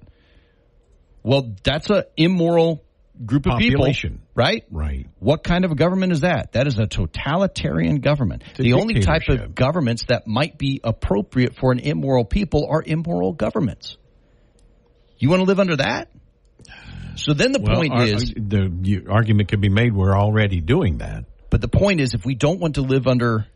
Well, 1.23 1.56
that's 1.64 1.89
an 1.89 2.03
immoral 2.15 2.84
group 3.26 3.45
of 3.48 3.53
Population. 3.53 4.14
people, 4.14 4.27
right? 4.35 4.65
Right. 4.72 5.07
What 5.19 5.44
kind 5.44 5.65
of 5.65 5.72
a 5.72 5.76
government 5.76 6.11
is 6.11 6.22
that? 6.22 6.53
That 6.53 6.68
is 6.68 6.77
a 6.80 6.88
totalitarian 6.88 7.99
government. 7.99 8.44
a 8.57 8.61
The 8.61 8.73
only 8.73 9.02
type 9.02 9.23
of 9.30 9.56
governments 9.56 10.06
that 10.10 10.27
might 10.27 10.57
be 10.57 10.81
appropriate 10.84 11.56
for 11.56 11.72
an 11.72 11.80
immoral 11.80 12.26
people 12.26 12.68
are 12.69 12.84
immoral 12.85 13.34
governments. 13.34 13.98
You 15.18 15.30
want 15.30 15.41
to 15.41 15.45
live 15.45 15.60
under 15.60 15.77
that? 15.77 16.10
So 17.15 17.34
then 17.34 17.52
the 17.52 17.60
Well, 17.60 17.76
point 17.76 17.94
ar- 17.94 18.06
is, 18.06 18.34
the 18.35 19.06
argument 19.10 19.49
could 19.49 19.61
be 19.61 19.69
made 19.69 19.94
we're 19.94 20.15
already 20.15 20.61
doing 20.61 20.99
that. 20.99 21.26
But 21.49 21.61
the 21.61 21.68
point 21.68 21.99
is, 22.02 22.14
if 22.14 22.26
we 22.26 22.35
don't 22.35 22.60
want 22.60 22.76
to 22.76 22.81
live 22.81 23.07
under 23.07 23.48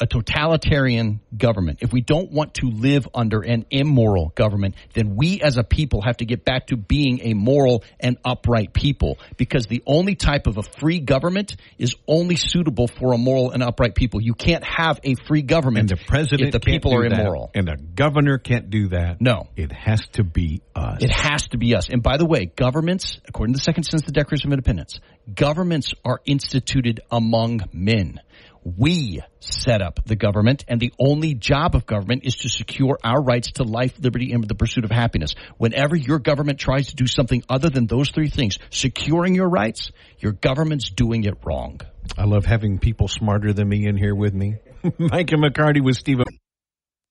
a 0.00 0.06
totalitarian 0.06 1.20
government, 1.36 1.78
if 1.82 1.92
we 1.92 2.00
don't 2.00 2.32
want 2.32 2.54
to 2.54 2.70
live 2.70 3.06
under 3.14 3.40
an 3.40 3.66
immoral 3.70 4.32
government, 4.34 4.74
then 4.94 5.16
we 5.16 5.40
as 5.40 5.56
a 5.56 5.64
people 5.64 6.02
have 6.02 6.16
to 6.18 6.24
get 6.24 6.44
back 6.44 6.68
to 6.68 6.76
being 6.76 7.20
a 7.22 7.34
moral 7.34 7.84
and 8.00 8.16
upright 8.24 8.72
people. 8.72 9.18
Because 9.36 9.66
the 9.66 9.82
only 9.86 10.14
type 10.14 10.46
of 10.46 10.58
a 10.58 10.62
free 10.62 10.98
government 11.00 11.56
is 11.78 11.94
only 12.06 12.36
suitable 12.36 12.88
for 12.88 13.12
a 13.12 13.18
moral 13.18 13.50
and 13.50 13.62
upright 13.62 13.94
people. 13.94 14.20
You 14.20 14.34
can't 14.34 14.64
have 14.64 15.00
a 15.04 15.14
free 15.26 15.42
government 15.42 15.90
And 15.90 16.00
the 16.00 16.04
president 16.06 16.48
if 16.48 16.52
the 16.52 16.60
people 16.60 16.94
are 16.94 17.08
that, 17.08 17.20
immoral. 17.20 17.50
and 17.54 17.66
the 17.66 17.76
governor 17.76 18.38
can't 18.38 18.70
do 18.70 18.88
that. 18.88 19.20
No. 19.20 19.48
it 19.56 19.72
has 19.72 20.06
to 20.12 20.24
be 20.24 20.62
us. 20.74 21.02
It 21.02 21.10
has 21.10 21.48
to 21.48 21.58
be 21.58 21.74
us. 21.74 21.88
And 21.88 22.02
by 22.02 22.16
the 22.16 22.26
way, 22.26 22.46
governments, 22.46 23.20
according 23.28 23.54
to 23.54 23.58
the 23.58 23.62
Second 23.64 23.84
Census 23.84 24.10
Declaration 24.10 24.48
of 24.48 24.52
Independence, 24.54 25.00
governments 25.32 25.92
are 26.04 26.20
instituted 26.24 27.00
among 27.10 27.60
men. 27.72 28.20
We 28.64 29.20
set 29.40 29.82
up 29.82 30.00
the 30.06 30.16
government, 30.16 30.64
and 30.68 30.80
the 30.80 30.92
only 30.98 31.34
job 31.34 31.74
of 31.74 31.84
government 31.84 32.24
is 32.24 32.36
to 32.36 32.48
secure 32.48 32.98
our 33.04 33.22
rights 33.22 33.52
to 33.52 33.62
life, 33.62 33.94
liberty, 34.00 34.32
and 34.32 34.42
the 34.42 34.54
pursuit 34.54 34.84
of 34.84 34.90
happiness. 34.90 35.34
Whenever 35.58 35.94
your 35.94 36.18
government 36.18 36.58
tries 36.58 36.88
to 36.88 36.96
do 36.96 37.06
something 37.06 37.42
other 37.48 37.68
than 37.68 37.86
those 37.86 38.10
three 38.10 38.30
things, 38.30 38.58
securing 38.70 39.34
your 39.34 39.50
rights, 39.50 39.92
your 40.18 40.32
government's 40.32 40.88
doing 40.88 41.24
it 41.24 41.34
wrong. 41.44 41.80
I 42.16 42.24
love 42.24 42.46
having 42.46 42.78
people 42.78 43.06
smarter 43.06 43.52
than 43.52 43.68
me 43.68 43.86
in 43.86 43.98
here 43.98 44.14
with 44.14 44.32
me. 44.32 44.56
Mike 44.98 45.32
and 45.32 45.42
McCarty 45.42 45.84
with 45.84 45.96
Steve. 45.96 46.20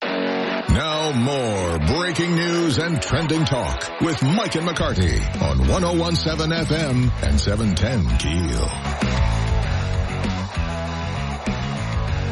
Now 0.03 1.11
more 1.11 1.79
breaking 1.79 2.35
news 2.35 2.79
and 2.79 2.99
trending 2.99 3.45
talk 3.45 4.01
with 4.01 4.21
Mike 4.23 4.55
and 4.55 4.67
McCarty 4.67 5.19
on 5.41 5.67
1017 5.67 6.49
FM 6.65 7.11
and 7.21 7.39
710 7.39 8.17
Keel. 8.17 9.12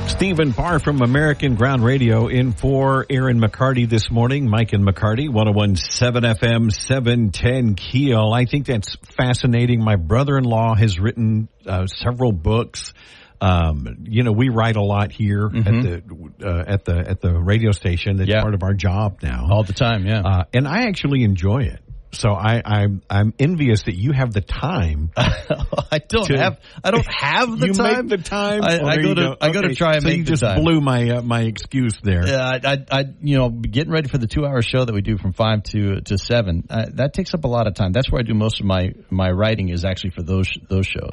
Stephen 0.07 0.53
Parr 0.53 0.79
from 0.79 1.01
American 1.01 1.55
Ground 1.55 1.83
Radio 1.83 2.27
in 2.27 2.51
for 2.53 3.05
Aaron 3.09 3.39
McCarty 3.41 3.89
this 3.89 4.11
morning. 4.11 4.47
Mike 4.47 4.71
and 4.73 4.85
McCarty, 4.85 5.29
1017 5.31 6.21
FM, 6.35 6.71
710 6.71 7.75
Keel. 7.75 8.31
I 8.33 8.45
think 8.45 8.67
that's 8.67 8.95
fascinating. 9.17 9.83
My 9.83 9.95
brother-in-law 9.95 10.75
has 10.75 10.99
written 10.99 11.47
uh, 11.65 11.87
several 11.87 12.31
books. 12.33 12.93
Um, 13.39 13.97
you 14.03 14.21
know, 14.23 14.31
we 14.31 14.49
write 14.49 14.75
a 14.75 14.83
lot 14.83 15.11
here 15.11 15.45
at 15.47 15.51
the 15.63 16.03
uh, 16.43 16.63
at 16.67 16.85
the 16.85 16.97
at 16.97 17.21
the 17.21 17.33
radio 17.33 17.71
station. 17.71 18.19
It's 18.19 18.29
Yeah. 18.29 18.41
part 18.41 18.53
of 18.53 18.61
our 18.61 18.73
job 18.73 19.19
now. 19.23 19.47
All 19.49 19.63
the 19.63 19.73
time, 19.73 20.05
yeah. 20.05 20.21
Uh, 20.21 20.43
and 20.53 20.67
I 20.67 20.83
actually 20.87 21.23
enjoy 21.23 21.63
it. 21.63 21.79
So 22.13 22.31
I, 22.31 22.61
I'm 22.65 23.01
I'm 23.09 23.33
envious 23.39 23.83
that 23.83 23.95
you 23.95 24.11
have 24.11 24.33
the 24.33 24.41
time. 24.41 25.11
I 25.17 25.99
don't 26.07 26.25
to- 26.25 26.37
have. 26.37 26.59
I 26.83 26.91
don't 26.91 27.07
have 27.09 27.57
the 27.59 27.67
you 27.67 27.73
time. 27.73 28.07
make 28.07 28.19
the 28.19 28.23
time. 28.29 28.63
I, 28.63 28.79
I 28.81 28.97
go 28.97 29.13
to. 29.13 29.37
I 29.39 29.51
go 29.51 29.61
to 29.61 29.73
try 29.75 29.93
and 29.93 30.03
so 30.03 30.09
make 30.09 30.17
you 30.17 30.23
the 30.25 30.29
just 30.31 30.43
time. 30.43 30.61
blew 30.61 30.81
my 30.81 31.09
uh, 31.09 31.21
my 31.21 31.41
excuse 31.41 31.99
there. 32.03 32.27
Yeah, 32.27 32.43
I, 32.43 32.59
I, 32.73 32.77
I, 32.91 33.03
you 33.21 33.37
know, 33.37 33.49
getting 33.49 33.91
ready 33.91 34.09
for 34.09 34.17
the 34.17 34.27
two-hour 34.27 34.61
show 34.61 34.83
that 34.83 34.93
we 34.93 35.01
do 35.01 35.17
from 35.17 35.33
five 35.33 35.63
to 35.71 36.01
to 36.01 36.17
seven. 36.17 36.67
Uh, 36.69 36.85
that 36.95 37.13
takes 37.13 37.33
up 37.33 37.43
a 37.45 37.47
lot 37.47 37.67
of 37.67 37.75
time. 37.75 37.91
That's 37.93 38.11
where 38.11 38.19
I 38.19 38.23
do 38.23 38.33
most 38.33 38.59
of 38.59 38.65
my 38.65 38.93
my 39.09 39.29
writing 39.31 39.69
is 39.69 39.85
actually 39.85 40.11
for 40.11 40.23
those 40.23 40.49
those 40.69 40.85
shows. 40.87 41.11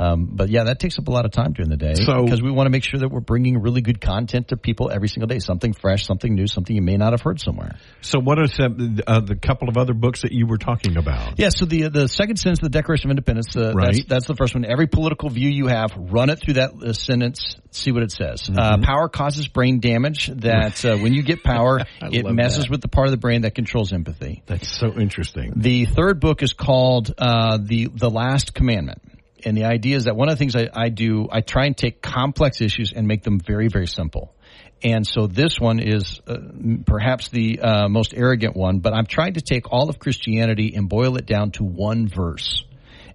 Um, 0.00 0.28
but 0.32 0.48
yeah, 0.48 0.64
that 0.64 0.78
takes 0.80 0.98
up 0.98 1.08
a 1.08 1.10
lot 1.10 1.26
of 1.26 1.32
time 1.32 1.52
during 1.52 1.68
the 1.68 1.76
day 1.76 1.92
So- 1.94 2.24
because 2.24 2.40
we 2.40 2.50
want 2.50 2.66
to 2.66 2.70
make 2.70 2.84
sure 2.84 3.00
that 3.00 3.10
we're 3.10 3.20
bringing 3.20 3.60
really 3.60 3.82
good 3.82 4.00
content 4.00 4.48
to 4.48 4.56
people 4.56 4.90
every 4.90 5.08
single 5.08 5.26
day. 5.26 5.38
Something 5.40 5.74
fresh, 5.74 6.06
something 6.06 6.34
new, 6.34 6.46
something 6.46 6.74
you 6.74 6.80
may 6.80 6.96
not 6.96 7.12
have 7.12 7.20
heard 7.20 7.38
somewhere. 7.40 7.76
So 8.00 8.18
what 8.18 8.38
are 8.38 8.46
some, 8.46 8.98
uh, 9.06 9.20
the 9.20 9.36
couple 9.36 9.68
of 9.68 9.76
other 9.76 9.92
books 9.92 10.22
that 10.22 10.32
you 10.32 10.46
were 10.46 10.56
talking 10.58 10.96
about? 10.96 11.38
Yeah, 11.38 11.50
so 11.50 11.66
the 11.66 11.88
the 11.88 12.08
second 12.08 12.36
sentence 12.36 12.60
of 12.60 12.64
the 12.72 12.78
Declaration 12.78 13.08
of 13.08 13.10
Independence, 13.10 13.54
uh, 13.56 13.72
Right. 13.74 13.92
that's, 13.92 14.04
that's 14.06 14.26
the 14.26 14.36
first 14.36 14.54
one. 14.54 14.64
Every 14.64 14.86
political 14.86 15.28
view 15.28 15.50
you 15.50 15.66
have, 15.66 15.92
run 15.96 16.30
it 16.30 16.40
through 16.40 16.54
that 16.54 16.70
uh, 16.82 16.92
sentence, 16.94 17.56
see 17.70 17.92
what 17.92 18.02
it 18.02 18.10
says. 18.12 18.42
Mm-hmm. 18.42 18.58
Uh, 18.58 18.78
power 18.78 19.08
causes 19.08 19.48
brain 19.48 19.80
damage. 19.80 20.28
That 20.28 20.82
uh, 20.84 20.96
when 20.96 21.12
you 21.12 21.22
get 21.22 21.42
power, 21.42 21.80
it 22.02 22.24
messes 22.24 22.64
that. 22.64 22.70
with 22.70 22.80
the 22.80 22.88
part 22.88 23.06
of 23.08 23.10
the 23.10 23.18
brain 23.18 23.42
that 23.42 23.54
controls 23.54 23.92
empathy. 23.92 24.42
That's 24.46 24.70
so 24.78 24.98
interesting. 24.98 25.52
The 25.56 25.84
third 25.84 26.20
book 26.20 26.42
is 26.42 26.52
called 26.54 27.12
uh, 27.18 27.58
the 27.60 27.88
the 27.94 28.08
Last 28.10 28.54
Commandment, 28.54 29.02
and 29.44 29.56
the 29.56 29.64
idea 29.64 29.96
is 29.96 30.04
that 30.04 30.16
one 30.16 30.28
of 30.28 30.34
the 30.34 30.38
things 30.38 30.56
I, 30.56 30.68
I 30.72 30.88
do, 30.88 31.28
I 31.30 31.40
try 31.40 31.66
and 31.66 31.76
take 31.76 32.02
complex 32.02 32.60
issues 32.60 32.92
and 32.92 33.06
make 33.06 33.22
them 33.22 33.40
very 33.40 33.68
very 33.68 33.86
simple. 33.86 34.34
And 34.82 35.06
so 35.06 35.26
this 35.26 35.60
one 35.60 35.78
is 35.78 36.20
uh, 36.26 36.38
perhaps 36.86 37.28
the 37.28 37.60
uh, 37.60 37.88
most 37.88 38.14
arrogant 38.16 38.56
one, 38.56 38.78
but 38.78 38.94
I'm 38.94 39.04
trying 39.04 39.34
to 39.34 39.42
take 39.42 39.70
all 39.70 39.90
of 39.90 39.98
Christianity 39.98 40.72
and 40.74 40.88
boil 40.88 41.16
it 41.16 41.26
down 41.26 41.50
to 41.52 41.64
one 41.64 42.08
verse. 42.08 42.64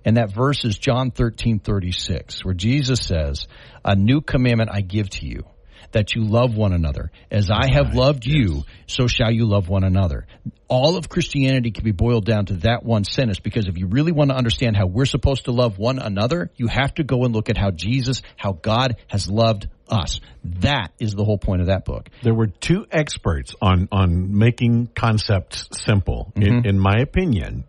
And 0.06 0.18
that 0.18 0.31
verse 0.31 0.64
is 0.64 0.77
John 0.77 1.10
13, 1.10 1.60
36, 1.60 2.45
where 2.45 2.53
Jesus 2.53 2.99
says, 2.99 3.47
A 3.84 3.95
new 3.95 4.22
commandment 4.22 4.69
I 4.72 4.81
give 4.81 5.10
to 5.11 5.26
you, 5.26 5.45
that 5.91 6.16
you 6.16 6.24
love 6.24 6.56
one 6.56 6.74
another. 6.74 7.12
As 7.32 7.49
I 7.49 7.72
have 7.72 7.94
loved 7.94 8.26
you, 8.26 8.64
so 8.88 9.07
shall 9.07 9.32
you 9.32 9.45
love 9.45 9.70
one 9.70 9.84
another. 9.84 10.28
All 10.68 10.98
of 10.98 11.10
Christianity 11.10 11.72
can 11.72 11.84
be 11.84 11.91
boiled 11.91 12.26
down 12.26 12.48
to 12.48 12.53
that 12.57 12.84
one 12.84 13.03
sentence 13.03 13.40
because 13.40 13.68
if 13.68 13.78
you 13.78 13.88
really 13.88 14.12
want 14.12 14.32
to 14.32 14.36
understand 14.36 14.76
how 14.76 14.88
we're 14.88 15.06
supposed 15.06 15.45
to 15.45 15.52
love 15.52 15.78
one 15.78 15.99
another, 15.99 16.49
you 16.56 16.68
have 16.68 16.94
to 16.95 17.03
go 17.03 17.24
and 17.24 17.36
look 17.36 17.49
at 17.49 17.57
how 17.57 17.72
Jesus, 17.72 18.22
how 18.36 18.53
God 18.53 18.98
has 19.07 19.30
loved 19.30 19.68
us. 19.88 20.20
That 20.62 20.91
is 20.99 21.14
the 21.14 21.24
whole 21.24 21.38
point 21.38 21.62
of 21.62 21.68
that 21.68 21.86
book. 21.86 22.10
There 22.24 22.34
were 22.34 22.48
two 22.48 22.88
experts 22.91 23.56
on 23.62 23.88
on 23.91 24.38
making 24.38 24.88
concepts 24.95 25.68
simple. 25.72 26.34
In, 26.36 26.66
in 26.66 26.80
my 26.80 26.99
opinion, 27.02 27.66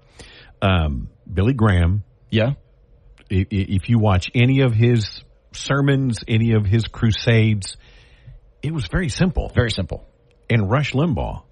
um, 0.63 1.09
Billy 1.31 1.53
Graham. 1.53 2.03
Yeah? 2.31 2.55
If 3.29 3.89
you 3.89 3.99
watch 3.99 4.31
any 4.35 4.61
of 4.61 4.73
his 4.73 5.23
sermons, 5.53 6.21
any 6.29 6.53
of 6.53 6.65
his 6.65 6.85
crusades, 6.87 7.77
it 8.67 8.75
was 8.75 8.89
very 8.89 9.09
simple. 9.09 9.51
Very 9.55 9.71
simple. 9.71 10.05
And 10.51 10.69
Rush 10.69 10.93
Limbaugh. 10.93 11.45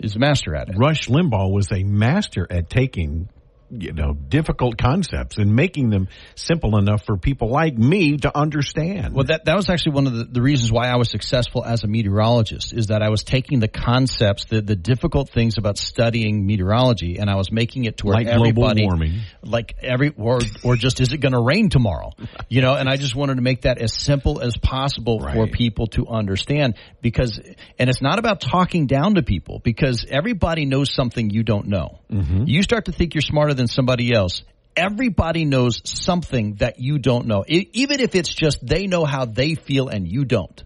Is 0.00 0.14
a 0.14 0.18
master 0.20 0.54
at 0.54 0.68
it. 0.68 0.76
Rush 0.78 1.08
Limbaugh 1.08 1.52
was 1.52 1.72
a 1.72 1.82
master 1.82 2.46
at 2.48 2.70
taking 2.70 3.28
you 3.70 3.92
know 3.92 4.14
difficult 4.14 4.78
concepts 4.78 5.36
and 5.38 5.54
making 5.54 5.90
them 5.90 6.08
simple 6.34 6.78
enough 6.78 7.04
for 7.04 7.16
people 7.16 7.48
like 7.50 7.76
me 7.76 8.16
to 8.18 8.36
understand. 8.36 9.14
Well, 9.14 9.24
that 9.24 9.44
that 9.46 9.56
was 9.56 9.68
actually 9.68 9.92
one 9.92 10.06
of 10.06 10.14
the, 10.14 10.24
the 10.24 10.42
reasons 10.42 10.72
why 10.72 10.88
I 10.88 10.96
was 10.96 11.10
successful 11.10 11.64
as 11.64 11.84
a 11.84 11.86
meteorologist 11.86 12.72
is 12.72 12.86
that 12.86 13.02
I 13.02 13.10
was 13.10 13.22
taking 13.24 13.60
the 13.60 13.68
concepts, 13.68 14.46
the 14.46 14.60
the 14.60 14.76
difficult 14.76 15.30
things 15.30 15.58
about 15.58 15.78
studying 15.78 16.46
meteorology, 16.46 17.18
and 17.18 17.28
I 17.30 17.36
was 17.36 17.50
making 17.52 17.84
it 17.84 17.98
to 17.98 18.06
where 18.06 18.14
Like 18.14 18.26
global 18.26 18.40
everybody, 18.48 18.84
warming. 18.84 19.20
like 19.42 19.76
every 19.82 20.12
or 20.16 20.40
or 20.64 20.76
just 20.76 21.00
is 21.00 21.12
it 21.12 21.18
going 21.18 21.32
to 21.32 21.40
rain 21.42 21.68
tomorrow? 21.68 22.12
You 22.50 22.62
know, 22.62 22.74
and 22.74 22.88
I 22.88 22.96
just 22.96 23.14
wanted 23.14 23.34
to 23.34 23.42
make 23.42 23.62
that 23.62 23.76
as 23.78 23.92
simple 23.92 24.40
as 24.40 24.56
possible 24.56 25.20
for 25.20 25.46
people 25.48 25.88
to 25.88 26.06
understand 26.08 26.76
because, 27.02 27.38
and 27.78 27.90
it's 27.90 28.00
not 28.00 28.18
about 28.18 28.40
talking 28.40 28.86
down 28.86 29.16
to 29.16 29.22
people 29.22 29.60
because 29.62 30.06
everybody 30.08 30.64
knows 30.64 30.92
something 30.94 31.28
you 31.28 31.42
don't 31.42 31.66
know. 31.66 31.98
Mm-hmm. 32.10 32.44
You 32.46 32.62
start 32.62 32.86
to 32.86 32.92
think 32.92 33.14
you're 33.14 33.20
smarter 33.22 33.52
than 33.58 33.66
somebody 33.68 34.12
else. 34.14 34.42
Everybody 34.76 35.44
knows 35.44 35.82
something 35.84 36.54
that 36.56 36.78
you 36.80 36.98
don't 36.98 37.26
know, 37.26 37.44
E- 37.46 37.68
even 37.72 38.00
if 38.00 38.14
it's 38.14 38.32
just 38.32 38.64
they 38.66 38.86
know 38.86 39.04
how 39.04 39.24
they 39.26 39.54
feel 39.54 39.88
and 39.88 40.06
you 40.08 40.24
don't. 40.24 40.62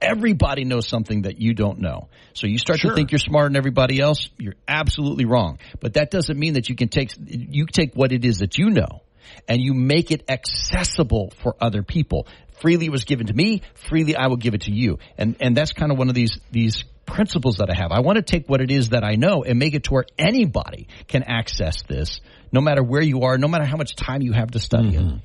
Everybody 0.00 0.64
knows 0.64 0.86
something 0.86 1.22
that 1.22 1.40
you 1.40 1.54
don't 1.54 1.78
know. 1.80 2.08
So 2.34 2.46
you 2.46 2.58
start 2.58 2.78
Sure. 2.80 2.90
to 2.90 2.96
think 2.96 3.10
you're 3.10 3.18
smarter 3.18 3.48
than 3.48 3.56
everybody 3.56 4.00
else. 4.00 4.28
You're 4.38 4.56
absolutely 4.68 5.24
wrong. 5.24 5.58
But 5.80 5.94
that 5.94 6.10
doesn't 6.10 6.38
mean 6.38 6.54
that 6.54 6.68
you 6.68 6.76
can 6.76 6.88
take 6.88 7.10
you 7.26 7.66
take 7.66 7.94
what 7.94 8.12
it 8.12 8.24
is 8.24 8.38
that 8.38 8.58
you 8.58 8.70
know 8.70 9.02
and 9.48 9.60
you 9.60 9.72
make 9.74 10.10
it 10.10 10.24
accessible 10.28 11.32
for 11.42 11.56
other 11.60 11.82
people. 11.82 12.26
Freely 12.64 12.88
was 12.88 13.04
given 13.04 13.26
to 13.26 13.34
me. 13.34 13.60
Freely 13.74 14.16
I 14.16 14.28
will 14.28 14.38
give 14.38 14.54
it 14.54 14.62
to 14.62 14.72
you. 14.72 14.98
And 15.18 15.36
and 15.38 15.54
that's 15.54 15.74
kind 15.74 15.92
of 15.92 15.98
one 15.98 16.08
of 16.08 16.14
these 16.14 16.38
these 16.50 16.82
principles 17.04 17.56
that 17.56 17.68
I 17.68 17.74
have. 17.74 17.92
I 17.92 18.00
want 18.00 18.16
to 18.16 18.22
take 18.22 18.48
what 18.48 18.62
it 18.62 18.70
is 18.70 18.88
that 18.88 19.04
I 19.04 19.16
know 19.16 19.44
and 19.44 19.58
make 19.58 19.74
it 19.74 19.84
to 19.84 19.92
where 19.92 20.06
anybody 20.16 20.88
can 21.06 21.24
access 21.24 21.82
this, 21.82 22.22
no 22.52 22.62
matter 22.62 22.82
where 22.82 23.02
you 23.02 23.24
are, 23.24 23.36
no 23.36 23.48
matter 23.48 23.66
how 23.66 23.76
much 23.76 23.94
time 23.96 24.22
you 24.22 24.32
have 24.32 24.52
to 24.52 24.58
study 24.58 24.96
it. 24.96 25.02
Mm-hmm. 25.02 25.16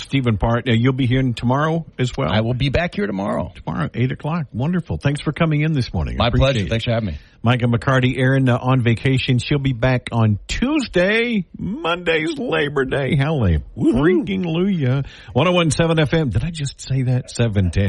Stephen 0.00 0.38
Parr, 0.38 0.58
uh, 0.58 0.72
you'll 0.72 0.92
be 0.92 1.06
here 1.06 1.22
tomorrow 1.34 1.86
as 1.98 2.12
well. 2.16 2.30
I 2.30 2.40
will 2.40 2.54
be 2.54 2.68
back 2.68 2.94
here 2.94 3.06
tomorrow. 3.06 3.52
tomorrow, 3.54 3.90
eight 3.94 4.12
o'clock. 4.12 4.46
Wonderful. 4.52 4.98
Thanks 4.98 5.20
for 5.20 5.32
coming 5.32 5.62
in 5.62 5.72
this 5.72 5.92
morning. 5.92 6.16
My 6.16 6.30
pleasure. 6.30 6.60
it. 6.60 6.68
Thanks 6.68 6.84
for 6.84 6.92
having 6.92 7.08
me. 7.08 7.18
Mike 7.42 7.62
and 7.62 7.72
McCarty, 7.72 8.18
Aaron 8.18 8.50
uh, 8.50 8.58
on 8.60 8.82
vacation. 8.82 9.38
She'll 9.38 9.58
be 9.58 9.72
back 9.72 10.08
on 10.12 10.38
Tuesday. 10.46 11.46
Monday's 11.56 12.36
Labor 12.36 12.84
Day. 12.84 13.16
Hallelujah. 13.16 13.62
Freaking 13.76 14.44
Hallelujah. 14.44 15.04
1017 15.32 16.06
FM. 16.06 16.32
Did 16.32 16.44
I 16.44 16.50
just 16.50 16.82
say 16.82 17.04
that? 17.04 17.30
710. 17.30 17.88